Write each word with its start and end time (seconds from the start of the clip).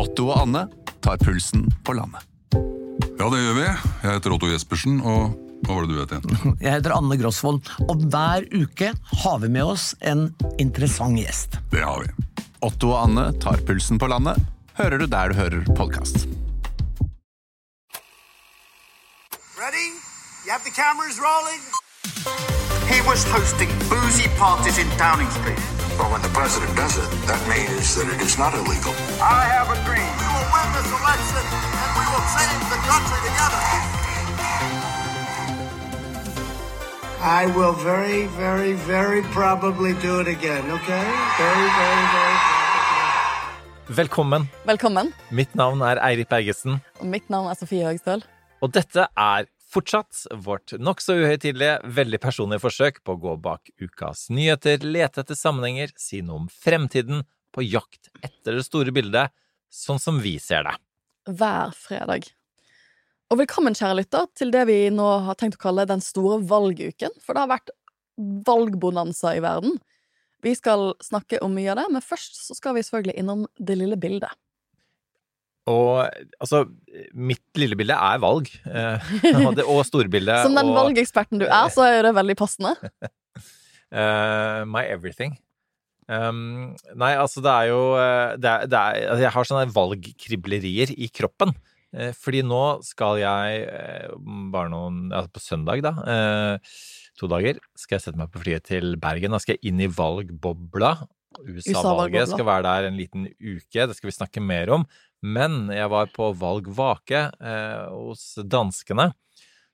Otto 0.00 0.30
og 0.30 0.38
Anne 0.46 0.64
tar 1.04 1.20
pulsen 1.20 1.66
på 1.84 1.92
landet. 1.92 2.24
Ja, 3.20 3.26
det 3.28 3.40
gjør 3.42 3.56
vi. 3.58 3.64
Jeg 3.66 4.14
heter 4.14 4.32
Otto 4.32 4.48
Jespersen, 4.48 5.00
og 5.04 5.34
hva 5.66 5.76
var 5.76 5.84
det 5.84 5.92
du 5.92 5.98
het 6.00 6.14
igjen? 6.16 6.54
Jeg 6.64 6.72
heter 6.78 6.94
Anne 6.96 7.18
Grosvold, 7.20 7.60
og 7.84 8.06
hver 8.08 8.46
uke 8.56 8.94
har 9.24 9.42
vi 9.42 9.50
med 9.52 9.74
oss 9.74 9.90
en 10.00 10.30
interessant 10.62 11.20
gjest. 11.20 11.58
Det 11.74 11.84
har 11.84 12.06
vi. 12.06 12.44
Otto 12.64 12.94
og 12.94 13.10
Anne 13.10 13.26
tar 13.44 13.60
pulsen 13.68 14.00
på 14.00 14.08
landet, 14.08 14.40
hører 14.80 15.02
du 15.02 15.06
der 15.10 15.32
du 15.32 15.36
hører 15.36 15.68
podkast. 15.76 16.24
Ready? 19.60 19.88
You 20.46 20.56
have 20.56 20.64
the 20.64 20.72
cameras 20.72 21.20
rolling? 21.20 21.60
He 22.88 23.04
was 23.04 23.28
hosting 23.28 23.68
boozy 23.92 24.32
parties 24.40 24.80
in 24.80 24.88
Downing 24.96 25.28
Street. 25.30 25.79
But 26.00 26.08
when 26.12 26.22
the 26.22 26.32
president 26.40 26.72
does 26.82 26.96
it, 26.96 27.10
that 27.28 27.40
means 27.52 27.86
that 27.96 28.08
it 28.14 28.20
is 28.24 28.34
not 28.42 28.52
illegal. 28.60 28.94
I 29.20 29.44
have 29.54 29.68
a 29.68 29.76
dream. 29.84 30.08
We 30.22 30.28
will 30.34 30.48
win 30.56 30.68
this 30.76 30.88
election 31.00 31.42
and 31.82 31.90
we 32.00 32.04
will 32.12 32.26
change 32.36 32.64
the 32.72 32.80
country 32.88 33.20
together. 33.28 33.60
I 37.20 37.42
will 37.56 37.74
very, 37.90 38.22
very, 38.44 38.72
very 38.88 39.20
probably 39.38 39.92
do 40.00 40.20
it 40.24 40.28
again, 40.36 40.64
okay? 40.78 41.04
Very, 41.36 41.68
very, 41.80 42.04
very 42.16 42.36
probably. 42.48 43.94
Velkommen. 44.00 44.48
Velkommen. 44.64 45.12
Mitt 45.30 45.54
navn 45.54 45.82
er 45.82 46.00
Eirik 46.00 46.28
Bergesen, 46.28 46.80
Og 47.00 47.06
mitt 47.06 47.28
navn 47.30 47.46
er 47.52 47.54
Sofie 47.60 47.84
Høgstøl. 47.84 48.24
og 48.62 48.72
dette 48.74 49.00
er 49.16 49.44
fortsatt 49.70 50.24
vårt 50.44 50.74
nokså 50.78 51.16
uhøytidelige, 51.20 51.78
veldig 51.96 52.20
personlige 52.22 52.64
forsøk 52.64 53.00
på 53.06 53.14
å 53.14 53.20
gå 53.22 53.36
bak 53.42 53.70
ukas 53.82 54.28
nyheter, 54.34 54.82
lete 54.82 55.22
etter 55.22 55.38
sammenhenger, 55.38 55.94
si 55.98 56.22
noe 56.26 56.44
om 56.44 56.50
fremtiden, 56.50 57.24
på 57.50 57.64
jakt 57.66 58.12
etter 58.22 58.58
det 58.58 58.62
store 58.62 58.92
bildet, 58.94 59.32
sånn 59.70 59.98
som 59.98 60.20
vi 60.22 60.36
ser 60.42 60.68
det. 60.68 60.76
Hver 61.26 61.74
fredag. 61.74 62.28
Og 63.30 63.38
velkommen, 63.38 63.74
kjære 63.78 64.00
lytter, 64.00 64.26
til 64.38 64.50
det 64.54 64.64
vi 64.70 64.78
nå 64.94 65.06
har 65.26 65.38
tenkt 65.38 65.58
å 65.58 65.64
kalle 65.64 65.86
den 65.86 66.02
store 66.02 66.40
valguken. 66.50 67.14
For 67.22 67.34
det 67.34 67.44
har 67.44 67.52
vært 67.52 67.72
valgbonanza 68.46 69.36
i 69.38 69.42
verden. 69.44 69.78
Vi 70.42 70.54
skal 70.56 70.94
snakke 71.04 71.38
om 71.44 71.54
mye 71.54 71.70
av 71.72 71.82
det, 71.82 71.88
men 71.94 72.04
først 72.04 72.40
så 72.46 72.56
skal 72.58 72.74
vi 72.76 72.84
selvfølgelig 72.86 73.18
innom 73.22 73.44
det 73.58 73.76
lille 73.78 73.98
bildet. 74.00 74.32
Og 75.68 76.08
altså, 76.40 76.64
mitt 77.12 77.60
lille 77.60 77.76
bilde 77.78 77.96
er 77.96 78.20
valg, 78.22 78.48
eh, 78.64 79.10
og, 79.44 79.52
det, 79.58 79.66
og 79.68 79.82
storbildet. 79.86 80.42
Som 80.46 80.56
den 80.56 80.72
og, 80.72 80.78
valgeksperten 80.78 81.42
du 81.42 81.46
er, 81.46 81.68
så 81.72 81.84
er 81.88 82.08
det 82.08 82.14
veldig 82.16 82.36
passende. 82.40 82.74
uh, 83.92 84.64
my 84.74 84.86
everything. 84.88 85.36
Um, 86.10 86.72
nei, 86.98 87.12
altså, 87.14 87.42
det 87.44 87.50
er 87.52 87.68
jo 87.70 87.82
eh, 87.94 88.32
det 88.40 88.48
er, 88.50 88.64
det 88.66 88.78
er, 88.78 88.96
altså, 89.12 89.22
Jeg 89.22 89.30
har 89.36 89.46
sånne 89.46 89.74
valgkriblerier 89.76 90.94
i 90.96 91.10
kroppen. 91.14 91.54
Uh, 91.94 92.10
fordi 92.18 92.40
nå 92.46 92.80
skal 92.86 93.20
jeg 93.20 93.62
uh, 93.66 94.16
bare 94.50 94.70
noen 94.72 95.08
Altså 95.10 95.30
på 95.34 95.42
søndag, 95.44 95.84
da. 95.86 95.94
To 97.20 97.28
dager 97.30 97.60
skal 97.78 97.98
jeg 97.98 98.06
sette 98.06 98.18
meg 98.18 98.30
på 98.32 98.42
flyet 98.42 98.66
til 98.70 98.94
Bergen. 98.98 99.36
Da 99.36 99.42
skal 99.42 99.58
jeg 99.58 99.70
inn 99.70 99.82
i 99.84 99.90
valgbobla. 99.92 100.96
USA-valget 101.38 101.68
USA-valgbobla. 101.70 102.26
skal 102.32 102.48
være 102.48 102.66
der 102.66 102.88
en 102.88 102.98
liten 102.98 103.26
uke, 103.38 103.86
det 103.86 103.94
skal 103.94 104.10
vi 104.10 104.16
snakke 104.16 104.42
mer 104.42 104.72
om. 104.74 104.86
Men 105.20 105.66
jeg 105.72 105.90
var 105.92 106.12
på 106.14 106.30
valgvake 106.40 107.26
eh, 107.40 107.88
hos 107.92 108.32
danskene. 108.40 109.10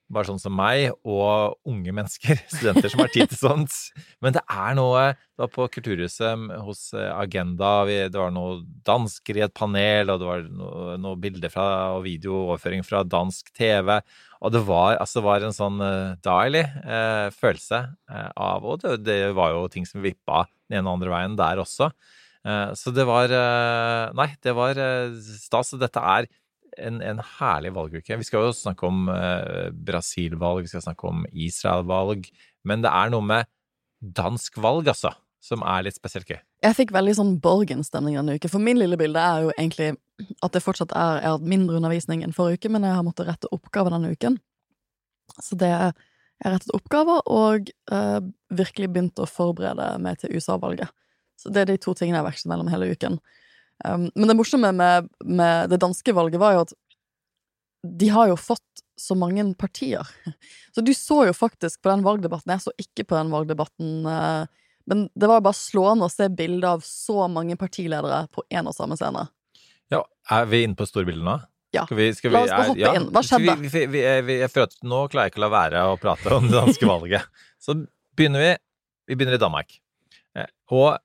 Bare 0.07 0.29
sånn 0.29 0.39
som 0.39 0.55
meg, 0.55 0.93
og 1.03 1.57
unge 1.67 1.91
mennesker, 1.95 2.39
studenter 2.53 2.93
som 2.93 3.03
har 3.03 3.11
tid 3.11 3.31
til 3.33 3.41
sånt. 3.41 3.75
Men 4.23 4.37
det 4.37 4.43
er 4.47 4.77
noe 4.79 5.09
Det 5.17 5.43
var 5.43 5.51
på 5.51 5.67
Kulturhuset 5.75 6.45
hos 6.63 6.83
eh, 6.95 7.11
Agenda, 7.11 7.81
vi, 7.89 7.99
det 8.11 8.21
var 8.21 8.31
noen 8.35 8.63
dansker 8.87 9.41
i 9.41 9.45
et 9.47 9.55
panel, 9.55 10.13
og 10.13 10.23
det 10.23 10.29
var 10.29 10.47
noe, 10.47 10.95
noe 11.03 11.19
bilder 11.21 11.51
fra, 11.53 11.67
og 11.97 12.05
videooverføring 12.07 12.87
fra 12.87 13.03
dansk 13.07 13.51
TV. 13.57 13.97
Og 14.47 14.55
det 14.55 14.63
var, 14.69 14.99
altså, 15.01 15.21
det 15.21 15.27
var 15.27 15.47
en 15.47 15.57
sånn 15.57 15.81
uh, 15.81 16.15
deilig 16.23 16.67
uh, 16.85 17.33
følelse 17.35 17.79
uh, 18.13 18.31
av 18.37 18.67
Og 18.69 18.83
det, 18.83 18.99
det 19.07 19.21
var 19.35 19.55
jo 19.55 19.65
ting 19.73 19.87
som 19.89 20.05
vippa 20.05 20.45
den 20.69 20.81
ene 20.81 20.91
og 20.91 20.99
andre 20.99 21.15
veien 21.15 21.39
der 21.39 21.63
også. 21.63 21.91
Eh, 22.47 22.73
så 22.79 22.93
det 22.95 23.07
var 23.09 23.33
eh, 23.33 24.15
Nei, 24.17 24.31
det 24.45 24.55
var 24.57 24.79
eh, 24.79 25.15
stas. 25.43 25.75
Dette 25.81 26.03
er 26.03 26.29
en, 26.77 27.01
en 27.03 27.21
herlig 27.39 27.73
valguke. 27.75 28.19
Vi 28.21 28.29
skal 28.29 28.47
jo 28.47 28.57
snakke 28.57 28.89
om 28.89 29.07
Brasil-valg, 29.87 30.67
vi 30.67 30.73
skal 30.75 30.85
snakke 30.85 31.09
om 31.09 31.23
Israel-valg. 31.33 32.27
Men 32.69 32.83
det 32.85 32.93
er 32.93 33.13
noe 33.15 33.25
med 33.25 33.49
dansk 34.01 34.59
valg, 34.61 34.91
altså, 34.93 35.15
som 35.41 35.65
er 35.65 35.87
litt 35.87 35.97
spesielt 35.97 36.29
gøy. 36.29 36.43
Jeg 36.67 36.77
fikk 36.77 36.93
veldig 36.93 37.15
sånn 37.17 37.33
Borgen-stemning 37.41 38.19
denne 38.19 38.37
uke, 38.37 38.51
for 38.53 38.61
min 38.61 38.77
lille 38.77 38.99
bilde 39.01 39.23
er 39.23 39.47
jo 39.47 39.55
egentlig 39.55 39.95
at 40.45 40.53
det 40.53 40.65
fortsatt 40.65 40.93
er 40.97 41.23
Jeg 41.23 41.29
har 41.29 41.39
hatt 41.39 41.49
mindre 41.49 41.79
undervisning 41.81 42.23
enn 42.25 42.37
forrige 42.37 42.61
uke, 42.61 42.73
men 42.75 42.85
jeg 42.85 42.97
har 42.99 43.07
måttet 43.07 43.31
rette 43.31 43.51
oppgaver 43.57 43.97
denne 43.97 44.13
uken. 44.13 44.37
Så 45.41 45.57
det 45.57 45.73
Jeg 45.73 46.45
har 46.45 46.53
rettet 46.59 46.77
oppgaver 46.77 47.25
og 47.33 47.71
eh, 47.73 48.21
virkelig 48.53 48.91
begynt 48.93 49.21
å 49.25 49.29
forberede 49.31 49.95
meg 50.05 50.21
til 50.21 50.37
USA-valget. 50.37 50.93
Så 51.37 51.53
det 51.53 51.65
er 51.65 51.73
de 51.73 51.79
to 51.81 51.95
tingene 51.97 52.19
jeg 52.19 52.25
har 52.25 52.31
vekslet 52.31 52.51
mellom 52.53 52.71
hele 52.73 52.91
uken. 52.93 53.19
Um, 53.85 54.09
men 54.15 54.31
det 54.31 54.37
morsomme 54.39 54.73
med, 54.73 55.09
med 55.25 55.71
det 55.73 55.81
danske 55.83 56.15
valget 56.17 56.41
var 56.41 56.57
jo 56.57 56.65
at 56.65 56.77
de 57.87 58.09
har 58.11 58.31
jo 58.31 58.39
fått 58.41 58.63
så 58.99 59.15
mange 59.19 59.45
partier. 59.61 60.09
Så 60.75 60.81
du 60.85 60.95
så 60.97 61.27
jo 61.29 61.35
faktisk 61.37 61.83
på 61.85 61.93
den 61.93 62.05
valgdebatten. 62.05 62.55
Jeg 62.55 62.65
så 62.65 62.73
ikke 62.81 63.05
på 63.09 63.19
den 63.19 63.33
valgdebatten. 63.33 63.99
Uh, 64.09 64.47
men 64.87 65.07
det 65.19 65.29
var 65.29 65.41
jo 65.41 65.47
bare 65.49 65.59
slående 65.59 66.07
å 66.07 66.13
se 66.13 66.29
bilde 66.33 66.69
av 66.77 66.85
så 66.87 67.27
mange 67.33 67.57
partiledere 67.61 68.25
på 68.33 68.45
én 68.55 68.69
og 68.71 68.77
samme 68.77 68.97
scene. 68.99 69.27
Ja, 69.93 70.03
er 70.33 70.49
vi 70.51 70.63
inne 70.67 70.79
på 70.79 70.87
storbildet 70.89 71.27
nå? 71.27 71.37
Ja. 71.75 71.85
Skal 71.85 71.99
vi, 71.99 72.07
skal 72.17 72.33
La 72.33 72.43
oss 72.45 72.53
bare 72.53 72.69
hoppe 72.71 72.93
inn. 72.99 73.09
Hva 73.13 73.23
skjedde? 73.27 73.57
Vi, 73.61 73.71
vi, 73.73 73.83
vi, 73.93 74.05
vi, 74.29 74.37
jeg 74.41 74.53
føler 74.53 74.71
at 74.71 74.79
nå 74.87 75.01
klarer 75.13 75.27
jeg 75.27 75.35
ikke 75.35 75.43
å 75.43 75.45
la 75.45 75.51
være 75.53 75.83
å 75.91 75.97
prate 76.01 76.37
om 76.37 76.47
det 76.49 76.57
danske 76.57 76.89
valget. 76.95 77.27
Så 77.63 77.77
begynner 78.17 78.45
vi 78.45 78.53
Vi 79.07 79.15
begynner 79.19 79.37
i 79.37 79.43
Danmark. 79.43 79.77
Eh, 80.35 80.49
Og 80.75 80.97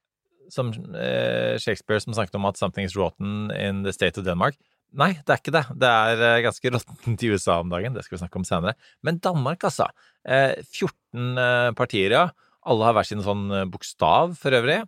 som 0.51 0.71
eh, 0.95 1.57
Shakespeare 1.61 2.03
som 2.03 2.13
snakket 2.13 2.35
om 2.35 2.45
at 2.45 2.59
'something 2.59 2.85
is 2.85 2.95
rotten 2.95 3.51
in 3.55 3.83
the 3.83 3.93
state 3.93 4.19
of 4.19 4.25
Denmark'. 4.25 4.59
Nei, 4.91 5.13
det 5.23 5.31
er 5.31 5.39
ikke 5.39 5.53
det. 5.55 5.63
Det 5.79 5.89
er 5.89 6.21
eh, 6.27 6.43
ganske 6.45 6.71
råttent 6.75 7.23
i 7.23 7.31
USA 7.31 7.59
om 7.63 7.71
dagen. 7.71 7.95
Det 7.95 8.03
skal 8.05 8.17
vi 8.17 8.23
snakke 8.25 8.41
om 8.41 8.47
senere. 8.47 8.75
Men 9.05 9.21
Danmark, 9.23 9.63
altså. 9.67 9.87
Eh, 10.27 10.59
14 10.67 11.37
eh, 11.39 11.71
partier, 11.77 12.15
ja. 12.17 12.25
Alle 12.67 12.85
har 12.85 12.97
hver 12.97 13.07
sin 13.07 13.23
sånn 13.25 13.47
bokstav, 13.73 14.35
for 14.37 14.53
øvrig. 14.53 14.83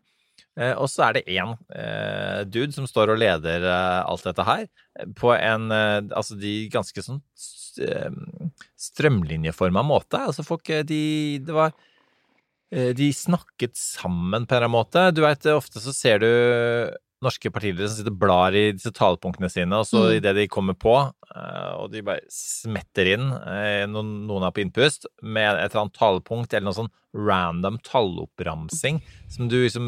Og 0.78 0.85
så 0.85 1.07
er 1.07 1.16
det 1.16 1.23
én 1.34 1.56
dude 2.46 2.75
som 2.75 2.85
står 2.85 3.09
og 3.09 3.18
leder 3.18 3.63
alt 3.66 4.22
dette 4.28 4.44
her, 4.46 4.68
på 5.18 5.31
en 5.34 5.73
Altså 5.73 6.38
de 6.38 6.69
ganske 6.69 7.02
sånn 7.02 7.18
strømlinjeforma 8.78 9.81
måte. 9.81 10.22
Altså 10.22 10.46
folk, 10.46 10.69
de 10.85 11.41
Det 11.41 11.57
var 11.57 11.73
De 12.97 13.07
snakket 13.13 13.75
sammen 13.78 14.47
på 14.47 14.56
en 14.56 14.57
eller 14.57 14.69
annen 14.69 14.78
måte. 14.78 15.07
Du 15.13 15.22
veit, 15.22 15.45
ofte 15.53 15.81
så 15.84 15.94
ser 15.94 16.23
du 16.23 16.29
norske 17.23 17.51
partiledere 17.53 17.88
som 17.88 18.00
sitter 18.01 18.11
og 18.11 18.19
blar 18.19 18.56
i 18.57 18.63
disse 18.75 18.91
talepunktene 18.91 19.50
sine, 19.51 19.78
og 19.79 19.85
så 19.88 20.01
Mm. 20.09 20.16
idet 20.17 20.35
de 20.35 20.47
kommer 20.51 20.75
på, 20.75 20.95
eh, 21.35 21.72
og 21.79 21.91
de 21.94 22.01
bare 22.01 22.19
smetter 22.29 23.13
inn, 23.13 23.31
eh, 23.31 23.85
noen 23.88 24.44
er 24.44 24.51
på 24.51 24.63
innpust, 24.66 25.06
med 25.22 25.56
et 25.56 25.72
eller 25.72 25.85
annet 25.85 25.94
talepunkt 25.97 26.53
eller 26.53 26.66
noe 26.67 26.79
sånn 26.81 26.91
random 27.16 27.78
talloppramsing, 27.84 29.01
som 29.29 29.47
du 29.47 29.63
liksom 29.63 29.88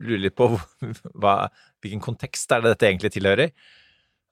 lurer 0.00 0.22
litt 0.28 0.36
på 0.36 0.48
hva, 1.18 1.48
hvilken 1.82 2.00
kontekst 2.00 2.52
er 2.52 2.62
det 2.62 2.76
dette 2.76 2.92
egentlig 2.92 3.12
tilhører. 3.16 3.50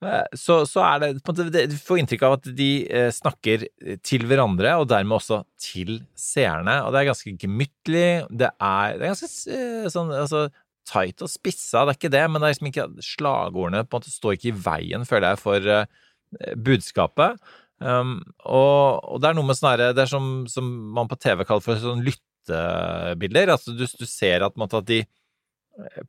Eh, 0.01 0.25
Så, 0.39 0.63
så 0.69 0.81
er 0.87 1.03
det 1.03 1.67
Du 1.71 1.77
får 1.77 2.01
inntrykk 2.01 2.25
av 2.29 2.39
at 2.39 2.49
de 2.57 2.71
eh, 2.89 3.11
snakker 3.13 3.67
til 4.07 4.27
hverandre, 4.29 4.79
og 4.81 4.89
dermed 4.89 5.19
også 5.19 5.43
til 5.61 6.01
seerne. 6.17 6.81
Og 6.87 6.93
det 6.93 7.03
er 7.03 7.11
ganske 7.11 7.37
gemyttlig. 7.37 8.09
Det 8.31 8.51
er, 8.51 8.99
det 8.99 9.07
er 9.07 9.15
ganske 9.15 9.57
eh, 9.59 9.89
sånn 9.93 10.13
altså, 10.17 10.49
tight 10.89 11.23
og 11.23 11.31
spissa, 11.31 11.85
det 11.85 11.93
er 11.93 11.99
ikke 11.99 12.13
det, 12.13 12.23
men 12.31 12.41
det 12.41 12.49
er 12.49 12.55
liksom 12.55 12.71
ikke 12.71 12.87
slagordene 13.05 13.85
på 13.85 13.97
en 13.97 14.01
måte 14.01 14.13
står 14.13 14.37
ikke 14.37 14.51
i 14.51 14.61
veien, 14.65 15.05
føler 15.09 15.35
jeg, 15.35 15.43
for 15.43 15.69
eh, 15.77 16.55
budskapet. 16.57 17.41
Um, 17.81 18.19
og, 18.45 19.01
og 19.09 19.21
det 19.23 19.31
er 19.31 19.37
noe 19.39 19.49
med 19.49 19.57
sånn 19.57 19.71
herre 19.71 19.95
Det 19.97 20.03
er 20.03 20.11
som, 20.11 20.25
som 20.53 20.67
man 20.93 21.09
på 21.09 21.17
TV 21.17 21.47
kaller 21.49 21.65
for 21.65 21.81
sånn 21.81 22.03
lyttebilder. 22.05 23.55
Altså 23.55 23.73
du, 23.73 23.87
du 23.87 24.05
ser 24.09 24.45
at, 24.45 24.59
måte, 24.61 24.83
at 24.83 24.89
de 24.91 24.99
eh, 25.01 26.03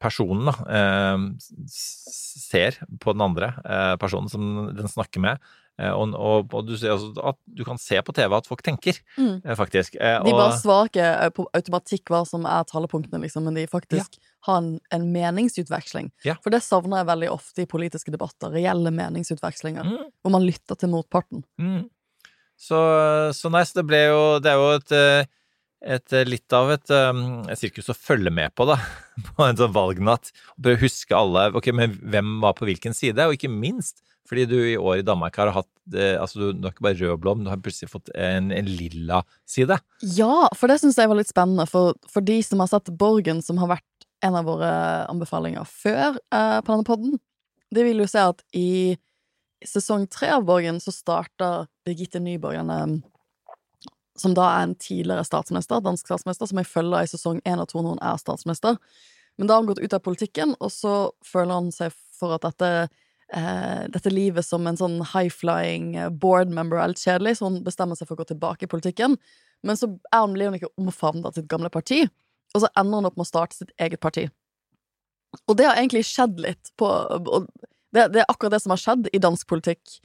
personen 0.00 0.48
da, 0.50 0.54
eh, 0.72 1.24
ser 1.70 2.78
på 3.00 3.12
den 3.16 3.24
andre 3.24 3.54
eh, 3.64 3.96
personen 4.00 4.30
som 4.32 4.46
den 4.76 4.88
snakker 4.90 5.20
med. 5.22 5.38
Eh, 5.80 5.92
og, 5.96 6.12
og, 6.16 6.52
og 6.56 6.66
du 6.68 6.74
ser 6.76 6.92
også 6.92 7.12
at 7.30 7.38
du 7.56 7.62
kan 7.64 7.78
se 7.80 8.00
på 8.04 8.12
TV 8.16 8.34
at 8.36 8.48
folk 8.48 8.62
tenker, 8.66 8.98
Mm. 9.16 9.38
eh, 9.44 9.54
faktisk. 9.56 9.94
Eh, 10.00 10.18
De 10.24 10.32
bare 10.36 10.56
svarer 10.60 10.90
ikke 10.90 11.06
eh, 11.26 11.30
på 11.36 11.46
automatikk 11.56 12.12
hva 12.12 12.22
som 12.28 12.44
er 12.48 12.66
talepunktene, 12.68 13.22
liksom, 13.24 13.46
men 13.48 13.56
de 13.56 13.66
faktisk 13.70 14.18
har 14.48 14.60
en, 14.60 14.74
en 14.92 15.06
meningsutveksling. 15.12 16.10
Ja. 16.24 16.36
For 16.44 16.52
det 16.52 16.62
savner 16.64 17.00
jeg 17.02 17.10
veldig 17.12 17.30
ofte 17.32 17.64
i 17.64 17.68
politiske 17.70 18.12
debatter. 18.12 18.52
Reelle 18.56 18.92
meningsutvekslinger. 18.92 19.84
Mm. 19.88 20.06
Hvor 20.24 20.32
man 20.36 20.44
lytter 20.48 20.76
til 20.80 20.92
motparten. 20.92 21.44
Mm. 21.60 21.82
Så, 22.60 22.76
så 23.32 23.48
så 23.48 23.72
det 23.78 23.86
ble 23.88 24.00
jo 24.04 24.18
Det 24.44 24.50
er 24.52 24.58
jo 24.60 24.66
et 24.76 24.92
et, 25.80 26.12
eh, 26.12 26.26
litt 26.28 26.52
av 26.52 26.70
et, 26.74 26.92
um, 26.92 27.42
et 27.48 27.58
sirkus 27.58 27.88
å 27.92 27.96
følge 27.96 28.32
med 28.32 28.52
på, 28.54 28.66
da. 28.68 28.76
På 29.36 29.46
en 29.46 29.58
sånn 29.58 29.74
valgnatt. 29.74 30.30
Prøve 30.60 30.78
å 30.78 30.84
huske 30.84 31.16
alle 31.16 31.50
Ok, 31.56 31.70
men 31.76 31.96
hvem 32.00 32.38
var 32.40 32.54
på 32.56 32.64
hvilken 32.68 32.94
side? 32.96 33.26
Og 33.26 33.36
ikke 33.36 33.52
minst 33.52 34.00
fordi 34.30 34.44
du 34.46 34.56
i 34.62 34.78
år 34.78 35.00
i 35.00 35.04
Danmark 35.04 35.34
har 35.40 35.50
hatt 35.52 35.68
eh, 35.96 36.14
Altså, 36.20 36.52
du, 36.52 36.62
har 36.62 36.74
ikke 36.74 36.86
bare 36.86 37.00
rød 37.00 37.22
blom, 37.22 37.44
du 37.44 37.50
har 37.50 37.60
plutselig 37.60 37.90
fått 37.90 38.12
en, 38.14 38.52
en 38.54 38.68
lilla 38.68 39.24
side. 39.48 39.80
Ja, 40.16 40.46
for 40.56 40.70
det 40.70 40.78
syns 40.82 41.00
jeg 41.00 41.10
var 41.10 41.18
litt 41.18 41.32
spennende. 41.32 41.66
For, 41.68 41.96
for 42.08 42.24
de 42.24 42.38
som 42.46 42.62
har 42.62 42.70
sett 42.70 42.92
Borgen, 43.00 43.42
som 43.42 43.58
har 43.60 43.72
vært 43.74 44.06
en 44.24 44.36
av 44.38 44.46
våre 44.46 44.70
anbefalinger 45.10 45.66
før 45.66 46.20
eh, 46.20 46.58
på 46.60 46.70
denne 46.70 46.86
podden, 46.86 47.18
de 47.74 47.86
vil 47.86 48.02
jo 48.02 48.08
se 48.10 48.22
at 48.32 48.44
i 48.56 48.70
sesong 49.66 50.06
tre 50.10 50.30
av 50.36 50.46
Borgen 50.46 50.80
så 50.82 50.92
starter 50.94 51.66
Birgitte 51.86 52.22
Nyborg, 52.22 52.60
en 52.62 52.74
eh, 52.76 53.00
som 54.20 54.34
da 54.36 54.46
er 54.54 54.66
en 54.66 54.76
tidligere 54.78 55.24
statsminister, 55.26 55.82
dansk 55.84 56.08
statsminister, 56.08 56.48
som 56.50 56.60
jeg 56.60 56.68
følger 56.68 57.04
i 57.04 57.10
sesong 57.10 57.40
én 57.48 57.62
og 57.62 57.68
to 57.70 57.80
når 57.80 57.96
hun 57.96 58.02
er 58.10 58.20
statsminister. 58.20 58.78
Men 59.38 59.48
da 59.48 59.56
har 59.56 59.62
hun 59.62 59.70
gått 59.70 59.82
ut 59.82 59.96
av 59.96 60.02
politikken, 60.04 60.56
og 60.60 60.72
så 60.74 60.94
føler 61.26 61.56
han 61.56 61.70
seg 61.74 61.94
for 62.18 62.36
at 62.36 62.44
dette, 62.44 62.90
eh, 63.32 63.84
dette 63.92 64.12
livet 64.12 64.44
som 64.44 64.66
en 64.68 64.76
sånn 64.76 64.98
high-flying 65.14 65.94
eh, 65.96 66.10
board 66.10 66.52
member 66.52 66.80
er 66.80 66.92
litt 66.92 67.04
kjedelig, 67.04 67.38
så 67.38 67.48
hun 67.48 67.62
bestemmer 67.64 67.98
seg 67.98 68.10
for 68.10 68.18
å 68.18 68.22
gå 68.22 68.30
tilbake 68.34 68.68
i 68.68 68.72
politikken. 68.72 69.16
Men 69.64 69.80
så 69.80 69.88
hun, 69.88 70.36
blir 70.36 70.50
hun 70.50 70.60
ikke 70.60 70.74
omfavnet 70.80 71.30
av 71.30 71.38
sitt 71.38 71.48
gamle 71.48 71.72
parti, 71.72 72.04
og 72.54 72.64
så 72.64 72.70
ender 72.76 73.00
hun 73.00 73.08
opp 73.10 73.16
med 73.16 73.28
å 73.28 73.32
starte 73.32 73.56
sitt 73.56 73.74
eget 73.80 74.02
parti. 74.02 74.28
Og 75.46 75.56
det 75.56 75.68
har 75.68 75.78
egentlig 75.78 76.04
skjedd 76.08 76.40
litt 76.42 76.72
på 76.80 76.88
det, 77.94 78.08
det 78.14 78.22
er 78.22 78.30
akkurat 78.30 78.54
det 78.54 78.62
som 78.62 78.72
har 78.74 78.80
skjedd 78.82 79.08
i 79.14 79.20
dansk 79.22 79.46
politikk 79.50 80.00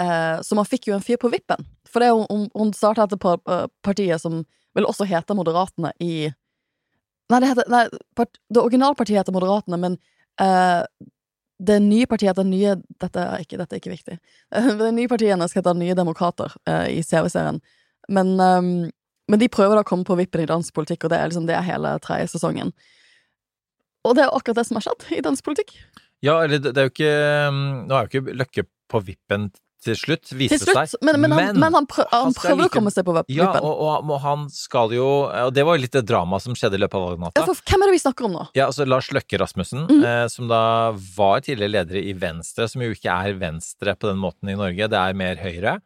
Eh, 0.00 0.40
så 0.42 0.56
man 0.56 0.68
fikk 0.68 0.88
jo 0.88 0.96
en 0.96 1.04
fyr 1.04 1.20
på 1.20 1.30
vippen. 1.32 1.64
For 1.90 2.02
det, 2.02 2.10
hun, 2.14 2.48
hun 2.54 2.72
starta 2.76 3.06
dette 3.10 3.36
eh, 3.50 3.66
partiet 3.86 4.22
som 4.22 4.42
vel 4.76 4.86
også 4.86 5.08
heter 5.10 5.38
Moderatene 5.38 5.92
i 6.02 6.30
Nei, 7.30 7.38
det, 7.38 7.46
heter, 7.52 7.68
nei, 7.70 7.84
part, 8.18 8.40
det 8.50 8.58
originalpartiet 8.58 9.20
heter 9.20 9.34
Moderatene, 9.36 9.76
men 9.78 9.92
uh, 10.42 10.82
det 11.62 11.76
nye 11.84 12.08
partiet 12.10 12.32
heter 12.32 12.48
Nye 12.48 12.72
Dette 12.98 13.22
er 13.22 13.44
ikke, 13.44 13.58
dette 13.60 13.76
er 13.76 13.82
ikke 13.82 13.92
viktig. 13.92 14.16
det 14.80 14.88
nye 14.96 15.10
partiet 15.10 15.44
skal 15.52 15.60
hete 15.60 15.76
Nye 15.78 15.94
Demokrater 15.94 16.56
uh, 16.66 16.88
i 16.90 17.04
CV-serien. 17.06 17.60
Men, 18.10 18.32
um, 18.40 18.72
men, 19.30 19.38
de 19.38 19.46
prøver 19.52 19.78
da 19.78 19.84
å 19.84 19.86
komme 19.86 20.08
på 20.08 20.18
vippen 20.18 20.42
i 20.42 20.48
dansk 20.50 20.74
politikk, 20.74 21.06
og 21.06 21.14
det 21.14 21.20
er 21.20 21.30
liksom 21.30 21.46
det 21.46 21.54
er 21.54 21.68
hele 21.68 21.94
tredje 22.02 22.32
sesongen. 22.34 22.74
Og 24.02 24.18
det 24.18 24.24
er 24.24 24.34
akkurat 24.34 24.58
det 24.58 24.66
som 24.66 24.80
har 24.80 24.88
skjedd 24.88 25.06
i 25.14 25.22
dansk 25.22 25.46
politikk. 25.46 25.76
Ja, 26.26 26.40
eller 26.42 26.58
det, 26.58 26.74
er 26.74 26.88
jo 26.88 26.92
ikke 26.92 27.14
Nå 27.54 27.94
er 27.94 28.04
jo 28.04 28.10
ikke 28.10 28.34
Løkke 28.42 28.66
på 28.90 29.00
vippen 29.06 29.46
til 29.84 29.96
slutt, 29.96 30.32
viste 30.36 30.58
til 30.58 30.68
slutt, 30.68 30.92
seg. 30.92 31.02
Men, 31.06 31.18
men, 31.22 31.34
han, 31.34 31.56
men 31.58 31.76
han, 31.78 31.86
prøv, 31.88 32.06
han, 32.10 32.26
han 32.28 32.36
prøver 32.36 32.58
like, 32.60 32.70
å 32.70 32.74
komme 32.74 32.92
seg 32.92 33.06
på 33.06 33.14
vippen. 33.16 33.36
Ja, 33.36 33.48
og, 33.60 33.70
og, 33.72 34.10
og, 34.10 34.18
han 34.24 34.44
skal 34.52 34.92
jo 34.94 35.06
Og 35.28 35.54
det 35.56 35.64
var 35.66 35.78
jo 35.78 35.84
litt 35.84 35.96
det 35.96 36.04
dramaet 36.08 36.44
som 36.44 36.56
skjedde 36.58 36.76
i 36.76 36.82
løpet 36.82 36.98
av 36.98 37.06
valgnatta. 37.08 37.46
Ja, 37.46 37.56
hvem 37.72 37.86
er 37.86 37.90
det 37.90 37.96
vi 37.96 38.02
snakker 38.04 38.28
om 38.28 38.36
nå? 38.36 38.44
Ja, 38.58 38.68
altså 38.68 38.86
Lars 38.88 39.10
Løkke 39.14 39.40
Rasmussen, 39.40 39.86
mm. 39.88 40.04
eh, 40.12 40.26
som 40.32 40.50
da 40.50 40.62
var 41.16 41.42
tidligere 41.46 41.76
leder 41.78 42.02
i 42.02 42.14
Venstre, 42.18 42.68
som 42.70 42.84
jo 42.84 42.92
ikke 42.94 43.16
er 43.16 43.40
Venstre 43.40 43.96
på 43.96 44.10
den 44.10 44.20
måten 44.20 44.52
i 44.52 44.58
Norge, 44.58 44.90
det 44.92 45.00
er 45.00 45.18
mer 45.18 45.40
Høyre. 45.40 45.78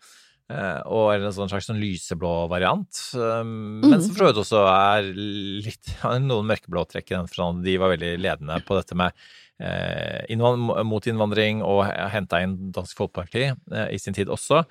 Eh, 0.53 0.81
og 0.93 1.15
en 1.15 1.31
sånn 1.33 1.49
slags 1.49 1.71
sånn 1.71 1.81
lyseblå 1.81 2.33
variant. 2.53 3.01
Um, 3.17 3.81
mm. 3.81 3.89
Men 3.89 4.03
som 4.03 4.13
for 4.13 4.27
så 4.27 4.33
vidt 4.33 4.43
også 4.43 4.67
er 4.73 5.09
litt 5.15 5.95
noen 6.29 6.51
mørkeblå 6.51 6.85
trekk 6.91 7.13
i 7.13 7.17
den 7.17 7.31
forstand 7.31 7.65
de 7.65 7.79
var 7.81 7.95
veldig 7.95 8.13
ledende 8.21 8.61
på 8.67 8.77
dette 8.81 8.99
med 8.99 9.17
Eh, 9.63 10.35
mot 10.83 11.05
innvandring 11.07 11.61
og 11.63 11.85
henta 12.11 12.41
inn 12.43 12.57
Dansk 12.75 12.99
Folkeparti 12.99 13.45
eh, 13.47 13.93
i 13.95 14.01
sin 14.03 14.17
tid 14.17 14.33
også. 14.33 14.65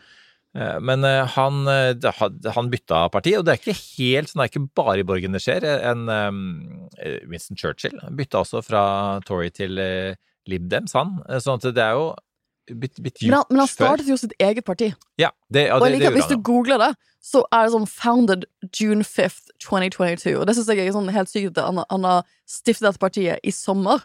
Eh, 0.58 0.80
men 0.84 1.08
han, 1.08 1.62
han, 1.64 2.72
bytta 2.72 3.06
parti, 3.14 3.38
og 3.38 3.46
det 3.48 3.54
er 3.54 3.62
ikke 3.62 3.78
helt 3.80 4.32
sånn, 4.32 4.44
det 4.44 4.50
er 4.50 4.52
ikke 4.52 4.76
bare 4.82 5.00
i 5.00 5.08
Borgen 5.08 5.38
det 5.38 5.44
skjer. 5.46 5.68
En, 5.88 6.04
Winston 7.32 7.60
Churchill 7.60 7.96
bytta 8.12 8.44
også 8.44 8.64
fra 8.66 8.84
Tory 9.28 9.54
til 9.56 9.80
Lib 9.80 10.68
Dems, 10.68 10.98
han. 11.00 11.22
Sånn 11.40 11.62
at 11.62 11.72
det 11.72 11.86
er 11.86 11.96
jo 11.96 12.12
blitt, 12.72 13.00
bit 13.04 13.22
men 13.22 13.38
han, 13.40 13.46
men 13.50 13.64
han 13.64 13.70
startet 13.72 14.10
jo 14.10 14.18
sitt 14.20 14.34
eget 14.42 14.66
parti. 14.66 14.92
Ja, 15.20 15.32
det, 15.54 15.68
ja, 15.68 15.78
og 15.78 15.88
jeg 15.88 15.98
liker 15.98 16.14
at 16.14 16.18
Hvis 16.18 16.32
du 16.32 16.38
googler 16.40 16.82
det, 16.82 16.92
så 17.24 17.44
er 17.56 17.66
det 17.66 17.74
sånn 17.76 17.88
'Founded 17.88 18.46
June 18.76 19.06
5th 19.08 19.54
2022'. 19.64 20.36
Og 20.40 20.48
det 20.48 20.58
syns 20.58 20.72
jeg 20.72 20.84
er 20.84 20.96
sånn 20.96 21.12
helt 21.16 21.32
sykt 21.32 21.58
at 21.58 21.70
han, 21.70 21.84
han 21.90 22.08
har 22.08 22.28
stiftet 22.50 22.90
dette 22.90 23.02
partiet 23.04 23.44
i 23.44 23.54
sommer. 23.56 24.04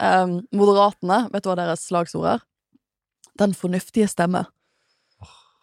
Um, 0.00 0.42
Moderatene, 0.54 1.26
vet 1.32 1.44
du 1.44 1.50
hva 1.50 1.56
deres 1.58 1.86
slagsord 1.88 2.28
er? 2.36 2.44
Den 3.40 3.54
fornuftige 3.56 4.08
stemme. 4.10 4.46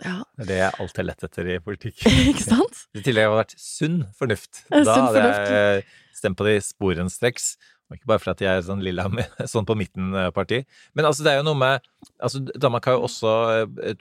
Ja. 0.03 0.23
Det 0.35 0.43
er 0.43 0.49
det 0.49 0.57
jeg 0.59 0.73
alltid 0.83 0.99
har 0.99 1.07
lett 1.07 1.27
etter 1.27 1.51
i 1.53 1.59
politikk. 1.63 2.01
Ikke 2.31 2.43
sant? 2.43 2.81
I 2.97 3.03
tillegg 3.05 3.29
har 3.29 3.35
det 3.35 3.43
vært 3.43 3.55
sunn 3.61 4.01
fornuft. 4.17 4.65
Da 4.73 4.83
sunn 4.83 5.07
hadde 5.07 5.29
jeg 5.29 5.85
stemt 6.15 6.39
på 6.39 6.47
de 6.47 6.57
sporenstreks. 6.63 7.53
Og 7.85 7.99
ikke 7.99 8.09
bare 8.09 8.21
fordi 8.21 8.47
jeg 8.47 8.59
er 8.59 8.63
sånn 8.65 8.81
lilla, 8.81 9.05
sånn 9.51 9.67
på 9.67 9.75
midten-parti. 9.77 10.63
Men 10.97 11.07
altså, 11.09 11.25
det 11.25 11.33
er 11.33 11.39
jo 11.39 11.45
noe 11.49 11.59
med 11.59 11.83
altså, 12.17 12.41
Danmark 12.41 12.87
har 12.89 12.97
jo 12.97 13.05
også 13.05 13.33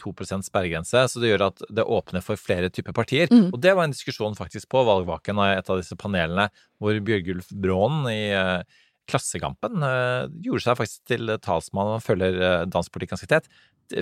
2 0.01 0.15
eh, 0.25 0.47
sperregrense, 0.47 1.03
så 1.11 1.21
det 1.21 1.35
gjør 1.35 1.49
at 1.51 1.61
det 1.69 1.85
åpner 1.85 2.25
for 2.25 2.41
flere 2.41 2.73
typer 2.73 2.97
partier. 2.97 3.29
Mm. 3.33 3.51
Og 3.51 3.61
det 3.61 3.75
var 3.77 3.85
en 3.85 3.95
diskusjon 3.95 4.39
faktisk 4.39 4.71
på 4.73 4.87
valgvaken 4.89 5.43
av 5.43 5.59
et 5.59 5.69
av 5.69 5.83
disse 5.83 5.99
panelene 6.01 6.49
hvor 6.81 6.97
Bjørgulf 7.05 7.53
Braanen 7.53 8.09
i 8.13 8.23
uh, 8.33 8.81
Klassekampen 9.11 9.85
uh, 9.85 10.33
gjorde 10.41 10.65
seg 10.65 10.81
faktisk 10.81 11.13
til 11.13 11.37
talsmann 11.45 11.99
og 11.99 12.05
følger 12.05 12.41
uh, 12.41 12.65
dansk 12.65 12.93
politikk 12.95 13.15
ganske 13.19 13.31
tett, 13.31 13.53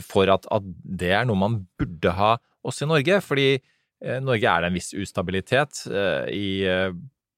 for 0.07 0.31
at, 0.31 0.47
at, 0.55 0.67
det 0.87 1.11
er 1.11 1.27
noe 1.27 1.41
man 1.41 1.63
burde 1.81 2.15
ha 2.15 2.37
også 2.63 2.87
i 2.87 2.93
Norge. 2.95 3.19
Fordi 3.27 3.49
Norge 4.23 4.47
er 4.51 4.63
det 4.63 4.69
en 4.71 4.75
viss 4.75 4.93
ustabilitet 4.99 5.85
i 6.35 6.47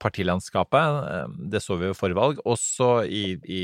partilandskapet. 0.05 1.39
Det 1.51 1.63
så 1.65 1.79
vi 1.81 1.93
forrige 1.97 2.19
valg. 2.19 2.41
Også 2.49 2.89
i, 3.09 3.25
i, 3.43 3.63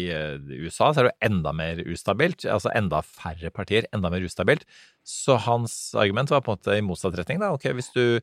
USA 0.64 0.90
så 0.90 1.02
er 1.02 1.08
det 1.08 1.12
jo 1.12 1.30
enda 1.30 1.52
mer 1.56 1.82
ustabilt. 1.86 2.46
Altså 2.48 2.72
enda 2.76 3.02
færre 3.06 3.52
partier, 3.54 3.88
enda 3.94 4.10
mer 4.12 4.24
ustabilt. 4.26 4.64
Så 5.06 5.36
hans 5.46 5.94
argument 5.98 6.32
var 6.32 6.44
på 6.44 6.52
en 6.54 6.60
måte 6.60 6.78
i 6.78 6.84
motsatt 6.84 7.18
retning. 7.20 7.42
Da. 7.42 7.52
Ok, 7.56 7.70
hvis 7.76 7.92
du 7.96 8.20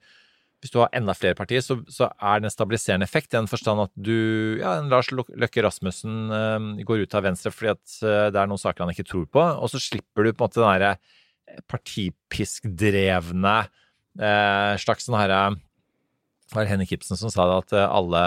hvis 0.58 0.72
du 0.74 0.80
har 0.82 0.90
enda 0.98 1.14
flere 1.14 1.38
partier, 1.38 1.62
så, 1.62 1.76
så 1.86 2.08
er 2.18 2.40
det 2.42 2.48
en 2.50 2.54
stabiliserende 2.56 3.06
effekt 3.06 3.30
i 3.30 3.38
den 3.38 3.46
forstand 3.46 3.78
at 3.84 3.92
du 3.94 4.58
Ja, 4.58 4.80
Lars 4.82 5.12
Løkke 5.14 5.62
Rasmussen 5.62 6.34
uh, 6.34 6.58
går 6.82 7.06
ut 7.06 7.14
av 7.14 7.28
Venstre 7.28 7.54
fordi 7.54 7.76
at 7.76 7.86
det 8.34 8.40
er 8.42 8.50
noen 8.50 8.58
saker 8.58 8.82
han 8.82 8.90
ikke 8.90 9.06
tror 9.06 9.28
på, 9.30 9.38
og 9.38 9.70
så 9.70 9.78
slipper 9.78 10.26
du 10.26 10.32
på 10.32 10.42
en 10.42 10.48
måte 10.48 10.58
den 10.58 10.72
derre 10.72 10.98
partipiskdrevne 11.70 13.56
eh, 14.20 14.74
slags 14.82 15.08
sånn 15.08 15.20
herre 15.20 15.42
Det 16.48 16.56
var 16.56 16.70
Henrik 16.70 16.94
Ibsen 16.96 17.20
som 17.20 17.32
sa 17.34 17.46
det, 17.50 17.58
at 17.66 17.78
alle 17.88 18.24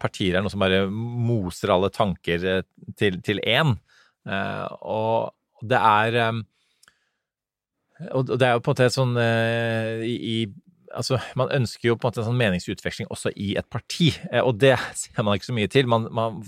partier 0.00 0.38
er 0.38 0.44
noe 0.44 0.52
som 0.52 0.62
bare 0.62 0.86
moser 0.88 1.68
alle 1.74 1.90
tanker 1.92 2.62
til, 2.96 3.18
til 3.20 3.42
én. 3.44 3.74
og 4.80 5.34
det 5.60 5.80
er 5.80 6.16
og 8.12 8.32
det 8.32 8.46
er 8.46 8.56
jo 8.56 8.62
på 8.64 8.72
en 8.72 8.74
måte 8.74 8.88
sånn 8.92 9.12
i, 9.20 10.38
altså, 10.96 11.18
man 11.38 11.52
ønsker 11.54 11.90
jo 11.90 11.96
på 11.96 12.06
en 12.06 12.10
måte 12.10 12.22
en 12.22 12.28
sånn 12.30 12.40
meningsutveksling 12.40 13.10
også 13.12 13.32
i 13.36 13.52
et 13.58 13.68
parti, 13.72 14.10
eh, 14.30 14.42
og 14.42 14.58
det 14.62 14.74
ser 14.98 15.22
man 15.22 15.36
ikke 15.36 15.50
så 15.50 15.56
mye 15.56 15.70
til. 15.72 15.88
Man, 15.90 16.08
man 16.14 16.40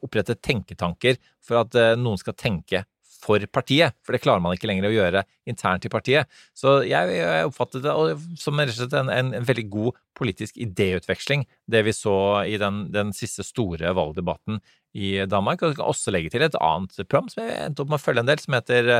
oppretter 0.00 0.38
tenketanker 0.40 1.18
for 1.44 1.60
at 1.64 1.76
noen 2.00 2.20
skal 2.20 2.36
tenke 2.40 2.84
for 3.24 3.44
partiet, 3.52 3.96
for 4.04 4.14
det 4.14 4.22
klarer 4.24 4.42
man 4.44 4.56
ikke 4.56 4.68
lenger 4.68 4.88
å 4.88 4.94
gjøre 4.94 5.24
internt 5.48 5.86
i 5.86 5.92
partiet. 5.92 6.30
Så 6.56 6.82
jeg, 6.88 7.14
jeg 7.16 7.48
oppfattet 7.48 7.84
det 7.84 7.94
som 8.40 8.60
en, 8.60 8.72
en, 9.00 9.32
en, 9.38 9.46
veldig 9.48 9.66
god 9.72 10.00
politisk 10.18 10.58
idéutveksling, 10.60 11.46
det 11.70 11.84
vi 11.88 11.94
så 11.96 12.16
i 12.48 12.58
den, 12.60 12.84
den 12.94 13.14
siste 13.16 13.46
store 13.46 13.94
valgdebatten 13.96 14.60
i 14.94 15.16
Danmark. 15.30 15.62
Og 15.62 15.72
jeg 15.72 15.80
kan 15.80 15.90
også 15.90 16.14
legge 16.14 16.34
til 16.34 16.44
et 16.46 16.60
annet 16.60 17.00
program 17.06 17.30
som 17.32 17.44
jeg 17.44 17.56
endte 17.64 17.84
opp 17.84 17.92
med 17.92 18.00
å 18.00 18.04
følge 18.04 18.24
en 18.24 18.30
del, 18.30 18.44
som 18.44 18.58
heter 18.58 18.92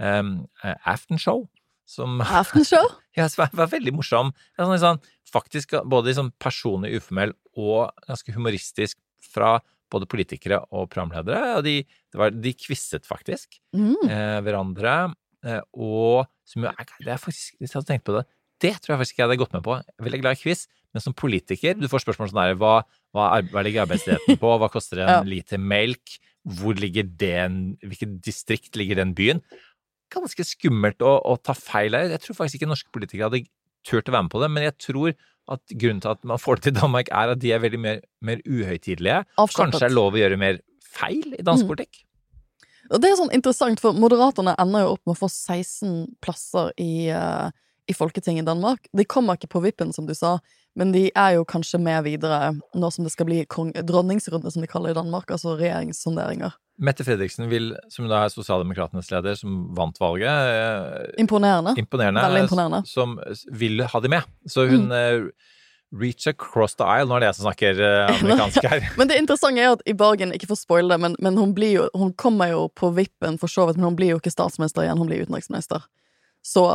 um, 0.00 0.34
Aftenshow. 0.82 1.46
Som, 1.86 2.20
Aftenshow? 2.42 2.88
ja, 3.18 3.28
som 3.30 3.46
var 3.54 3.70
veldig 3.76 3.94
morsom. 3.94 4.32
Sånn, 4.58 4.78
sånn, 4.82 5.02
faktisk 5.30 5.76
både 5.86 6.16
sånn 6.16 6.32
personlig 6.42 6.96
uformell 6.98 7.36
og 7.56 7.92
ganske 8.08 8.34
humoristisk 8.34 8.98
fra 9.26 9.58
både 9.92 10.08
politikere 10.10 10.60
og 10.74 10.88
programledere. 10.92 11.56
Og 11.58 11.66
de, 11.66 11.76
var, 12.16 12.34
de 12.34 12.54
quizet 12.58 13.06
faktisk 13.08 13.58
mm. 13.76 14.08
eh, 14.08 14.38
hverandre. 14.46 14.96
Eh, 15.46 15.62
og 15.74 16.26
som 16.46 16.64
jo 16.64 16.72
er 16.72 16.88
Det 17.02 17.12
er 17.12 17.20
faktisk 17.20 17.58
Hvis 17.60 17.72
jeg 17.72 17.78
hadde 17.78 17.90
tenkt 17.90 18.06
på 18.06 18.16
det, 18.16 18.24
det 18.64 18.72
tror 18.80 18.94
jeg 18.94 19.00
faktisk 19.02 19.14
ikke 19.14 19.22
jeg 19.22 19.28
hadde 19.28 19.42
gått 19.44 19.56
med 19.56 19.64
på. 19.66 19.78
Veldig 20.06 20.20
glad 20.22 20.38
i 20.38 20.40
quiz, 20.40 20.66
men 20.96 21.04
som 21.04 21.14
politiker 21.14 21.76
Du 21.76 21.88
får 21.92 22.06
spørsmål 22.06 22.32
sånn 22.32 22.42
her 22.42 22.56
hva, 22.60 22.80
hva, 23.14 23.28
hva 23.52 23.64
ligger 23.66 23.84
arbeidsledigheten 23.84 24.40
på? 24.42 24.54
Hva 24.62 24.70
koster 24.72 25.04
en 25.04 25.12
ja. 25.12 25.20
liter 25.26 25.60
melk? 25.60 26.18
Hvor 26.56 26.78
ligger 26.78 27.06
den 27.06 27.76
Hvilket 27.84 28.18
distrikt 28.24 28.78
ligger 28.80 29.02
den 29.02 29.14
byen? 29.18 29.44
ganske 30.12 30.44
skummelt 30.46 31.02
å, 31.04 31.16
å, 31.18 31.36
ta 31.42 31.54
feil 31.56 31.96
her. 31.96 32.12
Jeg 32.14 32.22
tror 32.24 32.40
faktisk 32.40 32.60
ikke 32.60 32.70
norske 32.70 32.92
politikere 32.94 33.30
hadde 33.30 33.46
turt 33.86 34.08
å 34.08 34.14
være 34.14 34.26
med 34.26 34.34
på 34.34 34.42
det, 34.42 34.50
men 34.54 34.66
jeg 34.66 34.76
tror 34.82 35.16
at 35.52 35.76
grunnen 35.78 36.02
til 36.02 36.14
at 36.14 36.24
man 36.26 36.40
får 36.42 36.58
det 36.58 36.68
til 36.68 36.76
Danmark, 36.80 37.10
er 37.14 37.34
at 37.34 37.42
de 37.42 37.52
er 37.54 37.62
veldig 37.62 37.80
mer, 37.82 38.02
mer 38.24 38.42
uhøytidelige. 38.46 39.22
Kanskje 39.38 39.78
det 39.78 39.88
er 39.90 39.94
lov 39.94 40.16
å 40.16 40.20
gjøre 40.20 40.40
mer 40.40 40.60
feil 40.96 41.36
i 41.36 41.44
dansk 41.44 41.66
mm. 41.66 41.70
politikk? 41.70 42.02
Og 42.90 43.02
det 43.02 43.10
er 43.10 43.18
sånn 43.18 43.34
interessant, 43.34 43.80
for 43.82 43.96
Moderaterne 43.98 44.54
ender 44.62 44.84
jo 44.84 44.92
opp 44.94 45.02
med 45.06 45.16
å 45.16 45.20
få 45.24 45.30
16 45.30 46.18
plasser 46.22 46.70
i, 46.82 47.08
uh, 47.10 47.48
i 47.90 47.96
Folketinget 47.96 48.44
i 48.44 48.46
Danmark. 48.46 48.86
De 48.94 49.06
kommer 49.08 49.38
ikke 49.38 49.50
på 49.56 49.64
vippen, 49.64 49.90
som 49.94 50.06
du 50.06 50.14
sa, 50.14 50.36
men 50.78 50.92
de 50.94 51.08
er 51.16 51.38
jo 51.38 51.46
kanskje 51.48 51.80
med 51.82 52.04
videre 52.06 52.52
nå 52.76 52.90
som 52.92 53.06
det 53.06 53.14
skal 53.14 53.28
bli 53.28 53.42
dronningsrunde, 53.48 54.52
som 54.52 54.62
de 54.62 54.70
kaller 54.70 54.92
det 54.92 54.98
i 54.98 55.00
Danmark, 55.00 55.32
altså 55.34 55.56
regjeringssonderinger. 55.58 56.54
Mette 56.76 57.04
Fredriksen 57.06 57.48
vil, 57.48 57.70
som 57.92 58.08
da 58.10 58.24
er 58.24 58.32
Sosialdemokratenes 58.32 59.08
leder, 59.12 59.36
som 59.38 59.58
vant 59.76 59.96
valget 60.00 60.28
eh, 60.28 61.20
Imponerende. 61.22 61.72
Imponerende. 61.80 62.24
Veldig 62.26 62.42
imponerende. 62.44 62.80
Som 62.88 63.16
vil 63.52 63.80
ha 63.88 64.00
de 64.04 64.10
med. 64.12 64.26
Så 64.50 64.66
hun 64.68 64.90
mm. 64.92 65.30
reach 65.96 66.26
across 66.28 66.76
the 66.76 66.84
aisle. 66.84 67.08
Nå 67.08 67.16
er 67.16 67.24
det 67.24 67.30
jeg 67.30 67.38
som 67.38 67.46
snakker 67.48 67.80
eh, 67.86 68.10
amerikansk 68.18 68.68
her. 68.68 68.90
Men 69.00 69.08
det 69.12 69.20
interessante 69.22 69.64
er 69.64 69.76
at 69.78 69.86
i 69.88 69.96
Bergen, 69.96 70.34
ikke 70.36 70.50
for 70.50 70.58
å 70.58 70.64
spoile 70.66 70.92
det, 70.92 71.00
men, 71.06 71.16
men 71.22 71.40
hun, 71.40 71.54
blir 71.56 71.72
jo, 71.78 71.86
hun 71.96 72.12
kommer 72.18 72.52
jo 72.52 72.66
på 72.76 72.92
vippen 72.96 73.40
for 73.40 73.52
så 73.52 73.68
vidt, 73.68 73.80
men 73.80 73.90
hun 73.90 73.96
blir 73.98 74.12
jo 74.12 74.20
ikke 74.20 74.34
statsminister 74.34 74.84
igjen, 74.84 75.00
hun 75.00 75.08
blir 75.08 75.24
utenriksminister. 75.24 75.88
Så 76.44 76.66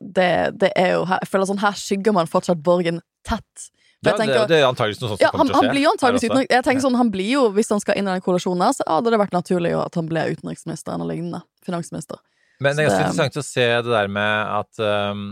det, 0.00 0.32
det 0.60 0.72
er 0.76 0.94
jo 0.96 1.04
her, 1.08 1.20
Jeg 1.22 1.30
føler 1.32 1.48
sånn, 1.48 1.62
her 1.62 1.76
skygger 1.76 2.16
man 2.16 2.28
fortsatt 2.30 2.64
Borgen 2.64 3.00
tett. 3.26 3.68
Ja, 4.00 4.14
tenker- 4.16 4.46
det, 4.46 4.46
det 4.48 4.58
er 4.62 4.66
antakeligvis 4.70 5.02
noe 5.02 5.10
sånt 5.12 5.20
som 5.20 5.26
ja, 5.26 5.30
han, 5.34 5.44
kommer 5.44 5.50
til 5.50 5.56
å 5.56 5.60
skje. 5.60 5.66
han 5.66 5.74
blir 5.74 5.84
jo 5.84 5.92
antageligvis 5.92 6.24
utenriks... 6.30 6.52
Jeg 6.54 6.64
tenker 6.64 6.84
sånn, 6.86 6.96
han 6.96 7.10
blir 7.12 7.30
jo, 7.34 7.42
Hvis 7.52 7.68
han 7.74 7.82
skal 7.82 7.98
inn 8.00 8.08
i 8.08 8.14
den 8.14 8.24
koalisjonen 8.24 8.64
her, 8.64 8.76
så 8.78 8.86
hadde 8.88 9.12
det 9.12 9.20
vært 9.20 9.36
naturlig 9.36 9.74
jo 9.74 9.82
at 9.82 9.98
han 10.00 10.08
ble 10.08 10.22
utenriksminister 10.32 10.96
eller 10.96 11.10
lignende. 11.10 11.42
Finansminister. 11.66 12.22
Men 12.60 12.76
det 12.76 12.84
er 12.84 12.88
ganske 12.88 13.04
interessant 13.08 13.40
å 13.40 13.44
se 13.44 13.66
det 13.66 13.92
der 13.92 14.08
med 14.12 14.54
at 14.60 14.80
um, 14.84 15.26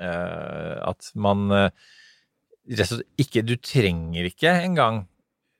eh, 0.00 0.74
At 0.84 1.08
man 1.16 1.46
eh, 1.56 1.68
rett 2.68 2.90
og 2.90 2.98
slett 2.98 3.22
ikke 3.24 3.44
Du 3.48 3.54
trenger 3.56 4.28
ikke 4.28 4.52
engang 4.66 5.06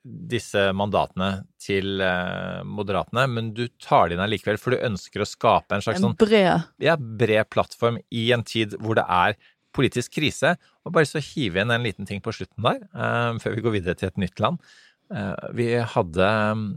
disse 0.07 0.69
mandatene 0.77 1.41
til 1.59 1.99
uh, 1.99 2.61
Moderatene, 2.63 3.25
men 3.27 3.49
du 3.51 3.65
tar 3.83 4.07
det 4.07 4.15
inn 4.15 4.21
allikevel, 4.23 4.55
for 4.61 4.71
du 4.71 4.85
ønsker 4.87 5.19
å 5.19 5.27
skape 5.27 5.75
en 5.75 5.83
slags 5.83 5.99
En 5.99 6.05
sånn 6.05 6.15
bred 6.21 6.63
ja, 6.79 6.95
bred 6.95 7.49
plattform 7.51 7.97
i 8.07 8.29
en 8.31 8.45
tid 8.47 8.77
hvor 8.79 8.95
det 8.95 9.03
er 9.03 9.35
politisk 9.75 10.15
krise. 10.15 10.55
Og 10.87 10.95
bare 10.95 11.07
så 11.09 11.21
hive 11.23 11.61
inn 11.61 11.73
en 11.73 11.85
liten 11.85 12.07
ting 12.07 12.21
på 12.23 12.33
slutten 12.35 12.63
der, 12.65 12.83
eh, 12.95 13.39
før 13.43 13.55
vi 13.55 13.63
går 13.65 13.75
videre 13.79 13.97
til 13.99 14.11
et 14.11 14.21
nytt 14.23 14.39
land. 14.39 14.59
Eh, 15.13 15.47
vi 15.55 15.67
hadde 15.79 16.29
um, 16.51 16.67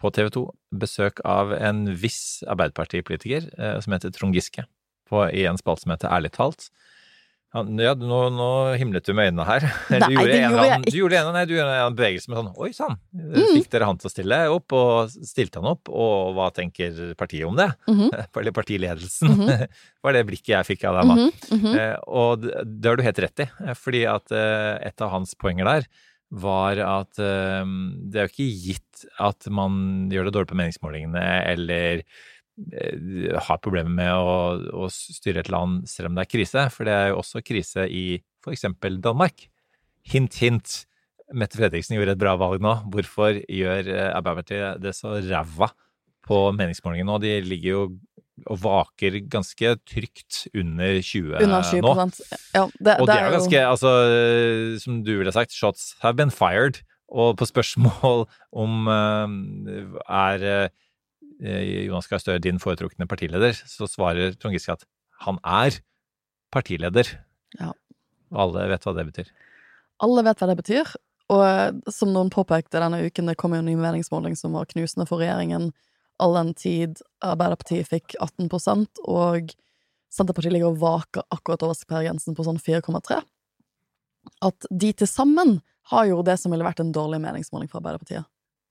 på 0.00 0.10
TV 0.12 0.30
2 0.32 0.44
besøk 0.80 1.20
av 1.24 1.52
en 1.56 1.86
viss 1.96 2.42
Arbeiderpartipolitiker 2.48 3.48
eh, 3.56 3.78
som 3.84 3.94
heter 3.94 4.12
Trond 4.12 4.36
Giske, 4.36 4.66
på, 5.08 5.22
i 5.32 5.44
en 5.48 5.60
spalte 5.60 5.84
som 5.84 5.94
heter 5.94 6.12
Ærlig 6.12 6.32
talt. 6.36 6.70
Ja, 7.54 7.92
nå, 7.94 8.16
nå 8.34 8.46
himlet 8.80 9.06
du 9.06 9.12
med 9.14 9.28
øynene 9.30 9.44
her. 9.46 9.64
Nei, 9.92 10.00
du 10.02 10.14
gjorde 10.16 10.34
en 10.34 10.44
gjorde 10.50 10.64
annen, 10.64 10.86
du 10.88 10.96
gjorde 10.98 11.18
en, 11.20 11.28
nei, 11.36 11.42
du 11.46 11.52
gjorde 11.54 11.74
en 11.84 11.98
bevegelse 11.98 12.30
med 12.32 12.40
sånn 12.40 12.48
Oi 12.66 12.70
sann, 12.74 12.96
Mm. 13.14 13.36
fikk 13.54 13.68
dere 13.72 13.86
han 13.88 13.98
til 14.02 14.08
å 14.10 14.12
stille 14.12 14.38
opp? 14.52 14.74
Og 14.74 15.12
stilte 15.26 15.60
han 15.62 15.68
opp? 15.70 15.88
Og 15.88 16.34
hva 16.36 16.48
tenker 16.54 17.14
partiet 17.18 17.46
om 17.46 17.54
det? 17.58 17.68
Mhm. 17.90 18.08
Eller 18.42 18.54
partiledelsen? 18.56 19.36
var 20.04 20.16
det 20.18 20.24
blikket 20.28 20.50
jeg 20.56 20.68
fikk 20.74 20.88
av 20.90 20.98
deg, 20.98 21.12
da. 21.12 21.28
Mhm. 21.54 21.70
Eh, 21.78 21.94
og 22.10 22.42
det, 22.48 22.88
har 22.90 22.98
du 22.98 23.06
helt 23.06 23.22
rett 23.28 23.44
i, 23.46 23.48
eh, 23.68 23.78
fordi 23.78 24.02
at 24.10 24.34
eh, 24.34 24.74
et 24.90 25.06
av 25.06 25.14
hans 25.14 25.36
poenger 25.38 25.70
der 25.70 25.86
var 26.34 26.80
at 26.82 27.18
eh, 27.22 27.62
det 28.10 28.18
er 28.18 28.26
jo 28.26 28.32
ikke 28.32 28.50
gitt 28.66 29.04
at 29.22 29.46
man 29.54 30.08
gjør 30.10 30.26
det 30.26 30.34
dårlig 30.34 30.50
på 30.50 30.58
meningsmålingene 30.58 31.22
eller 31.52 32.02
har 32.54 33.58
problemer 33.62 33.90
med 33.90 34.12
å, 34.14 34.34
å 34.84 34.88
styre 34.92 35.42
et 35.42 35.50
land 35.52 35.88
selv 35.90 36.10
om 36.10 36.14
det 36.18 36.24
er 36.26 36.30
krise, 36.36 36.66
for 36.74 36.86
det 36.88 36.94
er 36.94 37.08
jo 37.10 37.20
også 37.22 37.42
krise 37.44 37.86
i 37.90 38.04
for 38.44 38.54
eksempel 38.54 39.00
Danmark. 39.02 39.48
Hint, 40.06 40.36
hint. 40.42 40.84
Mette 41.34 41.56
Fredriksen 41.58 41.96
gjorde 41.96 42.14
et 42.14 42.20
bra 42.20 42.34
valg 42.38 42.60
nå. 42.62 42.74
Hvorfor 42.92 43.38
gjør 43.48 43.88
eh, 43.88 44.10
Arbeiderpartiet 44.12 44.82
det 44.84 44.92
så 44.96 45.16
ræva 45.24 45.70
på 46.24 46.40
meningsmålingene 46.56 47.08
nå? 47.08 47.18
De 47.24 47.38
ligger 47.44 47.70
jo 47.72 47.84
og 48.50 48.58
vaker 48.58 49.20
ganske 49.30 49.76
trygt 49.86 50.40
under 50.58 50.96
20 50.98 51.36
Under 51.38 51.62
20 51.62 51.84
nå. 51.86 51.92
Ja, 52.52 52.64
det, 52.82 52.96
Og 52.98 53.06
det 53.06 53.14
er 53.14 53.28
jo- 53.28 53.34
ganske, 53.36 53.60
altså, 53.70 53.92
som 54.82 55.02
du 55.06 55.12
ville 55.20 55.32
sagt, 55.32 55.54
shots 55.54 55.94
have 56.02 56.16
been 56.18 56.30
fired. 56.34 56.80
Og 57.14 57.36
på 57.38 57.46
spørsmål 57.46 58.24
om 58.64 58.88
eh, 58.90 59.84
er 60.10 60.46
eh, 60.50 60.68
Jonas 61.40 62.06
Gahr 62.10 62.22
Støre 62.22 62.42
din 62.42 62.60
foretrukne 62.62 63.08
partileder, 63.10 63.56
så 63.56 63.88
svarer 63.90 64.36
Trond 64.38 64.54
Giske 64.54 64.76
at 64.76 64.84
han 65.24 65.40
er 65.42 65.80
partileder. 66.54 67.08
Ja. 67.58 67.72
Alle 68.34 68.68
vet 68.70 68.86
hva 68.86 68.94
det 68.96 69.06
betyr. 69.10 69.32
Alle 70.04 70.24
vet 70.26 70.40
hva 70.40 70.50
det 70.50 70.58
betyr. 70.60 70.94
Og 71.32 71.42
eh, 71.46 71.92
som 71.92 72.12
noen 72.12 72.32
påpekte 72.32 72.82
denne 72.82 73.02
uken, 73.06 73.30
det 73.30 73.38
kom 73.40 73.54
jo 73.56 73.62
en 73.62 73.68
ny 73.68 73.76
meningsmåling 73.80 74.36
som 74.38 74.56
var 74.56 74.68
knusende 74.70 75.06
for 75.08 75.22
regjeringen. 75.22 75.70
All 76.22 76.36
den 76.36 76.52
tid 76.58 77.00
Arbeiderpartiet 77.24 77.90
fikk 77.90 78.16
18 78.20 78.50
og 79.10 79.54
Senterpartiet 80.14 80.52
ligger 80.54 80.70
og 80.70 80.78
vaker 80.78 81.24
akkurat 81.34 81.64
over 81.66 81.74
sperregrensen 81.74 82.36
på 82.38 82.44
sånn 82.46 82.60
4,3. 82.62 83.18
At 84.46 84.66
de 84.70 84.92
til 84.94 85.10
sammen 85.10 85.56
har 85.90 86.06
jo 86.06 86.22
det 86.22 86.36
som 86.38 86.54
ville 86.54 86.66
vært 86.66 86.84
en 86.84 86.92
dårlig 86.94 87.18
meningsmåling 87.24 87.66
for 87.70 87.80
Arbeiderpartiet. 87.80 88.28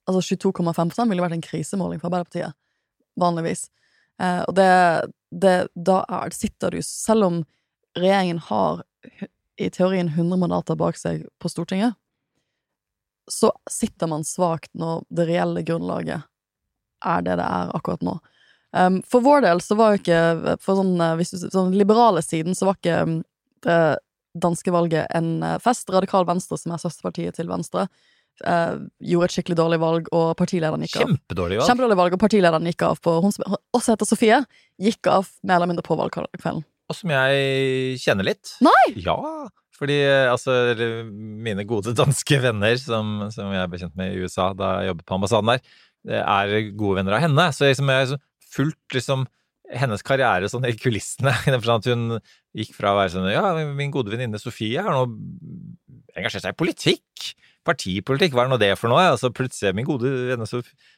Altså 0.10 0.36
22,5% 0.36 1.10
ville 1.10 1.24
vært 1.24 1.38
en 1.38 1.46
krisemåling 1.46 2.02
for 2.02 2.10
Arbeiderpartiet, 2.10 2.56
vanligvis. 3.20 3.68
Eh, 4.22 4.42
og 4.44 4.56
det, 4.58 4.70
det 5.32 5.56
Da 5.74 6.02
er, 6.08 6.36
sitter 6.36 6.76
du, 6.76 6.82
selv 6.86 7.30
om 7.30 7.42
regjeringen 7.98 8.42
har 8.50 8.84
i 9.62 9.70
teorien 9.70 10.10
100 10.10 10.40
mandater 10.42 10.76
bak 10.76 10.98
seg 10.98 11.28
på 11.40 11.50
Stortinget, 11.52 11.94
så 13.32 13.54
sitter 13.72 14.10
man 14.12 14.26
svakt 14.28 14.74
når 14.76 15.06
det 15.14 15.28
reelle 15.30 15.64
grunnlaget 15.64 16.26
er 17.04 17.22
det 17.24 17.38
det 17.40 17.46
er 17.46 17.72
akkurat 17.76 18.04
nå. 18.04 18.18
Um, 18.74 19.02
for 19.08 19.24
vår 19.24 19.44
del 19.46 19.62
så 19.62 19.76
var 19.78 19.94
jo 19.94 20.00
ikke 20.00 20.56
For 20.64 20.80
sånn, 20.80 20.96
eh, 20.98 21.12
hvis 21.20 21.36
du, 21.36 21.44
sånn 21.54 21.76
liberale 21.78 22.24
siden 22.26 22.56
så 22.58 22.72
var 22.72 22.80
ikke 22.80 22.96
det 23.62 23.82
danske 24.34 24.74
valget 24.74 25.12
en 25.14 25.44
eh, 25.46 25.60
fest. 25.62 25.92
Radikal 25.94 26.26
Venstre, 26.26 26.58
som 26.58 26.74
er 26.74 26.82
søsterpartiet 26.82 27.38
til 27.38 27.52
Venstre, 27.52 27.86
eh, 28.42 28.76
gjorde 29.12 29.30
et 29.30 29.36
skikkelig 29.36 29.58
dårlig 29.60 29.80
valg, 29.84 30.12
og 30.16 30.34
partilederen 30.40 30.86
gikk 30.86 31.00
av. 31.00 31.08
Kjempedårlig 31.08 31.60
valg. 31.60 31.70
Kjempedårlig 31.70 31.98
valg, 32.00 32.16
og 32.16 32.24
partilederen 32.24 32.70
gikk 32.72 32.86
av 32.88 33.02
på 33.04 33.16
Hun 33.24 33.36
som 33.36 33.58
også 33.76 33.96
heter 33.96 34.10
Sofie, 34.10 34.40
gikk 34.82 35.12
av 35.12 35.30
mer 35.44 35.60
eller 35.60 35.74
mindre 35.74 35.86
på 35.86 35.98
valgkvelden. 36.00 36.64
Og 36.92 36.98
som 36.98 37.14
jeg 37.14 38.00
kjenner 38.04 38.28
litt. 38.28 38.56
Nei! 38.66 38.88
Ja, 39.06 39.20
fordi 39.78 40.00
eh, 40.06 40.32
altså 40.32 40.58
mine 41.12 41.68
gode 41.68 41.96
danske 41.98 42.42
venner 42.44 42.76
som, 42.82 43.30
som 43.34 43.54
jeg 43.54 43.72
ble 43.72 43.84
kjent 43.86 43.98
med 44.00 44.14
i 44.14 44.26
USA 44.26 44.52
da 44.58 44.78
jeg 44.80 44.94
jobbet 44.94 45.08
på 45.10 45.18
ambassaden 45.20 45.54
der, 45.56 45.74
er 46.20 46.58
gode 46.76 47.00
venner 47.00 47.16
av 47.16 47.24
henne. 47.24 47.48
Så 47.56 47.70
liksom, 47.70 47.88
jeg 47.90 48.10
har 48.10 48.20
fulgt 48.54 48.98
liksom 48.98 49.24
hennes 49.74 50.04
karriere 50.06 50.50
sånn 50.52 50.68
i 50.68 50.76
kulissene. 50.78 51.34
i 51.48 51.54
den 51.54 51.62
forstand 51.62 51.84
at 51.86 51.92
hun 51.94 52.20
gikk 52.58 52.76
fra 52.78 52.94
å 52.94 53.00
være 53.00 53.14
sånn 53.16 53.32
Ja, 53.32 53.46
min 53.76 53.94
gode 53.94 54.14
venninne 54.14 54.42
Sofie 54.42 54.84
har 54.84 54.96
nå 54.96 55.08
engasjert 56.14 56.46
seg 56.46 56.54
i 56.54 56.60
politikk. 56.60 57.34
Partipolitikk, 57.64 58.34
hva 58.36 58.44
er 58.44 58.50
nå 58.52 58.60
det 58.60 58.74
for 58.78 58.92
noe? 58.92 59.06
Og 59.14 59.20
så 59.22 59.30
plutselig 59.32 59.74
min 59.78 59.86
gode 59.88 60.04
venninne 60.10 60.48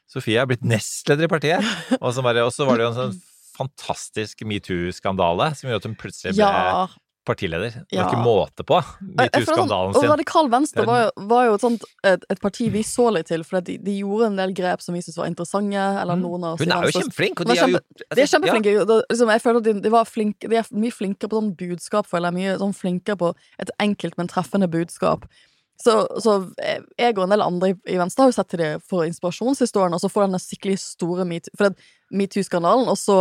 Sofie 0.10 0.40
er 0.42 0.46
blitt 0.50 0.66
nestleder 0.66 1.26
i 1.28 1.32
partiet. 1.32 1.64
Og 2.02 2.12
så 2.14 2.22
bare- 2.26 2.46
var 2.66 2.78
det 2.78 2.86
jo 2.88 2.92
en 2.94 3.00
sånn 3.12 3.22
fantastisk 3.56 4.42
metoo-skandale 4.44 5.56
som 5.56 5.70
gjorde 5.70 5.82
at 5.84 5.90
hun 5.90 5.96
plutselig 5.96 6.34
ble 6.36 6.44
Ja, 6.44 6.88
partileder. 7.26 7.72
Det 7.90 7.98
var 7.98 8.04
Ja. 8.04 8.10
ikke 8.12 8.22
måte 8.26 8.66
på 8.68 8.76
føler 8.78 9.16
metoo-skandalen 9.18 9.94
sin. 9.96 10.04
Og. 10.04 10.12
Radikal 10.12 10.50
Venstre 10.52 10.86
var 10.86 11.00
jo, 11.06 11.26
var 11.32 11.46
jo 11.48 11.54
et, 11.56 11.62
sånt, 11.62 11.84
et, 12.04 12.26
et 12.30 12.40
parti 12.44 12.68
vi 12.70 12.84
så 12.84 13.08
litt 13.16 13.26
til, 13.32 13.44
for 13.44 13.62
de, 13.62 13.78
de 13.82 13.96
gjorde 14.02 14.28
en 14.28 14.36
del 14.36 14.54
grep 14.54 14.82
som 14.82 14.94
vi 14.94 15.02
syntes 15.02 15.18
var 15.18 15.26
interessante. 15.32 15.74
Eller 16.02 16.16
noen 16.22 16.44
av 16.44 16.54
oss 16.54 16.62
Mm. 16.62 16.70
Hun 16.70 16.76
er 16.76 16.92
jo 16.92 17.00
kjempeflink, 17.00 17.40
og 17.42 17.48
de 17.48 17.56
kjempe- 17.56 17.82
gjort 17.82 18.16
De 18.16 18.22
er 18.22 18.32
kjempeflinke. 18.34 18.76
Ja. 18.76 19.02
Liksom, 19.10 19.34
jeg 19.34 19.42
føler 19.42 19.58
at 19.58 19.64
de, 19.64 19.74
de, 19.82 19.90
var 19.90 20.06
flink, 20.06 20.40
de 20.40 20.56
er 20.58 20.64
mye 20.72 20.94
flinkere 20.94 21.30
på 21.30 21.42
sånn 21.42 21.56
budskap, 21.58 22.06
føler 22.06 22.30
jeg. 22.30 22.38
Mye 22.42 22.58
sånn 22.62 22.76
flinkere 22.78 23.18
på 23.18 23.34
et 23.60 23.70
enkelt, 23.80 24.18
men 24.18 24.28
treffende 24.28 24.70
budskap. 24.70 25.26
Så, 25.82 25.94
så 26.24 26.38
jeg 26.98 27.18
og 27.18 27.26
en 27.26 27.34
del 27.34 27.44
andre 27.44 27.74
i, 27.74 27.98
Venstre 28.00 28.24
har 28.24 28.32
jo 28.32 28.36
sett 28.38 28.48
til 28.54 28.62
det 28.62 28.70
for 28.88 29.04
inspirasjonshistorien, 29.08 29.96
og 29.96 30.00
så 30.00 30.10
får 30.12 30.28
denne 30.28 30.40
skikkelig 30.40 30.78
store 30.80 31.26
metoo-skandalen, 31.28 32.88
og 32.88 32.98
så 33.00 33.18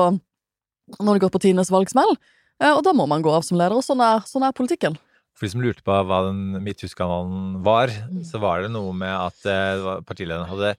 når 1.00 1.16
det 1.16 1.24
går 1.24 1.32
på 1.34 1.42
tidenes 1.42 1.72
valgsmell, 1.74 2.14
eh, 2.62 2.70
og 2.70 2.84
da 2.86 2.92
må 2.94 3.08
man 3.10 3.24
gå 3.24 3.32
av 3.34 3.42
som 3.46 3.58
leder, 3.58 3.74
og 3.74 3.82
sånn 3.86 4.02
er, 4.04 4.22
sånn 4.28 4.46
er 4.46 4.54
politikken. 4.54 4.98
For 5.34 5.48
de 5.48 5.50
som 5.50 5.64
lurte 5.64 5.82
på 5.82 5.96
hva 6.06 6.20
den 6.28 6.60
metoo-skandalen 6.62 7.62
var, 7.66 7.90
Mm. 7.90 8.22
så 8.22 8.38
var 8.38 8.62
det 8.62 8.70
noe 8.70 8.92
med 8.94 9.10
at 9.10 9.46
eh, 9.50 10.00
partilederen 10.06 10.46
hadde 10.46 10.76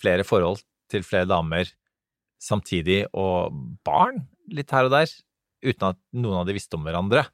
flere 0.00 0.24
forhold 0.24 0.62
til 0.88 1.04
flere 1.04 1.28
damer 1.28 1.68
samtidig, 2.40 3.04
og 3.12 3.52
barn 3.84 4.24
litt 4.48 4.70
her 4.70 4.88
og 4.88 4.94
der, 4.96 5.12
uten 5.62 5.92
at 5.92 5.98
noen 6.12 6.40
av 6.40 6.46
de 6.48 6.56
visste 6.56 6.74
om 6.74 6.84
hverandre. 6.86 7.26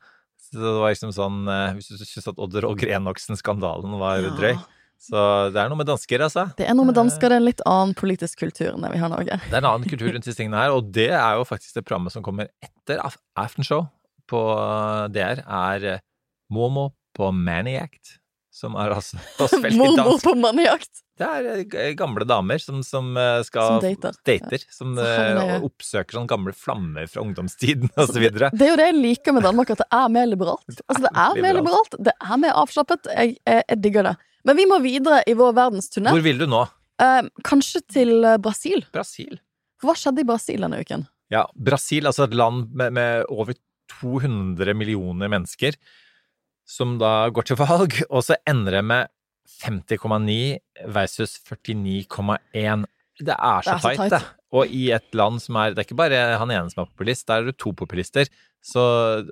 Så 0.49 0.57
det 0.63 0.75
var 0.81 0.91
liksom 0.95 1.11
sånn 1.13 1.43
eh, 1.53 1.75
Hvis 1.77 1.91
du 1.93 2.05
syns 2.09 2.29
at 2.31 2.39
Odder 2.41 2.65
og 2.65 2.79
Grenoksen-skandalen 2.81 3.99
var 4.01 4.23
Ja. 4.23 4.31
drøy, 4.39 4.55
så 4.99 5.21
det 5.53 5.61
er 5.61 5.69
noe 5.71 5.79
med 5.79 5.87
dansker, 5.87 6.25
altså. 6.25 6.47
Det 6.57 6.67
er 6.67 6.75
noe 6.75 6.89
med 6.89 6.97
dansker, 6.97 7.29
det 7.29 7.37
er 7.37 7.43
en 7.43 7.47
litt 7.47 7.61
annen 7.69 7.93
politisk 7.95 8.41
kultur 8.41 8.73
enn 8.75 8.83
det 8.83 8.91
vi 8.95 8.99
har 8.99 9.11
i 9.13 9.15
Norge. 9.15 9.37
Det 9.45 9.53
er 9.55 9.61
en 9.63 9.69
annen 9.71 9.89
kultur 9.89 10.11
rundt 10.11 10.25
disse 10.27 10.41
tingene 10.41 10.59
her, 10.59 10.73
og 10.75 10.89
det 10.91 11.11
er 11.13 11.37
jo 11.39 11.45
faktisk 11.47 11.75
det 11.79 11.85
programmet 11.85 12.13
som 12.17 12.25
kommer 12.27 12.49
etter 12.65 12.99
Af- 13.05 13.21
Aftenshow 13.39 13.87
på 14.29 14.41
DR, 15.15 15.45
er 15.47 15.85
eh, 15.95 16.01
Momo 16.51 16.89
på 17.15 17.31
Maniac, 17.35 17.95
som 18.59 18.75
er 18.81 18.93
altså 18.99 19.19
Mormor 19.79 20.19
på 20.23 20.33
mannejakt. 20.39 21.05
Det 21.19 21.27
er 21.27 21.47
eh, 21.65 21.93
gamle 21.99 22.23
damer 22.29 22.61
som, 22.63 22.79
som 22.87 23.09
eh, 23.19 23.41
skal 23.47 23.81
Som 23.81 23.85
dater. 23.87 24.19
dater, 24.29 24.65
som 24.75 24.93
eh, 25.03 25.43
er- 25.43 25.65
oppsøker 25.67 26.19
sånne 26.19 26.31
gamle 26.31 26.55
flammer 26.55 27.09
fra 27.11 27.25
ungdomstiden 27.25 27.91
og 27.99 28.07
så 28.13 28.23
videre. 28.23 28.51
Det 28.55 28.69
er 28.69 28.73
jo 28.75 28.79
det 28.79 28.87
jeg 28.93 28.99
liker 29.01 29.35
med 29.39 29.47
Danmark, 29.49 29.73
at 29.75 29.83
det 29.83 29.89
er 29.99 30.09
mer 30.15 30.29
liberalt. 30.31 30.67
Altså, 30.87 31.03
det 31.09 31.13
er 31.25 31.43
mer 31.43 31.59
liberalt. 31.59 31.99
det 32.11 32.15
er 32.23 32.43
mer 32.45 32.59
avslappet. 32.63 33.11
Jeg, 33.15 33.37
jeg, 33.47 33.67
jeg 33.73 33.81
digger 33.87 34.11
det. 34.11 34.17
Men 34.47 34.57
vi 34.61 34.69
må 34.71 34.79
videre 34.85 35.23
i 35.27 35.35
vår 35.39 35.57
verdensturné. 35.59 36.15
Hvor 36.15 36.23
vil 36.25 36.39
du 36.39 36.47
nå? 36.51 36.63
Eh, 37.03 37.23
kanskje 37.47 37.83
til 37.95 38.15
eh, 38.25 38.39
Brasil. 38.43 38.87
Brasil. 38.95 39.41
Hva 39.83 39.95
skjedde 39.99 40.23
i 40.23 40.27
Brasil 40.31 40.63
denne 40.67 40.79
uken? 40.83 41.03
Ja, 41.35 41.45
Brasil, 41.55 42.07
altså 42.09 42.25
et 42.29 42.39
land 42.39 42.71
med, 42.79 42.95
med 42.97 43.27
over 43.35 43.59
200 43.99 44.75
millioner 44.79 45.31
mennesker, 45.33 45.75
som 46.69 46.99
da 47.01 47.29
går 47.33 47.49
til 47.49 47.59
valg, 47.61 47.97
og 48.15 48.25
så 48.27 48.39
ender 48.49 48.79
det 48.79 48.85
med 48.91 49.15
50,9 49.65 50.59
versus 50.95 51.39
49,1. 51.49 52.85
Det 53.19 53.35
er 53.35 53.65
så 53.67 53.79
så 53.81 53.95
tight, 53.97 54.13
det. 54.13 54.21
Og 54.55 54.71
i 54.73 54.89
et 54.95 55.17
land 55.17 55.41
som 55.43 55.57
er 55.61 55.75
Det 55.75 55.83
er 55.83 55.89
ikke 55.89 55.99
bare 55.99 56.21
han 56.41 56.53
ene 56.55 56.71
som 56.73 56.85
er 56.85 56.91
populist, 56.93 57.27
der 57.29 57.43
er 57.43 57.51
det 57.51 57.59
to 57.61 57.73
populister. 57.77 58.29
Så, 58.65 58.83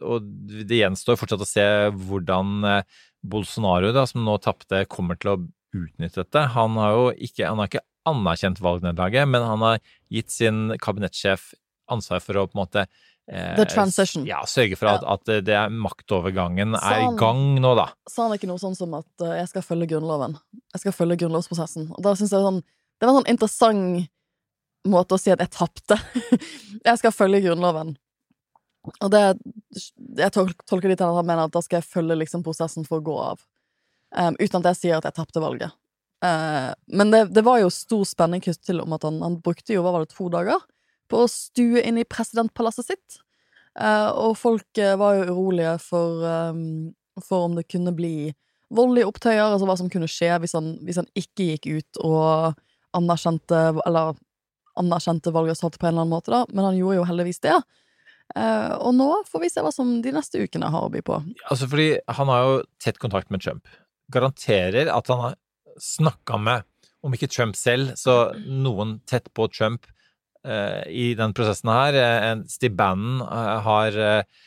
og 0.03 0.27
det 0.49 0.81
gjenstår 0.81 1.19
fortsatt 1.19 1.43
å 1.43 1.49
se 1.49 1.67
hvordan 2.09 2.67
eh, 2.67 2.97
Bolsonaro, 3.27 3.93
da, 3.95 4.05
som 4.09 4.25
nå 4.25 4.37
tapte, 4.43 4.85
kommer 4.91 5.19
til 5.21 5.33
å 5.33 5.39
utnytte 5.77 6.23
dette. 6.23 6.45
Han 6.55 6.79
har 6.81 6.95
jo 6.95 7.07
ikke, 7.13 7.47
han 7.49 7.61
har 7.61 7.71
ikke 7.71 7.85
anerkjent 8.07 8.63
valgnederlaget, 8.63 9.27
men 9.29 9.45
han 9.45 9.65
har 9.67 9.81
gitt 10.15 10.31
sin 10.33 10.77
kabinettsjef 10.83 11.51
ansvar 11.91 12.23
for 12.23 12.39
å 12.39 12.47
på 12.47 12.57
en 12.57 12.63
måte 12.63 12.87
The 13.27 13.65
transition. 13.67 14.23
Ja, 14.29 14.45
sørge 14.47 14.77
for 14.79 14.87
at, 14.87 15.03
at 15.03 15.31
det 15.47 15.55
er 15.59 15.73
maktovergangen 15.75 16.77
er 16.79 17.01
i 17.01 17.07
Sånn. 17.09 17.17
gang 17.19 17.41
nå, 17.59 17.73
da. 17.75 17.89
Sa 18.07 18.29
han 18.29 18.37
ikke 18.37 18.47
noe 18.47 18.63
sånn 18.63 18.77
som 18.79 18.93
at 18.95 19.09
uh, 19.25 19.33
jeg 19.41 19.49
skal 19.51 19.65
følge 19.67 19.89
Grunnloven? 19.91 20.37
Jeg 20.77 20.85
skal 20.85 20.95
følge 20.95 21.17
grunnlovsprosessen. 21.25 21.89
Og 21.97 22.05
da 22.07 22.13
syns 22.19 22.35
jeg 22.37 22.45
sånn 22.45 22.61
Det 22.63 23.03
var 23.09 23.11
en 23.11 23.19
sånn 23.19 23.33
interessant 23.33 24.07
måte 24.87 25.17
å 25.17 25.19
si 25.19 25.33
at 25.35 25.43
jeg 25.43 25.51
tapte. 25.57 25.99
jeg 26.87 27.01
skal 27.01 27.15
følge 27.15 27.43
Grunnloven. 27.49 27.97
Og 29.03 29.11
det 29.11 29.25
Jeg 30.23 30.31
tolker 30.31 30.87
det 30.87 31.01
til 31.01 31.09
at 31.09 31.19
han 31.19 31.27
mener 31.27 31.49
at 31.49 31.57
da 31.57 31.65
skal 31.65 31.81
jeg 31.81 31.91
følge 31.91 32.21
liksom 32.23 32.47
prosessen 32.47 32.87
for 32.87 33.03
å 33.03 33.07
gå 33.09 33.19
av. 33.33 33.43
Um, 34.15 34.39
uten 34.39 34.63
at 34.63 34.71
jeg 34.71 34.81
sier 34.85 35.01
at 35.01 35.09
jeg 35.09 35.19
tapte 35.19 35.43
valget. 35.43 35.75
Uh, 36.23 36.71
men 36.95 37.11
det, 37.11 37.27
det 37.35 37.43
var 37.45 37.59
jo 37.61 37.75
stor 37.75 38.07
spenning 38.07 38.41
knyttet 38.45 38.71
til 38.71 38.81
om 38.85 38.95
at 38.95 39.03
han, 39.05 39.19
han 39.25 39.41
brukte 39.43 39.75
jo, 39.75 39.83
hva 39.85 39.93
var 39.97 40.07
det, 40.07 40.15
to 40.15 40.31
dager 40.33 40.63
på 41.11 41.23
å 41.25 41.31
stue 41.31 41.83
inn 41.87 42.01
i 42.01 42.07
presidentpalasset 42.09 42.91
sitt. 42.91 43.21
Eh, 43.77 44.11
og 44.17 44.37
folk 44.41 44.81
eh, 44.81 44.97
var 44.99 45.19
jo 45.19 45.33
urolige 45.33 45.77
for, 45.85 46.25
um, 46.25 46.93
for 47.25 47.49
om 47.49 47.57
det 47.59 47.67
kunne 47.69 47.93
bli 47.97 48.33
voldelige 48.75 49.09
opptøyer, 49.11 49.45
altså 49.45 49.69
hva 49.69 49.77
som 49.79 49.91
kunne 49.93 50.09
skje 50.11 50.33
hvis 50.43 50.57
han, 50.57 50.73
hvis 50.87 50.99
han 50.99 51.11
ikke 51.19 51.51
gikk 51.53 51.69
ut 51.71 52.01
og 52.03 52.57
anerkjente 52.97 53.59
Eller 53.87 54.17
anerkjente 54.77 55.33
valgresultatet 55.33 55.81
på 55.81 55.87
en 55.87 55.95
eller 55.95 56.05
annen 56.05 56.13
måte, 56.13 56.33
da, 56.33 56.43
men 56.53 56.67
han 56.67 56.77
gjorde 56.77 56.99
jo 56.99 57.05
heldigvis 57.09 57.41
det. 57.47 57.55
Uh, 58.37 58.75
og 58.83 58.93
nå 58.97 59.07
får 59.29 59.41
vi 59.41 59.49
se 59.53 59.63
hva 59.65 59.71
som 59.73 59.95
de 60.05 60.13
neste 60.13 60.41
ukene 60.43 60.69
har 60.73 60.85
å 60.85 60.91
by 60.93 61.01
på. 61.07 61.17
Altså 61.49 61.69
fordi 61.71 61.95
han 62.19 62.33
har 62.33 62.43
jo 62.45 62.59
tett 62.83 63.01
kontakt 63.01 63.33
med 63.33 63.45
Trump. 63.45 63.71
Garanterer 64.13 64.91
at 64.93 65.09
han 65.13 65.23
har 65.23 65.39
snakka 65.81 66.41
med, 66.43 66.67
om 67.01 67.17
ikke 67.17 67.31
Trump 67.33 67.57
selv, 67.57 67.95
så 67.97 68.35
noen 68.45 68.99
tett 69.09 69.31
på 69.37 69.49
Trump 69.53 69.89
i 70.91 71.15
den 71.19 71.35
prosessen 71.37 71.71
her. 71.73 71.97
Eh, 72.01 72.35
Steve 72.51 72.77
Bannon 72.79 73.23
eh, 73.27 73.57
har 73.67 73.99
eh, 73.99 74.45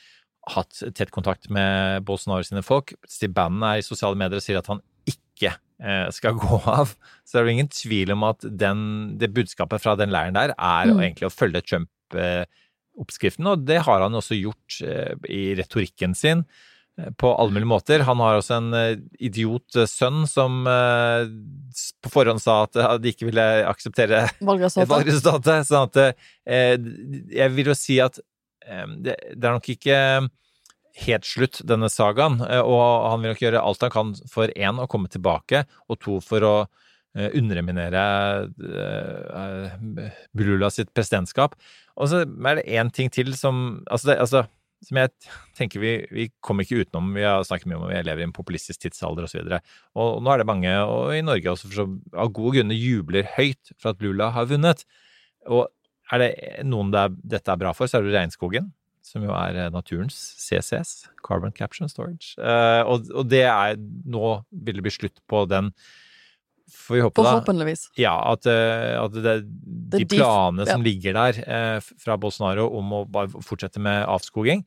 hatt 0.55 0.79
tett 0.97 1.11
kontakt 1.13 1.49
med 1.53 2.05
Bolsonaro 2.07 2.43
sine 2.47 2.63
folk. 2.65 2.93
Steve 3.07 3.33
Bannon 3.35 3.65
er 3.69 3.81
i 3.81 3.85
sosiale 3.85 4.17
medier 4.17 4.39
og 4.39 4.45
sier 4.45 4.61
at 4.61 4.69
han 4.71 4.81
ikke 5.09 5.51
eh, 5.83 6.07
skal 6.15 6.39
gå 6.41 6.61
av. 6.69 6.95
Så 7.23 7.35
det 7.37 7.41
er 7.41 7.47
vel 7.47 7.55
ingen 7.57 7.73
tvil 7.73 8.15
om 8.15 8.25
at 8.29 8.47
den, 8.47 8.81
det 9.21 9.33
budskapet 9.35 9.83
fra 9.83 9.97
den 9.99 10.13
leiren 10.15 10.37
der 10.39 10.55
er 10.55 10.89
Mm. 10.89 11.03
egentlig 11.03 11.29
å 11.29 11.33
følge 11.35 11.61
Trump-oppskriften, 11.67 13.47
og 13.51 13.67
det 13.67 13.81
har 13.85 14.01
han 14.05 14.17
også 14.17 14.37
gjort 14.39 14.79
eh, 14.85 15.13
i 15.29 15.43
retorikken 15.59 16.15
sin 16.17 16.45
eh, 16.45 16.65
på 17.17 17.31
alle 17.35 17.53
mulige 17.53 17.69
måter. 17.69 18.03
Han 18.07 18.21
har 18.23 18.39
også 18.39 18.57
en 18.57 18.73
eh, 18.77 18.97
idiot 19.19 19.77
eh, 19.77 19.87
sønn 19.89 20.25
som 20.29 20.65
eh, 20.67 21.29
på 22.03 22.11
forhånd 22.13 22.41
sa 22.43 22.63
at 22.65 22.79
de 23.01 23.13
ikke 23.13 23.29
ville 23.29 23.45
akseptere 23.69 24.25
Valgresultatet. 24.93 25.69
Sånn 25.69 25.87
at 25.87 26.01
eh, 26.03 26.75
jeg 27.35 27.55
vil 27.55 27.71
jo 27.71 27.77
si 27.77 27.99
at 28.03 28.19
eh, 28.65 28.85
det, 29.05 29.15
er 29.37 29.55
nok 29.55 29.71
ikke 29.75 29.97
helt 30.99 31.27
slutt, 31.27 31.61
denne 31.63 31.87
sagaen. 31.91 32.41
Og 32.59 32.83
han 33.07 33.23
vil 33.23 33.33
nok 33.33 33.43
gjøre 33.45 33.63
alt 33.63 33.85
han 33.85 33.93
kan 33.93 34.13
for 34.27 34.51
én, 34.51 34.81
å 34.81 34.89
komme 34.91 35.11
tilbake, 35.11 35.63
og 35.87 35.99
to, 36.03 36.19
for 36.23 36.43
å 36.43 36.55
underminere 37.19 38.01
eh, 38.61 39.71
Lula 40.37 40.69
sitt 40.73 40.91
presidentskap. 40.93 41.55
Og 41.99 42.11
så 42.11 42.21
er 42.23 42.59
det 42.59 42.67
én 42.69 42.91
ting 42.93 43.09
til 43.11 43.33
som 43.35 43.79
Altså, 43.89 44.11
det, 44.11 44.19
altså 44.21 44.43
som 44.85 44.99
jeg 45.01 45.11
tenker 45.57 45.81
vi, 45.83 45.91
vi 46.15 46.27
kommer 46.43 46.63
ikke 46.63 46.85
utenom. 46.85 47.11
Vi 47.17 47.25
har 47.25 47.43
snakket 47.47 47.67
mye 47.69 47.79
om 47.79 47.87
at 47.87 47.91
vi 47.91 48.03
lever 48.07 48.23
i 48.23 48.27
en 48.29 48.35
populistisk 48.35 48.85
tidsalder 48.85 49.27
osv. 49.27 49.41
Og, 49.43 49.51
så 49.51 50.05
og 50.05 50.23
nå 50.23 50.33
er 50.33 50.41
det 50.41 50.47
mange, 50.49 50.73
og 50.87 51.13
i 51.15 51.23
Norge 51.25 51.51
også, 51.51 51.67
for 51.67 51.81
så, 51.81 51.87
av 52.15 52.31
gode 52.35 52.57
grunner 52.57 52.79
jubler 52.79 53.27
høyt 53.35 53.73
for 53.75 53.91
at 53.91 54.03
Lula 54.05 54.31
har 54.35 54.49
vunnet. 54.51 54.85
Og 55.51 55.67
er 56.09 56.23
det 56.23 56.31
noen 56.67 56.93
det 56.93 57.05
er, 57.05 57.17
dette 57.35 57.53
er 57.53 57.61
bra 57.61 57.73
for, 57.75 57.89
så 57.89 57.99
er 57.99 58.07
det 58.07 58.15
regnskogen. 58.15 58.71
Som 59.05 59.23
jo 59.25 59.33
er 59.33 59.55
eh, 59.57 59.71
naturens 59.73 60.15
CCS, 60.37 61.09
Carbon 61.25 61.53
Capture 61.55 61.87
and 61.87 61.91
Storage. 61.91 62.35
Eh, 62.37 62.81
og, 62.83 63.09
og 63.15 63.29
det 63.31 63.45
er 63.47 63.79
Nå 63.79 64.35
vil 64.51 64.79
det 64.79 64.85
bli 64.85 64.93
slutt 64.93 65.19
på 65.29 65.45
den 65.49 65.71
Får 66.69 66.95
vi 66.95 67.01
håpe, 67.01 67.15
da. 67.25 67.31
Ja, 67.97 68.15
at, 68.33 68.45
eh, 68.49 68.95
at 68.99 69.15
det, 69.15 69.35
de 69.95 70.05
planene 70.11 70.65
som 70.69 70.83
ligger 70.85 71.17
der 71.17 71.39
eh, 71.45 71.79
fra 72.01 72.17
Bolsonaro 72.21 72.67
om 72.79 72.93
å 72.93 73.05
bare 73.09 73.41
fortsette 73.45 73.81
med 73.81 74.05
avskoging, 74.05 74.63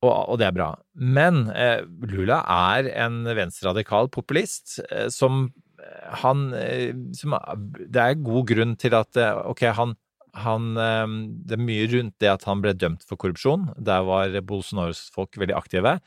og, 0.00 0.12
og 0.32 0.38
det 0.40 0.46
er 0.48 0.54
bra. 0.56 0.68
Men 0.96 1.50
eh, 1.52 1.82
Lula 2.08 2.40
er 2.48 2.88
en 3.04 3.22
venstreradikal 3.36 4.08
populist 4.12 4.78
eh, 4.88 5.10
som 5.12 5.50
eh, 5.76 6.06
han 6.22 6.46
eh, 6.56 6.94
som, 7.16 7.36
Det 7.84 8.00
er 8.00 8.22
god 8.24 8.48
grunn 8.48 8.76
til 8.80 8.96
at 8.96 9.20
ok, 9.20 9.66
han, 9.76 9.92
han 10.40 10.72
Det 10.74 11.58
er 11.58 11.62
mye 11.68 11.84
rundt 11.92 12.16
det 12.22 12.32
at 12.32 12.48
han 12.48 12.64
ble 12.64 12.72
dømt 12.72 13.04
for 13.04 13.20
korrupsjon. 13.20 13.68
Der 13.76 14.06
var 14.08 14.40
Bolsonaros 14.40 15.10
folk 15.12 15.36
veldig 15.36 15.58
aktive. 15.58 15.98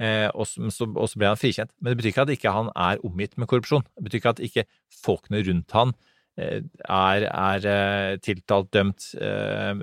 Eh, 0.00 0.28
og, 0.34 0.46
så, 0.46 0.68
så- 0.70 0.86
og 0.94 1.08
så 1.10 1.18
ble 1.18 1.26
han 1.32 1.40
frikjent. 1.40 1.72
Men 1.80 1.90
det 1.92 1.98
betyr 1.98 2.12
ikke 2.12 2.26
at 2.26 2.34
ikke 2.36 2.52
han 2.54 2.68
er 2.76 3.00
omgitt 3.04 3.36
med 3.38 3.48
korrupsjon. 3.50 3.82
Det 3.96 4.04
betyr 4.06 4.20
ikke 4.22 4.34
at 4.36 4.42
ikke 4.46 4.64
folkene 5.02 5.40
rundt 5.48 5.74
han 5.74 5.92
eh, 6.38 6.60
er, 6.86 7.26
er 7.26 7.66
eh, 7.66 8.16
tiltalt, 8.22 8.70
dømt, 8.72 9.08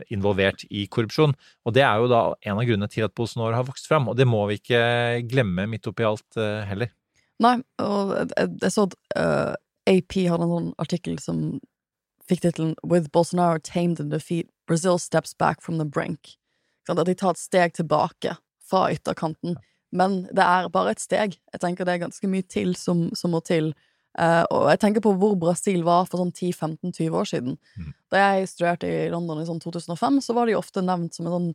involvert 0.10 0.63
i 0.71 0.86
korrupsjon. 0.88 1.36
Og 1.65 1.75
det 1.75 1.84
er 1.84 1.99
jo 1.99 2.08
da 2.12 2.21
en 2.47 2.62
av 2.62 2.63
grunnene 2.69 2.88
til 2.91 3.04
at 3.08 3.15
Bolsonaro 3.17 3.58
har 3.58 3.67
vokst 3.67 3.89
fram, 3.91 4.08
og 4.08 4.15
det 4.15 4.28
må 4.28 4.45
vi 4.47 4.60
ikke 4.62 4.86
glemme 5.28 5.67
midt 5.67 5.88
oppi 5.91 6.08
alt 6.08 6.39
heller. 6.69 6.93
Nei, 7.43 7.58
og 7.84 8.13
jeg, 8.32 8.71
så 8.71 8.86
at 8.88 8.95
eh, 9.19 9.54
AP 9.91 10.15
hadde 10.32 10.45
en 10.47 10.54
sånn 10.56 10.69
artikkel 10.80 11.19
som 11.19 11.41
fikk 12.25 12.41
tittelen 12.41 12.73
'With 12.82 13.12
Bolsonaro 13.12 13.60
tamed 13.60 13.99
in 13.99 14.10
defeat, 14.10 14.47
Brazil 14.65 14.97
steps 14.97 15.34
back 15.36 15.62
from 15.62 15.78
the 15.78 15.86
brink'. 15.86 16.38
Sånn 16.88 16.99
at 17.01 17.06
de 17.06 17.13
tar 17.13 17.36
et 17.36 17.41
steg 17.43 17.73
tilbake 17.75 18.38
fra 18.65 18.88
ytterkanten. 18.95 19.58
Men 19.96 20.24
det 20.36 20.46
er 20.46 20.72
bare 20.74 20.96
et 20.96 21.04
steg. 21.04 21.38
Jeg 21.54 21.62
tenker 21.64 21.88
det 21.88 21.96
er 21.96 22.06
ganske 22.08 22.30
mye 22.30 22.46
til 22.48 22.76
som, 22.80 23.08
som 23.18 23.34
må 23.36 23.42
til. 23.46 23.74
Uh, 24.16 24.44
og 24.48 24.70
jeg 24.72 24.80
tenker 24.80 25.04
på 25.04 25.12
hvor 25.20 25.36
Brasil 25.40 25.82
var 25.84 26.06
for 26.08 26.22
sånn 26.22 26.32
10-15-20 26.32 27.16
år 27.20 27.28
siden. 27.28 27.58
Mm. 27.76 27.94
Da 28.14 28.22
jeg 28.24 28.52
studerte 28.52 28.88
i 28.88 29.08
London 29.12 29.42
i 29.42 29.48
sånn 29.48 29.60
2005, 29.64 30.22
så 30.24 30.36
var 30.38 30.48
de 30.48 30.56
ofte 30.56 30.84
nevnt 30.86 31.18
som 31.18 31.28
en 31.28 31.36
sånn 31.36 31.50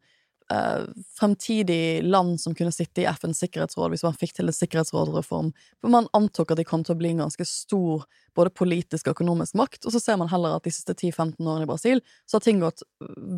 uh, 0.53 0.85
fremtidig 1.17 2.03
land 2.05 2.37
som 2.43 2.57
kunne 2.57 2.75
sitte 2.75 3.01
i 3.05 3.09
FNs 3.09 3.41
sikkerhetsråd 3.47 3.95
hvis 3.95 4.05
man 4.05 4.19
fikk 4.21 4.37
til 4.37 4.53
en 4.53 4.57
sikkerhetsrådreform. 4.57 5.53
For 5.81 5.95
man 5.97 6.11
antok 6.17 6.53
at 6.53 6.61
de 6.61 6.67
kom 6.69 6.85
til 6.85 6.99
å 6.99 7.01
bli 7.01 7.15
en 7.15 7.25
ganske 7.25 7.49
stor 7.49 8.05
både 8.37 8.53
politisk 8.53 9.09
og 9.09 9.17
økonomisk 9.17 9.57
makt, 9.59 9.87
og 9.87 9.97
så 9.97 10.03
ser 10.03 10.21
man 10.21 10.33
heller 10.33 10.59
at 10.59 10.67
de 10.69 10.75
siste 10.75 10.97
10-15 10.99 11.41
årene 11.41 11.65
i 11.65 11.71
Brasil 11.71 12.05
så 12.27 12.39
har 12.39 12.45
ting 12.45 12.61
gått 12.61 12.85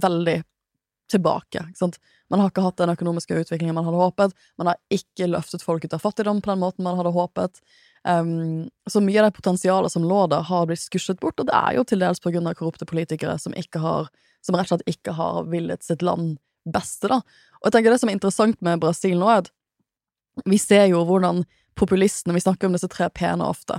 veldig 0.02 0.40
tilbake. 1.12 1.64
Man 2.32 2.40
har 2.40 2.50
ikke 2.50 2.64
hatt 2.64 2.80
den 2.80 2.92
økonomiske 2.94 3.36
utviklingen 3.44 3.76
man 3.76 3.86
hadde 3.86 4.00
håpet. 4.00 4.36
Man 4.60 4.70
har 4.70 4.80
ikke 4.92 5.28
løftet 5.30 5.64
folk 5.64 5.84
ut 5.84 5.94
av 5.96 6.02
fattigdom 6.02 6.40
på 6.42 6.52
den 6.52 6.62
måten 6.62 6.86
man 6.86 6.96
hadde 6.98 7.14
håpet. 7.14 7.60
Um, 8.08 8.68
så 8.90 9.00
mye 9.04 9.20
av 9.20 9.28
det 9.28 9.36
potensialet 9.36 9.92
som 9.92 10.06
lå 10.08 10.24
der, 10.32 10.42
har 10.48 10.66
blitt 10.66 10.82
skusjet 10.82 11.20
bort, 11.22 11.38
og 11.38 11.46
det 11.46 11.54
er 11.54 11.76
jo 11.76 11.84
til 11.86 12.02
dels 12.02 12.22
av 12.24 12.54
korrupte 12.58 12.88
politikere 12.88 13.36
som, 13.38 13.54
har, 13.54 14.08
som 14.42 14.58
rett 14.58 14.72
og 14.72 14.74
slett 14.74 14.94
ikke 14.96 15.14
har 15.14 15.44
villet 15.52 15.86
sitt 15.86 16.02
land 16.02 16.40
beste, 16.64 17.10
da. 17.10 17.20
Og 17.60 17.68
jeg 17.68 17.76
tenker 17.76 17.94
det 17.94 18.00
som 18.02 18.10
er 18.10 18.18
interessant 18.18 18.58
med 18.64 18.80
Brasil 18.82 19.18
nå, 19.18 19.28
er 19.30 19.44
at 19.44 19.52
vi 20.48 20.58
ser 20.58 20.88
jo 20.90 21.02
hvordan 21.04 21.44
populistene 21.76 22.34
Vi 22.36 22.40
snakker 22.44 22.68
om 22.68 22.74
disse 22.76 22.88
tre 22.92 23.08
p-ene 23.08 23.46
ofte. 23.48 23.78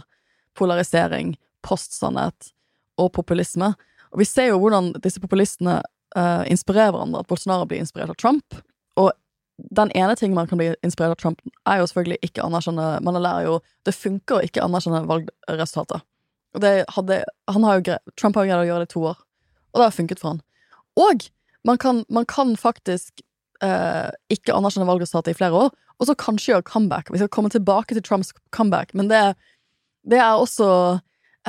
Polarisering, 0.58 1.36
postsannhet 1.65 2.50
og 2.98 3.12
populisme. 3.13 3.74
Og 4.13 4.22
vi 4.22 4.26
ser 4.26 4.50
jo 4.50 4.60
hvordan 4.62 4.91
disse 5.04 5.22
populistene 5.22 5.80
eh, 6.15 6.43
inspirere 6.52 6.93
hverandre. 6.93 7.23
At 7.23 7.30
Bolsonaro 7.32 7.67
blir 7.69 7.84
inspirert 7.84 8.13
av 8.13 8.19
Trump. 8.19 8.58
Og 8.99 9.12
den 9.78 9.91
ene 9.97 10.15
tingen 10.17 10.38
man 10.38 10.49
kan 10.49 10.60
bli 10.62 10.71
inspirert 10.86 11.17
av 11.17 11.21
Trump, 11.21 11.43
er 11.69 11.82
jo 11.82 11.89
selvfølgelig 11.89 12.26
ikke 12.26 12.45
anerkjenne 12.45 12.88
Man 13.06 13.19
lærer 13.21 13.45
jo 13.45 13.60
Det 13.86 13.93
funker 13.93 14.39
å 14.39 14.47
ikke 14.47 14.63
anerkjenne 14.65 15.04
valgresultatet. 15.10 16.06
Og 16.54 16.62
det 16.62 16.73
hadde 16.95 17.23
han 17.49 17.65
har 17.65 17.80
jo 17.80 17.99
Trump 18.19 18.38
har 18.38 18.45
jo 18.45 18.52
greid 18.52 18.65
å 18.65 18.67
gjøre 18.69 18.86
det 18.86 18.91
i 18.91 18.93
to 18.93 19.06
år, 19.10 19.21
og 19.73 19.80
det 19.80 19.88
har 19.88 19.95
funket 19.95 20.21
for 20.21 20.34
han. 20.34 20.41
Og 21.02 21.30
man 21.65 21.80
kan, 21.82 22.04
man 22.13 22.28
kan 22.30 22.54
faktisk 22.60 23.23
eh, 23.63 24.10
ikke 24.34 24.54
anerkjenne 24.54 24.86
valgresultatet 24.89 25.34
i 25.34 25.39
flere 25.39 25.63
år, 25.65 25.71
og 25.97 26.10
så 26.10 26.15
kanskje 26.19 26.52
gjøre 26.52 26.67
comeback. 26.67 27.10
Vi 27.13 27.21
skal 27.21 27.32
komme 27.34 27.49
tilbake 27.54 27.95
til 27.95 28.06
Trumps 28.06 28.34
comeback, 28.56 28.93
men 28.93 29.10
det, 29.10 29.21
det 30.06 30.19
er 30.21 30.38
også 30.38 30.67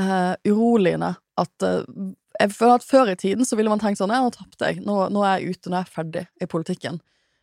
eh, 0.01 0.33
uroligende 0.49 1.15
at 1.41 1.67
eh, 1.67 1.85
Jeg 2.41 2.51
føler 2.53 2.75
at 2.81 2.87
før 2.87 3.11
i 3.13 3.17
tiden 3.21 3.47
så 3.47 3.57
ville 3.57 3.71
man 3.71 3.81
tenkt 3.83 4.01
sånn 4.01 4.11
Ja, 4.11 4.23
nå 4.25 4.33
tapte 4.35 4.71
jeg. 4.71 4.81
Nå, 4.85 4.97
nå 5.15 5.23
er 5.25 5.39
jeg 5.39 5.55
ute. 5.55 5.71
Nå 5.71 5.79
er 5.79 5.85
jeg 5.85 5.95
ferdig 5.95 6.25
i 6.43 6.49
politikken. 6.51 7.01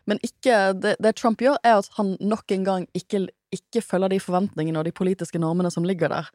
Men 0.09 0.19
ikke, 0.25 0.73
det, 0.81 0.95
det 0.99 1.15
Trump 1.15 1.41
gjør, 1.41 1.59
er 1.63 1.77
at 1.79 1.89
han 1.97 2.15
nok 2.19 2.51
en 2.51 2.63
gang 2.67 2.87
ikke, 2.97 3.27
ikke 3.53 3.83
følger 3.85 4.11
de 4.15 4.19
forventningene 4.19 4.81
og 4.81 4.87
de 4.89 4.93
politiske 4.97 5.39
normene 5.39 5.71
som 5.71 5.85
ligger 5.87 6.11
der. 6.11 6.29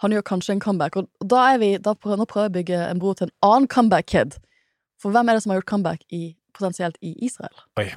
Han 0.00 0.14
gjør 0.16 0.24
kanskje 0.30 0.56
en 0.56 0.62
comeback, 0.64 0.96
og 0.96 1.28
da 1.28 1.42
er 1.52 1.58
vi, 1.60 1.74
da 1.76 1.92
prøver, 1.92 2.16
nå 2.16 2.24
prøver 2.24 2.48
jeg 2.48 2.54
å 2.54 2.56
bygge 2.56 2.78
en 2.86 3.02
bro 3.02 3.12
til 3.14 3.28
en 3.28 3.34
annen 3.44 3.68
comeback-kid. 3.68 4.38
For 5.00 5.12
hvem 5.12 5.28
er 5.28 5.36
det 5.36 5.44
som 5.44 5.52
har 5.52 5.60
gjort 5.60 5.68
comeback 5.68 6.06
i, 6.16 6.22
potensielt 6.56 6.96
i 7.04 7.12
Israel? 7.28 7.60
Oi. 7.80 7.90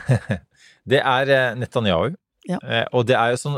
det 0.90 1.02
er 1.02 1.32
eh, 1.36 1.52
Netanyahu. 1.60 2.16
Ja. 2.48 2.58
Eh, 2.64 2.84
Og 2.96 3.04
det 3.08 3.16
er 3.18 3.34
jo 3.34 3.38
sånn 3.42 3.56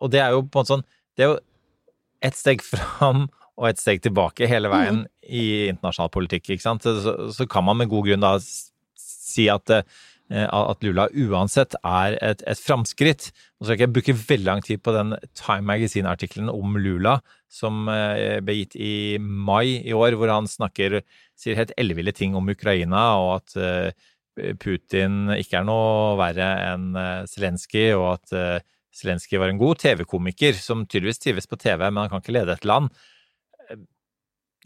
Og 0.00 0.08
det 0.08 0.20
er 0.24 0.32
jo 0.32 0.38
på 0.40 0.56
en 0.56 0.62
måte 0.62 0.70
sånn 0.70 0.84
Det 1.12 1.26
er 1.26 1.28
jo 1.28 1.34
ett 2.24 2.38
steg 2.38 2.62
fram 2.64 3.26
og 3.58 3.72
et 3.72 3.80
steg 3.80 4.02
tilbake 4.04 4.46
hele 4.48 4.70
veien 4.70 5.02
i 5.26 5.68
internasjonal 5.72 6.12
politikk, 6.14 6.52
ikke 6.54 6.64
sant. 6.64 6.86
Så, 6.86 7.14
så 7.34 7.46
kan 7.50 7.66
man 7.66 7.80
med 7.80 7.90
god 7.90 8.06
grunn 8.06 8.22
da 8.22 8.36
si 8.38 9.48
at 9.52 9.72
eh, 9.74 9.82
at 10.28 10.84
Lula 10.84 11.08
uansett 11.16 11.74
er 11.82 12.18
et, 12.22 12.44
et 12.46 12.60
framskritt. 12.60 13.30
Nå 13.58 13.66
skal 13.66 13.74
jeg 13.74 13.80
ikke 13.80 13.94
bruke 13.96 14.16
veldig 14.20 14.46
lang 14.46 14.62
tid 14.64 14.82
på 14.84 14.94
den 14.94 15.16
Time 15.32 15.66
Magazine-artikkelen 15.72 16.52
om 16.52 16.78
Lula, 16.78 17.18
som 17.50 17.88
eh, 17.90 18.38
ble 18.44 18.60
gitt 18.60 18.78
i 18.78 18.92
mai 19.18 19.80
i 19.80 19.96
år, 19.96 20.18
hvor 20.20 20.30
han 20.30 20.46
snakker, 20.50 21.00
sier 21.38 21.58
helt 21.58 21.74
elleville 21.80 22.14
ting 22.14 22.38
om 22.38 22.52
Ukraina, 22.52 23.08
og 23.24 23.34
at 23.40 23.58
eh, 23.58 24.08
Putin 24.62 25.32
ikke 25.34 25.58
er 25.58 25.64
noe 25.66 26.14
verre 26.20 26.46
enn 26.68 26.92
Zelenskyj, 27.26 27.88
og 27.96 28.04
at 28.12 28.62
Zelenskyj 28.94 29.40
var 29.42 29.50
en 29.50 29.58
god 29.58 29.80
TV-komiker 29.82 30.54
som 30.54 30.84
tydeligvis 30.86 31.18
trives 31.24 31.50
på 31.50 31.58
TV, 31.58 31.88
men 31.88 32.04
han 32.04 32.12
kan 32.12 32.22
ikke 32.22 32.36
lede 32.36 32.54
et 32.54 32.68
land. 32.68 32.92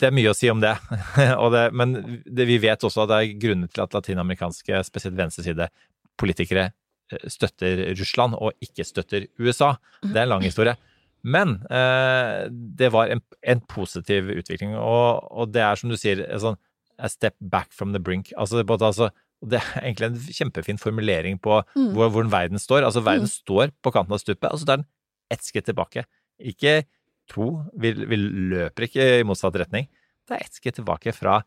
Det 0.00 0.08
er 0.08 0.14
mye 0.16 0.30
å 0.32 0.36
si 0.36 0.48
om 0.50 0.60
det, 0.62 0.72
og 1.42 1.52
det 1.52 1.66
men 1.76 1.92
det, 2.24 2.46
vi 2.48 2.56
vet 2.62 2.82
også 2.86 3.04
at 3.04 3.10
det 3.12 3.18
er 3.20 3.34
grunner 3.42 3.68
til 3.70 3.82
at 3.84 3.92
latinamerikanske, 3.94 4.80
spesielt 4.88 5.18
venstreside-politikere 5.18 6.64
eh, 7.12 7.26
støtter 7.30 7.82
Russland 7.98 8.34
og 8.38 8.52
ikke 8.64 8.86
støtter 8.88 9.26
USA. 9.38 9.74
Det 10.02 10.16
er 10.16 10.24
en 10.26 10.32
lang 10.36 10.46
historie. 10.46 10.74
Men 11.22 11.58
eh, 11.70 12.48
det 12.50 12.88
var 12.94 13.12
en, 13.14 13.20
en 13.46 13.60
positiv 13.70 14.32
utvikling, 14.34 14.72
og, 14.74 15.28
og 15.30 15.52
det 15.54 15.62
er 15.62 15.78
som 15.78 15.92
du 15.92 15.98
sier, 16.00 16.24
en 16.26 16.42
sånn 16.42 16.58
a 17.02 17.08
step 17.10 17.36
back 17.40 17.70
from 17.74 17.92
the 17.94 18.00
brink. 18.02 18.32
Altså, 18.38 18.64
både, 18.66 18.88
altså, 18.90 19.10
det 19.42 19.58
er 19.60 19.84
egentlig 19.84 20.08
en 20.10 20.18
kjempefin 20.40 20.78
formulering 20.82 21.38
på 21.42 21.60
Mm. 21.76 21.92
hvor, 21.96 22.10
hvor 22.14 22.26
verden 22.30 22.58
står. 22.60 22.84
Altså, 22.86 23.00
verden 23.06 23.28
Mm. 23.28 23.32
står 23.32 23.72
på 23.82 23.92
kanten 23.94 24.14
av 24.14 24.20
stupet, 24.22 24.50
og 24.52 24.58
så 24.60 24.66
tar 24.68 24.76
den 24.82 24.86
ett 25.32 25.42
skritt 25.46 25.64
tilbake. 25.70 26.04
Ikke 26.42 26.82
to, 27.30 27.52
vi, 27.78 27.92
vi 27.94 28.18
løper 28.52 28.88
ikke 28.88 29.08
i 29.20 29.26
motsatt 29.26 29.56
retning. 29.62 29.88
Det 30.28 30.36
er 30.36 30.46
ett 30.46 30.58
skritt 30.58 30.78
tilbake 30.80 31.14
fra 31.16 31.40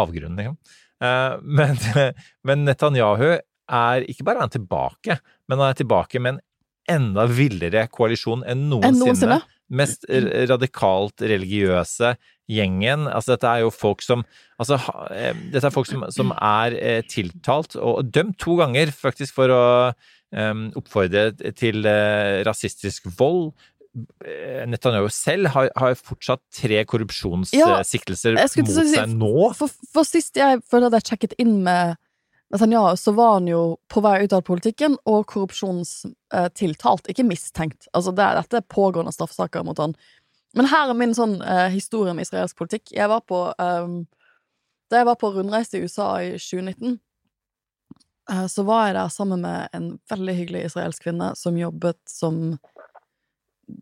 avgrunnen, 0.00 0.38
liksom. 0.38 0.58
Eh, 1.00 1.38
men, 1.42 1.80
men 2.46 2.66
Netanyahu 2.68 3.30
er 3.34 4.06
ikke 4.10 4.26
bare 4.26 4.44
han 4.44 4.52
tilbake, 4.52 5.20
men 5.48 5.62
han 5.62 5.72
er 5.72 5.80
tilbake 5.80 6.22
med 6.22 6.36
en 6.36 6.44
enda 6.90 7.26
villere 7.30 7.86
koalisjon 7.92 8.42
enn 8.42 8.64
Enn 8.64 8.68
noensinne. 8.72 9.06
noensinne. 9.06 9.40
Mest 9.70 10.02
radikalt 10.50 11.22
religiøse 11.22 12.16
gjengen. 12.50 13.04
Altså, 13.06 13.36
dette 13.36 13.50
er 13.50 13.60
jo 13.62 13.68
folk 13.70 14.02
som 14.02 14.24
Altså, 14.60 14.76
eh, 15.14 15.36
dette 15.52 15.68
er 15.68 15.72
folk 15.72 15.86
som, 15.88 16.02
som 16.12 16.34
er 16.36 16.74
eh, 16.76 17.02
tiltalt 17.08 17.78
og 17.80 18.10
dømt 18.12 18.36
to 18.42 18.58
ganger, 18.58 18.90
faktisk, 18.92 19.38
for 19.38 19.54
å 19.54 19.60
Um, 20.30 20.68
oppfordre 20.78 21.32
til 21.58 21.82
uh, 21.90 22.38
rasistisk 22.46 23.08
vold. 23.18 23.48
Eh, 24.24 24.66
Netanyahu 24.70 25.08
selv 25.10 25.50
har, 25.50 25.70
har 25.76 25.96
fortsatt 25.98 26.42
tre 26.54 26.84
korrupsjonssiktelser 26.86 28.36
ja, 28.38 28.46
mot 28.46 28.70
si- 28.70 28.86
seg 28.94 29.16
nå. 29.18 29.32
For, 29.58 29.72
for 29.90 30.06
sist 30.06 30.38
jeg 30.38 30.60
følte 30.70 30.92
at 30.92 31.00
jeg 31.00 31.08
sjekket 31.10 31.34
inn 31.42 31.56
med 31.66 31.98
Netanyahu, 32.54 32.94
så 32.98 33.14
var 33.14 33.36
han 33.38 33.48
jo 33.50 33.62
på 33.90 34.02
vei 34.02 34.20
ut 34.24 34.32
av 34.34 34.42
politikken 34.46 34.96
og 35.10 35.26
korrupsjonstiltalt, 35.30 37.10
ikke 37.10 37.26
mistenkt. 37.26 37.90
Altså, 37.94 38.14
det, 38.14 38.26
dette 38.38 38.58
er 38.62 38.70
pågående 38.70 39.14
straffesaker 39.14 39.66
mot 39.66 39.78
han. 39.82 39.94
Men 40.58 40.66
her 40.70 40.90
er 40.90 40.98
min 40.98 41.14
sånn 41.14 41.38
eh, 41.46 41.68
historie 41.70 42.14
med 42.14 42.26
israelsk 42.26 42.58
politikk. 42.58 42.90
Jeg 42.94 43.06
var 43.10 43.22
på 43.26 43.44
ehm, 43.54 44.00
Da 44.90 44.98
jeg 44.98 45.06
var 45.06 45.18
på 45.20 45.30
rundreise 45.30 45.78
i 45.78 45.84
USA 45.86 46.08
i 46.26 46.32
2019, 46.42 46.96
eh, 48.32 48.46
så 48.50 48.64
var 48.66 48.88
jeg 48.88 48.96
der 48.98 49.12
sammen 49.14 49.44
med 49.46 49.68
en 49.78 49.92
veldig 50.10 50.34
hyggelig 50.40 50.64
israelsk 50.72 51.06
kvinne 51.06 51.32
som 51.38 51.58
jobbet 51.58 52.00
som 52.10 52.58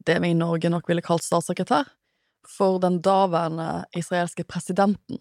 det 0.07 0.19
vi 0.23 0.33
i 0.33 0.39
Norge 0.39 0.71
nok 0.73 0.89
ville 0.89 1.05
kalt 1.05 1.25
statssekretær 1.27 1.89
for 2.49 2.79
den 2.83 3.01
daværende 3.05 3.85
israelske 3.97 4.45
presidenten. 4.49 5.21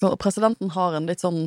Så 0.00 0.14
presidenten 0.16 0.70
har 0.74 0.96
en 0.96 1.06
litt 1.10 1.22
sånn 1.22 1.44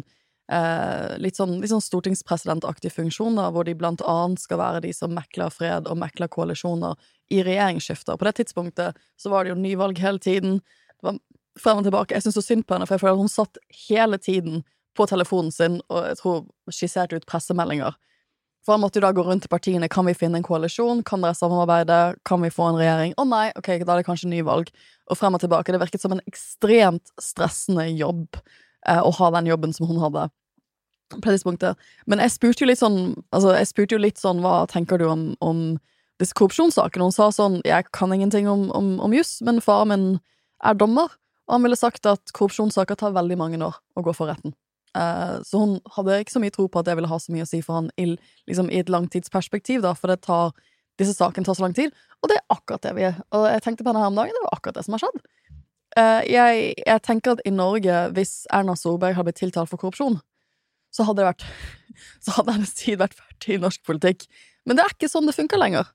eh, 0.51 1.15
litt 1.21 1.39
sånn, 1.39 1.57
litt 1.61 1.71
sånn 1.71 1.83
stortingspresidentaktig 1.83 2.91
funksjon, 2.93 3.37
da, 3.39 3.49
hvor 3.53 3.67
de 3.67 3.75
blant 3.77 4.03
annet 4.07 4.41
skal 4.43 4.59
være 4.61 4.83
de 4.85 4.93
som 4.95 5.13
mekler 5.15 5.53
fred 5.53 5.87
og 5.91 5.99
mekler 5.99 6.31
koalisjoner 6.31 6.99
i 7.31 7.43
regjeringsskifter. 7.45 8.19
På 8.19 8.27
det 8.27 8.37
tidspunktet 8.41 8.99
så 9.19 9.33
var 9.33 9.43
det 9.43 9.53
jo 9.53 9.59
nyvalg 9.61 9.99
hele 10.03 10.21
tiden. 10.23 10.59
Det 10.99 11.09
var 11.09 11.19
frem 11.59 11.81
og 11.81 11.87
tilbake. 11.87 12.15
Jeg 12.15 12.25
syns 12.25 12.39
så 12.39 12.45
synd 12.45 12.67
på 12.67 12.75
henne, 12.75 12.87
for 12.89 12.97
jeg 12.97 13.03
føler 13.03 13.17
at 13.17 13.25
hun 13.25 13.31
satt 13.31 13.61
hele 13.87 14.19
tiden 14.21 14.63
på 14.97 15.07
telefonen 15.09 15.51
sin 15.53 15.79
og 15.89 16.03
jeg 16.05 16.19
tror 16.19 16.43
skisserte 16.71 17.17
ut 17.17 17.29
pressemeldinger. 17.29 17.95
For 18.63 18.75
han 18.75 18.83
måtte 18.83 18.99
jo 18.99 19.03
da 19.03 19.11
gå 19.15 19.23
rundt 19.27 19.43
til 19.43 19.51
partiene. 19.51 19.89
Kan 19.91 20.07
vi 20.07 20.15
finne 20.15 20.39
en 20.39 20.45
koalisjon? 20.45 21.01
Kan 21.07 21.23
dere 21.25 21.35
samarbeide? 21.35 21.99
Kan 22.27 22.43
vi 22.45 22.51
få 22.53 22.69
en 22.69 22.79
regjering? 22.79 23.15
Å 23.19 23.25
nei, 23.27 23.47
ok, 23.59 23.73
da 23.83 23.95
er 23.95 24.01
det 24.01 24.07
kanskje 24.07 24.31
nyvalg. 24.31 24.71
Og 25.11 25.19
frem 25.19 25.35
og 25.35 25.43
tilbake. 25.43 25.75
Det 25.75 25.81
virket 25.81 26.03
som 26.03 26.15
en 26.15 26.23
ekstremt 26.29 27.11
stressende 27.21 27.89
jobb 27.91 28.39
eh, 28.39 29.01
å 29.03 29.11
ha 29.19 29.31
den 29.35 29.51
jobben 29.51 29.75
som 29.75 29.89
hun 29.91 29.99
hadde 30.03 30.29
på 31.13 31.21
det 31.27 31.35
tidspunktet. 31.37 31.81
Men 32.09 32.23
jeg 32.23 32.33
spurte 32.33 32.63
jo 32.63 32.69
litt 32.69 32.81
sånn 32.81 32.99
Altså, 33.35 33.51
jeg 33.57 33.69
spurte 33.69 33.97
jo 33.97 34.01
litt 34.01 34.21
sånn 34.21 34.39
Hva 34.41 34.63
tenker 34.71 34.97
du 34.97 35.05
om, 35.11 35.25
om 35.45 35.59
disse 36.21 36.33
korrupsjonssakene? 36.39 37.05
Hun 37.05 37.15
sa 37.15 37.29
sånn 37.35 37.59
Jeg 37.67 37.89
kan 37.93 38.13
ingenting 38.15 38.49
om, 38.49 38.69
om, 38.73 38.95
om 39.03 39.13
juss, 39.13 39.35
men 39.45 39.61
faren 39.61 39.91
min 39.91 40.07
er 40.63 40.77
dommer, 40.79 41.11
og 41.49 41.57
han 41.57 41.65
ville 41.65 41.75
sagt 41.77 42.07
at 42.07 42.31
korrupsjonssaker 42.31 42.95
tar 42.95 43.15
veldig 43.15 43.35
mange 43.37 43.59
år 43.65 43.75
å 43.99 44.03
gå 44.05 44.13
for 44.15 44.31
retten. 44.31 44.55
Eh, 44.97 45.35
så 45.47 45.61
hun 45.61 45.77
hadde 45.95 46.19
ikke 46.21 46.35
så 46.35 46.41
mye 46.43 46.53
tro 46.53 46.67
på 46.69 46.81
at 46.81 46.89
det 46.89 46.95
ville 46.99 47.09
ha 47.09 47.19
så 47.19 47.33
mye 47.33 47.45
å 47.45 47.49
si 47.49 47.61
for 47.65 47.81
han 47.81 47.89
i, 47.97 48.13
liksom, 48.49 48.69
i 48.69 48.81
et 48.83 48.91
langtidsperspektiv, 48.93 49.81
da, 49.85 49.95
for 49.97 50.13
tar 50.21 50.53
disse 51.01 51.15
sakene 51.17 51.47
tar 51.47 51.57
så 51.57 51.65
lang 51.65 51.73
tid. 51.77 51.93
Og 52.21 52.29
det 52.29 52.37
er 52.37 52.53
akkurat 52.53 52.83
det 52.85 52.93
vi 52.97 53.07
er. 53.09 53.17
Og 53.33 53.47
jeg 53.49 53.63
tenkte 53.65 53.85
på 53.85 53.89
henne 53.89 54.03
her 54.03 54.11
om 54.11 54.19
dagen, 54.19 54.35
det 54.35 54.45
var 54.45 54.57
akkurat 54.57 54.77
det 54.77 54.85
som 54.85 54.97
har 54.97 55.03
skjedd. 55.03 55.23
Eh, 55.97 56.21
jeg, 56.33 56.61
jeg 56.85 57.05
tenker 57.05 57.35
at 57.35 57.41
i 57.45 57.53
Norge, 57.53 57.97
hvis 58.17 58.43
Erna 58.53 58.77
Solberg 58.79 59.17
hadde 59.17 59.31
blitt 59.31 59.41
tiltalt 59.41 59.71
for 59.71 59.81
korrupsjon, 59.81 60.19
så 60.93 61.05
hadde 61.07 61.23
det 61.23 61.31
vært 61.31 61.47
Så 62.25 62.33
hadde 62.33 62.55
hennes 62.55 62.73
tid 62.73 62.97
vært 63.01 63.13
ferdig 63.17 63.57
i 63.57 63.61
norsk 63.61 63.83
politikk. 63.85 64.23
Men 64.65 64.77
det 64.77 64.85
er 64.85 64.95
ikke 64.95 65.09
sånn 65.11 65.27
det 65.29 65.35
funker 65.37 65.59
lenger. 65.61 65.89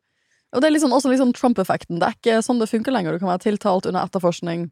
Og 0.55 0.63
det 0.63 0.69
er 0.69 0.75
liksom 0.77 0.93
også 0.95 1.11
liksom 1.11 1.33
Trump-effekten. 1.37 1.99
Det 1.99 2.07
er 2.07 2.15
ikke 2.15 2.37
sånn 2.45 2.61
det 2.63 2.69
funker 2.71 2.95
lenger. 2.95 3.17
Du 3.17 3.23
kan 3.23 3.33
være 3.33 3.43
tiltalt 3.49 3.89
under 3.89 4.07
etterforskning 4.07 4.69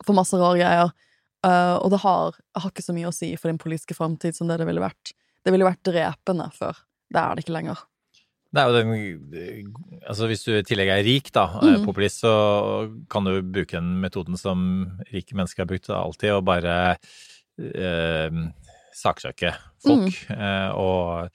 for 0.00 0.16
masse 0.16 0.38
rare 0.40 0.56
greier. 0.58 0.94
Eh, 1.46 1.74
og 1.78 1.92
det 1.94 2.00
har, 2.02 2.36
har 2.58 2.70
ikke 2.72 2.84
så 2.84 2.94
mye 2.96 3.10
å 3.10 3.14
si 3.14 3.32
for 3.38 3.52
din 3.52 3.60
politiske 3.62 3.94
framtid 3.96 4.34
som 4.36 4.48
det 4.50 4.58
det 4.60 4.66
ville 4.68 4.82
vært. 4.82 5.12
Det 5.46 5.52
ville 5.54 5.68
vært 5.68 5.84
drepende 5.86 6.48
før. 6.56 6.80
Det 7.12 7.22
er 7.22 7.36
det 7.38 7.44
ikke 7.46 7.54
lenger. 7.54 7.84
Det 8.56 8.62
er 8.62 8.70
jo 8.70 8.76
den 8.78 9.72
Altså, 10.06 10.26
hvis 10.30 10.44
du 10.46 10.52
i 10.56 10.62
tillegg 10.66 10.88
er 10.94 11.04
rik, 11.06 11.30
da, 11.34 11.44
Mm. 11.60 11.84
populist, 11.84 12.22
så 12.24 12.32
kan 13.10 13.26
du 13.26 13.42
bruke 13.42 13.76
den 13.76 14.00
metoden 14.00 14.38
som 14.38 14.98
rike 15.12 15.34
mennesker 15.36 15.62
har 15.64 15.70
brukt 15.70 15.90
alltid, 15.90 16.30
og 16.38 16.44
bare 16.46 16.76
eh, 17.58 18.30
saksøke 18.96 19.52
folk. 19.84 20.14
Eh, 20.30 20.70
og, 20.78 21.28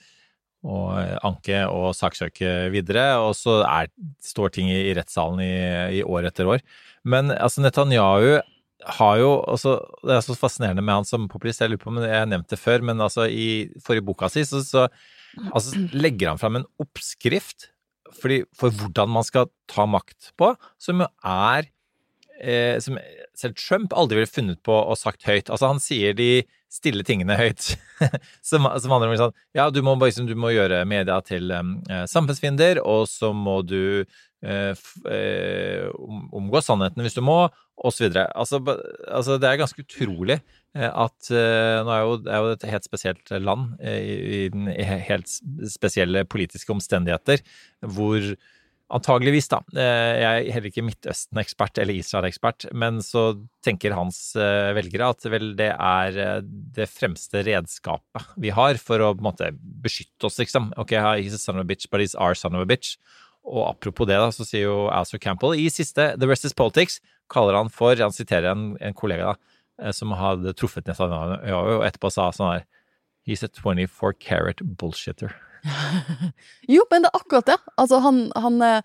og 0.63 1.19
anke 1.28 1.63
og 1.69 1.91
saksøke 1.97 2.69
videre, 2.74 3.17
og 3.21 3.36
så 3.38 3.60
er, 3.67 3.91
står 4.24 4.56
ting 4.58 4.71
i, 4.71 4.80
i 4.89 4.95
rettssalen 4.97 5.41
i, 5.45 5.54
i 6.00 6.04
år 6.04 6.30
etter 6.32 6.50
år. 6.50 6.63
Men 7.04 7.32
altså, 7.34 7.62
Netanyahu 7.63 8.39
har 8.98 9.17
jo 9.22 9.32
også, 9.39 9.76
Det 10.04 10.15
er 10.15 10.24
så 10.26 10.36
fascinerende 10.38 10.82
med 10.82 11.02
han 11.02 11.08
som 11.08 11.28
populist, 11.30 11.62
jeg 11.62 11.70
lurer 11.70 11.82
på 11.84 11.91
om 11.91 12.00
jeg 12.02 12.15
har 12.15 12.30
nevnt 12.30 12.50
det 12.50 12.60
før, 12.60 12.82
men 12.82 13.02
altså 13.02 13.28
i 13.30 13.70
forrige 13.84 14.06
boka 14.08 14.30
si 14.32 14.44
så, 14.48 14.63
så 14.65 14.88
altså, 15.52 15.86
legger 15.94 16.32
han 16.32 16.41
fram 16.41 16.60
en 16.60 16.70
oppskrift 16.82 17.70
fordi, 18.22 18.41
for 18.58 18.74
hvordan 18.76 19.12
man 19.13 19.24
skal 19.24 19.48
ta 19.72 19.86
makt 19.88 20.34
på, 20.39 20.52
som 20.82 21.00
jo 21.00 21.08
er 21.24 21.70
eh, 22.41 22.80
som, 22.84 22.98
selv 23.38 23.56
Trump 23.60 23.94
aldri 23.98 24.20
ville 24.20 24.30
funnet 24.30 24.60
på 24.65 24.74
og 24.76 25.00
sagt 25.00 25.24
høyt. 25.28 25.50
Altså, 25.50 25.70
han 25.72 25.80
sier 25.80 26.15
de 26.17 26.44
stille 26.72 27.06
tingene 27.08 27.38
høyt. 27.39 27.74
som, 28.50 28.67
som 28.67 28.94
handler 28.94 29.12
om 29.12 29.17
sånn 29.20 29.38
Ja, 29.58 29.70
du 29.74 29.82
må, 29.86 29.96
liksom, 30.02 30.28
du 30.30 30.36
må 30.39 30.54
gjøre 30.56 30.84
media 30.89 31.20
til 31.26 31.52
eh, 31.54 32.06
samfunnsfiender, 32.10 32.82
og 32.84 33.08
så 33.12 33.34
må 33.36 33.60
du 33.67 34.04
eh, 34.04 34.86
eh, 35.12 35.88
omgå 35.91 36.63
sannheten 36.63 37.06
hvis 37.06 37.17
du 37.17 37.24
må, 37.26 37.44
videre. 38.04 38.28
Altså, 38.38 38.62
altså, 39.08 39.38
det 39.41 39.50
er 39.50 39.60
ganske 39.62 39.84
utrolig 39.84 40.38
eh, 40.38 40.88
at 40.88 41.34
eh, 41.34 41.82
Nå 41.86 41.94
er 41.96 42.02
jo, 42.06 42.15
er 42.30 42.39
jo 42.39 42.56
et 42.56 42.65
helt 42.72 42.88
spesielt 42.88 43.36
land 43.41 43.76
eh, 43.82 44.00
i, 44.00 44.41
i, 44.48 44.88
helt 45.10 45.30
spesielle 45.72 46.26
politiske 46.30 46.74
omstendigheter, 46.74 47.46
hvor 47.82 48.34
Antageligvis, 48.91 49.46
da. 49.48 49.62
Jeg 49.72 50.24
er 50.28 50.50
heller 50.52 50.67
ikke 50.67 50.82
Midtøsten-ekspert 50.84 51.78
eller 51.80 51.96
Israel-ekspert, 51.96 52.65
men 52.76 52.98
så 53.00 53.38
tenker 53.63 53.96
hans 53.96 54.17
velgere 54.36 55.08
at 55.13 55.28
vel 55.32 55.54
det 55.56 55.70
er 55.72 56.41
det 56.44 56.89
fremste 56.91 57.39
redskapet 57.48 58.34
vi 58.36 58.52
har 58.52 58.76
for 58.84 59.00
å 59.00 59.13
på 59.13 59.24
en 59.24 59.30
måte 59.30 59.48
beskytte 59.56 60.28
oss, 60.28 60.41
liksom. 60.44 60.74
Ok, 60.76 60.91
he's 61.24 61.38
a 61.38 61.39
son 61.39 61.62
of 61.62 61.63
a 61.63 61.70
bitch, 61.70 61.88
but 61.88 62.04
he's 62.04 62.17
our 62.20 62.36
son 62.36 62.60
of 62.60 62.65
a 62.65 62.67
bitch. 62.67 62.98
Og 63.48 63.63
apropos 63.70 64.06
det, 64.06 64.20
da, 64.22 64.30
så 64.30 64.46
sier 64.46 64.67
jo 64.67 64.76
Azor 64.94 65.22
Campbell 65.22 65.56
i 65.58 65.65
siste 65.74 66.12
The 66.20 66.30
Rest 66.30 66.46
is 66.46 66.54
Politics 66.54 67.00
kaller 67.32 67.58
han 67.58 67.70
for 67.74 67.96
Han 68.00 68.12
siterer 68.15 68.52
en, 68.52 68.65
en 68.84 68.94
kollega 68.98 69.32
da, 69.32 69.36
eh, 69.82 69.94
som 69.96 70.12
hadde 70.17 70.54
truffet 70.60 70.86
Netanyahu, 70.89 71.78
og 71.80 71.86
etterpå 71.88 72.12
sa 72.13 72.30
sånn 72.36 72.54
her 72.58 72.67
He's 73.28 73.44
a 73.46 73.50
24 73.54 74.15
carat 74.20 74.62
bullshitter. 74.82 75.34
Jo, 76.74 76.82
men 76.89 77.04
det 77.06 77.12
er 77.12 77.20
akkurat 77.20 77.46
det. 77.52 77.58
Altså, 77.78 78.00
han, 78.02 78.24
han 78.36 78.56
er- 78.65 78.82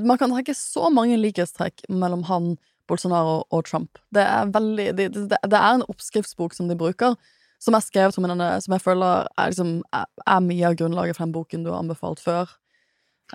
Man 0.00 0.16
kan 0.18 0.32
trekke 0.32 0.54
så 0.56 0.88
mange 0.92 1.18
likhetstrekk 1.20 1.82
mellom 1.92 2.22
han, 2.30 2.54
Bolsonaro 2.88 3.42
og 3.52 3.64
Trump. 3.68 3.98
Det 4.12 4.24
er 4.24 4.48
veldig 4.52 4.86
Det, 4.96 5.06
det, 5.14 5.38
det 5.44 5.58
er 5.60 5.74
en 5.78 5.84
oppskriftsbok 5.88 6.52
som 6.56 6.68
de 6.68 6.76
bruker, 6.76 7.14
som 7.60 7.76
er 7.76 7.84
skrevet 7.84 8.12
som, 8.16 8.24
en, 8.28 8.42
som 8.60 8.72
jeg 8.76 8.82
føler 8.84 9.28
er, 9.38 9.52
liksom, 9.52 9.78
er 9.92 10.40
mye 10.44 10.66
av 10.68 10.76
grunnlaget 10.80 11.16
for 11.16 11.24
den 11.24 11.32
boken 11.36 11.64
du 11.64 11.70
har 11.72 11.80
anbefalt 11.80 12.20
før. 12.20 12.50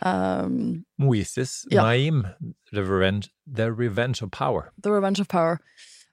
Um, 0.02 0.86
Moises 0.98 1.66
Ja. 1.72 1.84
Naim, 1.84 2.28
The 2.72 2.84
Revenge, 2.84 3.30
The 3.48 3.72
Revenge 3.72 4.22
of 4.22 4.32
Power. 4.32 4.72
The 4.84 4.92
Revenge 4.92 5.20
of 5.20 5.28
Power. 5.28 5.60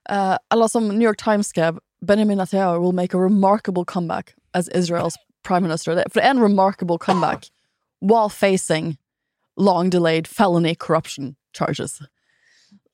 Uh, 0.09 0.37
eller 0.51 0.67
som 0.67 0.87
New 0.87 1.05
York 1.05 1.17
Times 1.17 1.47
skrev, 1.47 1.77
Benjamin 2.01 2.37
Netanyahu 2.37 2.81
will 2.81 2.93
make 2.93 3.13
a 3.13 3.17
remarkable 3.17 3.85
comeback 3.85 4.35
as 4.53 4.69
Israel's 4.69 5.17
prime 5.43 5.63
minister. 5.63 5.91
For 5.91 6.19
det 6.19 6.25
er 6.25 6.31
en 6.31 6.39
remarkable 6.39 6.97
comeback 6.97 7.49
while 8.01 8.29
facing 8.29 8.97
long 9.57 9.89
delayed 9.89 10.27
felony 10.27 10.75
corruption 10.75 11.35
charges. 11.53 12.01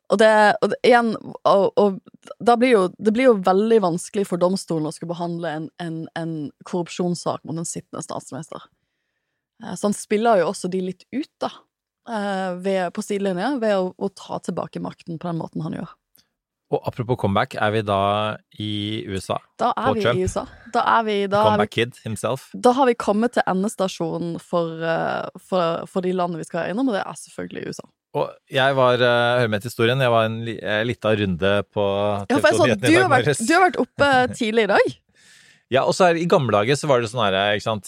Og 0.09 0.19
det, 0.19 0.55
og 0.61 0.69
det 0.69 0.77
igjen 0.83 1.15
og, 1.43 1.71
og 1.77 1.99
da 2.45 2.55
blir 2.59 2.69
jo, 2.69 2.81
Det 2.99 3.13
blir 3.13 3.31
jo 3.31 3.41
veldig 3.45 3.79
vanskelig 3.81 4.27
for 4.27 4.37
domstolen 4.37 4.87
å 4.87 4.91
skulle 4.93 5.13
behandle 5.13 5.49
en, 5.49 5.69
en, 5.79 6.07
en 6.19 6.33
korrupsjonssak 6.67 7.43
mot 7.43 7.57
en 7.57 7.67
sittende 7.67 8.03
statsminister. 8.03 8.67
Eh, 9.61 9.75
Så 9.77 9.89
han 9.89 9.97
spiller 9.97 10.41
jo 10.41 10.49
også 10.53 10.69
de 10.73 10.81
litt 10.89 11.03
ut, 11.13 11.29
da, 11.43 11.51
eh, 12.09 12.53
ved, 12.63 12.93
på 12.95 13.03
sidelinja, 13.05 13.57
ved 13.61 13.75
å, 13.77 13.91
å 13.93 14.09
ta 14.15 14.39
tilbake 14.43 14.81
makten 14.83 15.19
på 15.21 15.29
den 15.29 15.37
måten 15.41 15.61
han 15.65 15.77
gjør. 15.77 15.91
Og 16.73 16.79
apropos 16.89 17.19
comeback, 17.21 17.53
er 17.61 17.69
vi 17.75 17.81
da 17.85 17.97
i 18.57 18.69
USA? 19.05 19.35
Da 19.61 19.73
er 19.77 19.91
på 19.91 19.97
vi 19.99 20.01
Trump. 20.07 20.17
i 20.17 20.23
USA. 20.25 20.43
Da, 20.73 20.81
er 20.95 21.03
vi, 21.05 21.17
da, 21.29 21.37
er 21.37 21.43
vi, 21.43 21.49
Comeback 21.51 21.73
Kid 21.75 21.99
himself. 22.01 22.47
da 22.57 22.71
har 22.73 22.87
vi 22.89 22.95
kommet 22.97 23.35
til 23.35 23.43
endestasjonen 23.45 24.39
for, 24.41 24.71
eh, 24.81 25.27
for, 25.37 25.83
for 25.91 26.01
de 26.01 26.15
landene 26.17 26.41
vi 26.41 26.47
skal 26.49 26.71
innom, 26.71 26.89
og 26.89 26.97
det 26.97 27.03
er 27.03 27.19
selvfølgelig 27.19 27.67
USA. 27.75 27.85
Og 28.17 28.29
jeg 28.53 28.75
var, 28.77 29.01
hør 29.01 29.47
med 29.49 29.61
til 29.63 29.69
historien, 29.71 30.01
jeg 30.01 30.11
var 30.13 30.25
en 30.29 30.35
li, 30.45 30.53
lita 30.85 31.13
runde 31.17 31.53
på 31.73 31.85
Ja, 32.29 32.37
for 32.37 32.49
jeg 32.49 32.57
så, 32.57 32.65
TV2-nyhetene 32.65 32.89
du, 32.89 32.89
i 32.89 32.97
har 32.97 33.07
dag 33.09 33.13
morges. 33.15 33.39
du 33.45 33.53
har 33.53 33.63
vært 33.67 33.79
oppe 33.85 34.09
tidlig 34.37 34.65
i 34.67 34.73
dag. 34.73 34.91
Ja, 35.73 35.81
og 35.89 35.95
så 35.97 36.11
er, 36.11 36.19
i 36.21 36.27
gamle 36.29 36.53
dager 36.53 36.77
så 36.77 36.85
var 36.85 37.01
det 37.01 37.07
sånn 37.09 37.23
her, 37.23 37.35
ikke 37.57 37.63
sant, 37.65 37.87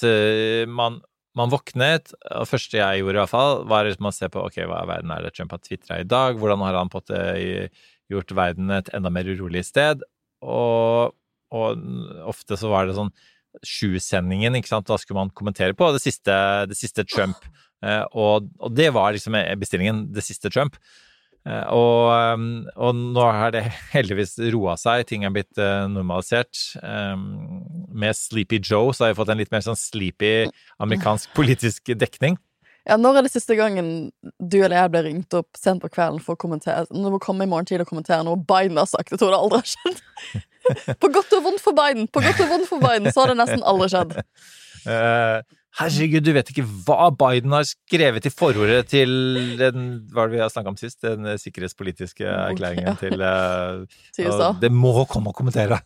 man, 0.73 0.95
man 1.37 1.51
våknet, 1.51 2.13
og 2.31 2.45
det 2.45 2.51
første 2.51 2.79
jeg 2.79 3.01
gjorde 3.01 3.17
i 3.17 3.21
hvert 3.21 3.33
fall, 3.33 3.61
var 3.69 3.87
liksom 3.87 4.09
å 4.09 4.13
se 4.15 4.29
på, 4.31 4.43
ok, 4.47 4.61
hva 4.69 4.81
i 4.85 4.89
verden 4.93 5.13
er 5.13 5.25
det 5.25 5.33
Trump 5.35 5.53
har 5.55 5.61
twittret 5.63 6.05
i 6.05 6.09
dag, 6.09 6.39
hvordan 6.39 6.63
har 6.65 6.79
han 6.79 6.91
fått 6.93 7.13
gjort 8.11 8.35
verden 8.37 8.73
et 8.75 8.91
enda 8.95 9.11
mer 9.13 9.27
urolig 9.27 9.65
sted, 9.67 10.03
og, 10.45 11.15
og 11.55 11.87
ofte 12.29 12.57
så 12.59 12.69
var 12.71 12.87
det 12.87 12.97
sånn 12.97 13.13
sju-sendingen, 13.65 14.57
ikke 14.59 14.73
sant, 14.73 14.87
da 14.89 14.97
skulle 14.99 15.21
man 15.21 15.33
kommentere 15.35 15.75
på 15.77 15.87
det 15.95 16.03
siste, 16.03 16.35
det 16.67 16.75
siste 16.75 17.05
Trump, 17.07 17.47
eh, 17.85 18.03
og, 18.11 18.51
og 18.59 18.75
det 18.75 18.91
var 18.95 19.15
liksom 19.15 19.37
bestillingen, 19.61 20.05
det 20.15 20.25
siste 20.27 20.51
Trump. 20.51 20.75
Eh, 21.45 21.65
Og, 21.77 22.09
um, 22.35 22.65
og 22.75 22.95
nå 23.15 23.25
har 23.37 23.51
det 23.53 23.63
heldigvis 23.93 24.35
roa 24.53 24.75
seg, 24.81 25.05
ting 25.07 25.23
er 25.23 25.33
blitt 25.35 25.59
eh, 25.61 25.85
normalisert. 25.93 26.57
Med 27.95 28.17
Sleepy 28.17 28.59
Joe 28.59 28.91
så 28.93 29.05
har 29.05 29.13
jeg 29.13 29.19
fått 29.21 29.31
en 29.31 29.39
litt 29.39 29.53
mer 29.53 29.63
sånn 29.63 29.79
sleepy 29.79 30.33
amerikansk 30.83 31.31
politisk 31.37 31.93
dekning. 31.95 32.35
Ja, 32.85 32.97
Når 33.01 33.17
er 33.17 33.25
det 33.25 33.33
siste 33.33 33.55
gangen 33.57 33.87
du 34.37 34.59
eller 34.59 34.77
jeg 34.77 34.91
ble 34.93 35.01
ringt 35.07 35.37
opp 35.37 35.57
sent 35.57 35.81
på 35.81 35.89
kvelden 35.89 36.21
for 36.21 36.37
å 36.37 36.41
kommentere 36.41 36.85
du 36.91 37.07
må 37.09 37.17
komme 37.23 37.47
i 37.47 37.49
morgen 37.49 37.65
tid 37.65 37.81
og 37.81 37.89
kommentere 37.89 38.21
noe 38.27 38.37
Biden 38.37 38.77
har 38.77 38.89
sagt? 38.89 39.09
Jeg 39.09 39.21
tror 39.21 39.33
det 39.33 39.39
aldri 39.41 39.61
har 39.63 39.71
skjedd. 39.73 40.03
På 41.01 41.09
godt 41.13 41.33
og 41.37 41.43
vondt 41.45 41.61
for 41.61 41.77
Biden! 41.77 42.07
På 42.09 42.23
godt 42.25 42.39
og 42.41 42.47
vondt 42.49 42.65
for 42.65 42.81
Biden, 42.81 43.11
så 43.13 43.21
har 43.21 43.29
det 43.31 43.37
nesten 43.37 43.61
aldri 43.69 43.89
skjedd. 43.93 44.15
Uh, 44.85 45.41
herregud, 45.79 46.25
du 46.25 46.31
vet 46.33 46.49
ikke 46.49 46.65
hva 46.87 47.11
Biden 47.13 47.53
har 47.53 47.67
skrevet 47.69 48.25
i 48.25 48.31
forordet 48.33 48.79
til 48.89 49.11
den 49.61 49.85
Hva 50.09 50.25
er 50.25 50.31
det 50.31 50.37
vi 50.37 50.41
har 50.41 50.53
snakka 50.53 50.73
om 50.73 50.79
sist? 50.79 51.01
Den 51.05 51.29
sikkerhetspolitiske 51.41 52.25
erklæringen 52.25 52.93
ja. 52.93 52.95
til 53.01 53.21
uh, 53.21 54.01
Til 54.17 54.31
USA. 54.31 54.53
Det 54.61 54.73
må 54.73 54.97
komme 55.09 55.33
og 55.33 55.37
kommentere! 55.37 55.81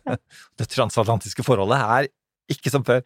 det 0.58 0.68
transatlantiske 0.72 1.44
forholdet 1.46 1.80
er 1.80 2.10
ikke 2.52 2.72
som 2.72 2.84
før. 2.86 3.02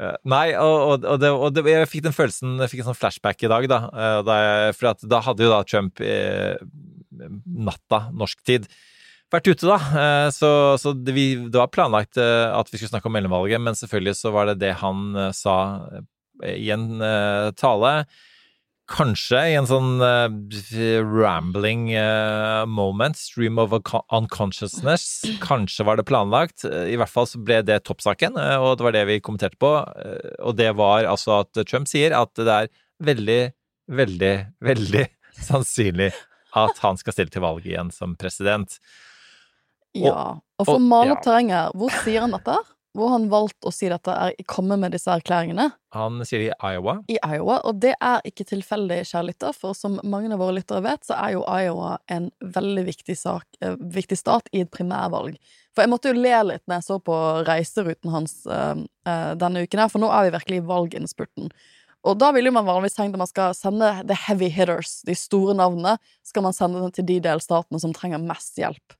Eh, 0.00 0.16
Nei, 0.28 0.48
og, 0.60 1.04
og, 1.04 1.20
det, 1.20 1.30
og 1.32 1.54
det, 1.54 1.64
jeg 1.68 1.88
fikk 1.90 2.04
den 2.06 2.14
følelsen 2.16 2.58
Jeg 2.62 2.70
fikk 2.72 2.82
en 2.84 2.90
sånn 2.90 2.98
flashback 2.98 3.42
i 3.44 3.50
dag, 3.50 3.68
da. 3.70 3.78
eh, 3.90 4.18
da 4.26 4.36
jeg, 4.40 4.76
for 4.78 5.08
da 5.10 5.22
hadde 5.26 5.46
jo 5.46 5.52
da 5.52 5.62
Trump 5.68 6.02
eh, 6.04 6.54
natta 7.44 8.06
norsk 8.16 8.44
tid 8.46 8.68
vært 9.32 9.48
ute, 9.50 9.66
da. 9.66 9.76
Eh, 10.00 10.28
Så, 10.34 10.50
så 10.80 10.94
det, 10.94 11.16
vi, 11.16 11.26
det 11.50 11.58
var 11.58 11.72
planlagt 11.74 12.20
at 12.20 12.70
vi 12.70 12.78
skulle 12.78 12.92
snakke 12.94 13.10
om 13.10 13.16
mellomvalget, 13.18 13.62
men 13.62 13.78
selvfølgelig 13.78 14.16
så 14.20 14.32
var 14.34 14.52
det 14.52 14.60
det 14.62 14.76
han 14.84 15.10
sa 15.34 15.56
i 16.46 16.68
en 16.74 16.86
tale. 17.56 17.92
Kanskje 18.86 19.40
i 19.50 19.54
en 19.58 19.66
sånn 19.66 19.98
uh, 19.98 20.30
rambling 21.02 21.88
uh, 21.98 22.62
moment, 22.70 23.18
stream 23.18 23.58
of 23.58 23.74
unconsciousness. 23.74 25.24
Kanskje 25.42 25.86
var 25.88 25.98
det 25.98 26.06
planlagt. 26.06 26.62
Eh, 26.68 26.92
I 26.94 27.00
hvert 27.00 27.10
fall 27.10 27.26
så 27.26 27.40
ble 27.42 27.64
det 27.66 27.80
toppsaken, 27.88 28.38
og 28.38 28.76
det 28.78 28.86
var 28.86 28.94
det 28.94 29.02
vi 29.10 29.18
kommenterte 29.18 29.58
på. 29.58 29.72
Og 30.38 30.54
det 30.58 30.70
var 30.78 31.08
altså 31.10 31.40
at 31.40 31.66
Trump 31.66 31.90
sier 31.90 32.14
at 32.14 32.30
det 32.38 32.46
er 32.46 32.70
veldig, 33.02 33.40
veldig, 33.90 34.34
veldig 34.70 35.04
sannsynlig 35.50 36.12
at 36.56 36.78
han 36.84 36.96
skal 37.00 37.16
stille 37.16 37.34
til 37.34 37.44
valg 37.44 37.66
igjen 37.66 37.90
som 37.92 38.14
president. 38.18 38.78
Ja. 39.96 40.38
Og 40.60 40.68
for 40.68 40.76
å 40.76 40.80
og- 40.80 40.88
male 40.88 41.14
ja. 41.16 41.20
terrenget, 41.24 41.74
hvor 41.76 41.92
sier 42.04 42.22
han 42.24 42.36
dette? 42.36 42.56
Hvor 42.96 43.10
han 43.12 43.26
valgte 43.28 43.68
å 43.68 43.74
si 43.74 43.90
dette, 43.92 44.12
er 44.12 44.46
komme 44.48 44.78
med 44.80 44.94
disse 44.96 45.10
erklæringene? 45.12 45.68
Han 45.96 46.22
sier 46.24 46.40
det 46.40 46.48
i 46.54 46.72
Iowa. 46.72 46.94
I 47.12 47.18
Iowa, 47.20 47.58
og 47.68 47.82
det 47.82 47.92
er 47.94 48.24
ikke 48.28 48.46
tilfeldig, 48.48 49.02
kjære 49.10 49.28
lytter, 49.30 49.56
for 49.56 49.76
som 49.76 49.98
mange 50.00 50.32
av 50.32 50.40
våre 50.40 50.56
lyttere 50.56 50.80
vet, 50.86 51.04
så 51.04 51.18
er 51.18 51.34
jo 51.34 51.44
Iowa 51.44 51.96
en 52.12 52.30
veldig 52.40 52.86
viktig, 52.88 53.18
sak, 53.20 53.44
eh, 53.60 53.76
viktig 53.76 54.16
stat 54.16 54.48
i 54.56 54.64
et 54.64 54.72
primærvalg. 54.72 55.36
For 55.76 55.84
jeg 55.84 55.92
måtte 55.92 56.12
jo 56.12 56.16
le 56.16 56.42
litt 56.48 56.64
når 56.64 56.78
jeg 56.78 56.88
så 56.88 57.00
på 57.04 57.16
reiseruten 57.44 58.14
hans 58.14 58.38
eh, 58.48 58.84
eh, 59.08 59.32
denne 59.36 59.66
uken 59.66 59.84
her, 59.84 59.92
for 59.92 60.00
nå 60.00 60.08
er 60.08 60.28
vi 60.30 60.36
virkelig 60.38 60.62
i 60.62 60.68
valginnspurten. 60.72 61.52
Og 62.06 62.16
da 62.20 62.30
vil 62.32 62.48
jo 62.48 62.54
man 62.54 62.68
vanligvis 62.68 62.96
tenke 62.96 63.18
at 63.18 63.24
man 63.24 63.28
skal 63.28 63.56
sende 63.58 63.90
the 64.08 64.16
heavy 64.26 64.48
hitters, 64.52 65.02
de 65.04 65.16
store 65.18 65.56
navnene, 65.58 65.96
skal 66.24 66.46
man 66.46 66.56
sende 66.56 66.80
dem 66.80 66.94
til 66.94 67.08
de 67.08 67.18
delstatene 67.24 67.82
som 67.82 67.92
trenger 67.96 68.22
mest 68.22 68.56
hjelp. 68.60 68.96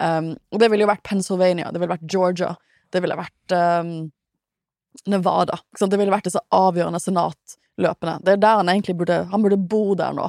Um, 0.00 0.34
og 0.52 0.60
det 0.60 0.68
ville 0.72 0.84
jo 0.86 0.90
vært 0.92 1.04
Pennsylvania, 1.04 1.72
det 1.72 1.80
ville 1.80 1.94
vært 1.94 2.08
Georgia, 2.08 2.54
det 2.92 3.02
ville 3.04 3.18
vært 3.18 3.54
um, 3.56 3.96
Nevada. 5.08 5.58
Det 5.78 5.98
ville 5.98 6.12
vært 6.12 6.28
disse 6.28 6.42
avgjørende 6.52 7.00
senatløpene. 7.00 8.18
Det 8.24 8.36
er 8.36 8.42
der 8.42 8.60
han 8.60 8.70
egentlig 8.72 8.98
burde 9.00 9.22
Han 9.32 9.44
burde 9.44 9.56
bo 9.56 9.94
der 9.98 10.14
nå. 10.16 10.28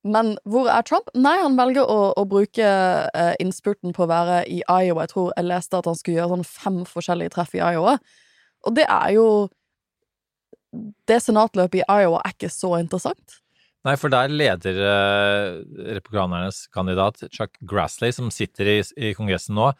Men 0.00 0.32
hvor 0.48 0.68
er 0.72 0.84
Trump? 0.88 1.10
Nei, 1.12 1.34
han 1.42 1.58
velger 1.58 1.84
å, 1.84 2.12
å 2.16 2.22
bruke 2.28 2.64
eh, 2.64 3.34
innspurten 3.42 3.92
på 3.92 4.06
å 4.06 4.08
være 4.08 4.38
i 4.48 4.62
Iowa. 4.64 5.04
Jeg 5.04 5.12
tror 5.12 5.32
jeg 5.34 5.48
leste 5.48 5.76
at 5.76 5.88
han 5.90 5.98
skulle 5.98 6.22
gjøre 6.22 6.38
sånn 6.38 6.48
fem 6.48 6.78
forskjellige 6.88 7.34
treff 7.34 7.52
i 7.58 7.60
Iowa. 7.60 7.98
Og 8.68 8.76
det 8.76 8.86
er 8.88 9.16
jo 9.16 9.26
Det 10.70 11.16
senatløpet 11.18 11.80
i 11.82 11.84
Iowa 11.84 12.20
er 12.22 12.32
ikke 12.36 12.52
så 12.52 12.76
interessant. 12.78 13.40
Nei, 13.84 13.96
for 13.98 14.12
der 14.12 14.30
leder 14.30 14.76
eh, 14.86 15.46
republikanernes 15.96 16.66
kandidat 16.72 17.24
Chuck 17.32 17.56
Grassley, 17.60 18.12
som 18.12 18.28
sitter 18.30 18.68
i, 18.68 18.76
i 18.96 19.12
Kongressen 19.16 19.56
nå, 19.56 19.70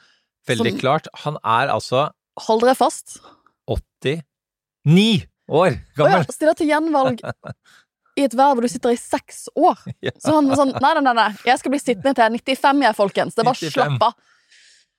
veldig 0.48 0.72
Som- 0.76 0.80
klart. 0.80 1.08
Han 1.24 1.36
er 1.44 1.68
altså 1.74 2.08
Hold 2.46 2.62
dere 2.64 2.74
fast. 2.78 3.18
89 3.68 5.26
år 5.50 5.70
Å 5.70 5.70
ja, 5.74 5.76
gammel! 5.98 6.26
stiller 6.32 6.56
til 6.56 6.70
gjenvalg 6.70 7.20
i 8.18 8.24
et 8.26 8.34
verv 8.36 8.56
hvor 8.56 8.64
du 8.66 8.70
sitter 8.70 8.94
i 8.94 8.98
seks 9.00 9.48
år. 9.58 9.78
Ja. 10.06 10.12
Så 10.18 10.34
han 10.38 10.48
var 10.50 10.60
sånn 10.62 10.74
Nei, 10.80 10.94
nei, 11.00 11.14
nei, 11.14 11.28
jeg 11.46 11.60
skal 11.60 11.74
bli 11.74 11.80
sittende 11.82 12.14
til 12.16 12.24
jeg 12.24 12.32
er 12.32 12.56
95, 12.56 12.84
jeg, 12.86 12.96
folkens. 12.98 13.36
Det 13.36 13.44
er 13.44 13.50
bare 13.50 13.60
95. 13.60 13.74
slapp 13.76 14.06
av. 14.08 14.14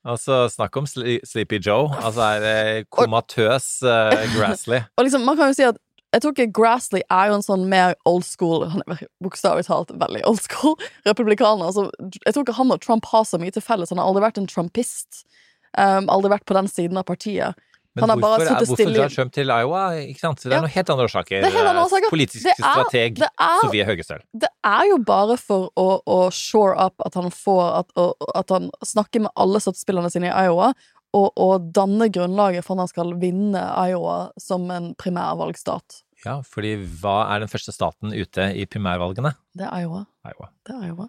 Altså, 0.02 0.38
snakk 0.50 0.76
om 0.80 0.86
Sleepy 0.90 1.60
Joe. 1.62 1.86
Altså, 1.94 2.24
er 2.34 2.46
eh, 2.48 2.84
komatøs 2.90 3.66
uh, 3.86 4.10
Grassley. 4.34 4.82
Og 4.98 5.06
liksom, 5.06 5.22
man 5.28 5.38
kan 5.38 5.52
jo 5.52 5.58
si 5.60 5.66
at 5.68 5.78
jeg 6.12 6.20
tror 6.22 6.32
ikke 6.36 6.52
Grassley 6.52 7.02
er 7.10 7.28
jo 7.30 7.34
en 7.38 7.42
sånn 7.46 7.66
mer 7.72 7.94
old 8.04 8.24
school 8.28 8.66
Han 8.68 8.82
er 8.86 9.00
bokstavelig 9.24 9.64
talt 9.66 9.90
veldig 9.96 10.22
old 10.28 10.40
school 10.44 10.76
republikaner. 11.08 11.64
Altså, 11.70 11.88
jeg 12.26 12.34
tror 12.34 12.44
ikke 12.44 12.56
han 12.60 12.70
og 12.72 12.80
Trump 12.84 13.04
har 13.12 13.24
så 13.24 13.40
mye 13.40 13.50
til 13.54 13.62
felles. 13.64 13.90
Han 13.90 13.98
har 13.98 14.06
aldri 14.10 14.22
vært 14.26 14.38
en 14.42 14.46
trumpist. 14.50 15.24
Um, 15.78 16.08
aldri 16.12 16.28
vært 16.34 16.44
på 16.44 16.54
den 16.58 16.68
siden 16.68 16.98
av 17.00 17.04
partiet. 17.08 17.56
Men 17.94 18.08
Han 18.08 18.20
hvorfor, 18.22 18.40
er, 18.40 18.64
hvorfor 18.64 18.92
drar 18.94 19.10
Trump 19.12 19.32
til 19.36 19.50
Iowa? 19.52 19.80
Ikke 20.00 20.20
sant? 20.20 20.38
Det 20.40 20.46
er 20.48 20.54
Ja. 20.54 20.60
noen 20.64 20.72
helt 20.72 20.90
andre 20.90 21.04
årsaker. 21.04 22.08
Politisk 22.08 22.44
Det 22.46 22.54
er- 22.54 22.62
strateg 22.64 23.14
det 23.20 23.28
er- 23.40 23.60
Sofie 23.60 23.84
Høgestøl. 23.84 24.20
Det 24.32 24.48
er 24.64 24.86
jo 24.88 24.96
bare 24.98 25.36
for 25.36 25.68
å, 25.76 26.00
å 26.06 26.30
shore 26.32 26.72
up 26.78 26.94
at 27.04 27.14
han 27.14 27.28
får 27.30 27.78
At, 27.80 27.92
å, 27.96 28.14
at 28.34 28.48
han 28.48 28.70
snakker 28.84 29.20
med 29.26 29.30
alle 29.36 29.60
støttespillerne 29.60 30.10
sine 30.10 30.28
i 30.30 30.44
Iowa, 30.46 30.72
og, 31.12 31.28
og 31.36 31.68
danne 31.76 32.08
grunnlaget 32.12 32.64
for 32.64 32.76
at 32.76 32.86
han 32.86 32.90
skal 32.90 33.14
vinne 33.20 33.60
Iowa 33.60 34.32
som 34.40 34.70
en 34.72 34.92
primærvalgstat. 34.98 36.00
Ja, 36.24 36.38
fordi 36.46 36.76
hva 37.02 37.16
er 37.32 37.42
den 37.42 37.50
første 37.50 37.74
staten 37.74 38.14
ute 38.14 38.48
i 38.56 38.66
primærvalgene? 38.70 39.34
Det 39.58 39.66
er 39.66 39.84
Iowa. 39.84 40.04
Iowa. 40.28 40.48
Det 40.66 40.76
er 40.76 40.86
Iowa. 40.88 41.08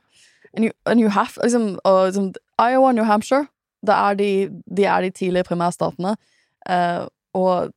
And 0.53 0.65
you, 0.65 0.73
and 0.85 1.01
you 1.01 1.09
have, 1.09 1.37
liksom, 1.41 1.77
og, 1.83 2.05
liksom, 2.09 2.33
Iowa 2.59 2.89
og 2.89 2.95
New 2.95 3.05
Hampshire, 3.05 3.47
det 3.85 3.95
er 3.95 4.17
de, 4.19 4.29
de 4.77 4.85
er 4.85 5.01
de 5.01 5.11
tidlige 5.11 5.47
primærstatene. 5.47 6.15
Eh, 6.69 7.05
og 7.33 7.71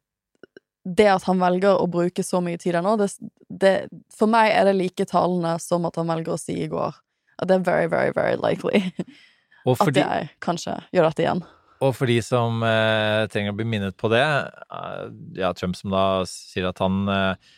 det 0.86 1.08
at 1.10 1.26
han 1.26 1.40
velger 1.42 1.80
å 1.80 1.88
bruke 1.90 2.22
så 2.22 2.40
mye 2.44 2.60
tid 2.62 2.76
der 2.76 2.84
nå, 2.86 2.94
det, 3.00 3.10
det, 3.50 3.74
for 4.14 4.30
meg 4.30 4.52
er 4.54 4.68
det 4.68 4.76
like 4.78 5.06
talende 5.10 5.56
som 5.62 5.86
at 5.88 5.98
han 5.98 6.08
velger 6.12 6.36
å 6.36 6.40
si 6.40 6.60
i 6.62 6.70
går. 6.70 6.94
At 7.42 7.50
det 7.50 7.58
er 7.58 7.66
very, 7.66 7.90
very, 7.92 8.12
very 8.16 8.38
likely 8.40 8.86
at 9.74 9.98
jeg 9.98 10.28
kanskje 10.44 10.78
gjør 10.94 11.10
dette 11.10 11.24
igjen. 11.24 11.42
Og 11.80 11.92
for 11.96 12.08
de 12.10 12.16
som 12.24 12.62
eh, 12.64 13.26
trenger 13.32 13.52
å 13.52 13.58
bli 13.58 13.66
minnet 13.68 13.96
på 14.00 14.10
det, 14.12 14.24
eh, 14.24 15.06
ja, 15.40 15.52
Trump 15.56 15.76
som 15.78 15.92
da 15.92 16.06
sier 16.28 16.68
at 16.70 16.80
han 16.82 17.04
eh, 17.12 17.54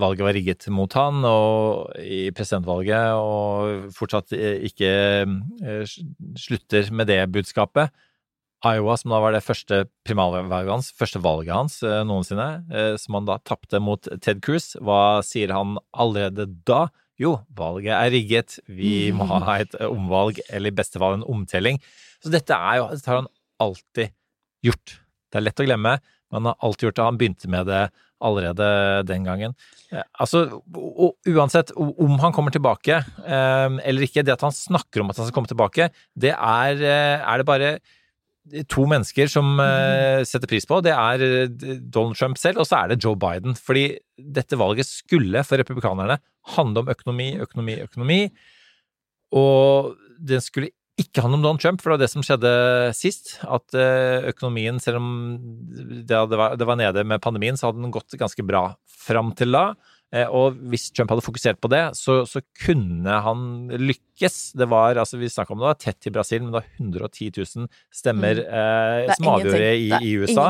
valget 0.00 0.24
var 0.24 0.36
rigget 0.36 0.66
mot 0.72 0.92
han 0.96 1.24
og 1.28 1.94
i 2.00 2.26
presidentvalget, 2.36 3.16
og 3.20 3.92
fortsatt 3.96 4.34
eh, 4.36 4.64
ikke 4.68 4.90
eh, 5.26 5.96
slutter 6.40 6.92
med 6.92 7.10
det 7.12 7.22
budskapet. 7.32 7.94
Iowa, 8.66 8.96
som 8.96 9.12
da 9.12 9.20
var 9.20 9.34
det 9.36 9.44
første 9.44 9.82
primalvalget 10.08 10.72
hans, 10.72 10.88
første 10.96 11.20
valget 11.22 11.54
hans 11.54 11.80
eh, 11.84 12.00
noensinne, 12.08 12.48
som 13.00 13.18
han 13.18 13.28
da 13.28 13.36
tapte 13.44 13.80
mot 13.82 14.08
Ted 14.24 14.40
Cruz, 14.44 14.72
hva 14.80 15.20
sier 15.26 15.52
han 15.54 15.76
allerede 15.92 16.48
da? 16.68 16.86
Jo, 17.20 17.38
valget 17.56 17.94
er 17.96 18.12
rigget, 18.12 18.58
vi 18.68 19.10
må 19.16 19.28
ha 19.28 19.60
et 19.62 19.76
omvalg, 19.86 20.40
eller 20.50 20.72
i 20.72 20.76
beste 20.76 21.00
fall 21.00 21.16
en 21.16 21.28
omtelling. 21.28 21.80
Så 22.24 22.32
dette 22.32 22.56
er 22.56 22.80
jo, 22.80 22.88
har 23.06 23.20
han 23.22 23.30
alltid 23.62 24.12
gjort. 24.66 24.98
Det 25.30 25.40
er 25.40 25.46
lett 25.46 25.62
å 25.62 25.66
glemme, 25.66 25.96
men 26.30 26.40
han 26.40 26.50
har 26.52 26.58
alltid 26.66 26.88
gjort 26.88 26.98
det. 26.98 27.06
Han 27.08 27.20
begynte 27.20 27.50
med 27.52 27.68
det 27.70 27.82
allerede 28.24 28.68
den 29.08 29.26
gangen. 29.26 29.54
Eh, 29.92 30.04
Altså, 30.20 30.62
uansett 31.28 31.72
om 31.76 32.16
han 32.22 32.32
kommer 32.32 32.54
tilbake 32.54 33.02
eh, 33.04 33.76
eller 33.84 34.06
ikke, 34.06 34.24
det 34.24 34.36
at 34.36 34.46
han 34.46 34.54
snakker 34.54 35.02
om 35.02 35.12
at 35.12 35.20
han 35.20 35.28
skal 35.28 35.36
komme 35.36 35.50
tilbake, 35.52 35.90
det 36.16 36.32
er, 36.32 36.80
eh, 36.80 37.20
er 37.20 37.42
det 37.42 37.48
bare 37.48 37.76
to 38.70 38.86
mennesker 38.86 39.28
som 39.30 39.58
eh, 39.60 40.22
setter 40.28 40.48
pris 40.48 40.66
på. 40.68 40.78
Det 40.84 40.94
er 40.94 41.48
Donald 41.90 42.16
Trump 42.16 42.38
selv, 42.38 42.62
og 42.62 42.68
så 42.68 42.82
er 42.82 42.92
det 42.92 43.02
Joe 43.02 43.18
Biden. 43.18 43.56
Fordi 43.58 43.88
dette 44.16 44.58
valget 44.58 44.86
skulle 44.88 45.42
for 45.44 45.58
republikanerne 45.60 46.20
handle 46.56 46.84
om 46.84 46.92
økonomi, 46.94 47.32
økonomi, 47.42 47.80
økonomi. 47.82 48.20
Og 49.34 49.96
den 50.16 50.40
skulle 50.44 50.70
ikke 51.00 51.20
handle 51.24 51.36
om 51.38 51.42
Donald 51.44 51.60
Trump, 51.60 51.82
for 51.82 51.90
det 51.92 51.96
var 51.98 52.04
det 52.06 52.12
som 52.12 52.22
skjedde 52.24 52.52
sist. 52.96 53.34
At 53.44 53.74
eh, 53.76 54.30
økonomien, 54.32 54.78
selv 54.80 54.96
om 55.02 55.10
det, 56.08 56.16
var- 56.32 56.56
det 56.56 56.66
var 56.68 56.78
nede 56.80 57.04
med 57.04 57.20
pandemien, 57.24 57.56
så 57.60 57.68
hadde 57.70 57.82
den 57.84 57.92
gått 57.94 58.16
ganske 58.16 58.44
bra 58.48 58.70
fram 59.06 59.34
til 59.36 59.52
da. 59.52 59.66
Eh, 60.14 60.24
Og 60.30 60.54
hvis 60.70 60.88
Trump 60.94 61.10
hadde 61.12 61.24
fokusert 61.26 61.58
på 61.60 61.68
det, 61.68 61.82
så, 61.98 62.22
så 62.24 62.40
kunne 62.64 63.18
han 63.26 63.68
lykkes. 63.76 64.52
Det 64.56 64.68
var, 64.70 64.96
altså 65.02 65.18
Vi 65.20 65.28
om 65.28 65.58
det 65.60 65.68
var 65.68 65.74
tett 65.82 66.06
i 66.08 66.14
Brasil, 66.14 66.40
men 66.42 66.52
det 66.54 66.60
var 66.62 66.70
110 66.80 67.32
000 67.36 67.68
stemmer 67.92 68.40
eh, 68.46 69.04
Mm. 69.06 69.10
Er 69.10 69.14
som 69.18 69.28
avgjorde 69.34 69.74
i, 69.76 69.90
i 70.00 70.14
USA. 70.22 70.48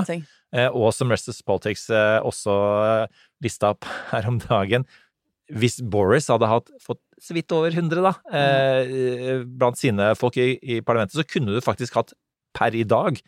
Eh, 0.54 0.68
og 0.70 0.92
som 0.94 1.10
Restless 1.10 1.42
Politics 1.42 1.88
eh, 1.90 2.20
også 2.22 2.54
eh, 3.02 3.06
lista 3.42 3.72
opp 3.74 3.84
her 4.12 4.28
om 4.30 4.38
dagen. 4.38 4.86
Hvis 5.50 5.80
Boris 5.82 6.26
hadde 6.30 6.46
hatt, 6.50 6.70
fått 6.82 7.00
så 7.22 7.34
vidt 7.36 7.52
over 7.56 7.70
100 7.72 8.02
da, 8.04 8.12
eh, 8.36 9.42
blant 9.46 9.78
sine 9.80 10.10
folk 10.18 10.36
i, 10.36 10.58
i 10.62 10.80
parlamentet, 10.84 11.16
så 11.16 11.24
kunne 11.26 11.54
du 11.54 11.60
faktisk 11.64 11.94
hatt 11.96 12.12
per 12.56 12.74
i 12.76 12.84
dag, 12.84 13.18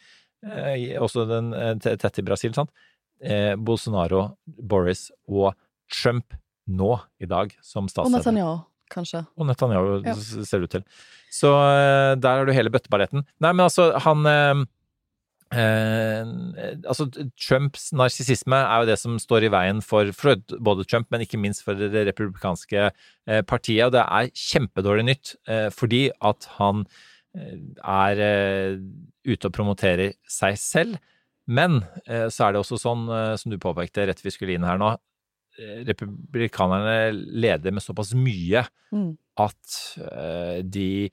eh, 0.47 0.97
også 1.01 1.27
den 1.29 1.53
eh, 1.57 1.75
tett 1.81 2.19
i 2.21 2.25
Brasil, 2.27 2.53
sant? 2.57 2.71
Eh, 3.25 3.55
Bolsonaro, 3.57 4.37
Boris 4.47 5.09
og 5.29 5.55
Trump 5.91 6.35
nå 6.69 6.99
i 7.21 7.27
dag 7.27 7.55
som 7.65 7.89
Og. 7.89 8.13
Netanyahu, 8.13 8.59
kanskje. 8.93 9.25
Og 9.41 9.47
Netanyahu 9.49 10.03
Ja. 10.05 10.15
ser 10.15 10.61
det 10.61 10.69
ut 10.69 10.71
til. 10.77 10.85
Så 11.33 11.49
der 12.21 12.29
har 12.39 12.45
du 12.47 12.53
hele 12.53 12.71
bøtteballetten. 12.71 13.25
Nei, 13.41 13.53
men 13.53 13.65
altså, 13.67 13.91
han 14.05 14.67
eh, 15.53 16.25
Altså, 16.89 17.07
Trumps 17.41 17.91
narsissisme 17.97 18.59
er 18.59 18.83
jo 18.83 18.89
det 18.91 18.99
som 19.01 19.19
står 19.23 19.47
i 19.49 19.53
veien 19.53 19.83
for, 19.85 20.13
for 20.17 20.37
både 20.61 20.87
Trump, 20.89 21.09
men 21.11 21.25
ikke 21.25 21.41
minst 21.41 21.65
for 21.67 21.79
det 21.79 22.07
republikanske 22.11 22.89
eh, 22.91 23.43
partiet. 23.49 23.87
Og 23.89 23.95
det 23.97 24.05
er 24.05 24.33
kjempedårlig 24.37 25.07
nytt, 25.09 25.35
eh, 25.49 25.69
fordi 25.75 26.09
at 26.21 26.49
han 26.59 26.85
eh, 27.37 27.59
er 27.83 28.23
eh, 28.25 28.79
ute 29.29 29.51
og 29.51 29.57
promoterer 29.57 30.17
seg 30.29 30.59
selv. 30.61 31.01
Men 31.49 31.83
eh, 32.07 32.29
så 32.29 32.49
er 32.49 32.55
det 32.57 32.63
også 32.65 32.77
sånn, 32.83 33.07
som 33.41 33.53
du 33.53 33.59
påpekte 33.61 34.05
rett 34.09 34.25
vi 34.25 34.33
skulle 34.35 34.57
inn 34.59 34.67
her 34.69 34.81
nå, 34.81 34.95
republikanerne 35.89 37.11
leder 37.13 37.73
med 37.75 37.83
såpass 37.83 38.13
mye 38.15 38.63
Mm. 38.95 39.19
at 39.37 39.75
de 40.65 41.11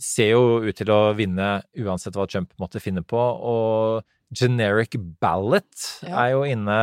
ser 0.00 0.30
jo 0.34 0.60
ut 0.64 0.76
til 0.76 0.90
å 0.92 1.00
vinne 1.16 1.62
uansett 1.78 2.14
hva 2.16 2.26
Trump 2.30 2.52
måtte 2.60 2.80
finne 2.80 3.02
på. 3.04 3.18
Og 3.18 4.02
generic 4.32 4.96
ballot 5.20 6.00
Ja. 6.02 6.24
er 6.24 6.30
jo 6.32 6.42
inne 6.48 6.78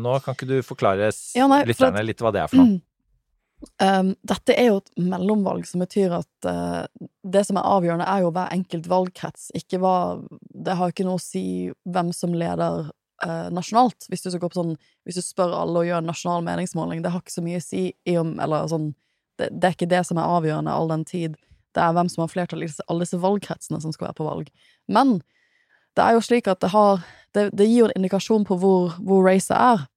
nå. 0.00 0.16
Kan 0.24 0.34
ikke 0.34 0.48
du 0.48 0.62
forklare 0.62 1.12
Ja, 1.36 1.46
nei, 1.46 1.60
for 1.64 1.72
lytterne 1.72 1.98
at- 2.00 2.06
litt 2.06 2.18
hva 2.24 2.32
det 2.32 2.42
er 2.42 2.48
for 2.48 2.56
noe? 2.56 2.66
Mm. 2.66 2.82
Um, 3.80 4.16
dette 4.26 4.52
er 4.58 4.66
jo 4.66 4.76
et 4.82 4.90
mellomvalg, 4.98 5.64
som 5.66 5.80
betyr 5.80 6.12
at 6.18 6.44
uh, 6.48 6.86
det 7.24 7.46
som 7.46 7.56
er 7.56 7.62
avgjørende, 7.64 8.06
er 8.06 8.20
jo 8.20 8.30
hver 8.34 8.50
enkelt 8.52 8.88
valgkrets. 8.90 9.50
Ikke 9.56 9.78
hva 9.80 9.94
Det 10.52 10.76
har 10.76 10.90
ikke 10.92 11.04
noe 11.06 11.16
å 11.16 11.22
si 11.22 11.70
hvem 11.88 12.12
som 12.12 12.34
leder 12.36 12.90
uh, 13.24 13.48
nasjonalt. 13.54 14.04
Hvis 14.10 14.22
du, 14.26 14.30
sånn, 14.30 14.76
hvis 15.06 15.16
du 15.16 15.22
spør 15.24 15.54
alle 15.62 15.80
og 15.80 15.86
gjør 15.88 16.02
en 16.02 16.10
nasjonal 16.12 16.44
meningsmåling, 16.44 17.02
det 17.02 17.12
har 17.14 17.20
ikke 17.22 17.38
så 17.38 17.44
mye 17.46 17.56
å 17.62 17.64
si 17.64 17.94
i 18.04 18.16
om 18.20 18.38
Eller 18.38 18.68
sånn 18.68 18.94
det, 19.38 19.48
det 19.50 19.64
er 19.64 19.74
ikke 19.74 19.88
det 19.90 20.04
som 20.06 20.18
er 20.18 20.28
avgjørende 20.30 20.70
all 20.70 20.88
den 20.88 21.04
tid. 21.04 21.36
Det 21.74 21.82
er 21.82 21.94
hvem 21.96 22.10
som 22.10 22.24
har 22.24 22.32
flertall 22.32 22.64
i 22.64 22.70
alle 22.86 23.04
disse 23.04 23.20
valgkretsene 23.20 23.80
som 23.82 23.92
skal 23.94 24.08
være 24.08 24.18
på 24.20 24.28
valg. 24.28 24.50
Men 24.86 25.18
det 25.94 26.04
er 26.04 26.16
jo 26.16 26.24
slik 26.26 26.50
at 26.50 26.62
det 26.64 26.72
har 26.74 27.04
Det, 27.34 27.48
det 27.50 27.66
gir 27.66 27.80
jo 27.80 27.86
en 27.88 27.96
indikasjon 27.98 28.44
på 28.46 28.54
hvor, 28.62 28.92
hvor 29.02 29.24
racet 29.26 29.56
er. 29.58 29.88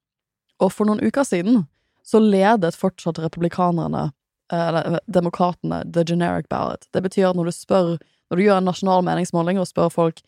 Og 0.57 0.71
for 0.73 0.89
noen 0.89 1.03
uker 1.05 1.21
siden 1.21 1.67
så 2.01 2.17
ledet 2.17 2.73
fortsatt 2.73 3.19
republikanerne, 3.21 4.07
eh, 4.51 4.63
eller 4.67 4.99
demokratene, 5.05 5.83
the 5.93 6.01
generic 6.07 6.47
ballot. 6.49 6.87
Det 6.93 7.03
betyr 7.03 7.29
at 7.29 7.37
når 7.37 7.51
du 7.51 7.51
spør 7.51 7.97
Når 8.29 8.37
du 8.37 8.43
gjør 8.43 8.57
en 8.57 8.65
nasjonal 8.67 9.03
meningsmåling 9.05 9.59
og 9.59 9.67
spør 9.69 9.91
folk 9.93 10.21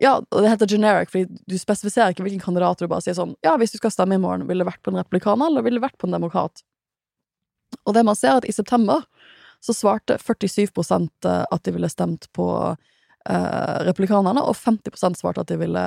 Ja, 0.00 0.16
og 0.18 0.42
det 0.42 0.48
heter 0.48 0.66
generic, 0.66 1.10
fordi 1.10 1.28
du 1.46 1.58
spesifiserer 1.58 2.10
ikke 2.10 2.24
hvilken 2.24 2.40
kandidat 2.40 2.80
du 2.80 2.88
bare 2.88 3.04
sier 3.04 3.14
sånn 3.14 3.36
Ja, 3.44 3.58
hvis 3.60 3.72
du 3.72 3.78
skal 3.78 3.92
stemme 3.92 4.16
i 4.16 4.22
morgen, 4.22 4.48
ville 4.48 4.64
du 4.64 4.70
vært 4.70 4.82
på 4.82 4.90
en 4.90 4.98
republikaner, 4.98 5.46
eller 5.46 5.62
ville 5.62 5.76
du 5.76 5.84
vært 5.84 5.98
på 6.00 6.08
en 6.08 6.16
demokrat? 6.16 6.64
Og 7.84 7.94
det 7.94 8.02
man 8.04 8.16
ser, 8.16 8.32
er 8.32 8.40
at 8.40 8.48
i 8.48 8.52
september 8.52 9.04
så 9.66 9.74
svarte 9.74 10.18
47% 10.22 11.26
at 11.26 11.64
de 11.64 11.74
ville 11.74 11.90
stemt 11.90 12.28
på 12.36 12.48
eh, 13.28 13.78
republikanerne, 13.86 14.42
og 14.42 14.56
50% 14.58 15.18
svarte 15.18 15.42
at 15.42 15.50
de 15.50 15.58
ville 15.60 15.86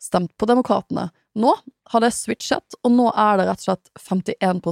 stemt 0.00 0.32
på 0.40 0.48
demokratene. 0.48 1.10
Nå 1.36 1.54
har 1.92 2.02
det 2.02 2.12
switchet, 2.16 2.76
og 2.82 2.94
nå 2.94 3.10
er 3.12 3.40
det 3.40 3.48
rett 3.50 3.62
og 3.62 3.66
slett 3.68 3.90
51 4.00 4.62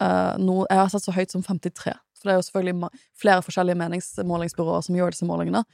eh, 0.00 0.34
nå, 0.42 0.58
Jeg 0.68 0.80
har 0.82 0.90
sett 0.92 1.06
så 1.06 1.14
høyt 1.16 1.32
som 1.32 1.44
53, 1.46 1.94
for 2.16 2.28
det 2.28 2.34
er 2.34 2.40
jo 2.40 2.48
selvfølgelig 2.50 2.90
flere 3.22 3.46
forskjellige 3.46 3.80
meningsmålingsbyråer 3.80 4.84
som 4.86 4.98
gjør 4.98 5.16
disse 5.16 5.28
målingene, 5.28 5.64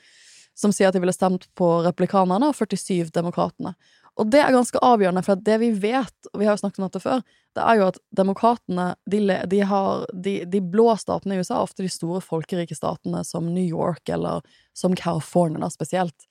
som 0.54 0.72
sier 0.74 0.90
at 0.90 0.96
de 0.96 1.02
ville 1.02 1.16
stemt 1.16 1.48
på 1.58 1.68
republikanerne, 1.87 2.52
og 2.52 2.56
47 2.56 3.11
demokratene. 3.14 3.74
Og 4.20 4.29
det 4.29 4.42
er 4.44 4.53
ganske 4.53 4.81
avgjørende, 4.85 5.22
for 5.25 5.40
det 5.40 5.55
vi 5.62 5.70
vet, 5.72 6.27
og 6.33 6.40
vi 6.40 6.44
har 6.44 6.57
jo 6.57 6.61
snakket 6.61 6.83
om 6.83 6.85
dette 6.88 7.01
før, 7.01 7.22
det 7.57 7.63
er 7.65 7.79
jo 7.79 7.87
at 7.90 7.98
demokratene, 8.17 8.87
de, 9.08 9.21
de 9.48 9.60
har 9.69 10.04
de, 10.13 10.35
de 10.48 10.60
blå 10.60 10.90
statene 11.00 11.37
i 11.37 11.40
USA, 11.40 11.63
ofte 11.63 11.85
de 11.85 11.92
store 11.92 12.21
folkerike 12.25 12.77
statene 12.77 13.23
som 13.29 13.48
New 13.48 13.65
York 13.65 14.13
eller 14.13 14.44
som 14.77 14.96
California 14.96 15.69
spesielt. 15.73 16.29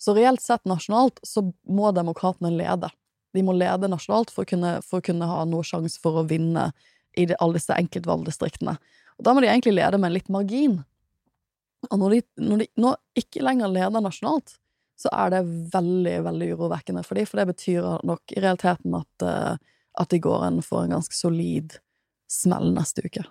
Så 0.00 0.14
reelt 0.16 0.42
sett 0.42 0.66
nasjonalt 0.66 1.20
så 1.26 1.44
må 1.68 1.90
demokratene 1.94 2.52
lede. 2.54 2.90
De 3.34 3.42
må 3.46 3.54
lede 3.54 3.90
nasjonalt 3.90 4.32
for 4.34 4.46
å 4.46 4.50
kunne, 4.50 4.78
for 4.86 4.98
å 4.98 5.06
kunne 5.10 5.28
ha 5.30 5.42
noe 5.46 5.66
sjanse 5.66 6.00
for 6.02 6.18
å 6.18 6.26
vinne 6.26 6.70
i 7.18 7.26
de, 7.30 7.36
alle 7.38 7.58
disse 7.58 7.76
enkeltvalgdistriktene. 7.76 8.74
Og 9.18 9.26
da 9.26 9.34
må 9.34 9.42
de 9.42 9.50
egentlig 9.50 9.76
lede 9.76 10.00
med 10.02 10.14
litt 10.14 10.30
margin. 10.32 10.80
Og 11.90 12.00
når 12.00 12.16
de, 12.16 12.22
når 12.42 12.62
de 12.62 12.68
nå 12.80 12.94
ikke 13.18 13.44
lenger 13.44 13.70
leder 13.74 14.02
nasjonalt, 14.02 14.56
så 15.00 15.10
er 15.16 15.32
det 15.32 15.44
veldig, 15.72 16.16
veldig 16.26 16.52
urovekkende 16.56 17.02
for 17.06 17.16
dem, 17.16 17.28
for 17.28 17.40
det 17.40 17.48
betyr 17.54 17.86
nok 18.06 18.34
i 18.34 18.42
realiteten 18.42 18.96
at, 18.98 19.24
eh, 19.24 19.54
at 20.02 20.12
de 20.12 20.20
går 20.22 20.46
inn 20.50 20.60
for 20.64 20.84
en 20.84 20.98
ganske 20.98 21.16
solid 21.16 21.78
smell 22.30 22.72
neste 22.76 23.06
uke. 23.06 23.24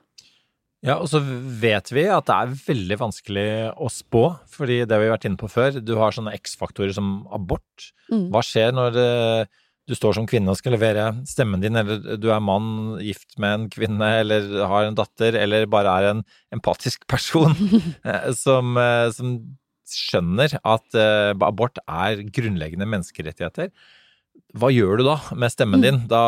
Ja, 0.85 0.95
og 0.95 1.09
så 1.11 1.19
vet 1.19 1.91
vi 1.91 2.05
at 2.07 2.29
det 2.29 2.35
er 2.35 2.59
veldig 2.63 2.97
vanskelig 3.01 3.47
å 3.75 3.89
spå, 3.91 4.23
fordi 4.47 4.81
det 4.87 4.95
har 4.95 5.03
vi 5.03 5.11
vært 5.11 5.27
inne 5.27 5.39
på 5.39 5.49
før. 5.51 5.81
Du 5.83 5.97
har 5.99 6.15
sånne 6.15 6.33
X-faktorer 6.39 6.95
som 6.95 7.27
abort. 7.35 7.89
Mm. 8.07 8.29
Hva 8.31 8.43
skjer 8.47 8.71
når 8.73 8.99
eh, 9.03 9.59
du 9.89 9.97
står 9.97 10.15
som 10.15 10.27
kvinne 10.29 10.53
og 10.53 10.57
skal 10.57 10.73
levere 10.77 11.09
stemmen 11.27 11.61
din, 11.61 11.75
eller 11.77 12.17
du 12.21 12.29
er 12.31 12.41
mann 12.41 12.95
gift 13.03 13.35
med 13.41 13.55
en 13.57 13.69
kvinne, 13.73 14.11
eller 14.23 14.47
har 14.71 14.87
en 14.87 14.97
datter, 14.97 15.35
eller 15.37 15.67
bare 15.69 15.97
er 15.99 16.13
en 16.13 16.23
empatisk 16.55 17.03
person 17.11 17.53
eh, 18.07 18.31
som, 18.39 18.79
som 19.13 19.35
skjønner 19.93 20.57
at 20.59 20.97
uh, 20.97 21.31
abort 21.45 21.81
er 21.85 22.23
grunnleggende 22.33 22.87
menneskerettigheter. 22.89 23.71
Hva 24.57 24.69
gjør 24.73 25.01
du 25.01 25.05
da 25.05 25.17
med 25.37 25.51
stemmen 25.53 25.83
din? 25.83 25.99
Da 26.09 26.21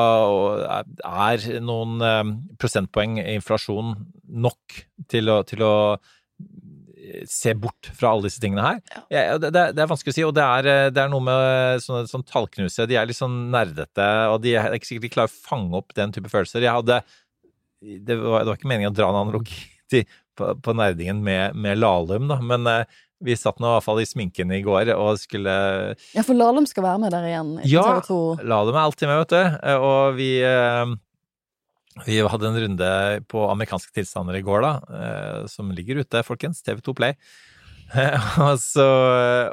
er 0.84 1.45
noen 1.64 2.03
eh, 2.05 2.34
prosentpoeng 2.62 3.16
inflasjon 3.24 3.95
nok 4.43 4.82
til 5.09 5.32
å, 5.32 5.39
til 5.47 5.64
å 5.66 5.74
se 7.28 7.53
bort 7.57 7.89
fra 7.97 8.12
alle 8.12 8.28
disse 8.28 8.41
tingene 8.41 8.64
her. 8.66 8.80
Ja, 9.12 9.38
det, 9.41 9.51
det, 9.53 9.82
er 9.82 9.89
vanskelig 9.89 10.14
å 10.14 10.18
si, 10.18 10.26
og 10.28 10.36
det 10.38 10.45
er, 10.45 10.70
eh, 10.70 10.89
det 10.93 11.03
er 11.03 11.12
noe 11.12 11.26
med 11.26 11.84
sånne, 11.84 12.05
sånn 12.09 12.26
tallknusere. 12.28 12.89
De 12.89 12.97
er 12.99 13.09
litt 13.09 13.20
sånn 13.20 13.38
nerdete, 13.53 14.07
og 14.32 14.41
de 14.45 14.55
er 14.59 14.78
ikke 14.78 14.91
sikkert 14.91 15.07
de 15.07 15.14
klarer 15.16 15.34
å 15.34 15.49
fange 15.49 15.82
opp 15.82 15.95
den 15.97 16.14
type 16.16 16.32
følelser. 16.32 16.68
Hadde 16.70 17.01
Det 17.82 18.18
var, 18.20 18.43
det 18.43 18.51
var 18.51 18.59
ikke 18.59 18.70
meningen 18.70 18.93
å 18.93 18.97
dra 18.97 19.09
en 19.09 19.22
analogi 19.24 19.64
til, 19.91 20.05
på, 20.38 20.53
på 20.62 20.76
nerdingen 20.78 21.24
med, 21.26 21.57
med 21.57 21.80
Lahlum, 21.82 22.30
da, 22.32 22.38
men 22.43 22.70
eh, 22.70 22.99
vi 23.22 23.38
satt 23.38 23.61
nå 23.61 23.69
i 23.69 23.76
hvert 23.76 23.86
fall 23.86 24.01
i 24.01 24.07
sminken 24.09 24.51
i 24.55 24.61
går 24.65 24.91
og 24.95 25.19
skulle 25.22 25.53
Ja, 26.15 26.24
for 26.26 26.38
Lahlum 26.38 26.67
skal 26.69 26.86
være 26.88 27.01
med 27.03 27.13
der 27.13 27.28
igjen. 27.30 27.53
Ja, 27.69 27.86
TV 28.01 28.09
2. 28.09 28.19
Lahlum 28.49 28.78
er 28.78 28.84
alltid 28.88 29.11
med, 29.11 29.22
vet 29.24 29.34
du. 29.36 29.59
Eh, 29.61 29.86
Og 29.91 30.17
vi 30.17 30.32
eh, 30.45 30.97
vi 32.07 32.22
hadde 32.24 32.47
en 32.47 32.59
runde 32.63 32.89
på 33.28 33.45
amerikanske 33.51 33.91
tilstander 33.97 34.38
i 34.39 34.43
går, 34.47 34.63
da, 34.63 34.74
eh, 34.95 35.47
som 35.51 35.74
ligger 35.76 35.99
ute, 36.01 36.22
folkens. 36.24 36.63
TV2 36.63 36.95
Play. 36.95 37.17
og 38.39 38.55
så 38.63 38.86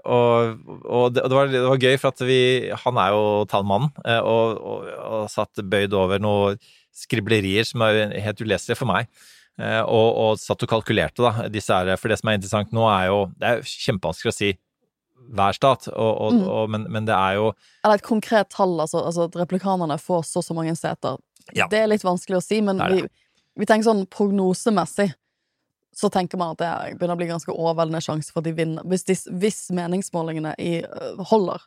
Og, 0.07 0.61
og, 0.87 1.07
det, 1.16 1.25
var, 1.27 1.49
det 1.51 1.64
var 1.64 1.81
gøy, 1.83 1.97
for 1.99 2.12
at 2.12 2.21
vi 2.23 2.71
Han 2.85 3.01
er 3.03 3.11
jo 3.11 3.25
tallmannen, 3.51 3.91
og, 4.23 4.61
og, 4.62 4.85
og 5.09 5.25
satt 5.33 5.59
bøyd 5.66 5.97
over 5.99 6.23
noen 6.23 6.61
skriblerier 6.95 7.66
som 7.66 7.83
er 7.87 8.14
helt 8.23 8.41
uleselige 8.43 8.79
for 8.79 8.91
meg. 8.91 9.11
Eh, 9.59 9.83
Og, 9.83 10.09
og 10.23 10.39
satt 10.39 10.63
og 10.63 10.69
kalkulerte, 10.71 11.19
da, 11.25 11.49
disse 11.51 11.75
her. 11.75 11.97
For 11.99 12.09
det 12.09 12.19
som 12.21 12.29
er 12.31 12.39
interessant 12.39 12.71
nå, 12.73 12.85
er 12.87 13.07
jo 13.11 13.27
Det 13.39 13.49
er 13.49 13.63
kjempevanskelig 13.67 14.31
å 14.31 14.37
si 14.37 14.53
hver 15.29 15.53
stat, 15.53 15.89
og, 15.93 16.21
og, 16.23 16.33
Mm. 16.33 16.45
og, 16.49 16.69
men, 16.71 16.85
men 16.89 17.05
det 17.05 17.15
er 17.15 17.35
jo 17.35 17.53
Eller 17.85 17.95
et 17.99 18.03
konkret 18.07 18.49
tall, 18.51 18.79
altså, 18.81 19.03
altså 19.05 19.25
at 19.29 19.35
replikanerne 19.37 19.99
får 20.01 20.23
så 20.25 20.39
og 20.39 20.45
så 20.47 20.55
mange 20.55 20.77
seter. 20.79 21.19
Ja. 21.55 21.67
Det 21.69 21.81
er 21.83 21.89
litt 21.91 22.05
vanskelig 22.07 22.39
å 22.39 22.43
si, 22.45 22.61
men 22.63 22.79
Det 22.79 22.89
vi, 22.95 23.03
vi 23.59 23.67
tenker 23.67 23.89
sånn 23.91 24.07
prognosemessig 24.07 25.13
så 25.99 26.09
tenker 26.15 26.39
man 26.39 26.53
at 26.55 26.59
det 26.59 26.67
er- 26.69 26.95
begynner 26.95 27.17
å 27.17 27.19
bli 27.19 27.27
ganske 27.27 27.51
overveldende 27.53 28.01
sjanse 28.05 28.31
for 28.31 28.39
at 28.41 28.45
de 28.45 28.53
vinner. 28.53 28.85
Hvis, 28.87 29.03
de, 29.05 29.15
hvis 29.35 29.71
meningsmålingene 29.75 30.55
i, 30.59 30.83
øh, 30.85 31.25
holder, 31.27 31.59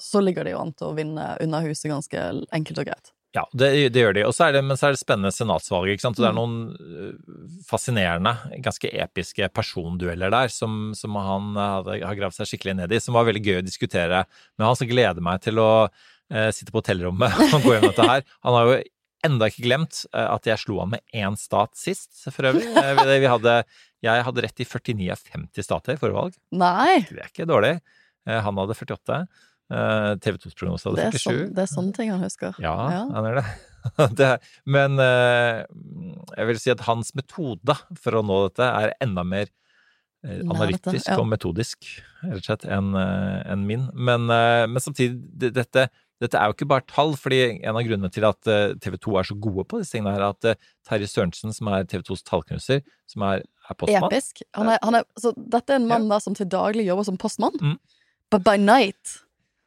så 0.00 0.22
ligger 0.22 0.44
de 0.44 0.50
jo 0.54 0.60
an 0.60 0.72
til 0.72 0.86
å 0.92 0.94
vinne 0.94 1.36
under 1.42 1.60
huset 1.66 1.90
ganske 1.90 2.46
enkelt 2.52 2.78
og 2.78 2.86
greit. 2.86 3.10
Ja, 3.32 3.46
det, 3.56 3.68
det 3.94 4.02
gjør 4.02 4.14
de. 4.18 4.22
Og 4.28 4.34
så 4.36 4.44
er 4.50 4.52
det, 4.58 4.60
men 4.68 4.76
så 4.76 4.90
er 4.90 4.92
det 4.96 5.00
spennende 5.00 5.30
senatsvalget. 5.32 5.94
ikke 5.96 6.04
sant? 6.04 6.18
Og 6.20 6.24
det 6.24 6.28
er 6.28 6.34
Mm. 6.36 6.40
noen 6.42 6.56
øh, 6.76 7.12
fascinerende, 7.64 8.34
ganske 8.64 8.90
episke 9.04 9.48
persondueller 9.56 10.30
der 10.34 10.48
som, 10.52 10.92
som 10.98 11.16
han 11.16 11.46
øh, 11.56 11.68
hadde, 11.78 11.98
har 12.04 12.18
gravd 12.18 12.36
seg 12.36 12.50
skikkelig 12.50 12.74
ned 12.82 12.92
i, 12.92 13.00
som 13.00 13.16
var 13.16 13.24
veldig 13.28 13.42
gøy 13.46 13.60
å 13.62 13.64
diskutere 13.64 14.24
med 14.58 14.66
han. 14.68 14.76
Så 14.76 14.88
gleder 14.90 15.24
meg 15.24 15.40
til 15.46 15.60
å 15.62 15.68
eh, 15.88 16.50
sitte 16.52 16.74
på 16.74 16.82
hotellrommet 16.82 17.32
og 17.56 17.64
gå 17.64 17.72
gjennom 17.76 17.94
dette 17.94 18.08
her. 18.10 18.26
Han 18.44 18.58
har 18.58 18.68
jo 18.68 18.76
enda 19.30 19.48
ikke 19.48 19.64
glemt 19.64 20.02
eh, 20.12 20.28
at 20.28 20.50
jeg 20.50 20.60
slo 20.66 20.80
han 20.82 20.92
med 20.92 21.04
én 21.16 21.36
stat 21.40 21.72
sist, 21.78 22.10
for 22.28 22.50
øvrig. 22.52 22.68
Eh, 22.82 23.00
vi, 23.22 23.30
hadde, 23.32 23.56
jeg 24.04 24.26
hadde 24.28 24.44
rett 24.44 24.60
i 24.60 24.68
49 24.68 25.08
av 25.14 25.24
50 25.32 25.64
stater 25.70 25.96
i 25.96 26.00
forrige 26.00 26.18
valg. 26.20 26.36
Nei! 26.52 27.00
Det 27.08 27.22
er 27.22 27.32
ikke 27.32 27.48
dårlig. 27.48 27.76
Eh, 28.28 28.40
Han 28.44 28.60
hadde 28.60 28.76
48. 28.76 29.22
Eh, 29.72 30.14
TV 30.20 30.36
2s 30.42 30.56
prognose 30.58 30.88
hadde 30.88 31.06
er, 31.06 31.14
47. 31.16 31.22
sånn, 31.22 31.52
det 31.56 31.62
er 31.62 31.70
sånne 31.70 31.96
ting 31.96 32.10
han 32.12 32.20
husker. 32.20 32.56
Ja, 32.60 32.74
Ja. 32.92 33.02
han 33.14 33.28
er 33.30 33.40
det. 33.40 33.46
det 34.20 34.30
men 34.68 35.00
eh, 35.02 35.62
jeg 36.36 36.48
vil 36.50 36.60
si 36.60 36.72
at 36.74 36.84
hans 36.86 37.14
metode 37.18 37.76
for 37.98 38.18
å 38.18 38.22
nå 38.26 38.36
dette 38.50 38.68
er 38.68 38.92
enda 39.02 39.24
mer 39.26 39.48
analytisk 40.22 40.84
dette, 40.86 41.08
ja. 41.08 41.16
og 41.18 41.26
metodisk, 41.26 41.88
rett 42.22 42.36
og 42.38 42.44
slett, 42.46 42.66
enn 42.70 42.92
en 42.94 43.64
min. 43.66 43.88
Men, 43.94 44.28
eh, 44.30 44.66
men 44.70 44.84
samtidig, 44.84 45.48
dette, 45.56 45.88
dette 46.22 46.38
er 46.38 46.50
jo 46.50 46.54
ikke 46.54 46.68
bare 46.70 46.86
tall, 46.86 47.16
fordi 47.18 47.40
en 47.56 47.74
av 47.74 47.82
grunnene 47.88 48.12
til 48.12 48.28
at 48.28 48.52
TV 48.84 49.00
2 49.02 49.16
er 49.18 49.30
så 49.32 49.38
gode 49.48 49.66
på 49.72 49.80
disse 49.80 49.96
tingene, 49.96 50.14
er 50.14 50.28
at 50.28 50.52
eh, 50.52 50.70
Terje 50.86 51.08
Sørensen, 51.10 51.56
som 51.56 51.72
er 51.72 51.88
TV 51.90 52.04
2s 52.12 52.22
tallknuser, 52.28 52.84
som 53.10 53.26
er, 53.32 53.42
er 53.66 53.80
postmann 53.80 54.12
Episk. 54.12 54.44
Han 54.60 54.70
er, 54.76 54.78
han 54.84 55.00
er, 55.00 55.08
så 55.18 55.32
dette 55.34 55.74
er 55.74 55.80
en 55.80 55.90
mann 55.90 56.06
der 56.12 56.22
som 56.22 56.36
til 56.38 56.52
daglig 56.52 56.86
jobber 56.86 57.08
som 57.08 57.18
postmann. 57.18 57.58
Mm. 57.58 57.78
But 58.30 58.44
by 58.46 58.60
night 58.60 59.22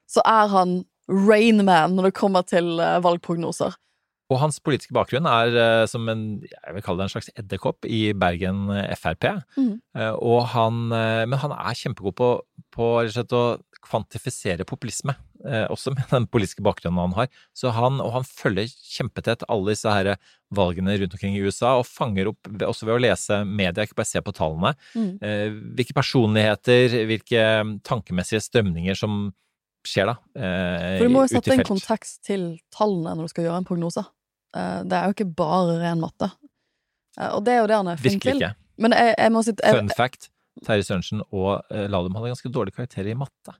så 0.10 0.24
er 0.26 0.52
han 0.52 0.78
Rainman 1.10 1.98
når 1.98 2.10
det 2.10 2.18
kommer 2.18 2.46
til 2.48 2.78
eh, 2.82 3.02
valgprognoser. 3.06 3.76
Og 4.34 4.40
hans 4.42 4.58
politiske 4.58 4.96
bakgrunn 4.96 5.28
er 5.30 5.54
eh, 5.62 5.84
som 5.90 6.08
en, 6.10 6.26
jeg 6.42 6.74
vil 6.78 6.86
kalle 6.86 7.04
det 7.04 7.10
en 7.10 7.14
slags 7.14 7.30
edderkopp 7.38 7.86
i 7.86 8.08
Bergen 8.18 8.72
eh, 8.74 8.96
Frp. 8.98 9.28
Og 10.18 10.40
han, 10.56 10.88
men 10.90 11.40
han 11.42 11.54
er 11.56 11.78
kjempegod 11.78 12.18
på, 12.18 12.32
på 12.74 12.90
å 12.98 13.46
kvantifisere 13.86 14.66
populisme, 14.66 15.14
også 15.70 15.92
med 15.94 16.10
den 16.10 16.26
politiske 16.26 16.64
bakgrunnen 16.66 17.04
han 17.04 17.14
har. 17.20 17.28
Så 17.54 17.70
han, 17.76 18.00
og 18.02 18.16
han 18.16 18.26
følger 18.26 18.72
kjempetett 18.96 19.46
alle 19.46 19.76
disse 19.76 19.94
her 19.94 20.16
valgene 20.58 20.96
rundt 20.98 21.14
omkring 21.14 21.38
i 21.38 21.44
USA, 21.46 21.76
og 21.78 21.86
fanger 21.86 22.32
opp, 22.32 22.50
også 22.66 22.88
ved 22.88 22.96
å 22.96 23.04
lese 23.04 23.40
media, 23.46 23.86
ikke 23.86 24.00
bare 24.00 24.10
se 24.10 24.22
på 24.26 24.34
tallene, 24.36 24.74
eh, 25.22 25.54
hvilke 25.78 25.94
personligheter, 25.98 26.98
hvilke 27.12 27.46
tankemessige 27.86 28.42
strømninger 28.48 28.98
som 28.98 29.28
skjer 29.88 30.10
da, 30.12 30.16
eh, 30.36 30.98
For 31.00 31.06
du 31.08 31.14
må 31.14 31.24
jo 31.26 31.32
sette 31.36 31.54
en 31.54 31.64
kontekst 31.68 32.22
til 32.28 32.46
tallene 32.74 33.16
når 33.16 33.28
du 33.30 33.34
skal 33.34 33.46
gjøre 33.48 33.58
en 33.62 33.68
prognose. 33.68 34.04
Eh, 34.56 34.84
Det 34.84 34.94
er 34.94 35.06
jo 35.10 35.16
ikke 35.18 35.36
bare 35.36 35.80
ren 35.82 36.00
matte. 36.04 36.32
Eh, 37.20 37.30
Og 37.36 37.44
det 37.46 37.54
er 37.54 37.62
jo 37.64 37.68
det 37.68 37.76
han 37.76 37.88
er 37.94 37.98
flink 38.02 38.24
Virkelig 38.24 38.34
til. 38.40 38.42
ikke. 38.50 38.56
Men 38.78 38.92
jeg, 38.92 39.16
jeg 39.18 39.32
må 39.32 39.44
si 39.44 39.52
jeg, 39.56 39.76
Fun 39.78 39.90
fact, 39.96 40.30
Terje 40.66 40.84
Sørensen 40.88 41.22
og 41.32 41.64
eh, 41.72 41.88
Lahlum 41.88 42.16
hadde 42.16 42.34
ganske 42.34 42.52
dårlige 42.52 42.76
karakterer 42.76 43.12
i 43.12 43.14
matte. 43.20 43.54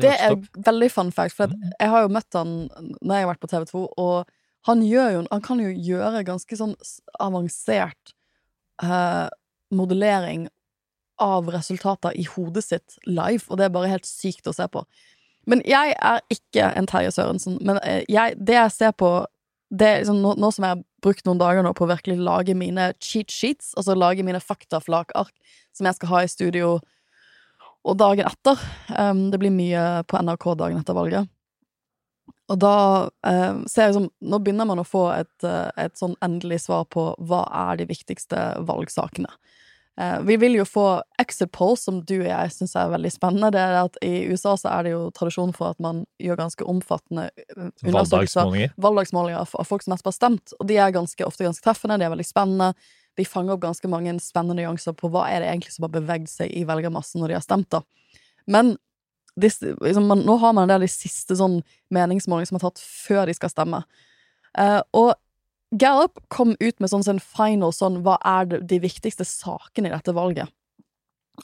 Det 0.00 0.12
er 0.22 0.36
veldig 0.62 0.90
fun 0.92 1.10
fact, 1.10 1.34
for 1.34 1.48
Mm. 1.50 1.70
jeg 1.80 1.88
har 1.90 2.02
jo 2.02 2.08
møtt 2.14 2.32
han 2.34 2.68
når 3.02 3.14
jeg 3.16 3.24
har 3.26 3.34
vært 3.34 3.40
på 3.42 3.48
TV 3.50 3.64
2, 3.66 3.80
og 3.98 4.26
han, 4.66 4.82
gjør 4.82 5.12
jo, 5.12 5.26
han 5.32 5.40
kan 5.42 5.58
jo 5.58 5.70
gjøre 5.72 6.24
ganske 6.24 6.56
sånn 6.56 6.74
avansert 7.18 8.12
eh, 8.82 9.28
modellering 9.74 10.48
av 11.20 11.48
resultater 11.52 12.14
i 12.16 12.22
hodet 12.24 12.62
sitt 12.64 12.98
live, 13.06 13.42
og 13.50 13.58
det 13.58 13.66
er 13.66 13.74
bare 13.74 13.90
helt 13.92 14.06
sykt 14.08 14.46
å 14.48 14.54
se 14.54 14.66
på. 14.72 14.84
Men 15.50 15.62
jeg 15.66 15.94
er 15.98 16.22
ikke 16.30 16.70
en 16.78 16.88
Terje 16.90 17.10
Sørensen, 17.16 17.58
men 17.66 17.80
eh, 17.82 18.04
jeg, 18.08 18.36
det 18.38 18.56
jeg 18.56 18.74
ser 18.76 18.94
på 18.94 19.10
liksom, 19.70 20.20
nå, 20.22 20.36
nå 20.38 20.50
som 20.54 20.66
jeg 20.66 20.76
har 20.76 20.84
brukt 21.02 21.26
noen 21.26 21.40
dager 21.40 21.64
nå 21.64 21.72
på 21.76 21.86
å 21.86 21.90
virkelig 21.90 22.20
lage 22.22 22.54
mine 22.58 22.90
cheat 23.02 23.32
sheets, 23.32 23.72
altså 23.78 23.96
lage 23.98 24.24
mine 24.26 24.40
faktaflakark 24.42 25.32
som 25.76 25.88
jeg 25.88 25.98
skal 25.98 26.12
ha 26.12 26.22
i 26.24 26.30
studio 26.30 26.78
og 27.80 27.96
dagen 27.96 28.28
etter. 28.28 28.60
Um, 28.92 29.28
det 29.32 29.40
blir 29.40 29.54
mye 29.54 29.84
på 30.08 30.20
NRK 30.20 30.50
dagen 30.60 30.82
etter 30.82 30.96
valget. 30.96 31.30
Og 32.50 32.58
da 32.60 32.74
um, 33.24 33.62
ser 33.70 33.88
jeg 33.88 33.96
som 33.96 34.08
Nå 34.20 34.40
begynner 34.42 34.66
man 34.66 34.82
å 34.82 34.86
få 34.86 35.06
et, 35.14 35.46
uh, 35.46 35.70
et 35.80 35.94
sånn 35.98 36.16
endelig 36.24 36.64
svar 36.66 36.84
på 36.90 37.12
hva 37.30 37.44
er 37.70 37.80
de 37.80 37.88
viktigste 37.88 38.42
valgsakene. 38.68 39.30
Uh, 40.00 40.20
vi 40.24 40.36
vil 40.40 40.54
jo 40.56 40.64
få 40.64 40.84
exit 41.20 41.50
polls, 41.52 41.82
som 41.84 41.98
du 42.08 42.14
og 42.22 42.28
jeg 42.28 42.52
syns 42.54 42.72
er 42.78 42.92
veldig 42.92 43.10
spennende. 43.12 43.50
Det 43.52 43.60
er 43.60 43.74
at 43.82 43.98
I 44.06 44.12
USA 44.30 44.54
så 44.56 44.70
er 44.72 44.86
det 44.86 44.94
jo 44.94 45.02
tradisjon 45.16 45.52
for 45.56 45.74
at 45.74 45.82
man 45.82 46.04
gjør 46.22 46.38
ganske 46.40 46.64
omfattende 46.72 47.26
uh, 47.58 47.68
Valgdagsmålinger. 47.84 48.72
valgdagsmålinger 48.80 49.42
av, 49.42 49.66
folk 49.68 49.84
som 49.84 49.92
nettopp 49.92 50.12
har 50.12 50.16
stemt, 50.16 50.54
og 50.56 50.70
de 50.70 50.78
er 50.80 50.94
ganske, 50.96 51.26
ofte 51.26 51.44
ganske 51.44 51.64
treffende, 51.66 51.98
de 52.00 52.08
er 52.08 52.14
veldig 52.14 52.28
spennende. 52.28 52.70
De 53.18 53.26
fanger 53.28 53.58
opp 53.58 53.64
ganske 53.66 53.90
mange 53.92 54.14
spennende 54.24 54.62
nyanser 54.62 54.96
på 54.96 55.10
hva 55.12 55.26
er 55.28 55.44
det 55.44 55.50
egentlig 55.50 55.74
som 55.74 55.84
har 55.84 55.92
beveget 55.98 56.32
seg 56.32 56.54
i 56.56 56.64
velgermassen 56.68 57.20
når 57.20 57.34
de 57.34 57.40
har 57.40 57.44
stemt, 57.44 57.68
da. 57.74 57.82
Men 58.48 58.76
disse, 59.40 59.74
liksom, 59.84 60.06
man, 60.08 60.24
nå 60.24 60.38
har 60.40 60.54
man 60.56 60.64
en 60.64 60.72
del 60.72 60.86
de 60.86 60.92
siste 60.92 61.36
sånn 61.36 61.60
meningsmålingene 61.92 62.48
som 62.48 62.60
er 62.60 62.64
tatt 62.64 62.80
før 62.80 63.28
de 63.28 63.36
skal 63.36 63.52
stemme. 63.52 63.82
Uh, 64.56 64.80
og 64.96 65.12
Gallup 65.78 66.18
kom 66.28 66.56
ut 66.60 66.80
med 66.80 66.90
sånn 66.90 67.04
sin 67.06 67.20
final 67.22 67.72
sånn 67.72 68.00
hva 68.02 68.16
er 68.26 68.48
de 68.58 68.80
viktigste 68.82 69.26
sakene 69.28 69.90
i 69.90 69.94
dette 69.94 70.14
valget. 70.16 70.50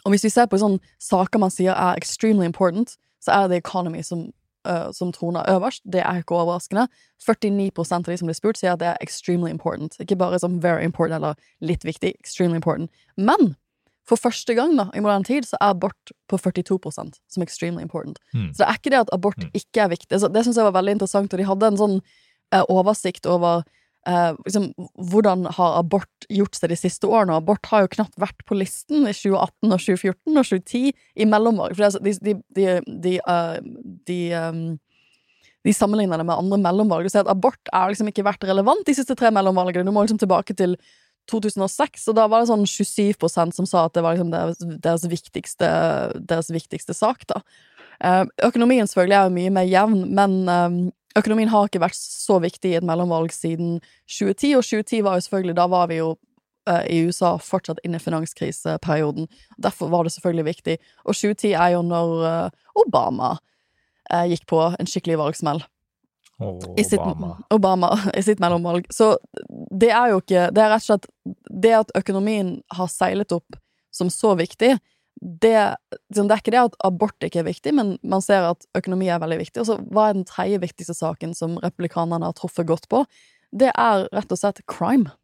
Og 0.05 0.13
hvis 0.13 0.27
vi 0.27 0.33
ser 0.35 0.49
på 0.51 0.59
sånne 0.61 0.83
saker 1.01 1.41
man 1.41 1.53
sier 1.55 1.77
er 1.77 1.97
extremely 1.97 2.49
important, 2.49 2.97
så 3.23 3.33
er 3.37 3.49
det 3.49 3.63
economy 3.63 4.03
som 4.05 4.27
uh, 4.67 4.93
som 4.93 5.13
troner 5.13 5.47
øverst. 5.51 5.83
Det 5.93 6.01
er 6.01 6.21
ikke 6.21 6.35
overraskende. 6.35 6.89
49 7.23 7.71
av 7.93 8.03
de 8.03 8.17
som 8.19 8.27
blir 8.27 8.35
spurt, 8.39 8.59
sier 8.59 8.75
at 8.75 8.81
det 8.83 8.89
er 8.89 8.99
extremely 9.01 9.51
important. 9.51 9.97
Ikke 10.01 10.19
bare 10.19 10.39
som 10.43 10.61
very 10.63 10.85
important 10.85 11.17
eller 11.17 11.35
litt 11.61 11.85
viktig. 11.85 12.15
Extremely 12.21 12.57
important. 12.57 12.91
Men 13.17 13.55
for 14.07 14.17
første 14.17 14.55
gang 14.55 14.77
da, 14.79 14.89
i 14.95 15.03
moderne 15.03 15.27
tid 15.27 15.47
så 15.47 15.59
er 15.61 15.75
abort 15.75 16.13
på 16.31 16.39
42% 16.39 17.19
som 17.29 17.43
extremely 17.43 17.83
important. 17.83 18.19
Mm. 18.35 18.53
Så 18.53 18.63
det 18.63 18.69
er 18.69 18.79
ikke 18.79 18.91
det 18.91 19.01
at 19.01 19.13
abort 19.13 19.39
Mm. 19.39 19.51
ikke 19.55 19.81
er 19.83 19.89
viktig. 19.89 20.21
Så 20.21 20.29
det 20.33 20.45
syns 20.45 20.57
jeg 20.57 20.65
var 20.65 20.79
veldig 20.83 20.93
interessant, 20.93 21.33
og 21.33 21.39
de 21.39 21.45
hadde 21.45 21.67
en 21.67 21.77
sånn 21.77 22.01
uh, 22.55 22.65
oversikt 22.69 23.27
over 23.27 23.65
eh, 24.07 24.33
liksom, 24.47 24.71
hvordan 25.11 25.47
har 25.59 25.79
abort 25.81 26.29
gjort 26.33 26.59
seg 26.59 26.73
de 26.73 26.79
siste 26.79 27.09
årene. 27.09 27.35
Og 27.35 27.45
abort 27.45 27.71
har 27.71 27.85
jo 27.85 27.93
knapt 27.97 28.19
vært 28.21 28.45
på 28.49 28.59
listen 28.59 29.07
i 29.07 29.15
2018 29.15 29.71
og 29.71 29.79
2014 29.83 30.33
og 30.33 30.51
2010 30.51 30.93
i 31.23 31.29
mellomvalg. 31.29 31.77
For 31.77 31.89
er 31.89 32.05
de, 32.07 32.15
de, 32.27 32.37
de, 32.57 32.69
de, 33.07 33.17
uh, 33.27 33.57
de, 34.09 34.21
um, 34.35 34.63
de 35.67 35.75
sammenligner 35.75 36.23
det 36.23 36.29
med 36.29 36.39
andre 36.39 36.61
mellomvalg. 36.69 37.09
og 37.09 37.15
sier 37.15 37.27
at 37.27 37.33
abort 37.33 37.73
er 37.73 37.93
liksom 37.93 38.13
ikke 38.13 38.27
vært 38.27 38.47
relevant 38.49 38.87
de 38.87 38.97
siste 38.97 39.19
tre 39.19 39.33
mellomvalgene. 39.35 39.87
Du 39.87 39.95
må 39.95 40.07
liksom 40.07 40.23
tilbake 40.23 40.57
til 40.59 40.79
2006, 41.31 42.05
og 42.11 42.19
da 42.19 42.27
var 42.31 42.43
det 42.43 42.51
sånn 42.53 42.67
27 42.71 43.51
som 43.55 43.67
sa 43.67 43.87
at 43.87 43.97
det 43.97 44.05
var 44.05 44.15
liksom 44.15 44.31
deres, 44.31 44.61
deres, 44.83 45.07
viktigste, 45.11 45.71
deres 46.23 46.53
viktigste 46.55 46.95
sak, 46.95 47.27
da. 47.27 47.41
Eh, 48.05 48.23
økonomien 48.45 48.87
selvfølgelig 48.87 49.17
er 49.17 49.27
jo 49.27 49.35
mye 49.35 49.53
mer 49.57 49.67
jevn, 49.67 50.03
men 50.15 50.37
eh, 50.53 50.77
økonomien 51.19 51.51
har 51.53 51.69
ikke 51.69 51.83
vært 51.83 51.99
så 51.99 52.39
viktig 52.43 52.73
i 52.73 52.79
et 52.79 52.87
mellomvalg 52.87 53.35
siden 53.35 53.79
2010, 54.09 54.57
og 54.59 54.65
2010 54.65 55.03
var 55.07 55.19
jo 55.19 55.27
selvfølgelig 55.27 55.57
Da 55.59 55.67
var 55.73 55.91
vi 55.91 56.01
jo 56.01 56.11
eh, 56.69 56.83
i 56.93 56.99
USA 57.07 57.37
fortsatt 57.43 57.81
inne 57.85 58.01
i 58.01 58.05
finanskriseperioden. 58.05 59.29
Derfor 59.63 59.93
var 59.93 60.05
det 60.05 60.13
selvfølgelig 60.17 60.49
viktig. 60.51 60.79
Og 61.05 61.15
2010 61.15 61.53
er 61.53 61.75
jo 61.77 61.83
når 61.87 62.27
eh, 62.31 62.67
Obama 62.85 63.37
eh, 64.13 64.27
gikk 64.33 64.47
på 64.51 64.63
en 64.73 64.91
skikkelig 64.91 65.19
valgsmell 65.23 65.65
i 66.77 66.85
sitt, 66.85 67.01
Obama. 67.01 67.37
Obama 67.51 67.99
i 68.19 68.23
sitt 68.23 68.41
mellomvalg. 68.41 68.87
Så 68.91 69.17
det 69.71 69.89
er 69.89 70.13
jo 70.13 70.21
ikke 70.21 70.51
Det 70.53 70.63
er 70.63 70.69
rett 70.69 70.85
og 70.85 70.91
slett 70.91 71.07
Det 71.49 71.73
at 71.79 71.95
økonomien 71.97 72.59
har 72.77 72.91
seilet 72.93 73.33
opp 73.33 73.57
som 73.97 74.11
så 74.13 74.35
viktig, 74.37 74.75
det, 75.21 75.77
liksom, 76.09 76.29
det 76.29 76.35
er 76.35 76.43
ikke 76.43 76.55
det 76.55 76.65
at 76.67 76.77
abort 76.85 77.25
ikke 77.25 77.41
er 77.41 77.49
viktig, 77.49 77.73
men 77.77 77.95
man 78.05 78.25
ser 78.25 78.51
at 78.51 78.67
økonomi 78.77 79.09
er 79.09 79.23
veldig 79.23 79.41
viktig. 79.41 79.63
Og 79.63 79.69
så 79.71 79.79
hva 79.89 80.11
er 80.11 80.19
den 80.19 80.29
tredje 80.29 80.61
viktigste 80.63 80.97
saken 80.97 81.33
som 81.37 81.57
republikanerne 81.63 82.29
har 82.29 82.37
truffet 82.37 82.69
godt 82.69 82.89
på? 82.93 83.05
Det 83.57 83.73
er 83.73 84.07
rett 84.13 84.35
og 84.35 84.41
slett 84.41 84.63
crime. 84.71 85.15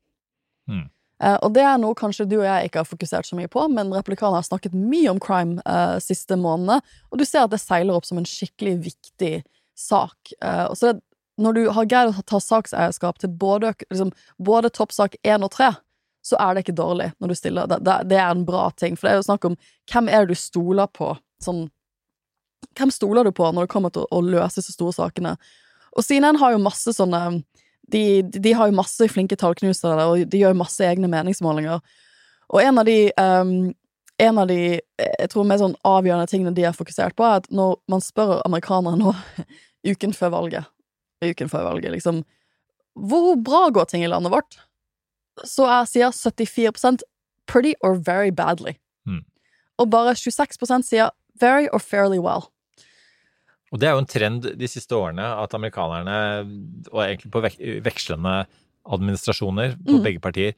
Mm. 0.71 0.87
Eh, 1.23 1.37
og 1.45 1.53
det 1.55 1.63
er 1.67 1.79
noe 1.81 1.99
kanskje 1.99 2.27
du 2.31 2.39
og 2.41 2.47
jeg 2.49 2.69
ikke 2.69 2.83
har 2.83 2.89
fokusert 2.89 3.29
så 3.29 3.39
mye 3.39 3.51
på, 3.53 3.67
men 3.71 3.93
republikanerne 3.95 4.41
har 4.41 4.49
snakket 4.49 4.75
mye 4.75 5.13
om 5.13 5.21
crime 5.23 5.63
eh, 5.69 5.97
siste 6.03 6.39
månedene, 6.41 6.81
og 7.13 7.21
du 7.21 7.27
ser 7.29 7.45
at 7.45 7.55
det 7.55 7.63
seiler 7.63 7.95
opp 7.95 8.09
som 8.09 8.21
en 8.21 8.29
skikkelig 8.29 8.79
viktig 8.89 9.35
sak. 9.79 10.35
Eh, 10.41 10.67
og 10.67 10.77
så 10.79 10.93
det, 10.93 11.03
når 11.43 11.57
du 11.57 11.63
har 11.75 11.89
greid 11.89 12.13
å 12.13 12.25
ta 12.29 12.41
sakseierskap 12.43 13.21
til 13.23 13.33
både, 13.41 13.73
liksom, 13.91 14.13
både 14.43 14.71
toppsak 14.75 15.17
én 15.25 15.45
og 15.47 15.53
tre, 15.55 15.71
så 16.23 16.39
er 16.39 16.55
det 16.55 16.65
ikke 16.65 16.79
dårlig 16.79 17.11
når 17.19 17.33
du 17.33 17.37
stiller. 17.39 17.69
Det, 17.71 17.81
det, 17.87 17.97
det 18.13 18.19
er 18.21 18.31
en 18.31 18.45
bra 18.47 18.69
ting, 18.79 18.97
for 18.97 19.09
det 19.09 19.15
er 19.15 19.21
jo 19.21 19.29
snakk 19.29 19.47
om 19.49 19.57
hvem 19.91 20.09
er 20.09 20.25
det 20.25 20.37
du 20.37 20.43
stoler 20.43 20.91
på? 20.93 21.15
Sånn 21.43 21.67
Hvem 22.79 22.93
stoler 22.95 23.27
du 23.27 23.33
på 23.35 23.49
når 23.51 23.67
det 23.67 23.73
kommer 23.73 23.91
til 23.93 24.05
å, 24.07 24.21
å 24.21 24.23
løse 24.25 24.63
så 24.63 24.73
store 24.73 24.95
sakene? 24.95 25.35
Og 25.99 26.07
CNN 26.07 26.39
har 26.41 26.55
jo 26.55 26.63
masse 26.63 26.95
sånne 26.95 27.43
de, 27.93 28.23
de 28.23 28.53
har 28.57 28.71
jo 28.71 28.79
masse 28.79 29.09
flinke 29.11 29.37
tallknusere 29.37 30.07
og 30.09 30.23
de 30.31 30.41
gjør 30.41 30.55
masse 30.57 30.81
egne 30.87 31.11
meningsmålinger. 31.11 31.83
Og 32.55 32.63
en 32.63 32.81
av 32.81 32.87
de 32.89 32.97
um, 33.19 33.73
en 34.23 34.39
av 34.39 34.47
de 34.49 34.61
jeg 34.79 35.31
tror 35.33 35.47
mer 35.49 35.61
sånn 35.61 35.75
avgjørende 35.89 36.31
tingene 36.31 36.55
de 36.55 36.67
har 36.67 36.77
fokusert 36.77 37.17
på, 37.19 37.27
er 37.27 37.43
at 37.43 37.49
når 37.55 37.77
man 37.91 38.05
spør 38.05 38.39
amerikanere 38.47 39.01
nå, 39.01 39.15
uken 39.91 40.15
før 40.17 40.37
valget 40.37 40.71
Uken 41.23 41.51
før 41.51 41.69
valget, 41.69 41.93
liksom 41.95 42.25
Hvor 42.99 43.37
bra 43.39 43.69
går 43.71 43.91
ting 43.91 44.03
i 44.03 44.11
landet 44.11 44.33
vårt? 44.33 44.59
Så 45.49 45.65
er, 45.67 45.87
sier 45.89 46.13
74 46.13 47.03
pretty 47.47 47.75
or 47.81 47.95
very 47.95 48.31
badly. 48.31 48.77
Mm. 49.09 49.25
Og 49.79 49.91
bare 49.91 50.15
26% 50.15 50.87
sier 50.87 51.11
very 51.41 51.69
or 51.73 51.81
fairly 51.81 52.19
well. 52.19 52.51
Og 53.73 53.81
det 53.81 53.89
er 53.89 53.95
jo 53.97 54.03
en 54.03 54.07
trend 54.11 54.45
de 54.61 54.69
siste 54.69 54.93
årene 54.93 55.25
at 55.25 55.55
amerikanerne, 55.57 56.17
og 56.93 57.01
egentlig 57.07 57.31
på 57.33 57.41
vek 57.41 57.57
vekslende 57.87 58.43
administrasjoner 58.85 59.79
på 59.81 59.97
Mm. 59.97 60.03
begge 60.05 60.21
partier, 60.21 60.53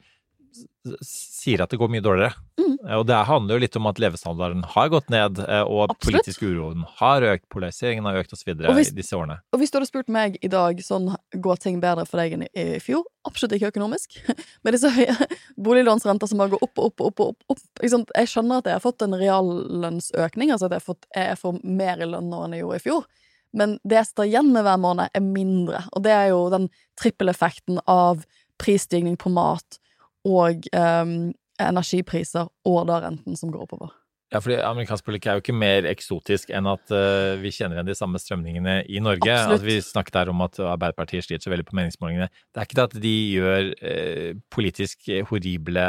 sier 1.05 1.63
at 1.63 1.71
det 1.73 1.79
går 1.81 1.89
mye 1.91 2.03
dårligere. 2.03 2.35
Mm. 2.59 2.75
Eh, 2.87 2.97
Og 2.99 3.05
det 3.09 3.17
handler 3.27 3.55
jo 3.55 3.61
litt 3.63 3.75
om 3.79 3.87
at 3.89 3.99
levestandarden 4.01 4.63
har 4.75 4.89
gått 4.93 5.09
ned, 5.13 5.39
eh, 5.39 5.63
og 5.63 5.89
Absolutt. 5.89 6.01
politisk 6.05 6.43
uroen 6.45 6.85
har 6.99 7.25
økt, 7.33 7.47
polariseringen 7.49 8.05
har 8.05 8.19
økt 8.21 8.33
osv. 8.33 8.53
I 8.53 8.83
disse 8.95 9.17
årene. 9.17 9.39
Og 9.53 9.59
hvis 9.59 9.71
du 9.73 9.79
hadde 9.79 9.89
spurt 9.89 10.11
meg 10.11 10.37
i 10.41 10.51
dag 10.51 10.79
sånn 10.83 11.15
går 11.33 11.61
ting 11.63 11.79
bedre 11.83 12.05
for 12.07 12.21
deg 12.21 12.37
enn 12.37 12.47
i, 12.47 12.79
fjor, 12.83 13.03
absolutt 13.25 13.57
ikke 13.57 13.73
økonomisk. 13.73 14.17
Med 14.63 14.77
disse 14.77 14.91
høye 14.93 15.15
boliglånsrenter 15.57 16.29
som 16.29 16.41
bare 16.41 16.53
går 16.55 16.63
opp 16.65 16.79
og 16.79 16.89
opp 16.91 17.01
og 17.01 17.07
opp. 17.11 17.21
opp, 17.25 17.43
opp. 17.55 17.61
Jeg 17.81 18.31
skjønner 18.31 18.61
at 18.61 18.69
jeg 18.69 18.77
har 18.77 18.85
fått 18.85 19.05
en 19.05 19.17
reallønnsøkning, 19.17 20.51
altså 20.53 20.69
at 20.69 20.77
jeg, 20.77 20.83
har 20.83 20.89
fått, 20.93 21.07
jeg 21.15 21.39
får 21.41 21.61
mer 21.63 22.01
i 22.01 22.09
lønn 22.09 22.29
nå 22.31 22.43
enn 22.45 22.57
jeg 22.57 22.65
gjorde 22.65 22.81
i 22.81 22.85
fjor. 22.85 23.07
Men 23.55 23.77
det 23.87 24.01
jeg 24.01 24.11
står 24.11 24.27
igjen 24.27 24.51
med 24.51 24.65
hver 24.67 24.79
måned, 24.83 25.09
er 25.15 25.23
mindre. 25.23 25.85
Og 25.95 26.03
det 26.03 26.11
er 26.11 26.29
jo 26.33 26.41
den 26.51 26.67
trippeleffekten 26.99 27.79
av 27.87 28.25
prisstigning 28.61 29.15
på 29.19 29.31
mat 29.31 29.79
og 30.25 30.65
um, 30.73 31.33
energipriser, 31.61 32.49
og 32.67 32.87
da 32.89 32.99
renten 33.05 33.37
som 33.39 33.53
går 33.53 33.63
oppover. 33.67 33.93
Ja, 34.33 34.39
fordi 34.41 34.55
amerikansk 34.57 35.05
politikk 35.05 35.27
er 35.29 35.35
jo 35.37 35.41
ikke 35.43 35.53
mer 35.55 35.85
eksotisk 35.87 36.49
enn 36.57 36.65
at 36.67 36.91
uh, 36.91 37.37
vi 37.39 37.51
kjenner 37.53 37.77
igjen 37.77 37.89
de 37.91 37.95
samme 37.95 38.19
strømningene 38.19 38.83
i 38.89 38.99
Norge. 39.03 39.31
Absolutt. 39.31 39.61
At 39.61 39.67
vi 39.67 39.75
snakket 39.85 40.15
der 40.17 40.29
om 40.33 40.41
at 40.43 40.59
Arbeiderpartiet 40.59 41.23
sliter 41.27 41.43
så 41.45 41.51
veldig 41.53 41.67
på 41.69 41.77
meningsmålingene. 41.77 42.27
Det 42.49 42.59
er 42.59 42.65
ikke 42.67 42.79
det 42.79 42.89
at 42.89 42.97
de 43.05 43.17
gjør 43.35 43.63
uh, 43.77 44.31
politisk 44.51 44.97
horrible 45.29 45.85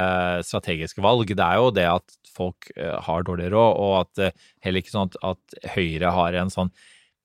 strategiske 0.46 1.02
valg, 1.02 1.28
det 1.32 1.46
er 1.46 1.56
jo 1.62 1.74
det 1.74 1.88
at 1.94 2.08
folk 2.36 2.60
uh, 2.76 2.98
har 3.08 3.20
dårlig 3.26 3.48
råd, 3.56 3.72
og 3.82 3.92
at 4.04 4.14
heller 4.62 4.80
ikke 4.84 4.94
sånn 4.94 5.08
at, 5.08 5.16
at 5.32 5.42
Høyre 5.74 6.08
har 6.14 6.30
en 6.36 6.52
sånn 6.52 6.70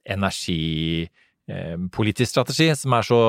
energipolitisk 0.09 2.29
strategi 2.31 2.67
som 2.79 2.93
er 2.97 3.03
så 3.05 3.21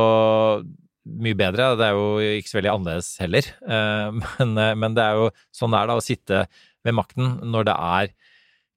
mye 1.05 1.37
bedre. 1.39 1.73
Det 1.79 1.87
er 1.87 1.97
jo 1.97 2.35
ikke 2.39 2.51
så 2.51 2.59
veldig 2.61 2.73
annerledes 2.73 3.13
heller. 3.23 3.49
Eh, 3.67 4.19
Men, 4.39 4.59
eh, 4.59 4.75
men 4.79 4.99
det 4.99 5.07
er 5.07 5.19
jo 5.19 5.31
sånn 5.55 5.75
det 5.75 5.81
er 5.81 5.91
da 5.91 5.97
å 5.99 6.05
sitte 6.05 6.45
ved 6.83 6.97
makten 6.99 7.41
når 7.53 7.69
det 7.69 7.79
er 7.79 8.13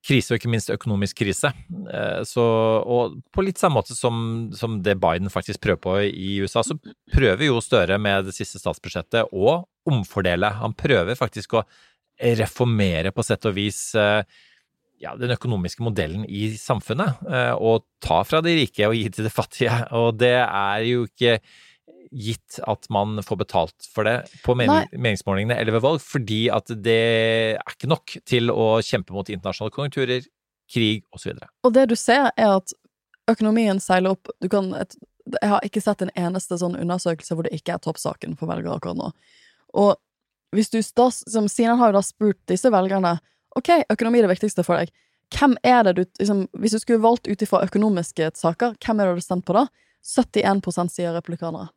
krise, 0.06 0.30
og 0.30 0.38
ikke 0.38 0.52
minst 0.54 0.70
økonomisk 0.70 1.18
krise. 1.24 1.50
Eh, 1.90 2.22
Så, 2.30 2.44
og 2.86 3.18
på 3.34 3.46
litt 3.46 3.62
samme 3.62 3.80
måte 3.80 3.98
som, 3.98 4.50
som 4.58 4.80
det 4.86 4.98
Biden 5.02 5.34
faktisk 5.34 5.64
prøver 5.66 5.82
på 5.82 5.98
i 6.06 6.36
USA, 6.46 6.62
så 6.66 6.78
prøver 7.14 7.48
jo 7.48 7.62
Støre 7.64 7.98
med 8.02 8.30
det 8.30 8.36
siste 8.38 8.62
statsbudsjettet 8.62 9.34
å 9.34 9.62
omfordele. 9.90 10.52
Han 10.62 10.78
prøver 10.78 11.18
faktisk 11.18 11.58
å 11.58 11.66
reformere 12.16 13.12
på 13.12 13.26
sett 13.26 13.46
og 13.50 13.58
vis 13.58 13.80
ja, 13.92 15.12
den 15.20 15.34
økonomiske 15.34 15.84
modellen 15.84 16.22
i 16.32 16.54
samfunnet, 16.56 17.26
og 17.60 17.84
ta 18.00 18.22
fra 18.24 18.40
de 18.46 18.54
rike 18.62 18.88
og 18.88 18.96
gi 18.96 19.10
til 19.12 19.28
de 19.28 19.34
fattige. 19.34 19.76
Og 20.00 20.16
det 20.22 20.38
er 20.46 20.86
jo 20.88 21.04
ikke 21.10 21.42
gitt 22.12 22.60
at 22.68 22.88
man 22.94 23.20
får 23.24 23.40
betalt 23.42 23.88
for 23.92 24.08
det 24.08 24.18
på 24.46 24.56
mening, 24.58 24.88
meningsmålingene 24.94 25.58
eller 25.62 25.78
ved 25.78 25.84
valg, 25.86 26.04
fordi 26.04 26.46
at 26.54 26.72
det 26.86 27.02
er 27.56 27.74
ikke 27.76 27.90
nok 27.92 28.16
til 28.28 28.54
å 28.54 28.68
kjempe 28.86 29.16
mot 29.16 29.30
internasjonale 29.32 29.76
konjunkturer, 29.76 30.26
krig 30.72 31.04
osv. 31.14 31.36
Og 31.66 31.76
det 31.76 31.88
du 31.92 31.96
ser, 32.00 32.32
er 32.38 32.58
at 32.58 32.74
økonomien 33.32 33.82
seiler 33.82 34.16
opp 34.16 34.32
du 34.42 34.50
kan, 34.50 34.72
et, 34.78 34.98
Jeg 35.42 35.50
har 35.50 35.64
ikke 35.66 35.82
sett 35.82 36.02
en 36.06 36.14
eneste 36.14 36.58
sånn 36.62 36.78
undersøkelse 36.78 37.36
hvor 37.36 37.48
det 37.48 37.56
ikke 37.58 37.78
er 37.78 37.82
toppsaken 37.82 38.36
for 38.38 38.50
velgere 38.50 38.78
akkurat 38.78 39.00
nå. 39.00 39.12
Og 39.74 39.96
hvis 40.56 40.70
du 40.72 40.80
da, 40.96 41.10
som 41.12 41.50
Sinan 41.52 41.80
har 41.80 41.92
jo 41.92 41.98
da 41.98 42.06
spurt 42.06 42.40
disse 42.50 42.72
velgerne 42.72 43.18
Ok, 43.56 43.70
økonomi 43.88 44.20
er 44.20 44.26
det 44.26 44.34
viktigste 44.34 44.66
for 44.68 44.76
deg. 44.76 44.90
Hvem 45.32 45.54
er 45.64 45.86
det 45.88 45.94
du 45.96 46.02
liksom, 46.04 46.42
Hvis 46.60 46.76
du 46.76 46.82
skulle 46.82 47.04
valgt 47.04 47.28
ut 47.28 47.42
ifra 47.42 47.64
økonomiske 47.64 48.34
saker, 48.36 48.76
hvem 48.84 49.00
er 49.00 49.08
det 49.08 49.14
du 49.14 49.16
hadde 49.16 49.26
stemt 49.26 49.46
på 49.48 49.56
da? 49.56 49.68
71% 50.06 50.92
sier 50.94 51.16
republikanere. 51.16 51.72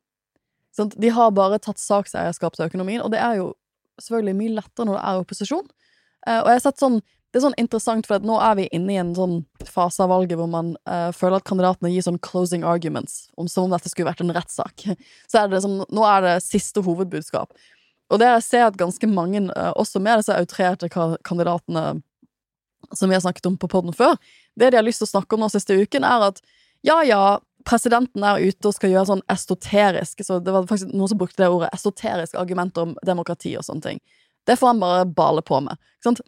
Sånn, 0.77 0.93
de 0.95 1.11
har 1.14 1.35
bare 1.37 1.61
tatt 1.62 1.81
sakseierskap 1.83 2.57
til 2.57 2.69
økonomien, 2.69 3.03
og 3.05 3.12
det 3.14 3.23
er 3.23 3.41
jo 3.41 3.53
selvfølgelig 4.03 4.39
mye 4.39 4.57
lettere 4.61 4.87
når 4.87 4.99
det 4.99 5.05
er 5.11 5.23
opposisjon. 5.23 5.71
Uh, 6.27 6.41
og 6.41 6.51
jeg 6.51 6.59
har 6.59 6.66
sett 6.69 6.83
sånn 6.83 7.01
det 7.29 7.43
er 7.43 7.43
sånn 7.45 7.59
interessant, 7.61 8.07
for 8.09 8.25
nå 8.25 8.39
er 8.41 8.55
vi 8.57 8.64
inne 8.73 8.95
i 8.95 9.01
en 9.03 9.11
sånn 9.12 9.35
fase 9.69 10.01
av 10.01 10.09
valget 10.14 10.39
hvor 10.41 10.49
man 10.49 10.71
uh, 10.89 11.11
føler 11.12 11.37
at 11.37 11.47
kandidatene 11.49 11.91
gir 11.93 12.07
sånn 12.07 12.21
closing 12.25 12.64
arguments, 12.64 13.27
om, 13.37 13.51
som 13.53 13.66
om 13.66 13.75
dette 13.75 13.91
skulle 13.93 14.09
vært 14.09 14.23
en 14.25 14.33
rettssak. 14.33 14.87
Så 15.29 15.43
er 15.43 15.51
det 15.51 15.59
liksom, 15.59 15.83
nå 15.93 16.07
er 16.09 16.25
det 16.25 16.35
siste 16.47 16.81
hovedbudskap. 16.87 17.53
Og 18.09 18.23
det 18.23 18.31
jeg 18.31 18.47
ser 18.47 18.64
at 18.71 18.79
ganske 18.81 19.11
mange, 19.12 19.45
uh, 19.53 19.75
også 19.77 20.01
med 20.01 20.23
disse 20.23 20.39
outrerte 20.41 20.89
kandidatene 20.89 21.99
som 22.97 23.11
vi 23.11 23.19
har 23.19 23.21
snakket 23.21 23.51
om 23.51 23.59
på 23.61 23.69
podden 23.69 23.93
før, 23.93 24.16
det 24.57 24.73
de 24.73 24.81
har 24.81 24.87
lyst 24.87 25.03
til 25.03 25.11
å 25.11 25.12
snakke 25.12 25.37
om 25.37 25.45
nå 25.45 25.51
siste 25.53 25.77
uken, 25.77 26.09
er 26.09 26.31
at 26.31 26.41
ja, 26.87 27.03
ja, 27.05 27.23
presidenten 27.69 28.25
er 28.25 28.41
ute 28.41 28.71
og 28.71 28.77
skal 28.77 28.95
gjøre 28.95 29.11
sånn 29.11 29.27
esoterisk, 29.33 30.23
så 30.25 30.39
det 30.41 30.55
var 30.55 30.69
faktisk 30.69 30.95
noen 30.95 31.11
som 31.12 31.21
brukte 31.21 31.43
det 31.43 31.51
ordet, 31.53 31.69
esoterisk 31.77 32.39
argument 32.41 32.81
om 32.81 32.95
demokrati 33.07 33.53
og 33.59 33.66
sånne 33.66 33.85
ting. 33.85 34.01
Det 34.49 34.57
får 34.57 34.71
han 34.71 34.81
bare 34.81 35.05
bale 35.05 35.43
på 35.45 35.59
med. 35.61 35.77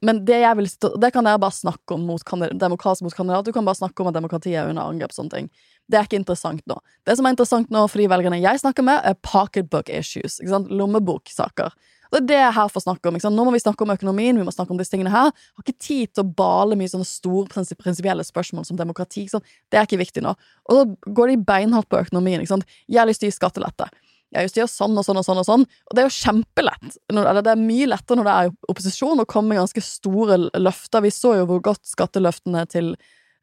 Men 0.04 0.18
det 0.28 0.42
jeg 0.42 0.56
vil 0.58 0.66
det 1.00 1.08
kan 1.14 1.24
dere 1.24 1.40
bare 1.40 1.56
snakke 1.56 1.96
om 1.96 2.02
mot 2.04 2.32
demokratisk 2.60 3.06
mot. 3.16 3.46
Du 3.46 3.52
kan 3.56 3.64
bare 3.64 3.78
snakke 3.78 4.02
om 4.02 4.10
at 4.10 4.18
demokratiet 4.18 4.58
er 4.60 4.68
under 4.68 4.90
angrep. 4.90 5.14
sånne 5.16 5.32
ting. 5.32 5.48
Det 5.88 5.96
er 5.96 6.04
ikke 6.04 6.20
interessant 6.20 6.60
nå. 6.68 6.76
Det 7.08 7.16
som 7.16 7.24
er 7.24 7.32
interessant 7.32 7.70
nå 7.72 7.86
for 7.88 7.98
de 7.98 8.10
velgerne 8.12 8.42
jeg 8.42 8.60
snakker 8.60 8.84
med, 8.84 9.00
er 9.04 9.16
pocketbook 9.24 9.88
issues. 9.88 10.36
Lommeboksaker. 10.44 11.72
Det 12.10 12.18
er 12.20 12.26
det 12.26 12.36
jeg 12.40 12.46
er 12.48 12.56
her 12.56 12.68
får 12.74 12.84
snakke 12.84 13.08
om. 13.10 13.18
Nå 13.22 13.44
må 13.46 13.52
vi 13.54 13.62
snakke 13.62 13.84
om 13.86 13.92
økonomien, 13.94 14.38
vi 14.38 14.44
må 14.46 14.52
snakke 14.54 14.74
om 14.74 14.78
disse 14.80 14.90
tingene 14.90 15.12
her. 15.14 15.30
Har 15.30 15.64
ikke 15.64 15.78
tid 15.78 16.12
til 16.14 16.24
å 16.24 16.34
bale 16.34 16.76
mye 16.78 16.90
sånne 16.90 17.06
store 17.06 17.46
prinsi- 17.52 17.78
prinsipielle 17.78 18.24
spørsmål 18.26 18.66
som 18.66 18.76
demokrati. 18.80 19.28
Det 19.30 19.78
er 19.78 19.86
ikke 19.86 20.00
viktig 20.02 20.22
nå. 20.26 20.34
Og 20.70 20.78
så 20.80 21.12
går 21.20 21.28
de 21.34 21.36
beinhardt 21.50 21.88
på 21.88 22.00
økonomien. 22.02 22.42
Jeg 22.42 22.98
har 22.98 23.06
lyst 23.06 23.22
til 23.22 23.30
å 23.30 23.32
gi 23.32 23.38
skattelette. 23.38 23.88
Jeg 24.30 24.50
gjøre 24.54 24.70
sånn 24.70 24.98
og 24.98 25.02
sånn 25.06 25.18
og 25.18 25.24
sånn 25.26 25.38
og 25.42 25.46
sånn. 25.46 25.64
Og 25.90 25.94
det 25.94 26.02
er 26.02 26.06
jo 26.06 26.18
kjempelett. 26.18 26.98
Eller 27.10 27.42
det 27.42 27.50
er 27.50 27.62
mye 27.62 27.88
lettere 27.90 28.18
når 28.20 28.28
det 28.28 28.34
er 28.38 28.52
opposisjon 28.70 29.22
å 29.22 29.26
komme 29.26 29.48
med 29.54 29.58
ganske 29.58 29.82
store 29.82 30.36
løfter. 30.54 31.02
Vi 31.02 31.10
så 31.14 31.32
jo 31.40 31.48
hvor 31.50 31.62
godt 31.66 31.82
skatteløftene 31.90 32.62
til 32.70 32.92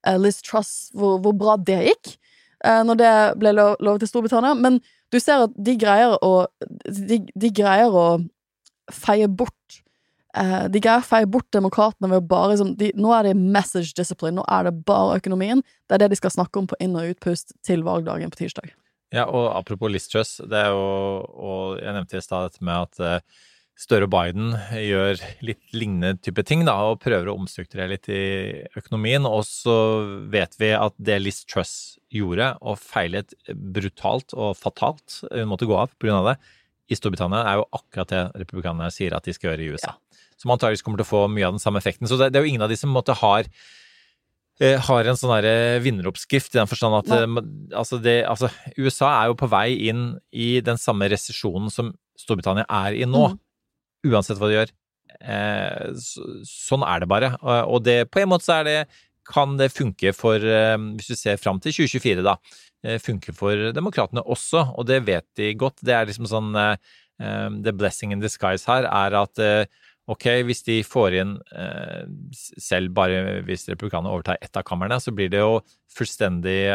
eh, 0.07 0.15
Liz 0.19 0.39
Truss, 0.47 0.89
hvor, 0.95 1.19
hvor 1.23 1.35
bra 1.35 1.57
det 1.59 1.81
gikk. 1.89 2.13
eh, 2.63 2.83
når 2.87 2.95
det 3.01 3.11
ble 3.39 3.51
lovet 3.57 3.99
til 4.05 4.07
Storbritannia. 4.13 4.55
Men 4.55 4.79
du 5.11 5.19
ser 5.19 5.43
at 5.47 5.51
de 5.55 5.75
greier 5.79 6.15
å 6.23 6.47
De, 6.87 7.19
de 7.35 7.51
greier 7.51 7.91
å 7.91 8.07
feie 8.93 9.27
bort 9.27 9.79
eh, 10.37 10.65
De 10.71 10.81
greier 10.83 11.03
å 11.03 11.07
feie 11.07 11.27
bort 11.29 11.47
demokratene 11.55 12.11
ved 12.11 12.23
å 12.23 12.27
bare 12.29 12.53
liksom, 12.53 12.75
de, 12.79 12.91
Nå 12.95 13.13
er 13.15 13.29
det 13.29 13.37
message 13.37 13.95
discipline, 13.97 14.37
nå 14.39 14.45
er 14.47 14.69
det 14.69 14.75
bare 14.87 15.19
økonomien. 15.21 15.63
Det 15.87 15.97
er 15.97 16.05
det 16.05 16.13
de 16.13 16.21
skal 16.21 16.35
snakke 16.37 16.61
om 16.61 16.69
på 16.69 16.79
inn- 16.83 16.97
og 16.99 17.15
utpust 17.15 17.55
til 17.65 17.85
valgdagen 17.87 18.33
på 18.33 18.43
tirsdag. 18.43 18.71
Ja, 19.15 19.27
og 19.31 19.53
apropos 19.55 19.91
Liz 19.91 20.09
det 20.11 20.57
er 20.59 20.73
jo 20.75 20.87
Og 21.39 21.77
jeg 21.79 21.93
nevnte 21.95 22.17
i 22.19 22.23
stad 22.25 22.49
dette 22.49 22.65
med 22.65 22.89
at 22.89 22.99
eh, 22.99 23.45
Støre 23.77 24.07
og 24.07 24.09
Biden 24.09 24.55
gjør 24.73 25.19
litt 25.45 25.75
lignende 25.77 26.17
type 26.25 26.41
ting, 26.49 26.63
da, 26.65 26.73
og 26.89 27.03
prøver 27.03 27.29
å 27.29 27.35
omstrukturere 27.37 27.91
litt 27.91 28.07
i 28.09 28.23
økonomien. 28.73 29.27
Og 29.29 29.43
så 29.45 29.75
vet 30.33 30.57
vi 30.57 30.71
at 30.73 30.95
det 30.97 31.19
Liz 31.21 31.43
Truss 31.45 31.75
gjorde, 32.09 32.55
og 32.65 32.79
feilet 32.81 33.35
brutalt 33.53 34.33
og 34.33 34.57
fatalt, 34.57 35.19
hun 35.29 35.51
måtte 35.51 35.69
gå 35.69 35.77
av 35.77 35.93
av 36.09 36.31
det, 36.31 36.35
i 36.87 36.97
Storbritannia, 36.97 37.43
er 37.43 37.59
jo 37.59 37.67
akkurat 37.75 38.11
det 38.11 38.21
republikanerne 38.43 38.91
sier 38.93 39.15
at 39.17 39.27
de 39.27 39.35
skal 39.35 39.51
gjøre 39.51 39.65
i 39.65 39.73
USA. 39.75 39.95
Som 40.39 40.53
antakeligvis 40.53 40.85
kommer 40.85 41.01
til 41.01 41.07
å 41.07 41.09
få 41.09 41.25
mye 41.31 41.47
av 41.47 41.57
den 41.57 41.63
samme 41.63 41.81
effekten. 41.81 42.07
Så 42.09 42.19
det, 42.19 42.31
det 42.31 42.39
er 42.39 42.45
jo 42.45 42.53
ingen 42.53 42.63
av 42.63 42.71
de 42.71 42.77
som 42.79 42.93
måtte 42.93 43.15
har 43.17 43.49
eh, 44.61 44.79
har 44.87 45.09
en 45.09 45.19
sånn 45.19 45.49
vinneroppskrift 45.83 46.55
i 46.55 46.61
den 46.61 46.69
forstand 46.69 46.99
at 47.01 47.13
eh, 47.17 47.27
altså 47.75 47.99
det, 48.03 48.19
altså, 48.29 48.51
USA 48.79 49.11
er 49.17 49.31
jo 49.31 49.39
på 49.41 49.51
vei 49.51 49.67
inn 49.89 50.09
i 50.31 50.57
den 50.65 50.79
samme 50.81 51.09
resesjonen 51.11 51.73
som 51.73 51.93
Storbritannia 52.17 52.67
er 52.85 52.97
i 52.97 53.07
nå. 53.09 53.29
Mm. 53.33 54.13
Uansett 54.13 54.39
hva 54.39 54.49
de 54.49 54.61
gjør. 54.61 54.75
Eh, 55.17 55.91
så, 55.97 56.23
sånn 56.47 56.85
er 56.87 57.03
det 57.03 57.09
bare. 57.11 57.33
Og, 57.41 57.75
og 57.75 57.85
det, 57.85 57.99
på 58.13 58.23
en 58.23 58.31
måte 58.31 58.47
så 58.47 58.59
er 58.59 58.67
det 58.67 58.79
kan 59.27 59.57
det 59.59 59.73
funke 59.75 60.13
for, 60.15 60.35
eh, 60.35 60.77
hvis 60.97 61.11
du 61.11 61.17
ser 61.17 61.41
fram 61.41 61.59
til 61.59 61.75
2024, 61.75 62.23
da, 62.23 62.37
eh, 62.83 62.97
funke 62.97 63.33
for 63.35 63.71
demokratene 63.75 64.23
også, 64.23 64.77
og 64.77 64.87
det 64.87 65.05
vet 65.05 65.25
de 65.35 65.53
godt. 65.53 65.83
Det 65.83 65.93
er 65.93 66.07
liksom 66.07 66.29
sånn 66.29 66.55
eh, 66.55 66.77
The 67.17 67.73
blessing 67.73 68.11
in 68.13 68.21
disguise 68.21 68.67
her 68.69 68.85
er 68.85 69.15
at 69.17 69.39
ok, 70.07 70.25
hvis 70.45 70.61
de 70.67 70.83
får 70.85 71.15
inn 71.17 71.31
selv 72.53 72.93
bare 72.93 73.41
hvis 73.41 73.65
republikanerne 73.71 74.13
overtar 74.13 74.37
ett 74.39 74.55
av 74.55 74.61
kamrene, 74.61 74.99
så 75.01 75.09
blir 75.09 75.31
det 75.33 75.41
jo 75.41 75.57
fullstendig 75.89 76.69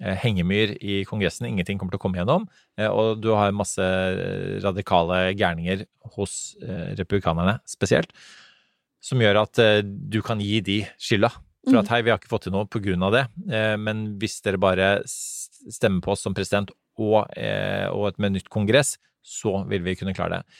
hengemyr 0.00 0.72
i 0.80 1.04
Kongressen. 1.04 1.50
Ingenting 1.50 1.76
kommer 1.76 1.92
til 1.92 2.00
å 2.00 2.04
komme 2.06 2.16
gjennom. 2.16 2.48
Og 2.88 3.20
du 3.20 3.34
har 3.36 3.52
masse 3.52 3.84
radikale 4.64 5.34
gærninger 5.36 5.84
hos 6.16 6.56
republikanerne 6.96 7.58
spesielt, 7.68 8.08
som 9.04 9.20
gjør 9.20 9.42
at 9.44 9.66
du 9.84 10.22
kan 10.24 10.40
gi 10.40 10.62
de 10.64 10.80
skylda. 10.96 11.28
For 11.64 11.80
at 11.80 11.90
hei, 11.92 12.02
vi 12.04 12.12
har 12.12 12.20
ikke 12.20 12.30
fått 12.32 12.46
til 12.48 12.54
noe 12.54 12.68
på 12.68 12.80
grunn 12.84 13.04
av 13.06 13.14
det, 13.14 13.24
eh, 13.48 13.74
men 13.80 14.06
hvis 14.20 14.40
dere 14.44 14.60
bare 14.60 14.88
stemmer 15.08 16.04
på 16.04 16.12
oss 16.12 16.24
som 16.26 16.36
president 16.36 16.72
og, 17.00 17.24
eh, 17.40 17.86
og 17.88 18.10
et 18.10 18.20
med 18.22 18.36
nytt 18.36 18.50
kongress, 18.52 18.96
så 19.24 19.62
vil 19.70 19.84
vi 19.86 19.96
kunne 19.96 20.14
klare 20.16 20.40
det. 20.42 20.58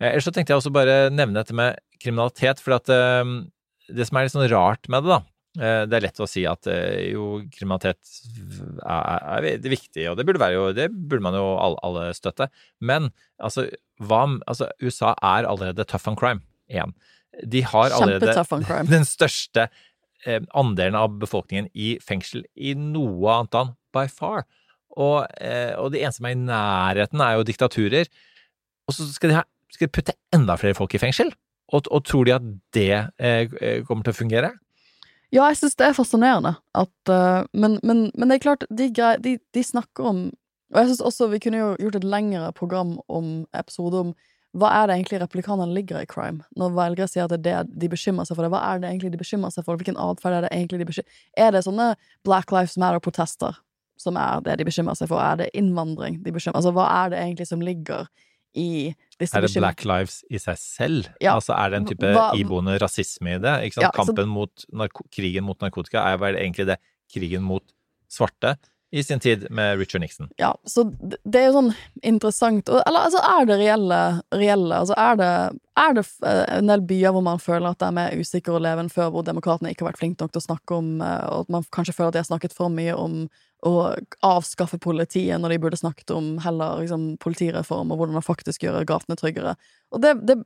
Eh, 0.00 0.10
Ellers 0.12 0.28
så 0.28 0.32
tenkte 0.34 0.54
jeg 0.54 0.62
også 0.62 0.74
bare 0.74 1.10
nevne 1.10 1.40
dette 1.40 1.56
med 1.56 1.80
kriminalitet, 1.98 2.62
for 2.62 2.76
at 2.78 2.86
det 2.86 4.06
som 4.06 4.18
er 4.18 4.26
litt 4.26 4.34
sånn 4.34 4.50
rart 4.52 4.88
med 4.88 5.04
det, 5.04 5.14
da 5.14 5.22
Det 5.86 5.96
er 5.96 6.02
lett 6.02 6.18
å 6.18 6.26
si 6.26 6.42
at 6.50 6.66
jo, 7.12 7.44
kriminalitet 7.54 8.00
er, 8.82 9.20
er 9.38 9.44
er 9.46 9.70
viktig, 9.70 10.08
og 10.10 10.16
det 10.18 10.26
burde 10.26 10.42
være 10.42 10.56
jo 10.56 10.64
Det 10.74 10.88
burde 10.90 11.22
man 11.22 11.36
jo 11.38 11.44
alle, 11.62 12.08
støtte. 12.12 12.48
Men 12.80 13.12
altså, 13.38 13.68
hva 14.02 14.24
Altså, 14.46 14.68
USA 14.82 15.14
er 15.22 15.46
allerede 15.46 15.86
tough 15.86 16.08
on 16.10 16.16
crime 16.18 16.42
igjen. 16.68 16.94
De 17.46 17.62
har 17.62 17.94
allerede 17.94 18.34
den 18.94 19.06
største 19.06 19.68
andelen 20.56 20.96
av 20.98 21.18
befolkningen 21.20 21.66
i 21.74 21.94
fengsel 22.02 22.46
i 22.56 22.72
noe 22.78 23.32
annet 23.38 23.56
land, 23.56 23.74
by 23.94 24.06
far. 24.10 24.44
Og, 24.94 25.26
eh, 25.42 25.72
og 25.78 25.92
det 25.92 26.02
eneste 26.02 26.22
som 26.22 26.28
er 26.28 26.36
i 26.36 26.40
nærheten, 26.40 27.22
er 27.22 27.38
jo 27.38 27.46
diktaturer. 27.46 28.10
Og 28.88 28.96
så 28.96 29.06
skal 29.12 29.32
de, 29.32 29.38
ha, 29.40 29.44
skal 29.72 29.88
de 29.88 29.94
putte 29.94 30.14
enda 30.34 30.56
flere 30.60 30.76
folk 30.78 30.94
i 30.94 31.02
fengsel? 31.02 31.32
Og, 31.72 31.88
og 31.90 32.04
tror 32.06 32.28
de 32.28 32.36
at 32.36 32.46
det 32.76 32.92
eh, 33.18 33.50
eh, 33.60 33.80
kommer 33.88 34.06
til 34.06 34.14
å 34.14 34.20
fungere? 34.20 34.52
Ja, 35.34 35.48
jeg 35.48 35.58
syns 35.58 35.74
det 35.80 35.88
er 35.88 35.96
fascinerende 35.96 36.52
at 36.78 37.10
uh, 37.10 37.42
men, 37.56 37.80
men, 37.82 38.04
men 38.14 38.30
det 38.30 38.36
er 38.36 38.44
klart, 38.44 38.66
de, 38.70 38.86
de, 38.94 39.32
de 39.40 39.62
snakker 39.66 40.06
om 40.06 40.20
Og 40.28 40.76
jeg 40.78 40.92
syns 40.92 41.00
også 41.08 41.26
vi 41.32 41.40
kunne 41.42 41.58
jo 41.58 41.72
gjort 41.80 41.96
et 41.98 42.06
lengre 42.06 42.52
program 42.54 42.92
om 43.10 43.32
episode 43.56 43.98
om 43.98 44.12
hva 44.54 44.68
er 44.70 44.86
det 44.86 44.94
egentlig 44.96 45.18
replikanerne 45.22 45.74
ligger 45.74 46.02
i 46.04 46.06
crime? 46.06 46.44
Når 46.56 46.74
velgere 46.76 47.08
sier 47.10 47.24
at 47.26 47.34
det 47.42 47.50
er 47.50 47.64
det 47.66 47.78
de 47.82 47.88
bekymrer 47.90 48.26
seg 48.28 48.36
for, 48.38 48.46
det, 48.46 48.50
hva 48.54 48.60
er 48.72 48.78
det 48.82 48.90
egentlig 48.92 49.10
de 49.14 49.18
bekymrer 49.18 49.50
seg 49.54 49.64
for? 49.66 49.76
Hvilken 49.80 49.96
atferd 49.98 50.36
er 50.38 50.44
det 50.46 50.52
egentlig 50.54 50.78
de 50.78 50.86
bekymrer 50.92 51.08
Er 51.46 51.50
det 51.56 51.64
sånne 51.66 51.88
Black 52.24 52.52
Lives 52.54 52.76
Matter-protester 52.78 53.56
som 53.98 54.16
er 54.18 54.40
det 54.46 54.56
de 54.60 54.64
bekymrer 54.68 54.94
seg 54.98 55.10
for? 55.10 55.18
Er 55.22 55.36
det 55.42 55.50
innvandring 55.58 56.20
de 56.22 56.32
bekymrer 56.34 56.60
Altså, 56.60 56.72
hva 56.76 56.86
er 57.04 57.10
det 57.14 57.18
egentlig 57.24 57.46
som 57.50 57.60
ligger 57.66 58.06
i 58.54 58.94
disse 59.18 59.34
Er 59.34 59.42
det 59.42 59.48
bekymringene? 59.50 59.64
Black 59.64 59.84
Lives 59.90 60.20
i 60.30 60.38
seg 60.38 60.58
selv? 60.62 61.08
Ja. 61.20 61.34
Altså 61.34 61.56
er 61.58 61.70
det 61.74 61.80
en 61.82 61.88
type 61.90 62.12
Hva- 62.14 62.30
iboende 62.38 62.76
rasisme 62.78 63.34
i 63.34 63.40
det? 63.42 63.56
Ikke 63.66 63.80
sant? 63.80 63.88
Ja, 63.88 63.90
så- 63.90 64.12
Kampen 64.14 64.28
mot 64.30 64.64
narko 64.72 65.02
krigen 65.10 65.42
mot 65.44 65.58
narkotika 65.58 66.06
er 66.12 66.18
vel 66.22 66.38
egentlig 66.38 66.66
det 66.70 66.78
krigen 67.10 67.42
mot 67.42 67.64
svarte 68.08 68.54
i 68.94 69.02
sin 69.02 69.20
tid 69.20 69.46
med 69.50 69.78
Richard 69.78 70.00
Nixon. 70.00 70.28
Ja, 70.36 70.52
så 70.64 70.84
det 71.24 71.40
er 71.40 71.48
jo 71.48 71.54
sånn 71.56 71.70
interessant 72.06 72.68
Eller 72.70 73.08
altså, 73.08 73.18
er 73.26 73.48
det 73.48 73.56
reelle, 73.58 74.00
reelle 74.30 74.76
Altså, 74.84 74.94
er 74.94 75.18
det, 75.18 75.30
er 75.82 75.96
det 75.98 76.04
eh, 76.22 76.42
en 76.60 76.70
del 76.70 76.84
byer 76.86 77.16
hvor 77.16 77.24
man 77.26 77.42
føler 77.42 77.72
at 77.72 77.80
det 77.80 77.88
er 77.88 77.96
mer 77.96 78.14
usikker 78.14 78.54
å 78.54 78.62
leve 78.62 78.84
enn 78.84 78.92
før, 78.92 79.10
hvor 79.10 79.26
demokratene 79.26 79.72
ikke 79.74 79.82
har 79.82 79.90
vært 79.90 80.02
flinke 80.04 80.22
nok 80.22 80.36
til 80.36 80.44
å 80.44 80.46
snakke 80.46 80.78
om 80.78 80.92
eh, 81.02 81.26
Og 81.26 81.42
at 81.42 81.52
man 81.56 81.66
kanskje 81.74 81.96
føler 81.96 82.12
at 82.12 82.18
de 82.18 82.22
har 82.22 82.30
snakket 82.30 82.54
for 82.54 82.70
mye 82.70 82.94
om 82.94 83.18
å 83.64 83.74
avskaffe 84.22 84.78
politiet, 84.78 85.40
når 85.40 85.54
de 85.54 85.60
burde 85.64 85.80
snakket 85.80 86.12
om 86.14 86.34
heller 86.44 86.82
liksom, 86.84 87.14
politireform 87.24 87.90
og 87.90 87.98
hvordan 87.98 88.18
man 88.18 88.26
faktisk 88.26 88.66
gjør 88.66 88.84
gatene 88.86 89.16
tryggere. 89.16 89.54
Og 89.88 90.02
det, 90.04 90.18
det, 90.28 90.36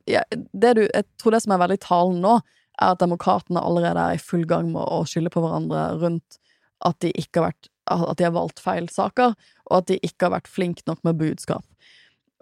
det 0.55 0.74
du, 0.78 0.84
jeg 0.86 1.07
tror 1.18 1.34
det 1.34 1.40
som 1.42 1.57
er 1.57 1.64
veldig 1.64 1.80
talen 1.82 2.22
nå, 2.22 2.36
er 2.78 2.94
at 2.94 3.03
demokratene 3.03 3.59
allerede 3.59 4.05
er 4.05 4.16
i 4.20 4.22
full 4.22 4.46
gang 4.46 4.70
med 4.70 4.86
å 4.86 5.03
skylde 5.11 5.34
på 5.34 5.42
hverandre 5.42 5.88
rundt 5.99 6.38
at 6.86 7.01
de 7.03 7.11
ikke 7.18 7.40
har 7.40 7.51
vært 7.51 7.70
at 7.91 8.18
de 8.20 8.26
har 8.28 8.36
valgt 8.36 8.61
feil 8.62 8.89
saker, 8.93 9.34
og 9.70 9.74
at 9.80 9.89
de 9.91 9.99
ikke 10.03 10.28
har 10.28 10.36
vært 10.36 10.51
flinke 10.51 10.84
nok 10.86 11.03
med 11.07 11.18
budskap. 11.20 11.64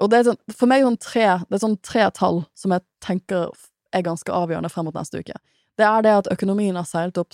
Og 0.03 0.11
det 0.13 0.19
er 0.19 0.29
sånn, 0.31 0.41
for 0.53 0.69
meg 0.69 0.85
sånn 0.85 0.99
tre, 1.01 1.27
det 1.49 1.57
er 1.57 1.63
sånn 1.63 1.79
tre 1.85 2.07
tall 2.17 2.43
som 2.59 2.75
jeg 2.75 2.85
tenker 3.05 3.49
er 3.97 4.05
ganske 4.05 4.33
avgjørende 4.33 4.69
frem 4.73 4.89
mot 4.89 4.97
neste 4.97 5.23
uke. 5.23 5.37
Det 5.77 5.87
er 5.87 6.05
det 6.05 6.13
at 6.21 6.29
økonomien 6.33 6.77
har 6.77 6.89
seilt 6.89 7.19
opp 7.21 7.33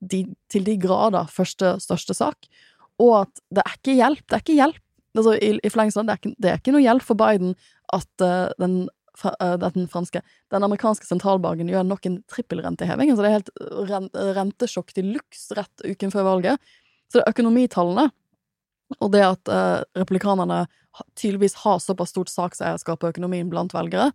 de, 0.00 0.22
til 0.52 0.64
de 0.66 0.78
grader 0.80 1.28
første 1.30 1.76
største 1.84 2.16
sak, 2.16 2.48
og 3.00 3.22
at 3.22 3.44
det 3.54 3.64
er 3.64 3.76
ikke 3.76 3.98
hjelp. 3.98 4.24
Det 4.26 4.38
er 4.38 4.44
ikke 4.44 4.58
hjelp. 4.58 4.80
Altså, 5.12 5.36
i, 5.36 5.52
i 5.60 5.70
forlengelsen, 5.72 6.08
det, 6.08 6.12
er 6.14 6.20
ikke- 6.22 6.36
det 6.40 6.50
er 6.50 6.60
ikke 6.60 6.74
noe 6.74 6.84
hjelp 6.84 7.04
for 7.04 7.20
Biden 7.20 7.54
at 7.92 8.24
uh, 8.24 8.48
den, 8.62 8.76
eh, 9.28 9.56
den 9.60 9.88
franske 9.92 10.22
Den 10.52 10.64
amerikanske 10.64 11.04
sentralbanken 11.04 11.68
gjør 11.68 11.84
nok 11.84 12.06
en 12.08 12.22
trippelrenteheving. 12.32 13.12
Altså 13.12 13.24
det 13.24 13.30
er 13.30 13.36
helt 13.36 14.16
rentesjokk 14.38 14.94
til 14.96 15.12
luks 15.16 15.50
rett 15.56 15.84
uken 15.84 16.12
før 16.14 16.24
valget. 16.30 16.72
Så 17.12 17.20
det 17.20 17.26
er 17.26 17.34
økonomitallene, 17.34 18.06
og 18.96 19.10
det 19.12 19.20
at 19.26 19.50
eh, 19.52 19.82
republikanerne 20.00 20.62
tydeligvis 21.16 21.58
har 21.60 21.80
såpass 21.80 22.12
stort 22.12 22.32
sakseierskap 22.32 23.02
på 23.02 23.10
økonomien 23.12 23.50
blant 23.52 23.74
velgere. 23.76 24.10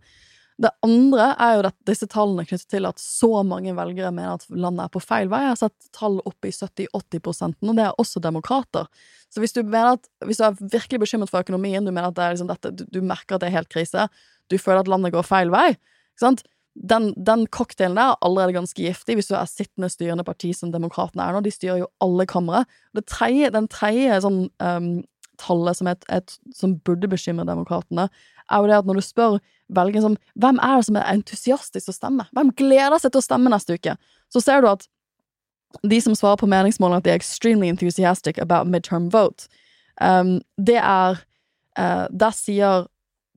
Det 0.58 0.72
andre 0.82 1.28
er 1.38 1.52
jo 1.54 1.66
at 1.68 1.76
disse 1.86 2.08
tallene 2.10 2.42
knyttet 2.46 2.66
til 2.72 2.86
at 2.88 2.98
så 2.98 3.44
mange 3.46 3.70
velgere 3.78 4.10
mener 4.10 4.40
at 4.40 4.46
landet 4.50 4.88
er 4.88 4.90
på 4.94 5.02
feil 5.02 5.30
vei. 5.30 5.44
Jeg 5.44 5.52
har 5.52 5.60
sett 5.60 5.90
tall 5.94 6.18
oppe 6.26 6.50
i 6.50 6.54
70-80% 6.54 7.62
og 7.62 7.78
det 7.78 7.84
er 7.86 8.02
også 8.02 8.22
demokrater. 8.22 8.88
Så 9.30 9.42
hvis 9.42 9.54
du 9.54 9.62
at, 9.62 10.10
hvis 10.26 10.42
du 10.42 10.48
er 10.48 10.58
virkelig 10.58 11.04
bekymret 11.04 11.30
for 11.30 11.46
økonomien, 11.46 11.86
du 11.86 11.92
mener 11.92 12.10
at 12.10 12.18
det 12.18 12.24
er 12.24 12.34
liksom 12.34 12.50
dette, 12.50 12.74
du, 12.74 12.82
du 12.90 12.98
merker 13.06 13.36
at 13.36 13.44
det 13.44 13.52
er 13.52 13.58
helt 13.60 13.70
krise, 13.70 14.08
du 14.50 14.58
føler 14.58 14.82
at 14.82 14.90
landet 14.90 15.14
går 15.14 15.26
feil 15.28 15.54
vei, 15.54 15.68
ikke 15.76 16.24
sant? 16.24 16.42
Den, 16.78 17.10
den 17.16 17.46
cocktailen 17.50 17.96
der 17.98 18.12
er 18.12 18.20
allerede 18.22 18.54
ganske 18.54 18.82
giftig 18.82 19.16
hvis 19.18 19.30
du 19.30 19.34
er 19.34 19.48
sittende 19.50 19.90
styrende 19.90 20.24
parti 20.26 20.52
som 20.54 20.70
demokratene 20.70 21.24
er 21.24 21.34
nå. 21.34 21.42
De 21.42 21.52
styrer 21.52 21.80
jo 21.82 21.88
alle 22.04 22.26
kamre. 22.30 22.64
Tredje, 23.02 23.50
den 23.54 23.66
tredje 23.72 24.20
sånn 24.22 24.44
um, 24.62 24.90
tallet 25.38 25.78
som, 25.78 25.88
et, 25.90 26.04
et, 26.12 26.34
som 26.54 26.76
burde 26.86 27.10
bekymre 27.10 27.46
demokratene, 27.48 28.08
er 28.48 28.62
jo 28.62 28.70
det 28.70 28.78
at 28.78 28.88
når 28.88 28.98
du 28.98 29.04
spør 29.04 29.38
velge 29.76 30.00
som 30.02 30.14
Hvem 30.40 30.60
er 30.64 30.78
det 30.78 30.86
som 30.88 30.96
er 30.96 31.10
entusiastisk 31.12 31.88
til 31.88 31.92
å 31.92 31.96
stemme? 31.96 32.28
Hvem 32.36 32.52
gleder 32.56 32.98
seg 33.02 33.12
til 33.12 33.20
å 33.20 33.26
stemme 33.26 33.52
neste 33.52 33.76
uke? 33.76 33.96
Så 34.32 34.42
ser 34.44 34.62
du 34.64 34.70
at 34.70 34.86
de 35.84 35.98
som 36.00 36.14
svarer 36.16 36.40
på 36.40 36.48
meningsmålene 36.48 37.02
at 37.02 37.06
de 37.06 37.12
er 37.12 37.20
extremely 37.20 37.68
enthusiastic 37.68 38.38
about 38.40 38.70
midterm 38.70 39.10
vote, 39.12 39.50
um, 40.00 40.38
det 40.56 40.78
er 40.80 41.20
uh, 41.78 42.06
Der 42.08 42.32
sier 42.34 42.88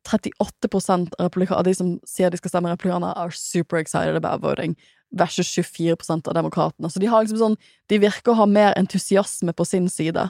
38 0.07 1.17
republika- 1.19 1.55
av 1.55 1.63
de 1.63 1.73
som 1.75 1.99
sier 2.07 2.29
de 2.29 2.37
skal 2.37 2.49
stemme 2.49 2.71
republikanere, 2.71 3.13
are 3.17 3.31
super 3.31 3.77
excited 3.77 4.15
about 4.15 4.41
voting, 4.41 4.75
versus 5.11 5.47
24 5.47 5.95
av 6.27 6.33
demokratene. 6.33 6.89
Så 6.89 6.99
de 6.99 7.07
liksom 7.07 7.37
sånn 7.37 7.57
De 7.89 7.99
virker 7.99 8.31
å 8.31 8.39
ha 8.41 8.45
mer 8.45 8.73
entusiasme 8.77 9.53
på 9.53 9.65
sin 9.65 9.89
side. 9.89 10.29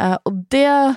Eh, 0.00 0.16
og 0.24 0.44
det 0.50 0.96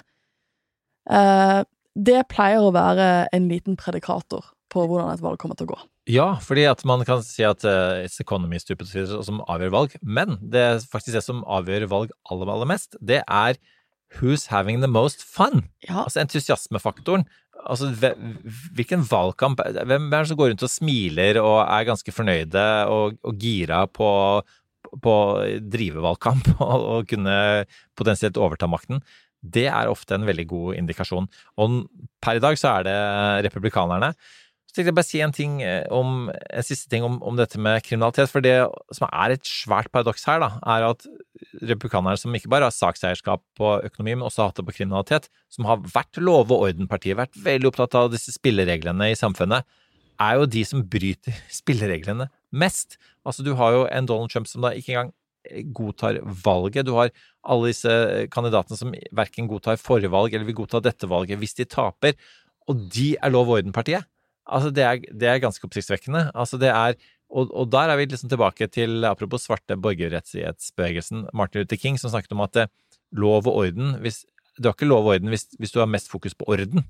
eh, 1.09 1.63
Det 1.97 2.22
pleier 2.30 2.61
å 2.61 2.72
være 2.72 3.28
en 3.34 3.49
liten 3.49 3.76
predikator 3.76 4.45
på 4.70 4.84
hvordan 4.86 5.13
et 5.13 5.24
valg 5.24 5.39
kommer 5.39 5.55
til 5.55 5.68
å 5.68 5.74
gå. 5.74 5.80
Ja, 6.07 6.28
fordi 6.43 6.63
at 6.70 6.84
man 6.88 7.03
kan 7.07 7.24
si 7.26 7.43
at 7.43 7.65
uh, 7.68 8.03
it's 8.03 8.20
economy 8.24 8.59
stupid 8.59 8.88
som 9.26 9.41
avgjør 9.47 9.74
valg, 9.74 9.95
men 10.01 10.38
det 10.39 10.61
er 10.61 10.78
faktisk 10.80 11.18
det 11.18 11.24
som 11.26 11.41
avgjør 11.43 11.88
valg 11.91 12.13
aller, 12.32 12.51
aller 12.53 12.70
mest, 12.70 12.95
det 13.01 13.24
er 13.24 13.59
who's 14.16 14.47
having 14.51 14.82
the 14.82 14.89
most 14.91 15.24
fun? 15.24 15.68
Ja. 15.88 16.03
Altså 16.05 16.22
entusiasmefaktoren. 16.24 17.28
Altså, 17.68 17.89
hvilken 18.78 19.01
valgkamp 19.10 19.60
Hvem 19.60 20.05
er 20.14 20.22
det 20.22 20.30
som 20.30 20.38
går 20.39 20.51
rundt 20.53 20.64
og 20.64 20.72
smiler 20.72 21.39
og 21.41 21.58
er 21.66 21.88
ganske 21.89 22.14
fornøyde 22.14 22.66
og, 22.93 23.18
og 23.26 23.41
gira 23.41 23.82
på, 23.89 24.10
på 25.03 25.14
å 25.14 25.45
drive 25.60 26.03
valgkamp 26.05 26.51
og, 26.64 26.86
og 26.93 27.10
kunne 27.10 27.38
potensielt 27.97 28.39
overta 28.39 28.70
makten? 28.72 29.01
Det 29.41 29.68
er 29.70 29.89
ofte 29.89 30.18
en 30.18 30.26
veldig 30.28 30.47
god 30.49 30.78
indikasjon. 30.80 31.28
Og 31.62 31.82
per 32.24 32.39
i 32.39 32.43
dag 32.43 32.58
så 32.60 32.78
er 32.78 32.88
det 32.88 32.99
republikanerne. 33.49 34.14
Så 34.78 34.84
jeg 34.86 34.94
bare 34.94 35.08
si 35.08 35.18
en 35.26 35.32
ting 35.34 35.56
eh, 35.66 35.88
om, 35.90 36.28
en 36.30 36.66
siste 36.66 36.86
ting 36.92 37.02
om, 37.02 37.16
om 37.26 37.38
dette 37.40 37.58
med 37.58 37.82
kriminalitet. 37.82 38.30
For 38.30 38.46
det 38.46 38.60
som 38.94 39.08
er 39.08 39.34
et 39.34 39.48
svært 39.50 39.90
paradoks 39.90 40.28
her, 40.30 40.44
da, 40.44 40.50
er 40.70 40.84
at 40.86 41.06
republikanere 41.66 42.20
som 42.22 42.36
ikke 42.38 42.52
bare 42.54 42.68
har 42.70 42.76
sakseierskap 42.76 43.42
på 43.58 43.72
økonomi, 43.88 44.14
men 44.20 44.28
også 44.28 44.44
har 44.44 44.52
hatt 44.52 44.60
det 44.60 44.68
på 44.68 44.76
kriminalitet, 44.78 45.32
som 45.50 45.66
har 45.66 45.82
vært 45.82 46.20
lov- 46.22 46.54
og 46.54 46.68
orden-partiet, 46.68 47.18
vært 47.18 47.40
veldig 47.42 47.72
opptatt 47.72 47.98
av 47.98 48.12
disse 48.14 48.36
spillereglene 48.36 49.08
i 49.10 49.18
samfunnet, 49.18 49.66
er 50.22 50.38
jo 50.38 50.50
de 50.58 50.62
som 50.70 50.84
bryter 50.86 51.40
spillereglene 51.60 52.28
mest. 52.54 53.00
Altså, 53.26 53.46
du 53.48 53.56
har 53.58 53.74
jo 53.74 53.88
en 53.90 54.10
Donald 54.10 54.34
Trump 54.34 54.50
som 54.52 54.62
da 54.62 54.76
ikke 54.78 54.94
engang 54.94 55.10
godtar 55.74 56.20
valget. 56.46 56.86
Du 56.86 56.94
har 57.00 57.10
alle 57.50 57.72
disse 57.72 57.96
kandidatene 58.30 58.78
som 58.78 58.94
verken 59.16 59.50
godtar 59.50 59.82
forrige 59.82 60.14
valg 60.14 60.36
eller 60.36 60.46
vil 60.46 60.60
godta 60.62 60.84
dette 60.86 61.10
valget 61.10 61.42
hvis 61.42 61.58
de 61.58 61.66
taper. 61.66 62.14
Og 62.70 62.86
de 62.94 63.16
er 63.18 63.34
lov- 63.34 63.50
og 63.50 63.58
orden-partiet. 63.58 64.06
Altså, 64.48 64.72
det 64.72 64.84
er, 64.84 65.04
det 65.12 65.30
er 65.30 65.43
ganske 65.43 65.68
oppsiktsvekkende. 65.68 66.32
Altså, 66.36 66.60
det 66.62 66.72
er 66.72 66.98
og, 67.28 67.52
og 67.52 67.68
der 67.72 67.91
er 67.91 68.00
vi 68.00 68.08
liksom 68.08 68.30
tilbake 68.32 68.70
til, 68.72 69.04
apropos 69.04 69.43
svarte 69.43 69.76
borgerrettighetsbevegelsen, 69.84 71.28
Martin 71.36 71.62
Luther 71.62 71.80
King, 71.80 72.00
som 72.00 72.14
snakket 72.14 72.32
om 72.32 72.43
at 72.45 72.62
eh, 72.62 72.70
lov 73.12 73.48
og 73.48 73.66
orden 73.66 73.98
hvis, 74.04 74.24
Du 74.58 74.70
har 74.70 74.74
ikke 74.74 74.88
lov 74.89 75.06
og 75.06 75.18
orden 75.18 75.30
hvis, 75.30 75.45
hvis 75.60 75.72
du 75.76 75.80
har 75.80 75.91
mest 75.91 76.10
fokus 76.10 76.34
på 76.34 76.48
orden. 76.48 76.86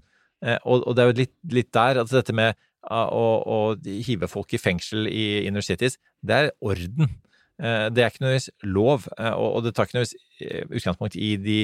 Eh, 0.45 0.59
og, 0.63 0.85
og 0.85 0.95
det 0.95 1.03
er 1.03 1.09
jo 1.09 1.17
litt, 1.23 1.35
litt 1.51 1.71
der, 1.73 2.03
altså 2.03 2.19
dette 2.19 2.35
med 2.37 2.53
ah, 2.85 3.09
å, 3.09 3.25
å 3.41 3.57
hive 3.83 4.29
folk 4.29 4.53
i 4.53 4.61
fengsel 4.61 5.09
i 5.09 5.47
inner 5.49 5.65
cities, 5.65 5.97
det 6.21 6.37
er 6.37 6.53
orden. 6.61 7.09
Eh, 7.57 7.87
det 7.89 8.03
er 8.03 8.11
ikke 8.11 8.21
nødvendigvis 8.21 8.51
lov, 8.69 9.09
eh, 9.17 9.33
og, 9.33 9.57
og 9.57 9.65
det 9.65 9.73
tar 9.73 9.89
ikke 9.89 9.97
nødvendigvis 9.97 10.45
eh, 10.45 10.69
utgangspunkt 10.69 11.17
i 11.17 11.31
de 11.41 11.59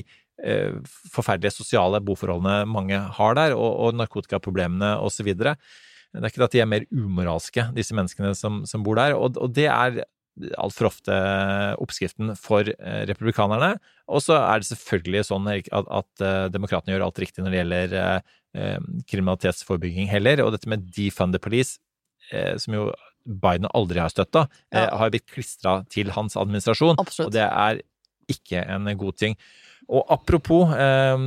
forferdelige 1.13 1.53
sosiale 1.53 1.99
boforholdene 2.03 2.63
mange 2.67 2.97
har 2.97 3.35
der, 3.37 3.53
og, 3.55 3.77
og 3.87 3.93
narkotikaproblemene 3.99 4.95
osv. 5.03 5.29
Det 5.33 5.53
er 6.21 6.29
ikke 6.29 6.43
at 6.45 6.51
de 6.55 6.61
er 6.63 6.69
mer 6.69 6.85
umoralske, 6.91 7.67
disse 7.77 7.93
menneskene 7.97 8.33
som, 8.37 8.63
som 8.69 8.83
bor 8.85 8.95
der, 8.99 9.15
og, 9.17 9.37
og 9.37 9.53
det 9.53 9.67
er 9.69 10.03
altfor 10.57 10.87
ofte 10.89 11.13
oppskriften 11.81 12.33
for 12.39 12.65
eh, 12.65 13.03
republikanerne. 13.05 13.75
Og 14.09 14.23
så 14.25 14.39
er 14.39 14.61
det 14.63 14.69
selvfølgelig 14.71 15.27
sånn 15.29 15.45
at, 15.53 15.69
at 15.69 16.23
eh, 16.25 16.47
demokratene 16.53 16.95
gjør 16.95 17.05
alt 17.05 17.21
riktig 17.21 17.43
når 17.45 17.53
det 17.53 17.59
gjelder 17.61 17.93
eh, 18.01 18.35
eh, 18.57 18.79
kriminalitetsforebygging 19.11 20.09
heller, 20.09 20.41
og 20.45 20.55
dette 20.55 20.69
med 20.73 20.87
defund 20.95 21.37
the 21.37 21.41
police, 21.41 21.77
eh, 22.33 22.55
som 22.57 22.73
jo 22.79 22.87
Biden 23.23 23.69
aldri 23.71 24.01
har 24.03 24.11
støtta, 24.11 24.47
eh, 24.73 24.81
Ja. 24.83 24.97
har 24.99 25.13
blitt 25.13 25.29
klistra 25.31 25.77
til 25.93 26.09
hans 26.11 26.35
administrasjon, 26.35 26.97
Absolutt. 26.99 27.29
og 27.29 27.37
det 27.37 27.45
er 27.45 27.83
ikke 28.31 28.63
en 28.69 28.89
god 28.99 29.17
ting. 29.19 29.37
Og 29.91 30.05
apropos 30.13 30.71
eh, 30.79 31.23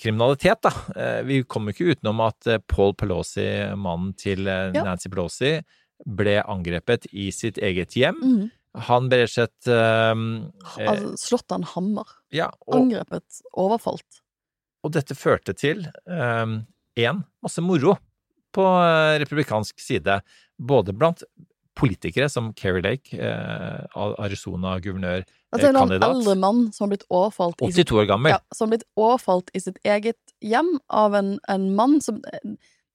kriminalitet, 0.00 0.62
da. 0.66 0.72
Eh, 0.96 1.20
vi 1.28 1.42
kommer 1.46 1.74
ikke 1.74 1.94
utenom 1.94 2.22
at 2.26 2.48
eh, 2.50 2.62
Paul 2.70 2.96
Pelosi, 2.98 3.46
mannen 3.78 4.14
til 4.18 4.48
eh, 4.50 4.70
Ja. 4.74 4.84
Nancy 4.86 5.10
Pelosi, 5.12 5.58
ble 6.06 6.38
angrepet 6.48 7.06
i 7.12 7.28
sitt 7.34 7.60
eget 7.62 7.94
hjem. 7.98 8.18
Mm. 8.24 8.48
Han 8.86 9.08
ble 9.10 9.24
rett 9.24 9.30
og 9.30 9.34
slett 9.34 9.70
eh, 9.70 10.24
eh, 10.80 10.90
Altså, 10.90 11.14
slått 11.20 11.54
av 11.54 11.60
en 11.60 11.70
hammer. 11.74 12.16
Ja, 12.34 12.50
og, 12.66 12.82
Angrepet. 12.84 13.42
Overfalt. 13.58 14.22
og 14.86 14.94
dette 14.96 15.14
førte 15.18 15.52
til 15.52 15.82
én 16.08 17.18
masse 17.44 17.62
moro 17.62 17.96
på 18.56 18.64
eh, 18.66 19.18
republikansk 19.22 19.78
side. 19.82 20.20
Både 20.58 20.94
blant 20.96 21.22
politikere 21.78 22.26
som 22.28 22.50
Keri 22.52 22.82
Lake, 22.84 23.16
Arizona-guvernør, 23.96 25.22
Dette 25.50 25.66
er 25.66 25.74
en 25.74 25.80
kandidat. 25.82 26.14
eldre 26.14 26.34
mann 26.38 26.66
som 26.72 26.84
har 26.84 26.92
blitt 26.92 27.06
overfalt 27.10 27.62
i 27.64 27.70
82 27.72 27.96
år 27.98 28.10
gammel. 28.10 28.34
Ja, 28.36 28.38
som 28.54 28.68
har 28.68 28.76
blitt 28.76 28.86
overfalt 29.00 29.50
i 29.54 29.62
sitt 29.62 29.80
eget 29.82 30.18
hjem 30.40 30.76
av 30.86 31.16
en, 31.18 31.38
en 31.50 31.72
mann 31.74 31.98
som 32.04 32.22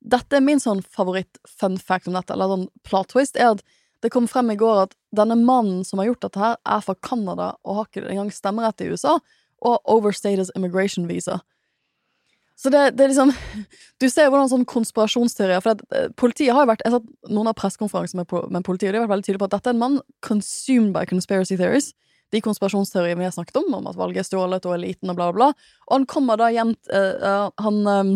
Dette 0.06 0.38
er 0.38 0.44
min 0.46 0.60
sånn 0.62 0.84
favoritt-fun 0.86 1.80
fact 1.82 2.06
om 2.08 2.14
dette, 2.14 2.30
eller 2.36 2.52
sånn 2.52 2.68
plot 2.86 3.10
twist, 3.10 3.40
er 3.42 3.56
at 3.56 3.64
det 4.06 4.12
kom 4.14 4.28
frem 4.30 4.52
i 4.54 4.58
går 4.60 4.84
at 4.84 4.94
denne 5.18 5.34
mannen 5.40 5.80
som 5.88 5.98
har 5.98 6.12
gjort 6.12 6.28
dette 6.28 6.42
her, 6.44 6.60
er 6.62 6.84
fra 6.86 6.94
Canada 7.02 7.48
og 7.66 7.80
har 7.80 7.88
ikke 7.90 8.04
engang 8.14 8.30
stemmerett 8.30 8.84
i 8.86 8.92
USA, 8.94 9.16
og 9.66 9.90
overstated 9.90 10.52
immigration 10.54 11.08
visa. 11.10 11.40
Så 12.56 12.70
det, 12.70 12.84
det 12.96 13.04
er 13.04 13.12
liksom 13.12 13.34
Du 14.02 14.08
ser 14.08 14.30
hvordan 14.30 14.48
sånn 14.48 14.62
konspirasjonsteorier 14.70 15.60
For 15.60 15.76
det, 15.76 15.88
eh, 15.92 16.06
politiet 16.16 16.56
har 16.56 16.64
jo 16.64 16.70
vært 16.70 16.86
Jeg 16.86 16.94
har 16.94 17.02
sett 17.02 17.34
noen 17.36 17.50
av 17.52 17.58
pressekonferansene 17.60 18.24
med, 18.24 18.36
med 18.48 18.64
politiet, 18.64 18.90
og 18.90 18.94
de 18.94 19.02
har 19.02 19.08
vært 19.10 19.16
veldig 19.18 19.28
tydelige 19.28 19.44
på 19.44 19.50
at 19.50 19.56
dette 19.58 19.72
er 19.72 19.76
en 19.76 19.82
mann 19.82 19.98
consumed 20.24 20.94
by 20.96 21.04
conspiracy 21.10 21.58
theories. 21.60 21.92
De 22.34 22.42
konspirasjonsteoriene 22.44 23.20
vi 23.22 23.28
har 23.28 23.36
snakket 23.36 23.60
om, 23.62 23.74
om 23.78 23.90
at 23.92 23.98
valget 24.00 24.24
er 24.24 24.30
stjålet 24.30 24.66
og 24.66 24.78
eliten 24.78 25.12
og 25.12 25.18
bla, 25.18 25.30
bla, 25.32 25.52
bla. 25.52 25.68
Og 25.90 25.98
han 25.98 26.08
kommer 26.10 26.42
da 26.42 26.50
hjem 26.54 26.74
eh, 26.94 27.36
Han 27.62 27.82
um, 27.86 28.16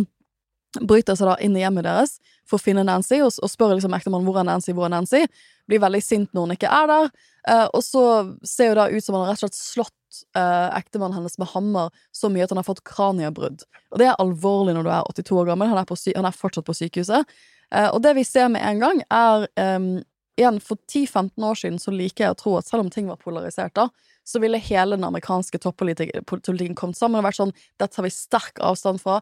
bryter 0.81 1.17
seg 1.17 1.29
da 1.29 1.37
inn 1.43 1.55
i 1.57 1.63
hjemmet 1.63 1.87
deres 1.87 2.17
for 2.49 2.57
å 2.57 2.63
finne 2.63 2.85
Nancy, 2.85 3.19
og, 3.21 3.33
og 3.43 3.51
spør 3.51 3.75
liksom 3.75 3.93
ektemannen 3.97 4.25
hvor 4.27 4.39
er 4.41 4.47
Nancy, 4.47 4.73
hvor 4.73 4.87
er 4.87 4.93
Nancy. 4.95 5.23
Blir 5.69 5.81
veldig 5.83 6.01
sint 6.01 6.33
når 6.33 6.47
hun 6.47 6.55
ikke 6.55 6.73
er 6.73 6.89
der. 6.89 7.11
Uh, 7.45 7.67
og 7.77 7.83
så 7.85 8.03
ser 8.47 8.71
jo 8.71 8.79
da 8.79 8.89
ut 8.89 9.05
som 9.05 9.17
han 9.17 9.27
har 9.27 9.33
rett 9.33 9.43
og 9.43 9.47
slett 9.47 9.61
slått 9.61 10.21
uh, 10.37 10.69
ektemannen 10.77 11.19
hennes 11.19 11.37
med 11.39 11.51
hammer 11.53 11.93
så 12.15 12.31
mye 12.33 12.45
at 12.45 12.53
han 12.53 12.61
har 12.61 12.67
fått 12.67 12.83
kraniebrudd. 12.87 13.63
Og 13.93 14.01
det 14.01 14.09
er 14.09 14.19
alvorlig 14.21 14.75
når 14.77 14.87
du 14.87 14.91
er 14.93 15.13
82 15.13 15.39
år 15.43 15.51
gammel. 15.51 15.71
Han 15.71 15.81
er, 15.81 15.95
han 16.17 16.29
er 16.29 16.37
fortsatt 16.37 16.67
på 16.67 16.77
sykehuset. 16.77 17.39
Uh, 17.69 17.89
og 17.93 18.01
det 18.05 18.15
vi 18.17 18.25
ser 18.25 18.49
med 18.49 18.65
en 18.65 18.81
gang, 18.81 19.03
er 19.13 19.45
em, 19.61 19.91
Igjen, 20.39 20.59
for 20.63 20.79
10-15 20.87 21.43
år 21.43 21.57
siden 21.59 21.81
så 21.83 21.91
liker 21.91 22.23
jeg 22.23 22.35
å 22.35 22.39
tro 22.39 22.53
at 22.59 22.69
selv 22.69 22.85
om 22.85 22.91
ting 22.93 23.09
var 23.09 23.19
polarisert 23.19 23.73
da, 23.75 23.89
så 24.23 24.39
ville 24.39 24.61
hele 24.61 24.95
den 24.95 25.07
amerikanske 25.07 25.59
toppolitikken 25.59 26.77
kommet 26.79 26.99
sammen 26.99 27.19
og 27.19 27.27
vært 27.27 27.39
sånn 27.41 27.51
Dette 27.81 27.91
tar 27.95 28.05
vi 28.05 28.13
sterk 28.13 28.61
avstand 28.63 29.01
fra. 29.03 29.19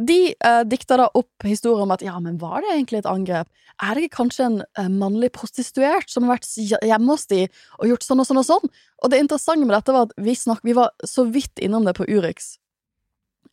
de 0.00 0.18
eh, 0.32 0.62
dikter 0.68 1.00
da 1.00 1.08
opp 1.18 1.44
historier 1.46 1.84
om 1.84 1.92
at 1.94 2.02
ja, 2.04 2.16
men 2.22 2.38
var 2.40 2.62
det 2.64 2.72
egentlig 2.74 3.02
et 3.02 3.10
angrep? 3.10 3.48
Er 3.80 3.96
det 3.96 4.06
ikke 4.06 4.20
kanskje 4.22 4.46
en 4.46 4.58
eh, 4.78 4.88
mannlig 4.92 5.32
prostituert 5.36 6.10
som 6.10 6.26
har 6.26 6.38
vært 6.38 6.48
hjemme 6.86 7.12
hos 7.12 7.26
de 7.30 7.44
og 7.78 7.90
gjort 7.90 8.06
sånn 8.06 8.22
og 8.22 8.28
sånn 8.28 8.42
og 8.42 8.48
sånn? 8.48 8.72
Og 9.04 9.12
det 9.12 9.20
interessante 9.22 9.66
med 9.66 9.76
dette 9.76 9.94
var 9.96 10.08
at 10.08 10.16
vi, 10.20 10.36
snak, 10.38 10.62
vi 10.66 10.76
var 10.76 10.94
så 11.06 11.26
vidt 11.28 11.62
innom 11.62 11.86
det 11.88 11.96
på 11.98 12.08
Urix 12.08 12.56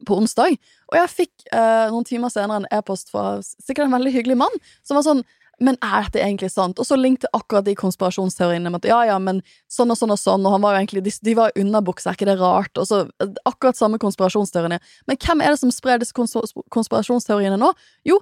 på 0.06 0.14
onsdag, 0.14 0.60
og 0.92 0.96
jeg 1.00 1.10
fikk 1.10 1.48
eh, 1.50 1.88
noen 1.90 2.06
timer 2.06 2.30
senere 2.30 2.62
en 2.62 2.68
e-post 2.76 3.10
fra 3.10 3.40
sikkert 3.42 3.88
en 3.88 3.96
veldig 3.96 4.12
hyggelig 4.14 4.36
mann 4.38 4.60
som 4.86 4.94
var 4.94 5.08
sånn 5.08 5.24
men 5.60 5.78
er 5.82 6.06
dette 6.06 6.22
egentlig 6.22 6.52
sant? 6.54 6.78
Og 6.80 6.86
så 6.86 6.96
linkte 7.00 7.30
akkurat 7.34 7.66
de 7.66 7.74
konspirasjonsteoriene 7.78 8.70
med 8.70 8.84
at 8.84 8.90
ja, 8.92 9.00
ja, 9.10 9.18
men 9.20 9.40
sånn 9.74 9.90
og 9.94 9.98
sånn 9.98 10.14
og 10.14 10.20
sånn, 10.22 10.46
og 10.46 10.54
han 10.54 10.62
var 10.62 10.76
jo 10.76 10.82
egentlig, 10.84 11.04
de, 11.08 11.14
de 11.26 11.36
var 11.40 11.56
underbuksa, 11.58 12.12
er 12.12 12.18
ikke 12.20 12.30
det 12.30 12.38
rart? 12.42 12.78
Og 12.78 12.86
så 12.90 13.00
eh, 13.24 13.32
akkurat 13.50 13.80
samme 13.80 13.98
konspirasjonsteoriene. 14.04 14.78
Men 15.10 15.20
hvem 15.24 15.42
er 15.42 15.56
det 15.56 15.62
som 15.64 15.74
sprer 15.74 16.02
disse 16.04 16.14
konspirasjonsteoriene 16.16 17.58
nå? 17.62 17.72
Jo, 18.08 18.20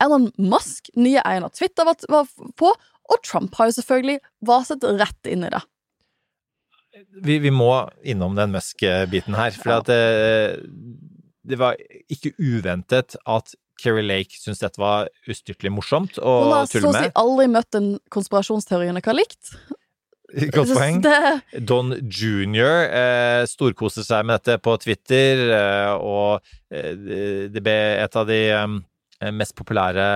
Elon 0.00 0.30
Musk, 0.38 0.88
nye 0.96 1.20
eieren 1.26 1.48
av 1.48 1.52
Twitter, 1.58 1.84
var, 1.88 1.98
var 2.08 2.28
på, 2.56 2.72
og 3.08 3.22
Trump 3.26 3.54
har 3.58 3.68
jo 3.68 3.76
selvfølgelig 3.80 4.20
vaset 4.46 4.84
rett 5.00 5.28
inn 5.32 5.44
i 5.44 5.52
det. 5.52 5.60
vi, 7.24 7.38
vi 7.42 7.50
må 7.54 7.72
innom 8.02 8.36
den 8.38 8.52
Musk-biten 8.54 9.36
her. 9.38 9.52
For 9.56 9.70
Ja. 9.74 9.78
at 9.82 9.90
det, 9.90 10.68
det 11.48 11.58
var 11.60 11.76
ikke 12.08 12.32
uventet 12.38 13.16
at 13.26 13.54
Keri 13.78 14.04
Lake 14.06 14.36
syntes 14.38 14.62
dette 14.62 14.80
var 14.80 15.08
ustyrtelig 15.30 15.72
morsomt 15.74 16.18
å 16.18 16.38
Hun 16.44 16.54
har 16.56 16.70
så 16.70 16.82
å 16.82 16.94
si 16.96 17.10
aldri 17.22 17.48
møtt 17.52 17.78
en 17.78 17.92
konspirasjonsteori 18.14 18.90
hun 18.90 19.00
ikke 19.00 19.12
har 19.14 19.20
likt. 19.20 19.54
Godt 20.52 20.74
poeng. 20.76 20.98
Det, 21.00 21.62
Don 21.64 21.94
Junior 22.04 22.84
eh, 22.84 23.42
storkoser 23.48 24.04
seg 24.04 24.26
med 24.28 24.42
dette 24.42 24.58
på 24.60 24.74
Twitter, 24.82 25.40
eh, 25.56 25.92
og 25.96 26.44
eh, 26.68 27.48
det 27.48 27.62
ble 27.64 27.76
et 28.02 28.18
av 28.20 28.28
de 28.28 28.40
eh, 28.52 29.30
mest 29.32 29.56
populære 29.56 30.08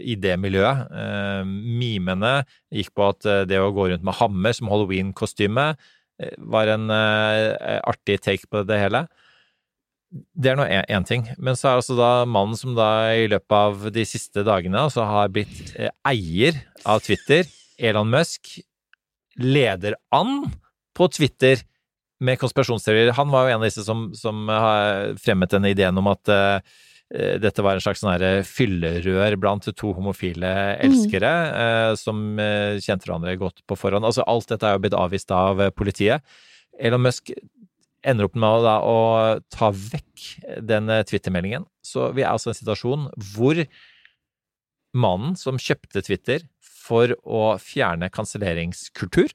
i 0.00 0.16
det 0.16 0.38
miljøet. 0.40 0.86
Eh, 0.88 1.42
mimene 1.44 2.38
gikk 2.72 2.94
på 2.96 3.10
at 3.10 3.28
eh, 3.28 3.42
det 3.50 3.60
å 3.60 3.68
gå 3.76 3.90
rundt 3.92 4.06
med 4.06 4.16
hammer 4.16 4.56
som 4.56 4.72
halloween-kostyme 4.72 5.66
eh, 5.74 6.32
var 6.40 6.72
en 6.78 6.88
eh, 6.94 7.82
artig 7.84 8.22
take 8.24 8.48
på 8.48 8.64
det 8.64 8.80
hele. 8.80 9.04
Det 10.14 10.52
er 10.52 10.58
nå 10.58 10.64
én 10.68 11.06
ting. 11.08 11.26
Men 11.42 11.56
så 11.58 11.68
er 11.72 11.80
altså 11.80 11.96
da 11.98 12.10
mannen 12.28 12.54
som 12.58 12.76
da 12.76 12.88
i 13.18 13.26
løpet 13.30 13.56
av 13.58 13.88
de 13.94 14.04
siste 14.06 14.44
dagene 14.46 14.84
altså 14.86 15.06
har 15.08 15.32
blitt 15.34 15.74
eh, 15.74 15.90
eier 16.06 16.60
av 16.86 17.02
Twitter, 17.02 17.48
Elon 17.82 18.12
Musk, 18.12 18.60
leder 19.40 19.96
an 20.14 20.44
på 20.94 21.08
Twitter 21.10 21.64
med 22.22 22.38
konspirasjonsteorier. 22.38 23.10
Han 23.18 23.32
var 23.32 23.48
jo 23.48 23.54
en 23.56 23.62
av 23.62 23.66
disse 23.66 23.82
som, 23.86 24.06
som 24.14 24.46
har 24.48 25.16
fremmet 25.22 25.50
denne 25.50 25.72
ideen 25.74 25.98
om 25.98 26.12
at 26.12 26.30
eh, 26.30 26.74
eh, 27.14 27.34
dette 27.42 27.64
var 27.66 27.74
en 27.74 27.82
slags 27.82 28.04
sånn 28.04 28.46
fyllerør 28.46 29.38
blant 29.42 29.66
to 29.74 29.92
homofile 29.96 30.54
elskere 30.84 31.34
eh, 31.50 31.90
som 31.98 32.38
eh, 32.38 32.78
kjente 32.78 33.08
hverandre 33.08 33.34
godt 33.40 33.64
på 33.66 33.78
forhånd. 33.82 34.06
Altså 34.06 34.26
alt 34.30 34.54
dette 34.54 34.70
er 34.70 34.78
jo 34.78 34.84
blitt 34.86 34.98
avvist 34.98 35.34
av 35.34 35.66
eh, 35.66 35.74
politiet. 35.74 36.22
Elon 36.78 37.02
Musk 37.02 37.30
ender 38.04 38.28
opp 38.28 38.36
med 38.38 38.66
å, 38.66 38.74
å 38.84 38.98
ta 39.52 39.70
vekk 39.74 40.24
den 40.66 40.90
eh, 40.92 41.04
Twitter-meldingen. 41.08 41.66
Så 41.84 42.10
vi 42.16 42.24
er 42.24 42.32
altså 42.32 42.50
i 42.50 42.54
en 42.54 42.60
situasjon 42.60 43.06
hvor 43.34 43.60
mannen 44.94 45.34
som 45.38 45.58
kjøpte 45.60 46.04
Twitter 46.06 46.44
for 46.84 47.14
å 47.24 47.54
fjerne 47.62 48.10
kanselleringskultur, 48.12 49.32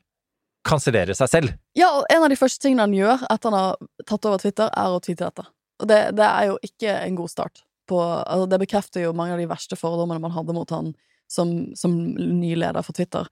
kansellerer 0.67 1.17
seg 1.17 1.31
selv. 1.31 1.53
ja, 1.77 1.87
og 1.97 2.05
en 2.11 2.25
av 2.25 2.29
de 2.29 2.37
første 2.37 2.61
tingene 2.61 2.85
han 2.85 2.93
gjør 2.93 3.23
etter 3.31 3.49
han 3.49 3.57
har 3.57 4.05
tatt 4.05 4.27
over 4.29 4.41
Twitter, 4.41 4.69
er 4.69 4.93
å 4.93 5.01
tweete 5.01 5.25
dette. 5.25 5.47
Og 5.79 5.89
det, 5.89 5.99
det 6.19 6.27
er 6.27 6.49
jo 6.51 6.57
ikke 6.67 6.95
en 6.99 7.17
god 7.17 7.31
start. 7.31 7.63
På, 7.89 8.01
altså 8.03 8.45
det 8.51 8.59
bekrefter 8.61 9.07
jo 9.07 9.15
mange 9.17 9.33
av 9.33 9.41
de 9.41 9.47
verste 9.49 9.77
fordommene 9.79 10.21
man 10.21 10.35
hadde 10.35 10.53
mot 10.53 10.73
han 10.75 10.91
som, 11.31 11.71
som 11.79 11.95
ny 12.13 12.53
leder 12.59 12.85
for 12.85 12.97
Twitter. 12.97 13.29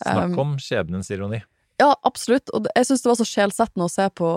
Snakk 0.00 0.32
Um, 0.32 0.38
om 0.40 0.52
skjebnens 0.62 1.10
ironi. 1.12 1.42
Ja, 1.80 1.94
absolutt. 2.04 2.50
Og 2.52 2.66
jeg 2.76 2.84
syns 2.86 3.00
det 3.00 3.08
var 3.08 3.16
så 3.16 3.24
sjelsettende 3.24 3.86
å 3.86 3.90
se 3.92 4.04
på 4.20 4.28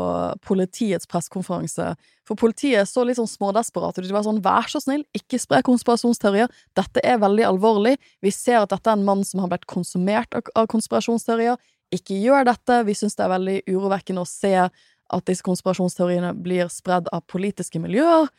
politiets 0.47 1.09
pressekonferanse. 1.11 1.89
For 2.23 2.39
politiet 2.39 2.87
så 2.87 3.03
litt 3.03 3.19
sånn 3.19 3.27
smådesperate 3.27 3.99
ut. 3.99 4.07
De 4.07 4.15
var 4.15 4.23
sånn 4.23 4.39
'vær 4.41 4.69
så 4.71 4.79
snill, 4.79 5.03
ikke 5.17 5.39
spre 5.41 5.59
konspirasjonsteorier'. 5.67 6.47
Dette 6.73 7.03
er 7.03 7.17
veldig 7.19 7.43
alvorlig. 7.43 7.97
Vi 8.23 8.31
ser 8.31 8.61
at 8.63 8.69
dette 8.69 8.87
er 8.87 8.93
en 8.95 9.03
mann 9.03 9.23
som 9.25 9.41
har 9.41 9.49
blitt 9.49 9.67
konsumert 9.67 10.33
av, 10.33 10.67
konspirasjonsteorier. 10.67 11.57
Ikke 11.91 12.15
gjør 12.15 12.45
dette. 12.45 12.85
Vi 12.85 12.93
syns 12.93 13.15
det 13.15 13.25
er 13.25 13.35
veldig 13.37 13.63
urovekkende 13.67 14.21
å 14.23 14.27
se 14.27 14.55
at 14.55 15.25
disse 15.25 15.43
konspirasjonsteoriene 15.43 16.33
blir 16.41 16.69
spredd 16.69 17.07
av 17.11 17.27
politiske 17.27 17.79
miljøer. 17.79 18.29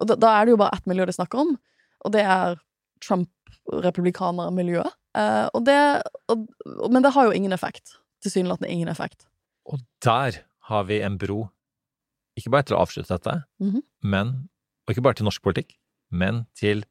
Og 0.00 0.06
da, 0.08 0.14
da 0.16 0.40
er 0.40 0.46
det 0.46 0.50
jo 0.52 0.56
bare 0.56 0.72
ett 0.72 0.86
miljø 0.86 1.04
de 1.06 1.12
snakker 1.12 1.38
om, 1.38 1.58
og 2.04 2.12
det 2.12 2.22
er 2.22 2.56
Trump-republikanermiljøet. 3.04 4.90
Eh, 5.14 5.48
og 5.54 5.64
det, 5.64 6.02
og- 6.28 6.90
men 6.90 7.02
det 7.02 7.12
har 7.12 7.24
jo 7.26 7.30
ingen 7.32 7.52
effekt. 7.52 7.96
Tilsynelatende 8.24 8.70
ingen 8.72 8.88
effekt. 8.88 9.26
Og 9.68 9.80
der 10.04 10.40
har 10.70 10.84
vi 10.88 10.98
en 11.04 11.18
bro, 11.20 11.42
ikke 12.36 12.50
bare 12.50 12.64
til 12.66 12.76
å 12.76 12.82
avslutte 12.82 13.12
dette, 13.14 13.44
Mhm. 13.60 13.82
men, 14.02 14.48
og 14.86 14.94
ikke 14.94 15.02
bare 15.04 15.14
til 15.20 15.24
norsk 15.28 15.42
politikk, 15.44 15.76
men 16.10 16.46
til 16.56 16.84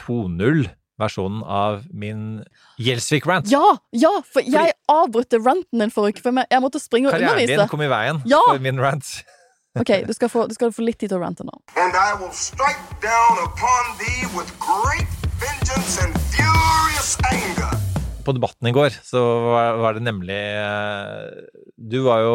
2.0-versjonen 0.00 1.42
av 1.46 1.84
min 1.92 2.44
Gjelsvik-rant. 2.80 3.50
Ja! 3.50 3.76
Ja! 3.92 4.12
For 4.32 4.42
jeg 4.46 4.72
avbrøt 4.90 5.36
ranten 5.44 5.82
din 5.82 5.90
forrige 5.94 6.18
uke, 6.18 6.22
for 6.24 6.44
jeg 6.50 6.62
måtte 6.64 6.80
springe 6.82 7.10
og 7.10 7.14
Karrieren 7.16 7.46
din 7.50 7.68
kom 7.68 7.82
i 7.84 7.90
veien 7.90 8.22
Ja! 8.30 8.40
for 8.46 8.58
min 8.62 8.80
rant. 8.80 9.24
Ok, 9.78 9.92
du 10.06 10.12
skal, 10.16 10.28
få, 10.28 10.48
du 10.50 10.54
skal 10.56 10.72
få 10.74 10.82
litt 10.82 10.98
tid 10.98 11.12
til 11.12 11.18
å 11.20 11.22
rante 11.22 11.44
nå. 11.46 11.54
And 11.78 11.94
I 11.94 12.14
will 12.18 12.32
strike 12.34 12.80
down 13.02 13.38
upon 13.44 13.92
thee 14.00 14.26
with 14.34 14.50
great 14.58 15.06
vengeance 15.38 15.98
and 16.02 16.14
furious 16.34 17.16
anger. 17.30 17.79
På 18.24 18.34
debatten 18.36 18.68
i 18.68 18.74
går 18.74 18.94
så 19.04 19.20
var, 19.80 19.96
det 19.96 20.04
nemlig 20.04 20.38
eh, 20.38 21.46
Du 21.76 22.02
var 22.06 22.24
jo 22.24 22.34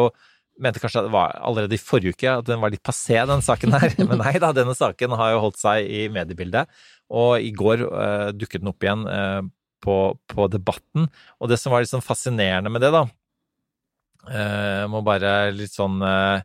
Mente 0.62 0.80
kanskje 0.80 1.02
at 1.02 1.08
det 1.08 1.12
var 1.12 1.34
allerede 1.44 1.76
i 1.76 1.80
forrige 1.82 2.16
uke 2.16 2.30
at 2.32 2.46
den 2.48 2.62
var 2.62 2.72
litt 2.72 2.80
passé, 2.80 3.18
den 3.28 3.42
saken 3.44 3.74
her. 3.76 3.92
Men 4.08 4.22
nei 4.22 4.38
da, 4.40 4.54
denne 4.56 4.72
saken 4.72 5.12
har 5.20 5.34
jo 5.34 5.42
holdt 5.42 5.58
seg 5.60 5.84
i 5.84 6.06
mediebildet. 6.08 6.72
Og 7.12 7.44
i 7.44 7.50
går 7.52 7.82
uh, 7.84 8.30
dukket 8.32 8.62
den 8.62 8.70
opp 8.72 8.86
igjen 8.86 9.02
uh, 9.04 9.42
på, 9.84 9.96
på 10.32 10.46
debatten. 10.48 11.10
Og 11.36 11.52
det 11.52 11.60
som 11.60 11.74
var 11.74 11.84
litt 11.84 11.92
sånn 11.92 12.04
fascinerende 12.04 12.72
med 12.72 12.86
det, 12.86 12.88
da 12.94 13.04
uh, 14.30 14.84
må 14.90 15.02
bare 15.06 15.52
litt 15.54 15.74
sånn 15.74 16.00
eh, 16.02 16.42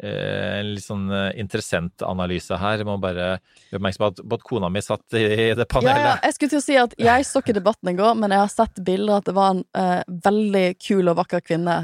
En 0.00 0.68
litt 0.74 0.84
sånn 0.84 1.06
interessentanalyse 1.10 1.40
interessant 1.40 2.04
analyse 2.06 2.58
her. 2.60 2.80
Jeg 2.80 2.88
må 2.88 2.96
bare 3.02 3.26
gjøre 3.68 3.80
oppmerksom 3.80 4.04
på 4.04 4.10
at, 4.10 4.22
både 4.32 4.46
kona 4.48 4.70
mi 4.72 4.82
satt 4.84 5.16
i 5.18 5.50
det 5.58 5.66
panelet. 5.70 6.06
ja, 6.06 6.14
jeg 6.24 6.36
skulle 6.36 6.54
til 6.54 6.60
å 6.60 6.64
si 6.64 6.78
at 6.80 6.94
jeg 7.00 7.26
så 7.28 7.42
ikke 7.42 7.56
debatten 7.58 7.92
i 7.92 7.96
går, 7.98 8.14
men 8.20 8.32
jeg 8.34 8.42
har 8.42 8.52
sett 8.52 8.84
bilder 8.86 9.20
at 9.20 9.28
det 9.28 9.36
var 9.36 9.56
en 9.56 9.64
uh, 9.76 10.00
veldig 10.28 10.66
kul 10.80 11.12
og 11.12 11.18
vakker 11.20 11.44
kvinne 11.44 11.82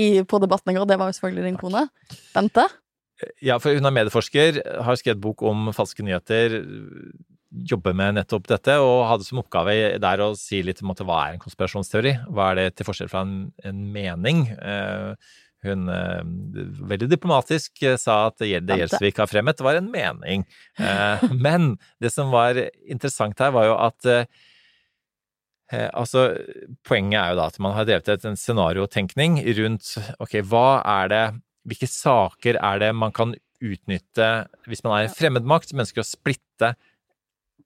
i, 0.00 0.22
på 0.24 0.40
debatten 0.42 0.72
i 0.72 0.78
går. 0.78 0.88
Det 0.88 1.00
var 1.00 1.10
jo 1.10 1.18
selvfølgelig 1.18 1.50
din 1.50 1.60
kone. 1.60 1.84
Bente. 2.32 2.68
Ja, 3.44 3.58
for 3.62 3.76
hun 3.76 3.86
er 3.86 3.94
medieforsker, 3.94 4.62
har 4.82 4.98
skrevet 4.98 5.22
bok 5.22 5.44
om 5.46 5.70
falske 5.76 6.02
nyheter, 6.04 6.56
jobber 7.68 7.94
med 7.96 8.16
nettopp 8.16 8.48
dette, 8.50 8.78
og 8.80 9.04
hadde 9.10 9.26
som 9.26 9.42
oppgave 9.42 9.74
der 10.00 10.24
å 10.24 10.32
si 10.38 10.62
litt 10.64 10.80
om 10.82 10.94
hva 10.94 11.18
er 11.26 11.36
en 11.36 11.42
konspirasjonsteori? 11.42 12.14
Hva 12.32 12.50
er 12.50 12.60
det 12.60 12.66
til 12.78 12.88
forskjell 12.88 13.10
fra 13.12 13.24
en, 13.26 13.36
en 13.62 13.82
mening? 13.92 14.46
Eh, 14.56 15.32
hun 15.66 15.88
eh, 15.88 16.22
veldig 16.90 17.08
diplomatisk 17.10 17.82
eh, 17.86 17.98
sa 18.00 18.26
at 18.30 18.42
det 18.42 18.78
Gjelsvik 18.80 19.20
har 19.22 19.30
fremmet, 19.30 19.62
var 19.62 19.78
en 19.78 19.90
mening. 19.92 20.46
Eh, 20.78 21.26
men 21.46 21.76
det 22.02 22.12
som 22.14 22.32
var 22.34 22.58
interessant 22.82 23.38
her, 23.42 23.54
var 23.54 23.68
jo 23.70 23.76
at 23.78 24.10
altså, 25.72 26.26
poenget 26.84 27.16
er 27.16 27.30
jo 27.32 27.38
da 27.38 27.46
at 27.48 27.60
man 27.64 27.72
har 27.72 27.86
drevet 27.88 28.10
et, 28.12 28.26
en 28.28 28.36
scenariotenkning 28.36 29.38
rundt 29.56 29.94
ok, 30.20 30.42
hva 30.44 30.82
er 31.00 31.08
det 31.12 31.24
Hvilke 31.62 31.86
saker 31.86 32.56
er 32.58 32.80
det 32.82 32.88
man 32.98 33.12
kan 33.14 33.36
utnytte 33.62 34.28
hvis 34.66 34.80
man 34.82 34.96
er 34.96 35.04
en 35.06 35.12
fremmedmakt 35.14 35.70
som 35.70 35.78
ønsker 35.78 36.02
å 36.02 36.04
splitte 36.04 36.72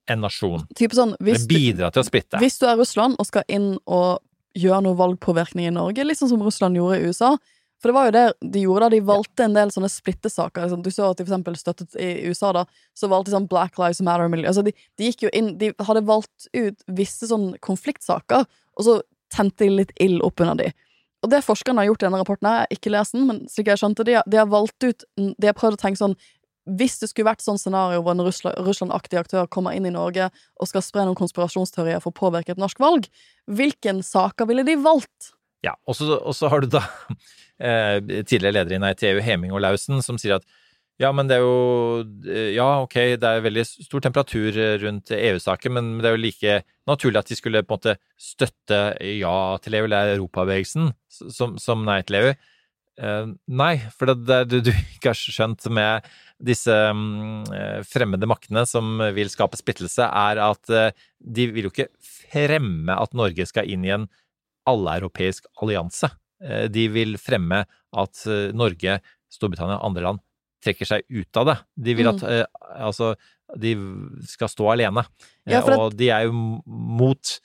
en 0.04 0.20
nasjon? 0.20 0.66
Sånn, 0.92 1.14
hvis 1.24 1.46
bidra 1.48 1.88
til 1.94 2.04
å 2.04 2.04
splitte. 2.04 2.36
hvis 2.44 2.60
du 2.60 2.66
er 2.68 2.76
Russland 2.76 3.16
og 3.16 3.24
skal 3.24 3.48
inn 3.48 3.70
og 3.88 4.20
gjøre 4.52 4.82
noe 4.84 5.00
valgpåvirkning 5.00 5.70
i 5.70 5.72
Norge, 5.72 6.04
litt 6.04 6.20
sånn 6.20 6.34
som 6.34 6.44
Russland 6.44 6.76
gjorde 6.76 7.00
i 7.00 7.08
USA 7.08 7.32
For 7.80 7.90
det 7.90 7.96
var 7.96 8.08
jo 8.08 8.14
det 8.14 8.52
de 8.54 8.62
gjorde 8.64 8.86
da, 8.86 8.92
de 8.94 9.02
valgte 9.04 9.44
en 9.44 9.56
del 9.56 9.72
sånne 9.74 9.90
splittesaker. 9.92 10.64
Liksom. 10.64 10.82
Du 10.84 10.90
så 10.92 11.10
at 11.10 11.18
de 11.18 11.26
for 11.26 11.32
eksempel 11.34 11.58
støttet 11.60 11.98
i 12.00 12.08
USA, 12.30 12.54
da, 12.56 12.64
så 12.96 13.10
valgte 13.12 13.30
de 13.30 13.36
sånn 13.36 13.50
Black 13.50 13.76
Lives 13.80 14.00
Matter-miljø. 14.04 14.48
Altså, 14.48 14.64
de, 14.64 14.72
de 14.96 15.10
gikk 15.10 15.26
jo 15.26 15.32
inn 15.36 15.52
De 15.60 15.72
hadde 15.84 16.06
valgt 16.08 16.48
ut 16.56 16.88
visse 16.98 17.28
sånn 17.28 17.52
konfliktsaker, 17.64 18.48
og 18.76 18.88
så 18.88 18.98
tente 19.32 19.66
de 19.66 19.82
litt 19.82 19.92
ild 20.00 20.24
opp 20.24 20.40
under 20.40 20.62
de. 20.62 20.70
Og 21.24 21.32
det 21.32 21.42
forskerne 21.44 21.82
har 21.82 21.90
gjort 21.90 22.04
i 22.04 22.06
denne 22.06 22.22
rapporten, 22.22 22.48
her, 22.48 22.64
jeg 22.64 22.70
har 22.70 22.80
ikke 22.80 22.94
lest 22.94 23.16
den, 23.16 23.28
men 23.28 23.44
slik 23.50 23.70
jeg 23.72 23.80
skjønte, 23.82 24.06
de 24.06 24.18
har, 24.18 24.26
de 24.30 24.40
har 24.40 24.48
valgt 24.50 24.84
ut 24.84 25.06
De 25.16 25.48
har 25.48 25.56
prøvd 25.56 25.78
å 25.78 25.84
tenke 25.84 26.00
sånn 26.00 26.16
hvis 26.66 26.96
det 26.98 27.08
skulle 27.12 27.28
vært 27.28 27.44
sånn 27.44 27.60
scenario 27.62 28.00
hvor 28.02 28.16
en 28.16 28.24
Russland- 28.26 28.58
Russland-aktig 28.66 29.20
aktør 29.20 29.46
kommer 29.46 29.76
inn 29.76 29.86
i 29.86 29.92
Norge 29.94 30.26
og 30.58 30.66
skal 30.66 30.82
spre 30.82 31.04
noen 31.06 31.18
konspirasjonsteorier 31.18 32.02
for 32.02 32.10
å 32.10 32.18
påvirke 32.18 32.56
et 32.56 32.58
norsk 32.58 32.80
valg, 32.82 33.06
hvilken 33.46 34.02
saker 34.02 34.48
ville 34.50 34.64
de 34.66 34.74
valgt? 34.82 35.35
Ja, 35.66 35.74
og 35.86 35.98
så, 35.98 36.50
har 36.50 36.62
du 36.62 36.70
da 36.70 36.84
eh, 37.58 37.98
tidligere 38.22 38.60
leder 38.60 38.76
i 38.76 38.80
Nei 38.82 38.94
til 38.98 39.14
EU, 39.14 39.24
Heming 39.24 39.54
og 39.54 39.64
Lausen, 39.64 40.02
som 40.04 40.20
sier 40.20 40.38
at 40.38 40.48
ja, 40.96 41.10
men 41.12 41.28
det 41.28 41.36
er 41.36 41.42
jo 41.44 42.04
eh, 42.24 42.52
Ja, 42.56 42.80
ok, 42.86 42.96
det 43.20 43.28
er 43.28 43.44
veldig 43.44 43.66
stor 43.68 44.04
temperatur 44.06 44.56
rundt 44.80 45.12
EU-saken, 45.12 45.76
men 45.76 45.90
det 46.00 46.08
er 46.08 46.16
jo 46.16 46.22
like 46.24 46.58
naturlig 46.88 47.20
at 47.20 47.32
de 47.32 47.36
skulle 47.36 47.64
på 47.66 47.74
en 47.74 47.80
måte 47.80 47.96
støtte 48.16 48.82
ja 49.18 49.38
til 49.60 49.76
EU, 49.76 49.88
eller 49.88 50.14
Europabevegelsen, 50.14 50.92
som, 51.12 51.58
som 51.60 51.84
nei 51.84 52.00
til 52.06 52.22
EU. 52.22 52.36
Eh, 52.96 53.26
nei, 53.52 53.74
for 53.92 54.08
det, 54.08 54.38
det 54.48 54.62
du, 54.64 54.70
ikke 54.72 55.12
har 55.12 55.18
skjønt 55.20 55.66
med 55.68 56.06
disse 56.46 56.72
mm, 56.72 57.42
eh, 57.52 57.80
fremmede 57.84 58.28
maktene 58.28 58.64
som 58.68 59.02
vil 59.16 59.28
skape 59.32 59.58
splittelse, 59.60 60.06
er 60.06 60.40
at 60.40 60.72
eh, 60.72 60.94
de 61.20 61.50
vil 61.52 61.68
jo 61.68 61.74
ikke 61.74 61.90
fremme 62.00 62.96
at 62.96 63.12
Norge 63.16 63.44
skal 63.48 63.68
inn 63.68 63.84
i 63.84 63.92
en 63.92 64.08
alleuropeisk 64.68 65.48
allianse. 65.62 66.10
Eh, 66.42 66.66
De 66.72 66.86
vil 66.92 67.16
fremme 67.20 67.64
at 67.66 68.26
eh, 68.26 68.52
Norge, 68.56 69.00
Storbritannia 69.32 69.80
og 69.80 69.90
andre 69.90 70.06
land 70.10 70.22
trekker 70.64 70.88
seg 70.88 71.04
ut 71.12 71.38
av 71.38 71.50
det. 71.50 71.56
De 71.86 71.94
vil 71.94 72.08
at 72.10 72.22
mm. 72.24 72.62
altså 72.88 73.12
de 73.54 73.76
skal 74.26 74.50
stå 74.50 74.72
alene. 74.72 75.04
Ja, 75.46 75.60
at... 75.60 75.70
og 75.76 75.94
de 75.94 76.10
er 76.10 76.26
jo 76.26 76.32
mot 76.66 77.36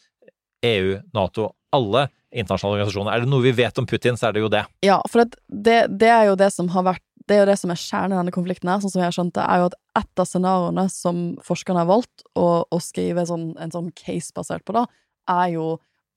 EU, 0.66 0.98
Nato, 1.14 1.52
alle 1.76 2.08
internasjonale 2.32 2.80
organisasjoner. 2.80 3.14
Er 3.14 3.24
det 3.24 3.32
noe 3.32 3.44
vi 3.44 3.54
vet 3.56 3.80
om 3.82 3.88
Putin, 3.88 4.18
så 4.18 4.30
er 4.30 4.36
det 4.36 4.44
jo 4.44 4.52
det. 4.52 4.64
Ja, 4.86 5.00
for 5.12 5.26
det, 5.48 5.80
det 6.00 6.12
er 6.12 6.30
jo 6.30 6.38
det 6.40 6.52
som 6.56 6.72
har 6.74 6.88
vært 6.94 7.06
Det 7.30 7.36
er 7.38 7.44
jo 7.44 7.52
det 7.52 7.60
som 7.62 7.72
er 7.72 7.80
kjernen 7.80 8.16
i 8.16 8.18
denne 8.18 8.34
konflikten 8.34 8.68
her, 8.72 8.80
sånn 8.82 8.92
som 8.92 9.00
jeg 9.00 9.08
har 9.08 9.16
skjønt 9.16 9.36
det, 9.36 9.44
er 9.46 9.62
jo 9.62 9.68
at 9.70 9.76
et 10.02 10.22
av 10.24 10.28
scenarioene 10.28 10.84
som 10.92 11.20
forskerne 11.46 11.84
har 11.84 11.88
valgt 11.88 12.24
å, 12.36 12.48
å 12.66 12.80
skrive 12.82 13.24
sånn, 13.30 13.52
en 13.62 13.72
sånn 13.72 13.92
case 13.96 14.34
basert 14.36 14.66
på, 14.66 14.74
da, 14.76 14.88
er 15.30 15.54
jo 15.54 15.68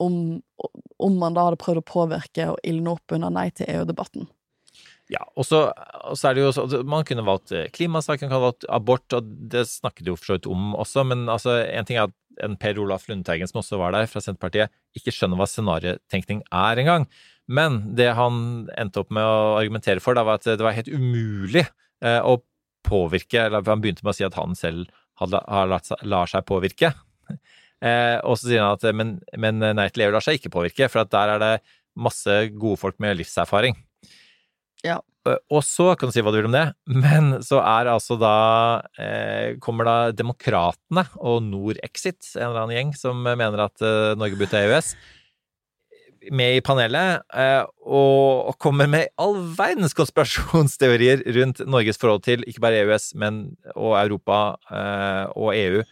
om, 0.03 0.41
om 0.99 1.19
man 1.21 1.37
da 1.37 1.49
hadde 1.49 1.61
prøvd 1.61 1.83
å 1.83 1.87
påvirke 1.89 2.49
og 2.53 2.59
ildne 2.67 2.97
opp 2.97 3.15
under 3.15 3.33
Nei 3.35 3.49
til 3.55 3.69
EU-debatten. 3.71 4.27
Ja, 5.13 5.21
og 5.37 5.45
så, 5.45 5.67
er 6.25 6.37
det 6.37 6.41
jo 6.47 6.53
så, 6.57 6.65
altså, 6.65 6.79
Man 6.89 7.05
kunne 7.05 7.27
valgt 7.27 7.53
eh, 7.53 7.67
klimasaken, 7.73 8.31
kunne 8.31 8.47
valgt 8.47 8.65
abort, 8.73 9.05
og 9.13 9.27
det 9.53 9.67
snakket 9.69 10.09
jo 10.09 10.17
for 10.17 10.31
så 10.31 10.39
vidt 10.39 10.49
om 10.49 10.73
også, 10.81 11.05
men 11.11 11.27
altså, 11.29 11.59
en 11.61 11.89
ting 11.89 12.01
er 12.01 12.09
at 12.09 12.17
en 12.43 12.57
Per 12.59 12.81
Olaf 12.83 13.05
Lundteigen, 13.07 13.47
som 13.47 13.61
også 13.61 13.79
var 13.79 13.95
der, 13.95 14.09
fra 14.11 14.23
Senterpartiet, 14.25 14.73
ikke 14.97 15.13
skjønner 15.15 15.39
hva 15.39 15.47
scenariotenkning 15.47 16.41
er 16.49 16.81
engang. 16.83 17.07
Men 17.47 17.79
det 17.99 18.09
han 18.17 18.65
endte 18.81 19.05
opp 19.05 19.13
med 19.15 19.23
å 19.29 19.55
argumentere 19.61 20.03
for, 20.03 20.17
da, 20.17 20.25
var 20.27 20.41
at 20.41 20.49
det 20.49 20.65
var 20.65 20.75
helt 20.75 20.91
umulig 20.91 21.63
eh, 21.63 22.21
å 22.25 22.41
påvirke 22.85 23.47
Eller 23.47 23.65
han 23.65 23.81
begynte 23.81 24.05
med 24.05 24.13
å 24.13 24.17
si 24.17 24.27
at 24.27 24.37
han 24.37 24.57
selv 24.59 24.91
hadde, 25.21 25.41
har 25.49 25.69
latt 25.71 25.93
lar 26.05 26.29
seg 26.29 26.45
påvirke. 26.49 26.91
Eh, 27.83 28.19
og 28.23 28.39
så 28.39 28.51
sier 28.51 28.63
han 28.63 28.77
at 28.77 28.87
men, 28.97 29.17
men 29.41 29.59
Nei 29.75 29.89
til 29.93 30.07
EU 30.07 30.15
lar 30.15 30.25
seg 30.25 30.39
ikke 30.39 30.53
påvirke, 30.55 30.91
for 30.93 31.03
at 31.03 31.13
der 31.15 31.35
er 31.35 31.43
det 31.43 31.55
masse 31.95 32.39
gode 32.55 32.81
folk 32.81 33.01
med 33.03 33.19
livserfaring. 33.19 33.77
Ja. 34.85 35.01
Eh, 35.29 35.41
Og 35.51 35.65
så 35.65 35.93
kan 35.97 36.11
du 36.11 36.15
si 36.15 36.23
hva 36.25 36.33
du 36.35 36.39
vil 36.39 36.51
om 36.51 36.55
det, 36.57 36.67
men 36.91 37.39
så 37.45 37.61
er 37.65 37.91
altså 37.93 38.19
da 38.21 38.37
eh, 39.01 39.57
Kommer 39.65 39.89
da 39.89 39.97
Demokratene 40.17 41.07
og 41.17 41.43
Norexit, 41.47 42.23
en 42.37 42.51
eller 42.51 42.65
annen 42.65 42.77
gjeng, 42.79 42.97
som 42.99 43.23
mener 43.25 43.67
at 43.67 43.85
eh, 43.85 44.15
Norge 44.19 44.39
burde 44.39 44.53
ta 44.53 44.65
EØS, 44.65 44.95
med 46.33 46.57
i 46.57 46.63
panelet, 46.65 47.25
eh, 47.37 47.63
og, 47.85 48.49
og 48.49 48.55
kommer 48.63 48.89
med 48.89 49.11
all 49.21 49.37
verdens 49.59 49.93
konspirasjonsteorier 49.97 51.21
rundt 51.37 51.61
Norges 51.69 52.01
forhold 52.01 52.25
til 52.25 52.45
ikke 52.49 52.63
bare 52.65 52.81
EØS, 52.85 53.11
men 53.21 53.43
og 53.75 53.97
Europa 54.01 54.39
eh, 54.73 55.27
og 55.37 55.53
EU. 55.57 55.85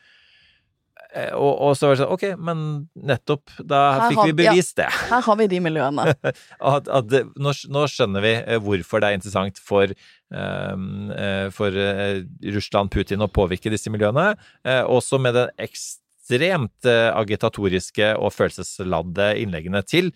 Eh, 1.15 1.31
Og, 1.37 1.53
og 1.61 1.75
så 1.77 1.89
var 1.91 1.97
det 1.97 2.01
sånn, 2.03 2.13
ok, 2.15 2.23
men 2.41 2.61
nettopp, 2.97 3.51
da 3.69 3.81
Her 4.01 4.11
fikk 4.11 4.19
har- 4.23 4.27
vi 4.31 4.37
bevist 4.39 4.77
det. 4.81 4.87
Her 5.11 5.21
har 5.27 5.37
vi 5.37 5.47
de 5.53 5.61
miljøene. 5.61 6.07
at, 6.73 6.89
at 6.89 7.17
nå, 7.37 7.53
nå 7.77 7.83
skjønner 7.93 8.25
vi 8.25 8.33
eh, 8.41 8.59
hvorfor 8.65 9.03
det 9.05 9.11
er 9.11 9.19
interessant 9.19 9.61
for, 9.61 9.93
eh, 9.93 11.49
for 11.53 11.71
Russland, 12.57 12.91
Putin, 12.95 13.21
å 13.25 13.29
påvirke 13.29 13.71
disse 13.73 13.93
miljøene. 13.93 14.31
Også 14.89 15.21
med 15.21 15.35
den 15.37 15.51
ekstremt 15.61 16.87
agitatoriske 16.89 18.15
og 18.17 18.33
følelsesladde 18.33 19.35
innleggene 19.43 19.83
til 19.85 20.13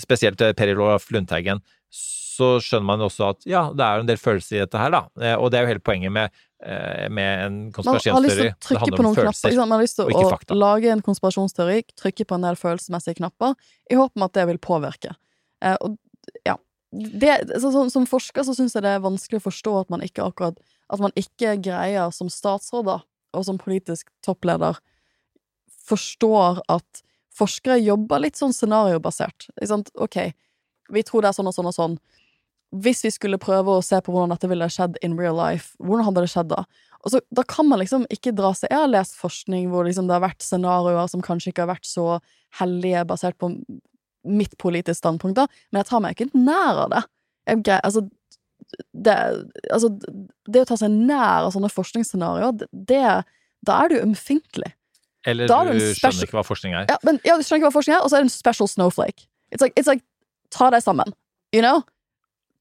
spesielt 0.00 0.40
Per 0.56 0.70
Olaf 0.76 1.10
Lundteigen, 1.12 1.60
så 1.92 2.54
skjønner 2.64 2.88
man 2.88 3.02
også 3.04 3.26
at 3.34 3.44
ja, 3.48 3.66
det 3.76 3.84
er 3.84 4.00
en 4.00 4.08
del 4.08 4.16
følelser 4.20 4.56
i 4.56 4.62
dette 4.62 4.80
her, 4.80 4.92
da. 4.94 5.02
Og 5.36 5.50
det 5.52 5.58
er 5.60 5.66
jo 5.66 5.72
hele 5.74 5.84
poenget 5.84 6.14
med, 6.14 6.32
med 6.62 7.44
en 7.46 7.56
konspirasjonsteori. 7.74 8.52
å 8.52 8.58
trykke 8.62 8.90
på 8.94 9.02
noen 9.02 9.16
knapper. 9.16 9.56
Man 9.58 9.74
har 9.74 9.82
lyst 9.82 9.98
til 9.98 10.06
å 10.06 10.24
fakta. 10.30 10.54
lage 10.54 10.92
en 10.92 11.02
konspirasjonsteori, 11.02 11.82
trykke 11.98 12.26
på 12.28 12.38
en 12.38 12.46
del 12.46 12.58
følelsesmessige 12.60 13.18
knapper, 13.18 13.56
i 13.90 13.98
håp 13.98 14.14
om 14.14 14.26
at 14.28 14.36
det 14.38 14.44
vil 14.52 14.60
påvirke. 14.62 15.16
Eh, 15.64 15.74
og 15.80 15.98
ja. 16.46 16.56
Det, 16.92 17.32
så, 17.56 17.72
så, 17.72 17.86
som 17.90 18.04
forsker 18.06 18.44
så 18.44 18.54
syns 18.54 18.76
jeg 18.76 18.84
det 18.84 18.90
er 18.94 19.02
vanskelig 19.02 19.40
å 19.40 19.46
forstå 19.46 19.72
at 19.78 19.92
man 19.94 20.02
ikke 20.04 20.26
akkurat 20.26 20.58
At 20.92 21.00
man 21.00 21.14
ikke 21.16 21.54
greier 21.64 22.10
som 22.12 22.28
statsråd 22.28 22.84
da, 22.84 22.98
og 23.32 23.46
som 23.48 23.56
politisk 23.56 24.10
toppleder 24.20 24.76
forstår 25.88 26.60
at 26.68 27.00
forskere 27.32 27.78
jobber 27.80 28.20
litt 28.20 28.36
sånn 28.36 28.52
scenariobasert. 28.52 29.48
Ikke 29.56 29.70
sant? 29.70 29.88
Ok, 29.96 30.18
vi 30.92 31.04
tror 31.06 31.24
det 31.24 31.32
er 31.32 31.38
sånn 31.38 31.48
og 31.48 31.56
sånn 31.56 31.70
og 31.70 31.76
sånn. 31.76 31.96
Hvis 32.72 33.02
vi 33.04 33.10
skulle 33.12 33.40
prøve 33.40 33.74
å 33.76 33.84
se 33.84 33.98
på 34.00 34.14
hvordan 34.14 34.32
dette 34.32 34.48
ville 34.48 34.68
skjedd 34.72 34.96
in 35.04 35.18
real 35.18 35.36
life, 35.36 35.74
hvordan 35.82 36.06
hadde 36.08 36.24
det 36.24 36.32
skjedd 36.32 36.50
da? 36.54 36.64
Og 37.02 37.12
så, 37.12 37.20
Da 37.34 37.44
kan 37.44 37.68
man 37.68 37.82
liksom 37.82 38.06
ikke 38.14 38.32
dra 38.36 38.52
seg 38.54 38.70
Jeg 38.70 38.78
har 38.78 38.90
lest 38.90 39.16
forskning 39.18 39.68
hvor 39.72 39.84
liksom 39.84 40.06
det 40.08 40.16
har 40.16 40.24
vært 40.24 40.44
scenarioer 40.44 41.10
som 41.10 41.24
kanskje 41.24 41.52
ikke 41.52 41.66
har 41.66 41.74
vært 41.74 41.88
så 41.88 42.20
hellige, 42.60 43.04
basert 43.08 43.38
på 43.40 43.50
mitt 44.28 44.54
politiske 44.60 45.00
standpunkt, 45.00 45.34
da, 45.34 45.48
men 45.72 45.80
jeg 45.80 45.88
tar 45.88 46.02
meg 46.04 46.14
ikke 46.14 46.38
nær 46.38 46.84
av 46.84 46.90
det. 46.92 47.00
Jeg, 47.48 47.78
altså, 47.82 48.04
det, 48.94 49.16
altså, 49.72 49.88
det 50.46 50.62
å 50.62 50.68
ta 50.68 50.76
seg 50.78 50.92
nær 50.94 51.48
av 51.48 51.50
sånne 51.56 51.72
forskningsscenarioer, 51.72 52.68
det, 52.70 53.02
Da 53.66 53.78
er 53.82 53.90
du 53.90 53.96
ømfintlig. 53.98 54.72
Eller 55.26 55.50
er 55.50 55.72
du 55.72 55.80
skjønner 55.94 56.26
ikke 56.26 56.38
hva 56.38 56.46
forskning 56.46 56.74
er. 56.74 56.86
Ja, 56.90 56.98
men 57.06 57.20
ja, 57.26 57.36
du 57.38 57.42
skjønner 57.46 57.62
ikke 57.62 57.70
hva 57.70 57.76
forskning 57.78 57.96
er, 57.96 58.04
og 58.04 58.10
så 58.10 58.18
er 58.18 58.24
det 58.24 58.30
en 58.30 58.36
special 58.36 58.70
snowflake. 58.70 59.26
It's 59.54 59.62
like, 59.62 59.74
it's 59.78 59.90
like 59.90 60.02
ta 60.50 60.70
deg 60.74 60.82
sammen. 60.82 61.14
You 61.54 61.62
know? 61.62 61.82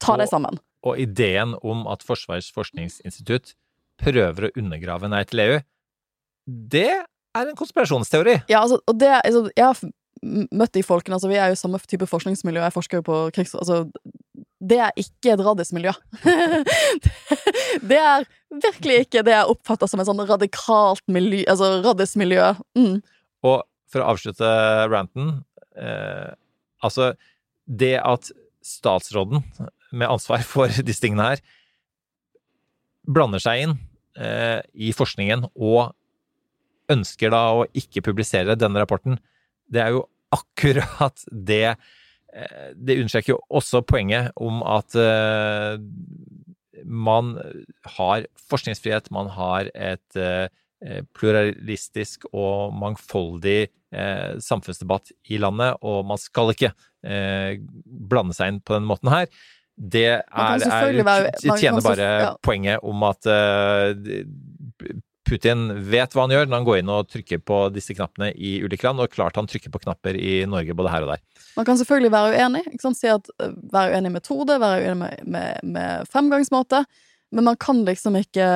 Ta 0.02 0.18
deg 0.20 0.30
sammen. 0.32 0.60
Og 0.88 0.97
ideen 1.02 1.56
om 1.62 1.86
at 1.91 2.04
Forsvarets 2.06 2.49
forskningsinstitutt 2.56 3.54
prøver 4.02 4.47
å 4.47 4.54
undergrave 4.58 5.10
Nei 5.12 5.24
til 5.30 5.43
EU, 5.43 5.58
det 6.45 6.89
er 6.89 7.47
en 7.47 7.58
konspirasjonsteori. 7.58 8.41
Ja, 8.49 8.64
altså, 8.64 8.82
og 8.89 8.97
det 8.99 9.12
altså, 9.20 9.45
Jeg 9.56 9.68
har 9.68 10.47
møtt 10.52 10.74
de 10.76 10.84
folkene, 10.86 11.18
altså, 11.18 11.30
vi 11.32 11.39
er 11.41 11.54
jo 11.54 11.60
samme 11.60 11.80
type 11.89 12.08
forskningsmiljø, 12.10 12.64
jeg 12.66 12.76
forsker 12.76 13.02
jo 13.02 13.08
på 13.08 13.22
krigs... 13.36 13.56
Altså, 13.58 13.86
det 14.62 14.78
er 14.78 14.99
ikke 14.99 15.32
et 15.34 15.41
radismiljø. 15.41 15.93
det 17.89 17.97
er 17.97 18.28
virkelig 18.54 18.99
ikke 19.08 19.24
det 19.26 19.34
jeg 19.34 19.54
oppfatter 19.56 19.89
som 19.89 20.04
et 20.04 20.10
sånn 20.10 20.22
radikalt 20.30 21.02
miljø, 21.10 21.41
altså 21.49 21.72
radismiljø. 21.82 22.52
Mm. 22.78 22.99
Og 23.49 23.64
for 23.91 24.04
å 24.04 24.12
avslutte 24.14 24.52
ranten 24.91 25.41
eh, 25.76 26.32
Altså, 26.82 27.12
det 27.66 27.99
at 28.02 28.32
statsråden 28.66 29.43
med 29.91 30.09
ansvar 30.09 30.43
for 30.47 30.71
disse 30.87 31.03
tingene 31.03 31.33
her 31.33 31.43
blander 33.07 33.41
seg 33.41 33.65
inn 33.65 33.75
eh, 34.19 34.59
i 34.73 34.91
forskningen 34.95 35.47
og 35.55 35.91
ønsker 36.91 37.31
da 37.33 37.41
å 37.55 37.67
ikke 37.77 38.03
publisere 38.05 38.57
denne 38.59 38.81
rapporten, 38.81 39.17
det 39.71 39.83
er 39.85 39.95
jo 39.95 40.05
akkurat 40.37 41.25
det 41.27 41.73
eh, 41.73 42.69
Det 42.75 42.95
understreker 43.01 43.33
jo 43.33 43.41
også 43.51 43.81
poenget 43.83 44.31
om 44.39 44.61
at 44.63 44.95
eh, 44.95 45.75
man 46.87 47.35
har 47.97 48.25
forskningsfrihet, 48.49 49.11
man 49.11 49.29
har 49.35 49.69
et 49.75 50.17
eh, 50.17 50.47
pluralistisk 51.13 52.25
og 52.31 52.73
mangfoldig 52.79 53.59
eh, 53.67 54.39
samfunnsdebatt 54.41 55.11
i 55.29 55.37
landet, 55.41 55.77
og 55.83 56.07
man 56.09 56.21
skal 56.21 56.55
ikke 56.55 56.71
eh, 57.03 57.59
blande 57.85 58.37
seg 58.37 58.53
inn 58.53 58.63
på 58.63 58.77
den 58.77 58.87
måten 58.89 59.11
her. 59.13 59.29
Det 59.82 60.03
er, 60.13 60.21
er, 60.29 61.57
tjener 61.57 61.82
bare 61.82 62.09
ja. 62.21 62.34
poenget 62.45 62.84
om 62.86 63.01
at 63.07 63.25
eh, 63.25 63.95
Putin 65.25 65.69
vet 65.89 66.13
hva 66.13 66.25
han 66.25 66.34
gjør 66.36 66.49
når 66.49 66.59
han 66.59 66.67
går 66.67 66.82
inn 66.82 66.91
og 66.91 67.09
trykker 67.09 67.41
på 67.47 67.63
disse 67.73 67.95
knappene 67.97 68.29
i 68.36 68.57
ulike 68.61 68.86
land, 68.86 69.01
og 69.01 69.13
klart 69.13 69.39
han 69.39 69.49
trykker 69.49 69.73
på 69.73 69.82
knapper 69.86 70.19
i 70.19 70.41
Norge 70.49 70.75
både 70.77 70.91
her 70.93 71.07
og 71.07 71.13
der. 71.13 71.23
Man 71.55 71.67
kan 71.67 71.79
selvfølgelig 71.79 72.11
være 72.13 72.36
uenig, 72.36 72.63
ikke 72.69 72.84
sant? 72.84 72.99
Si 72.99 73.09
at 73.09 73.32
øh, 73.41 73.55
være 73.73 73.95
uenig 73.95 74.11
i 74.11 74.15
metode, 74.19 74.59
være 74.61 74.84
uenig 74.84 74.99
med, 75.01 75.25
med, 75.38 75.65
med 75.77 76.11
fremgangsmåte, 76.11 76.84
men 77.32 77.47
man 77.47 77.57
kan 77.57 77.82
liksom 77.88 78.19
ikke 78.19 78.47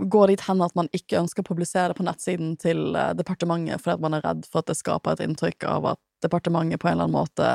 gå 0.00 0.26
dit 0.30 0.40
hen 0.46 0.62
at 0.64 0.74
man 0.78 0.88
ikke 0.96 1.18
ønsker 1.20 1.42
å 1.42 1.50
publisere 1.50 1.90
det 1.90 1.98
på 1.98 2.06
nettsiden 2.06 2.54
til 2.60 2.94
eh, 2.96 3.12
departementet 3.18 3.82
fordi 3.82 3.98
at 3.98 4.04
man 4.04 4.16
er 4.16 4.24
redd 4.24 4.46
for 4.48 4.62
at 4.62 4.70
det 4.70 4.78
skaper 4.78 5.16
et 5.16 5.24
inntrykk 5.26 5.66
av 5.68 5.92
at 5.94 6.00
departementet 6.24 6.80
på 6.80 6.88
en 6.88 6.96
eller 6.96 7.08
annen 7.08 7.18
måte 7.18 7.48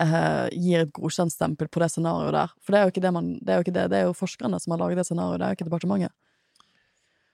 eh, 0.00 0.48
gir 0.52 0.84
et 0.84 0.92
godkjentstempel 0.96 1.68
på 1.68 1.82
det 1.82 1.90
scenarioet 1.92 2.34
der. 2.36 2.52
For 2.62 2.72
det 2.72 2.80
er 2.80 2.84
jo 2.86 2.92
ikke 2.94 3.04
det 3.04 3.14
man 3.14 3.32
Det 3.40 3.52
er 3.52 3.60
jo, 3.60 3.66
ikke 3.66 3.76
det, 3.76 3.86
det 3.92 3.98
er 3.98 4.06
jo 4.08 4.18
forskerne 4.18 4.60
som 4.60 4.74
har 4.74 4.82
laget 4.82 5.02
det 5.02 5.06
scenarioet, 5.08 5.40
det 5.40 5.46
er 5.46 5.54
jo 5.54 5.60
ikke 5.60 5.70
departementet. 5.70 6.14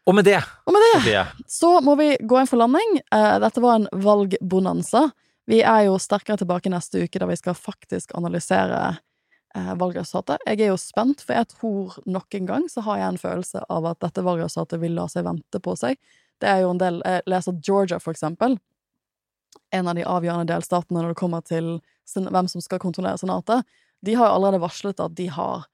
Og 0.08 0.14
med 0.16 0.24
det, 0.24 0.40
Og 0.64 0.72
med 0.72 0.80
det 1.04 1.26
så 1.52 1.80
må 1.84 1.94
vi 2.00 2.14
gå 2.24 2.38
inn 2.40 2.48
for 2.48 2.56
landing. 2.56 3.00
Eh, 3.12 3.34
dette 3.44 3.60
var 3.60 3.76
en 3.76 3.88
valgbonanza. 3.92 5.10
Vi 5.48 5.60
er 5.60 5.82
jo 5.84 5.98
sterkere 6.00 6.40
tilbake 6.40 6.72
neste 6.72 7.02
uke, 7.04 7.20
da 7.20 7.28
vi 7.28 7.36
skal 7.36 7.56
faktisk 7.56 8.14
analysere 8.16 8.78
eh, 9.54 9.74
valgresultatet. 9.76 10.40
Jeg 10.48 10.62
er 10.64 10.72
jo 10.72 10.78
spent, 10.80 11.20
for 11.20 11.36
jeg 11.36 11.50
tror 11.52 11.98
nok 12.08 12.38
en 12.40 12.48
gang 12.48 12.64
så 12.72 12.86
har 12.88 13.02
jeg 13.02 13.12
en 13.12 13.20
følelse 13.20 13.66
av 13.68 13.90
at 13.92 14.00
dette 14.06 14.24
valgresultatet 14.24 14.80
vil 14.80 14.96
la 14.96 15.04
seg 15.12 15.28
vente 15.28 15.60
på 15.60 15.76
seg. 15.76 16.00
Det 16.40 16.48
er 16.48 16.62
jo 16.62 16.72
en 16.72 16.80
del 16.80 17.02
Jeg 17.04 17.28
leser 17.28 17.60
Georgia, 17.60 18.00
for 18.00 18.16
eksempel. 18.16 18.56
En 19.76 19.88
av 19.88 19.96
de 19.98 20.08
avgjørende 20.08 20.48
delstatene 20.48 21.02
når 21.02 21.12
det 21.12 21.20
kommer 21.20 21.44
til 21.44 21.74
hvem 22.16 22.48
som 22.48 22.64
skal 22.64 22.80
kontrollere 22.82 23.18
senatet. 23.20 23.66
De 24.04 24.14
har 24.14 24.30
jo 24.30 24.38
allerede 24.38 24.62
varslet 24.62 25.00
at 25.02 25.16
de 25.18 25.28
har 25.34 25.66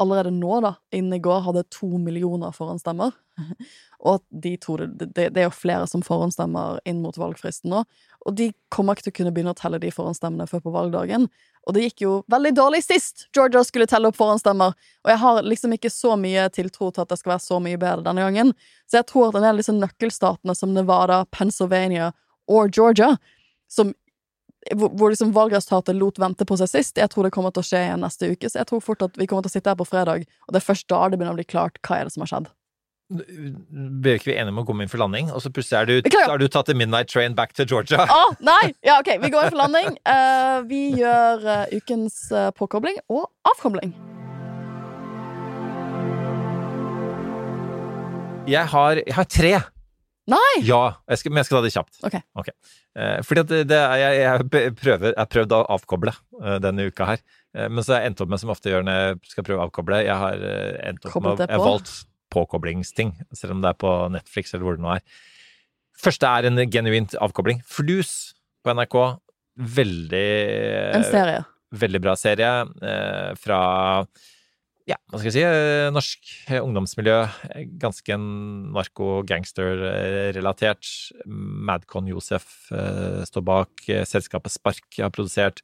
allerede 0.00 0.30
nå, 0.34 0.60
da, 0.64 0.74
innen 0.94 1.12
i 1.12 1.22
går, 1.22 1.42
hadde 1.46 1.64
to 1.70 1.86
millioner 1.98 2.54
forhåndsstemmer. 2.54 3.12
Og 4.02 4.16
at 4.16 4.24
de 4.44 4.54
to, 4.60 4.76
det, 4.82 5.12
det, 5.14 5.30
er 5.38 5.46
jo 5.46 5.54
flere 5.54 5.86
som 5.86 6.02
forhåndsstemmer 6.04 6.80
inn 6.88 7.02
mot 7.04 7.16
valgfristen 7.18 7.70
nå. 7.70 7.84
Og 8.26 8.36
de 8.38 8.48
kommer 8.72 8.96
ikke 8.96 9.06
til 9.06 9.14
å 9.14 9.16
kunne 9.20 9.32
begynne 9.34 9.54
å 9.54 9.58
telle 9.58 9.80
de 9.82 9.92
forhåndsstemmene 9.94 10.48
før 10.50 10.64
på 10.64 10.72
valgdagen. 10.74 11.28
Og 11.66 11.76
det 11.76 11.86
gikk 11.86 12.04
jo 12.04 12.12
veldig 12.32 12.52
dårlig 12.56 12.82
sist 12.82 13.28
Georgia 13.34 13.62
skulle 13.66 13.86
telle 13.90 14.10
opp 14.10 14.18
forhåndsstemmer. 14.18 14.74
Og 15.04 15.12
jeg 15.12 15.22
har 15.22 15.42
liksom 15.46 15.76
ikke 15.76 15.92
så 15.92 16.16
mye 16.18 16.48
tiltro 16.54 16.90
til 16.90 17.04
at 17.04 17.12
det 17.12 17.20
skal 17.20 17.36
være 17.36 17.46
så 17.46 17.60
mye 17.62 17.78
bedre 17.78 18.06
denne 18.08 18.26
gangen. 18.26 18.52
Så 18.90 19.00
jeg 19.00 19.08
tror 19.10 19.28
at 19.28 19.38
en 19.38 19.46
del 19.46 19.54
av 19.54 19.62
disse 19.62 19.76
nøkkelstatene 19.76 20.56
som 20.58 20.74
Nevada, 20.74 21.22
Pennsylvania 21.34 22.10
og 22.50 22.74
Georgia, 22.74 23.14
som 23.70 23.94
hvor, 24.76 25.10
liksom 25.10 25.34
valgresultatet 25.34 25.96
lot 25.98 26.20
vente 26.22 26.46
på 26.48 26.58
seg 26.60 26.70
sist. 26.70 26.98
Jeg 27.00 27.10
tror 27.12 27.26
det 27.26 27.34
kommer 27.34 27.54
til 27.54 27.64
å 27.64 27.66
skje 27.66 27.84
igjen 27.88 28.02
neste 28.04 28.30
uke, 28.32 28.50
så 28.50 28.62
jeg 28.62 28.70
tror 28.70 28.82
fort 28.84 29.04
at 29.04 29.18
vi 29.18 29.28
kommer 29.30 29.44
til 29.46 29.52
å 29.52 29.56
sitte 29.56 29.72
her 29.72 29.78
på 29.78 29.88
fredag, 29.88 30.26
og 30.46 30.54
det 30.54 30.62
er 30.62 30.68
først 30.70 30.88
da 30.92 31.04
det 31.08 31.18
begynner 31.18 31.36
å 31.36 31.40
bli 31.40 31.48
klart 31.48 31.80
hva 31.86 31.98
er 31.98 32.08
det 32.08 32.14
som 32.14 32.24
har 32.24 32.32
skjedd. 32.32 32.52
Blir 33.12 34.16
ikke 34.16 34.30
vi 34.30 34.36
enige 34.38 34.54
om 34.54 34.62
å 34.62 34.64
komme 34.68 34.86
inn 34.86 34.92
for 34.92 35.02
landing, 35.02 35.28
og 35.34 35.42
så 35.44 35.50
plutselig 35.52 35.80
er 35.82 35.90
du, 35.90 36.14
har 36.16 36.40
du 36.40 36.46
tatt 36.48 36.70
en 36.72 36.78
midnight 36.80 37.10
train 37.12 37.34
back 37.36 37.52
to 37.58 37.66
Georgia? 37.68 38.06
Å, 38.06 38.22
nei! 38.40 38.72
Ja, 38.86 39.00
ok, 39.02 39.16
vi 39.20 39.32
går 39.34 39.48
inn 39.48 39.52
for 39.52 39.60
landing. 39.60 39.98
Uh, 40.06 40.62
vi 40.70 40.82
gjør 41.02 41.44
uh, 41.44 41.74
ukens 41.74 42.24
uh, 42.32 42.48
påkobling 42.56 42.96
og 43.12 43.28
avkobling. 43.52 43.92
Jeg 48.48 48.66
har, 48.72 48.98
jeg 48.98 49.14
har 49.14 49.28
tre. 49.30 49.54
Nei! 50.30 50.62
Ja, 50.62 51.00
jeg 51.10 51.18
skal, 51.18 51.32
men 51.32 51.40
jeg 51.40 51.48
skal 51.48 51.58
ta 51.58 51.62
det 51.64 51.72
kjapt. 51.74 51.96
Ok. 52.38 52.48
Eh, 52.94 53.18
fordi 53.26 53.42
at 53.42 53.50
det, 53.50 53.60
det 53.72 53.80
jeg, 53.98 54.20
jeg 54.20 54.74
prøver, 54.78 55.08
jeg 55.10 55.18
har 55.18 55.30
prøvd 55.34 55.54
å 55.56 55.60
avkoble 55.74 56.14
eh, 56.14 56.58
denne 56.62 56.86
uka 56.92 57.08
her. 57.08 57.24
Eh, 57.56 57.66
men 57.66 57.82
så 57.82 57.96
har 57.96 58.04
jeg 58.04 58.12
endt 58.12 58.22
opp 58.22 58.30
med, 58.30 58.42
som 58.42 58.52
ofte 58.54 58.70
gjør 58.70 58.86
når 58.86 59.00
jeg 59.00 59.32
skal 59.32 59.46
prøve 59.48 59.64
å 59.64 59.66
avkoble, 59.66 59.98
jeg 60.06 60.18
har 60.22 60.46
eh, 60.46 60.78
endt 60.92 61.08
opp 61.08 61.16
Koblet 61.16 61.42
med 61.42 61.50
Jeg 61.50 61.58
har 61.58 61.66
valgt 61.66 61.94
påkoblingsting, 62.32 63.12
selv 63.36 63.56
om 63.56 63.64
det 63.64 63.72
er 63.72 63.80
på 63.82 63.90
Netflix 64.14 64.54
eller 64.54 64.68
hvor 64.68 64.78
det 64.78 64.84
nå 64.86 64.94
er. 64.94 65.02
Første 66.02 66.30
er 66.30 66.48
en 66.48 66.62
genuint 66.72 67.16
avkobling. 67.22 67.60
Flus 67.68 68.32
på 68.64 68.72
NRK. 68.78 68.96
Veldig 69.76 70.28
En 70.96 71.04
serie. 71.04 71.42
Veldig 71.82 72.00
bra 72.04 72.14
serie 72.20 72.52
eh, 72.84 73.32
fra 73.40 73.58
ja, 74.88 74.96
hva 75.10 75.18
skal 75.20 75.28
jeg 75.28 75.34
si, 75.36 75.42
eh, 75.46 75.90
norsk 75.94 76.20
eh, 76.50 76.62
ungdomsmiljø. 76.62 77.18
eh, 77.54 77.66
Ganske 77.78 78.16
narko-gangster-relatert. 78.18 80.84
Madcon 81.26 82.08
Josef 82.10 82.44
står 83.28 83.42
bak. 83.46 83.70
Selskapet 84.08 84.50
Spark 84.54 84.84
har 84.98 85.10
produsert. 85.14 85.62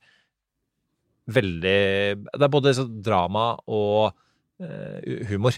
Veldig 1.28 1.80
Det 2.24 2.42
er 2.42 2.48
både 2.48 2.72
drama 3.04 3.56
og 3.68 4.12
humor. 5.28 5.52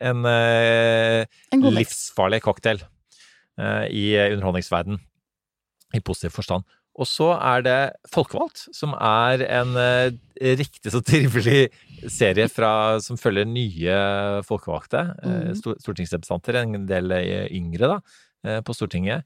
En 0.00 0.26
En 0.26 1.26
livsfarlig 1.62 2.40
cocktail 2.42 2.80
i 3.88 4.16
underholdningsverden 4.32 5.00
i 5.94 6.00
positiv 6.00 6.30
forstand. 6.30 6.64
Og 7.00 7.06
så 7.08 7.30
er 7.38 7.62
det 7.64 7.76
Folkevalgt, 8.12 8.66
som 8.76 8.92
er 8.98 9.40
en 9.48 9.76
eh, 9.80 10.10
riktig 10.60 10.92
så 10.92 11.00
trivelig 11.08 11.70
serie 12.12 12.48
fra, 12.52 12.98
som 13.00 13.16
følger 13.20 13.46
nye 13.48 13.94
folkevalgte, 14.44 15.04
Mhm. 15.22 15.54
stortingsrepresentanter, 15.80 16.58
en 16.62 16.86
del 16.90 17.14
eh, 17.16 17.46
yngre 17.54 17.94
da, 17.94 18.60
på 18.66 18.74
Stortinget. 18.74 19.22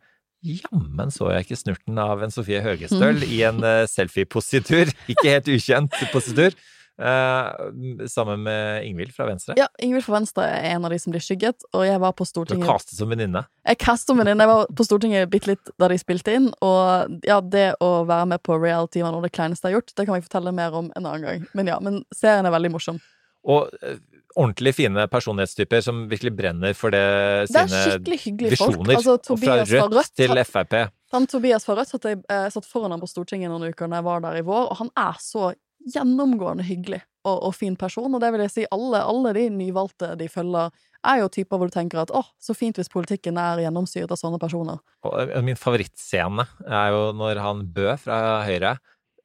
Jammen 0.47 1.11
så 1.11 1.31
jeg 1.33 1.47
ikke 1.47 1.57
snurten 1.59 1.99
av 1.99 2.21
en 2.23 2.31
Sofie 2.31 2.61
Høgestøl 2.63 3.23
i 3.25 3.41
en 3.49 3.63
selfie-positur. 3.89 4.93
Ikke 5.11 5.31
helt 5.33 5.49
ukjent 5.49 5.97
positur. 6.13 6.53
Eh, 6.97 8.09
sammen 8.09 8.43
med 8.43 8.87
Ingvild 8.87 9.13
fra 9.15 9.27
Venstre. 9.29 9.55
Ja, 9.59 9.67
Ingvild 9.85 10.05
fra 10.07 10.15
Venstre 10.17 10.47
er 10.49 10.71
en 10.71 10.87
av 10.89 10.95
de 10.95 10.99
som 11.01 11.13
blir 11.13 11.21
skygget, 11.21 11.67
og 11.77 11.85
jeg 11.85 12.01
var 12.01 12.15
på 12.17 12.25
Stortinget 12.25 12.65
Du 12.65 12.71
kastet 12.71 12.97
som 12.97 13.11
venninne. 13.13 13.43
Jeg 13.69 13.81
kastet 13.83 14.13
som 14.13 14.23
venninne. 14.23 14.47
Jeg 14.47 14.53
var 14.53 14.73
på 14.79 14.87
Stortinget 14.89 15.29
bitte 15.33 15.53
litt 15.53 15.73
da 15.77 15.91
de 15.93 15.99
spilte 16.01 16.39
inn, 16.39 16.49
og 16.65 17.21
ja, 17.29 17.43
det 17.45 17.69
å 17.85 17.91
være 18.09 18.31
med 18.33 18.45
på 18.47 18.57
reality 18.63 19.05
var 19.05 19.13
noe 19.13 19.21
av 19.21 19.29
det 19.29 19.35
kleineste 19.37 19.69
jeg 19.69 19.75
har 19.75 19.83
gjort. 19.83 19.93
Det 19.93 20.09
kan 20.09 20.17
vi 20.17 20.25
fortelle 20.25 20.57
mer 20.57 20.79
om 20.81 20.89
en 20.97 21.05
annen 21.05 21.27
gang. 21.29 21.45
Men 21.59 21.73
ja, 21.75 21.77
men 21.85 22.01
serien 22.17 22.49
er 22.49 22.57
veldig 22.57 22.73
morsom. 22.79 23.03
Og 23.47 23.69
eh, 23.85 24.01
ordentlig 24.37 24.73
fine 24.77 25.05
personlighetstyper 25.13 25.85
som 25.85 26.07
virkelig 26.11 26.33
brenner 26.39 26.73
for 26.77 26.97
det, 26.97 27.05
Det 27.53 27.67
sine 27.69 28.01
visjoner. 28.49 28.97
Altså, 28.97 29.19
og 29.21 29.41
fra 29.41 29.61
Rødt, 29.61 29.69
fra 29.69 29.85
Rødt 29.85 30.01
Rødt 30.01 30.17
til 30.17 30.45
Frp. 30.49 30.75
Han 31.13 31.29
Tobias 31.31 31.65
fra 31.69 31.77
Rødt 31.79 31.93
satt 31.93 32.09
jeg 32.09 32.25
eh, 32.33 32.49
satt 32.53 32.67
foran 32.69 32.97
ham 32.97 33.05
på 33.05 33.09
Stortinget 33.11 33.53
noen 33.53 33.69
uker 33.69 33.89
når 33.89 34.01
jeg 34.01 34.09
var 34.09 34.27
der 34.27 34.41
i 34.41 34.45
vår, 34.49 34.73
og 34.73 34.81
han 34.81 34.93
er 34.97 35.21
så 35.23 35.53
gjennomgående 35.87 36.67
hyggelig 36.67 37.01
og, 37.27 37.39
og 37.49 37.55
fin 37.57 37.77
person, 37.79 38.11
og 38.11 38.23
det 38.23 38.33
vil 38.35 38.45
jeg 38.47 38.55
si 38.55 38.67
alle, 38.75 39.03
alle 39.03 39.33
de 39.37 39.47
nyvalgte 39.55 40.15
de 40.19 40.29
følger, 40.31 40.75
er 41.07 41.21
jo 41.23 41.31
typer 41.33 41.61
hvor 41.61 41.71
du 41.71 41.75
tenker 41.75 42.03
at 42.03 42.13
åh, 42.15 42.27
så 42.43 42.55
fint 42.57 42.79
hvis 42.79 42.91
politikken 42.93 43.39
er 43.41 43.63
gjennomsyret 43.63 44.11
av 44.11 44.21
sånne 44.21 44.41
personer. 44.43 44.83
Og 45.07 45.17
eh, 45.23 45.43
min 45.47 45.59
favorittscene 45.59 46.47
er 46.67 46.93
jo 46.95 47.03
når 47.19 47.43
han 47.43 47.65
Bø 47.75 47.95
fra 48.03 48.43
Høyre 48.47 48.77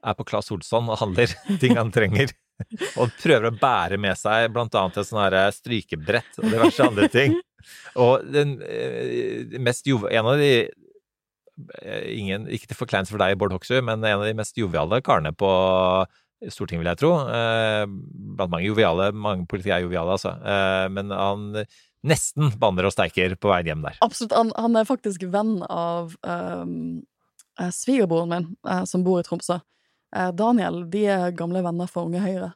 er 0.02 0.18
på 0.18 0.26
Claes 0.28 0.50
Olsson 0.54 0.90
og 0.90 1.02
handler 1.02 1.34
ting 1.62 1.78
han 1.80 1.94
trenger. 1.94 2.34
Og 3.02 3.10
prøver 3.18 3.48
å 3.50 3.58
bære 3.58 3.98
med 3.98 4.14
seg 4.20 4.52
blant 4.54 4.76
annet 4.78 5.00
et 5.02 5.14
her 5.18 5.36
strykebrett 5.56 6.36
og 6.38 6.46
diverse 6.46 6.86
andre 6.86 7.08
ting. 7.10 7.34
Og 8.04 8.28
den 8.30 8.60
eh, 8.66 9.58
mest 9.62 9.90
jov... 9.90 10.06
En 10.14 10.30
av 10.30 10.38
de 10.38 10.52
eh, 11.82 12.04
ingen, 12.14 12.46
Ikke 12.54 12.70
til 12.70 12.78
forkleinelse 12.78 13.16
for 13.16 13.22
deg, 13.22 13.40
Bård 13.42 13.56
Hoksrud, 13.56 13.82
men 13.88 14.06
en 14.06 14.22
av 14.22 14.28
de 14.28 14.38
mest 14.38 14.58
joviale 14.58 15.02
karene 15.06 15.34
på 15.34 15.50
Stortinget, 16.50 16.82
vil 16.82 16.90
jeg 16.90 17.00
tro. 17.02 17.12
Eh, 17.30 17.84
Blant 18.38 18.52
mange 18.54 18.66
joviale. 18.66 19.12
Mange 19.14 19.46
politikere 19.50 19.80
er 19.80 19.86
joviale, 19.86 20.16
altså. 20.18 20.34
Eh, 20.42 20.88
Men 20.90 21.14
han 21.14 21.66
nesten 22.08 22.50
banner 22.58 22.88
og 22.90 22.96
steiker 22.96 23.36
på 23.38 23.52
veien 23.52 23.70
hjem 23.70 23.84
der. 23.86 24.00
Absolutt, 24.02 24.34
han, 24.34 24.50
han 24.58 24.80
er 24.80 24.88
faktisk 24.90 25.28
venn 25.30 25.60
av 25.70 26.16
um, 26.26 27.04
svigerbroren 27.70 28.32
min, 28.32 28.48
som 28.90 29.04
bor 29.06 29.20
i 29.22 29.28
Tromsø. 29.28 29.60
Daniel, 30.34 30.82
de 30.92 31.04
er 31.14 31.36
gamle 31.38 31.62
venner 31.64 31.88
for 31.88 32.10
Unge 32.10 32.20
Høyre. 32.24 32.50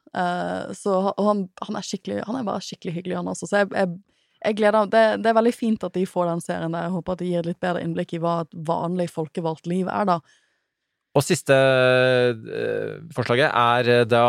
Så, 0.75 0.95
og 1.13 1.21
han, 1.29 1.45
han 1.61 1.77
er 1.77 2.25
Han 2.25 2.39
er 2.39 2.47
bare 2.49 2.63
skikkelig 2.65 2.95
hyggelig, 2.97 3.15
han 3.21 3.29
også. 3.31 3.47
Så 3.47 3.61
jeg, 3.61 3.69
jeg, 3.71 3.93
jeg 4.45 4.57
gleder 4.59 4.89
det, 4.91 5.03
det 5.23 5.29
er 5.29 5.37
veldig 5.37 5.53
fint 5.55 5.85
at 5.87 5.93
de 5.93 6.07
får 6.09 6.27
den 6.29 6.41
serien 6.43 6.73
der. 6.73 6.87
Jeg 6.89 6.95
håper 6.97 7.13
at 7.13 7.21
de 7.21 7.29
gir 7.29 7.39
et 7.43 7.49
litt 7.49 7.61
bedre 7.63 7.85
innblikk 7.85 8.17
i 8.17 8.21
hva 8.23 8.39
et 8.43 8.57
vanlig 8.67 9.07
folkevalgt 9.13 9.69
liv 9.71 9.87
er, 9.87 10.09
da. 10.09 10.19
Og 11.15 11.23
siste 11.23 11.55
eh, 11.55 12.95
forslaget 13.15 13.47
er 13.47 13.91
eh, 13.93 14.07
da, 14.09 14.23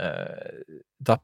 eh, 0.00 0.78
da 1.04 1.18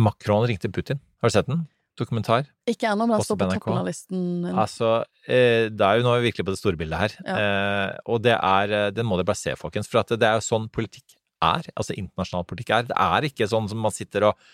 Macron 0.00 0.46
ringte 0.48 0.70
Putin. 0.72 1.02
Har 1.20 1.28
du 1.28 1.34
sett 1.34 1.50
den? 1.50 1.66
Dokumentar. 1.98 2.46
Ikke 2.70 2.86
ennå, 2.86 3.08
men 3.08 3.18
den 3.18 3.26
står 3.26 3.40
på 3.40 3.48
toppen 3.50 3.80
av 3.80 3.88
listen. 3.88 4.20
Altså, 4.52 5.00
det 5.26 5.82
er 5.82 5.98
jo 5.98 6.04
nå 6.06 6.12
virkelig 6.22 6.46
på 6.46 6.54
det 6.54 6.60
store 6.60 6.78
bildet 6.78 7.00
her. 7.02 7.16
Eh, 7.26 7.96
og 8.06 8.22
det 8.22 8.36
er 8.36 8.92
Den 8.94 9.08
må 9.08 9.18
dere 9.18 9.26
bare 9.26 9.40
se, 9.40 9.56
folkens. 9.58 9.90
For 9.90 10.00
at 10.04 10.14
det 10.14 10.28
er 10.28 10.38
jo 10.38 10.46
sånn 10.46 10.68
politikk 10.70 11.18
er. 11.42 11.66
Altså 11.74 11.96
internasjonal 11.98 12.46
politikk 12.48 12.70
er. 12.76 12.88
Det 12.88 12.96
er 13.02 13.28
ikke 13.28 13.50
sånn 13.50 13.66
som 13.70 13.82
man 13.82 13.94
sitter 13.94 14.30
og 14.30 14.48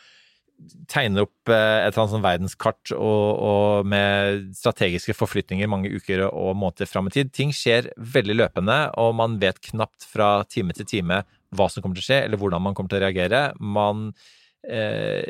tegner 0.90 1.26
opp 1.26 1.50
eh, 1.50 1.84
et 1.84 1.90
eller 1.90 2.02
annet 2.02 2.14
sånn 2.14 2.24
verdenskart 2.24 2.92
og, 2.96 3.40
og 3.48 3.88
med 3.90 4.50
strategiske 4.56 5.16
forflytninger 5.16 5.70
mange 5.70 5.92
uker 5.92 6.26
og 6.28 6.54
måneder 6.60 6.88
fram 6.90 7.10
i 7.10 7.14
tid. 7.14 7.32
Ting 7.34 7.52
skjer 7.54 7.90
veldig 7.98 8.38
løpende, 8.38 8.78
og 9.00 9.14
man 9.18 9.38
vet 9.42 9.60
knapt 9.70 10.06
fra 10.08 10.36
time 10.50 10.76
til 10.76 10.88
time 10.88 11.22
hva 11.54 11.68
som 11.70 11.84
kommer 11.84 11.98
til 11.98 12.06
å 12.06 12.08
skje, 12.08 12.22
eller 12.26 12.40
hvordan 12.40 12.64
man 12.64 12.76
kommer 12.76 12.92
til 12.92 13.02
å 13.02 13.04
reagere. 13.04 13.42
Man 13.60 14.08
eh, 14.66 15.22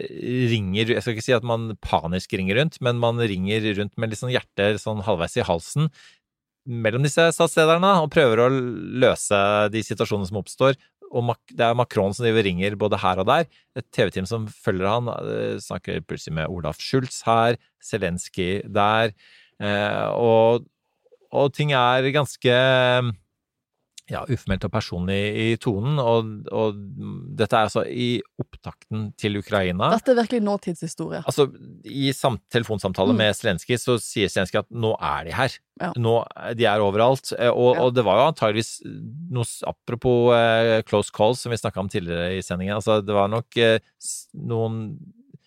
ringer 0.52 0.94
Jeg 0.94 1.04
skal 1.04 1.16
ikke 1.16 1.26
si 1.26 1.36
at 1.36 1.46
man 1.46 1.72
panisk 1.84 2.36
ringer 2.36 2.60
rundt, 2.60 2.80
men 2.84 3.00
man 3.02 3.20
ringer 3.20 3.72
rundt 3.80 3.96
med 3.98 4.12
litt 4.12 4.22
sånn 4.22 4.34
hjertet 4.34 4.82
sånn 4.82 5.04
halvveis 5.06 5.40
i 5.40 5.46
halsen 5.46 5.90
mellom 6.64 7.04
disse 7.04 7.26
statslederne 7.36 7.90
og 8.00 8.10
prøver 8.12 8.40
å 8.40 8.50
løse 8.50 9.38
de 9.72 9.82
situasjonene 9.84 10.28
som 10.30 10.40
oppstår. 10.40 10.78
Og 11.14 11.30
det 11.54 11.62
er 11.62 11.76
Macron 11.78 12.14
som 12.14 12.26
driver 12.26 12.44
ringer 12.46 12.74
både 12.78 12.98
her 12.98 13.22
og 13.22 13.28
der. 13.30 13.48
Et 13.78 13.86
TV-team 13.94 14.26
som 14.26 14.48
følger 14.50 14.88
han, 14.90 15.10
eh, 15.14 15.58
snakker 15.62 16.02
plutselig 16.02 16.34
med 16.40 16.50
Olaf 16.50 16.80
Schultz 16.82 17.22
her, 17.26 17.56
Zelenskyj 17.82 18.64
der. 18.66 19.14
Eh, 19.62 20.06
og, 20.10 20.66
og 21.30 21.52
ting 21.54 21.72
er 21.72 22.10
ganske 22.14 22.56
ja, 24.10 24.20
uformelt 24.28 24.64
og 24.66 24.70
personlig 24.74 25.16
i 25.40 25.56
tonen. 25.56 25.98
Og, 25.98 26.32
og 26.52 26.76
dette 27.38 27.56
er 27.56 27.68
altså 27.70 27.84
i 27.88 28.20
opptakten 28.42 29.06
til 29.16 29.38
Ukraina. 29.40 29.88
Dette 29.94 30.12
er 30.12 30.18
virkelig 30.20 30.42
nåtidshistorie. 30.44 31.22
Altså, 31.24 31.46
I 31.88 32.12
sam 32.12 32.36
telefonsamtale 32.52 33.14
Mm. 33.14 33.16
med 33.22 33.34
Zelenskyj 33.38 33.78
så 33.80 33.96
sier 34.02 34.28
Zelenskyj 34.28 34.58
at 34.60 34.70
nå 34.70 34.92
er 35.00 35.24
de 35.24 35.32
her. 35.32 35.56
Ja. 35.80 35.92
Nå, 35.96 36.14
de 36.54 36.64
er 36.68 36.80
overalt. 36.84 37.32
Eh, 37.38 37.48
Og, 37.50 37.74
Ja. 37.76 37.82
og 37.86 37.94
det 37.94 38.04
var 38.04 38.20
jo 38.20 38.28
antageligvis 38.32 38.72
noe 39.30 39.44
Apropos 39.66 40.34
eh, 40.36 40.82
close 40.82 41.10
calls, 41.10 41.40
som 41.40 41.50
vi 41.50 41.56
snakka 41.56 41.80
om 41.80 41.88
tidligere 41.88 42.36
i 42.38 42.42
sendingen. 42.42 42.76
Altså, 42.76 43.00
det 43.04 43.14
var 43.14 43.28
nok 43.28 43.56
eh, 43.56 43.78
noen 44.34 44.98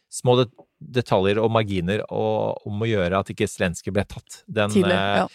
små 0.09 0.37
det 0.43 0.49
detaljer 0.79 1.39
og 1.41 1.49
marginer 1.51 2.03
og, 2.13 2.61
om 2.69 2.81
å 2.81 2.87
gjøre 2.89 3.17
at 3.19 3.29
ikke 3.33 3.47
Zelenskyj 3.49 3.93
ble 3.93 4.03
tatt 4.05 4.43
den, 4.47 4.69
Tidlig. 4.69 4.93
eh, 4.93 5.17
Ja. 5.23 5.27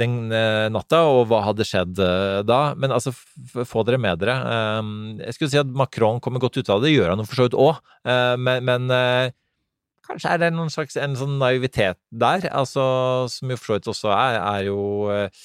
Den 0.00 0.32
eh, 0.34 0.66
natta, 0.74 1.04
og 1.06 1.28
hva 1.30 1.44
hadde 1.46 1.66
skjedd 1.68 2.00
eh, 2.02 2.40
da. 2.46 2.60
Men 2.78 2.94
altså, 2.96 3.14
få 3.14 3.84
dere 3.86 4.00
med 4.02 4.20
dere. 4.22 4.36
Um, 4.80 4.92
jeg 5.22 5.36
skulle 5.36 5.52
si 5.52 5.62
at 5.62 5.70
Macron 5.70 6.20
kommer 6.24 6.42
godt 6.42 6.58
ut 6.58 6.72
av 6.72 6.84
det, 6.84 6.94
gjør 6.94 7.14
han 7.14 7.24
for 7.26 7.38
så 7.38 7.48
vidt 7.48 7.58
òg, 7.58 7.80
men, 8.38 8.66
men 8.66 8.94
eh, 8.94 9.34
kanskje 10.04 10.32
er 10.34 10.40
det 10.42 10.54
noen 10.54 10.72
slags 10.72 10.96
en 11.00 11.16
sånn 11.18 11.36
naivitet 11.40 11.98
der, 12.12 12.48
altså, 12.52 12.84
som 13.32 13.52
jo 13.52 13.58
for 13.60 13.72
så 13.72 13.78
vidt 13.78 13.92
også 13.94 14.10
er, 14.14 14.40
er 14.40 14.66
jo 14.68 14.80
eh, 15.14 15.44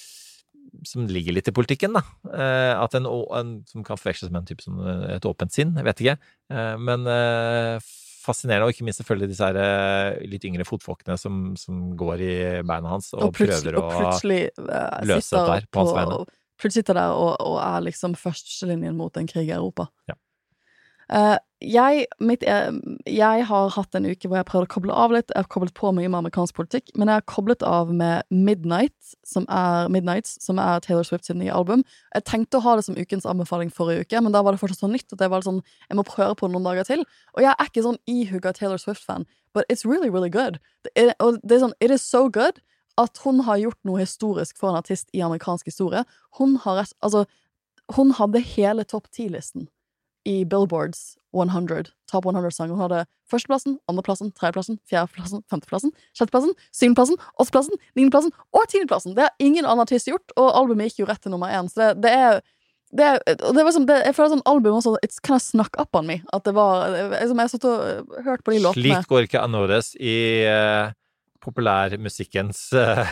som 0.87 1.07
ligger 1.09 1.35
litt 1.35 1.49
i 1.49 1.55
politikken, 1.55 1.95
da. 1.97 2.03
Eh, 2.29 2.73
at 2.75 2.95
en, 2.97 3.07
en 3.07 3.55
som 3.69 3.85
kan 3.85 3.99
forveksles 3.99 4.31
med 4.31 4.43
en 4.43 4.49
type 4.49 4.65
som 4.65 4.79
eh, 4.83 5.15
et 5.17 5.27
åpent 5.27 5.53
sinn, 5.53 5.73
jeg 5.77 5.87
vet 5.87 6.03
ikke. 6.03 6.17
Eh, 6.53 6.75
men 6.81 7.07
eh, 7.09 7.89
fascinerende, 8.29 8.69
og 8.69 8.75
ikke 8.75 8.87
minst 8.87 9.01
selvfølgelig 9.01 9.31
disse 9.33 9.49
her 9.49 9.59
eh, 9.59 10.21
litt 10.29 10.45
yngre 10.47 10.67
fotfolkene 10.67 11.17
som, 11.19 11.41
som 11.59 11.89
går 11.99 12.23
i 12.25 12.33
beina 12.63 12.95
hans 12.95 13.11
og, 13.17 13.29
Og, 13.29 13.35
prøver 13.35 13.79
å 13.79 13.85
plutselig 13.89 14.41
eh, 14.47 15.01
løse 15.09 15.33
dette 15.35 15.57
her 15.57 15.67
på 15.69 15.83
hans 15.83 15.95
vegne. 15.97 16.23
plutselig 16.61 16.85
sitter 16.85 17.01
der 17.01 17.17
og, 17.17 17.35
og 17.43 17.59
er 17.65 17.85
liksom 17.89 18.17
førstelinjen 18.19 18.97
mot 18.99 19.19
en 19.19 19.29
krig 19.29 19.51
i 19.51 19.55
Europa. 19.57 19.89
Ja. 20.09 20.17
Eh, 21.09 21.37
jeg, 21.59 22.03
mitt, 22.21 22.43
eh, 22.47 22.69
jeg 23.09 23.45
har 23.49 23.71
hatt 23.73 23.95
en 23.97 24.05
uke 24.05 24.29
hvor 24.29 24.37
jeg 24.37 24.43
har 24.45 24.47
prøvd 24.47 24.67
å 24.67 24.71
koble 24.71 24.95
av 24.95 25.13
litt. 25.15 25.31
Jeg 25.33 25.41
har 25.41 25.49
koblet 25.51 25.73
på 25.75 25.89
mye 25.95 26.07
med 26.07 26.19
amerikansk 26.21 26.55
politikk, 26.55 26.91
men 26.95 27.09
jeg 27.09 27.19
har 27.19 27.25
koblet 27.27 27.65
av 27.65 27.89
med 27.91 28.27
Midnight, 28.29 28.95
som 29.27 29.47
er, 29.51 29.89
Midnights, 29.91 30.37
som 30.45 30.61
er 30.61 30.83
Taylor 30.85 31.07
Swift 31.07 31.25
sitt 31.27 31.39
nye 31.39 31.53
album. 31.55 31.83
Jeg 32.13 32.27
tenkte 32.29 32.59
å 32.61 32.63
ha 32.67 32.77
det 32.77 32.85
som 32.87 32.97
ukens 32.99 33.27
anbefaling 33.29 33.73
forrige 33.73 34.05
uke, 34.05 34.21
men 34.23 34.35
da 34.35 34.43
var 34.45 34.55
det 34.55 34.61
fortsatt 34.61 34.85
så 34.85 34.91
nytt 34.91 35.17
at 35.17 35.25
jeg 35.25 35.33
var 35.33 35.43
sånn, 35.45 35.63
jeg 35.89 35.99
må 35.99 36.05
prøve 36.07 36.37
på 36.39 36.51
noen 36.51 36.69
dager 36.69 36.87
til. 36.87 37.03
Og 37.35 37.43
jeg 37.43 37.51
er 37.55 37.71
ikke 37.71 37.85
sånn 37.87 37.99
ihugga 38.07 38.53
Taylor 38.55 38.79
Swift-fan, 38.79 39.25
but 39.57 39.65
it's 39.67 39.83
really, 39.89 40.13
really 40.13 40.31
good. 40.31 40.61
Det 40.85 40.93
er, 40.95 41.11
og 41.19 41.41
det 41.41 41.57
er 41.57 41.65
sånn, 41.65 41.75
it 41.81 41.91
is 41.91 42.05
so 42.05 42.29
good 42.29 42.61
at 43.01 43.19
hun 43.25 43.41
har 43.47 43.59
gjort 43.59 43.79
noe 43.87 44.03
historisk 44.03 44.59
for 44.59 44.69
en 44.69 44.79
artist 44.79 45.09
i 45.15 45.25
amerikansk 45.25 45.67
historie. 45.71 46.05
Hun 46.37 46.55
har 46.63 46.85
altså, 46.85 47.25
hun 47.97 48.13
hadde 48.15 48.45
hele 48.45 48.85
topp 48.85 49.09
ti-listen 49.15 49.67
i 50.27 50.43
Billboards 50.45 51.15
100, 51.35 51.91
Top 52.09 52.25
100-sang. 52.25 52.71
Hun 52.73 52.81
hadde 52.81 53.03
førsteplassen, 53.29 53.77
andreplassen, 53.89 54.31
tredjeplassen, 54.37 54.79
fjerdeplassen, 54.89 55.43
femteplassen, 55.51 55.93
sjetteplassen, 56.17 56.55
syvendeplassen, 56.73 57.19
åttendeplassen, 57.37 57.81
niendeplassen 57.97 58.33
og 58.55 58.69
tiendeplassen. 58.71 59.17
Det 59.17 59.27
har 59.27 59.35
ingen 59.43 59.67
annen 59.67 59.85
artist 59.85 60.09
gjort, 60.09 60.33
og 60.39 60.49
albumet 60.57 60.89
gikk 60.89 61.03
jo 61.03 61.09
rett 61.09 61.21
til 61.23 61.35
nummer 61.35 61.53
én. 61.53 61.69
Så 61.69 61.81
det, 61.81 61.91
det 62.07 62.15
er 62.15 62.41
det, 62.89 63.09
det 63.37 63.61
var 63.61 63.73
sånn, 63.75 63.85
det, 63.85 63.99
jeg 64.07 64.15
føler 64.17 64.31
sånn 64.31 64.47
album 64.49 64.79
også 64.79 64.95
It's 65.05 65.19
kind 65.21 65.37
of 65.37 65.43
snuck 65.45 65.77
up 65.77 65.93
on 65.97 66.07
me. 66.09 66.19
At 66.33 66.47
det 66.47 66.55
var 66.57 66.89
jeg, 66.95 67.27
som 67.29 67.41
jeg 67.43 67.51
satt 67.53 67.67
og 67.69 67.83
hørte 67.83 68.25
hørt 68.25 68.45
på 68.47 68.55
de 68.55 68.63
låtene. 68.63 68.81
Slikt 68.81 69.11
går 69.11 69.27
ikke 69.27 69.43
Anores 69.45 69.91
i 70.01 70.17
uh, 70.49 70.89
populærmusikkens 71.45 72.63
uh, 72.73 73.05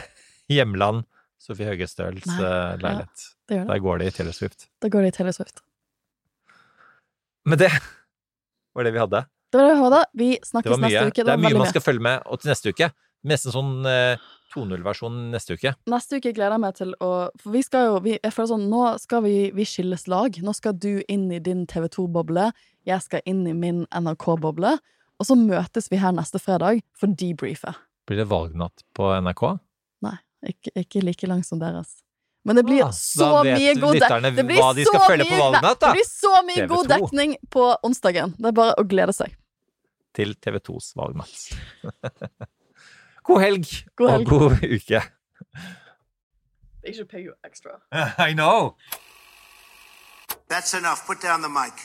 hjemland. 0.53 1.05
Sofie 1.37 1.69
Høgestøls 1.69 2.25
uh, 2.25 2.73
leilighet. 2.81 3.29
ja. 3.53 3.63
Der 3.69 3.85
går 3.85 4.01
det 4.01 4.09
i 4.09 4.17
Taylor 4.17 4.35
Swift. 4.35 4.65
Da 4.81 4.89
går 4.91 5.05
det 5.05 5.13
i 5.13 5.17
Taylor 5.19 5.37
Swift. 5.37 5.61
Men 7.47 7.61
det 7.61 7.71
var 8.75 8.87
det 8.87 8.93
vi 8.93 9.01
hadde. 9.01 9.25
Det 9.51 9.59
var 9.59 9.69
det 9.69 9.75
vi 9.75 9.83
hadde. 9.85 9.99
Vi 10.19 10.29
snakkes 10.43 10.81
neste 10.83 11.03
uke. 11.07 11.23
Det 11.23 11.33
er 11.33 11.43
mye 11.43 11.59
man 11.63 11.69
skal 11.71 11.85
følge 11.85 12.03
med. 12.03 12.25
Og 12.27 12.41
til 12.41 12.51
neste 12.53 12.73
uke 12.75 12.91
Nesten 13.27 13.49
sånn 13.51 13.87
eh, 13.89 14.19
2.0-versjon 14.53 15.15
neste 15.33 15.57
uke. 15.57 15.73
Neste 15.89 16.19
uke 16.19 16.31
gleder 16.35 16.55
jeg 16.55 16.63
meg 16.63 16.75
til 16.77 16.93
å 17.03 17.09
For 17.41 17.55
vi 17.55 17.63
skal 17.65 17.89
jo 17.89 17.97
vi, 18.05 18.13
Jeg 18.21 18.33
føler 18.35 18.51
sånn 18.53 18.67
Nå 18.71 18.83
skal 19.01 19.23
vi, 19.25 19.35
vi 19.57 19.65
skilles 19.67 20.05
lag. 20.11 20.37
Nå 20.43 20.53
skal 20.55 20.77
du 20.77 21.01
inn 21.09 21.25
i 21.33 21.41
din 21.43 21.65
TV2-boble. 21.69 22.51
Jeg 22.87 23.03
skal 23.03 23.25
inn 23.27 23.43
i 23.49 23.55
min 23.57 23.85
NRK-boble. 23.89 24.77
Og 25.17 25.27
så 25.27 25.37
møtes 25.39 25.89
vi 25.91 25.99
her 25.99 26.13
neste 26.15 26.39
fredag 26.41 26.83
for 26.97 27.11
debriefet. 27.19 27.79
Blir 28.07 28.21
det 28.21 28.29
valgnatt 28.29 28.85
på 28.95 29.09
NRK? 29.25 29.47
Nei, 30.05 30.17
ikke, 30.53 30.75
ikke 30.83 31.01
like 31.03 31.27
lang 31.27 31.41
som 31.43 31.59
deres. 31.59 31.97
Men 32.47 32.55
det 32.55 32.63
blir 32.63 32.83
Ah, 32.85 32.91
så 32.95 33.27
mye 33.43 33.73
god 33.75 33.97
lytterne 33.97 34.29
det 34.37 34.45
blir 34.47 34.61
hva 34.63 34.69
de 34.77 34.85
skal 34.87 35.01
så 35.01 35.07
følge 35.11 35.25
på 35.27 35.33
mye- 35.35 35.41
valgnatt, 35.43 35.79
da. 35.81 35.89
Det 35.91 35.97
blir 35.97 36.07
så 36.07 36.31
mye 36.47 36.63
TV2. 36.63 36.87
dekning 36.93 37.33
på 37.51 37.65
onsdagen. 37.83 38.33
Det 38.37 38.47
er 38.53 38.55
bare 38.61 38.75
å 38.79 38.85
glede 38.87 39.13
seg. 39.17 39.35
Til 40.15 40.31
TV2s 40.41 40.93
valgnatt. 40.95 41.43
god 43.27 43.41
helg 43.43 43.67
God 43.99 44.09
helg. 44.15 44.31
og 44.31 44.39
god 44.39 44.63
uke. 44.63 45.03
They 46.83 46.93
should 46.95 47.09
pay 47.11 47.19
you 47.25 47.33
extra. 47.43 47.81
I 48.29 48.31
know! 48.33 48.75
That's 50.47 50.73
enough. 50.73 51.05
Put 51.05 51.19
down 51.21 51.41
the 51.41 51.49
mic. 51.51 51.83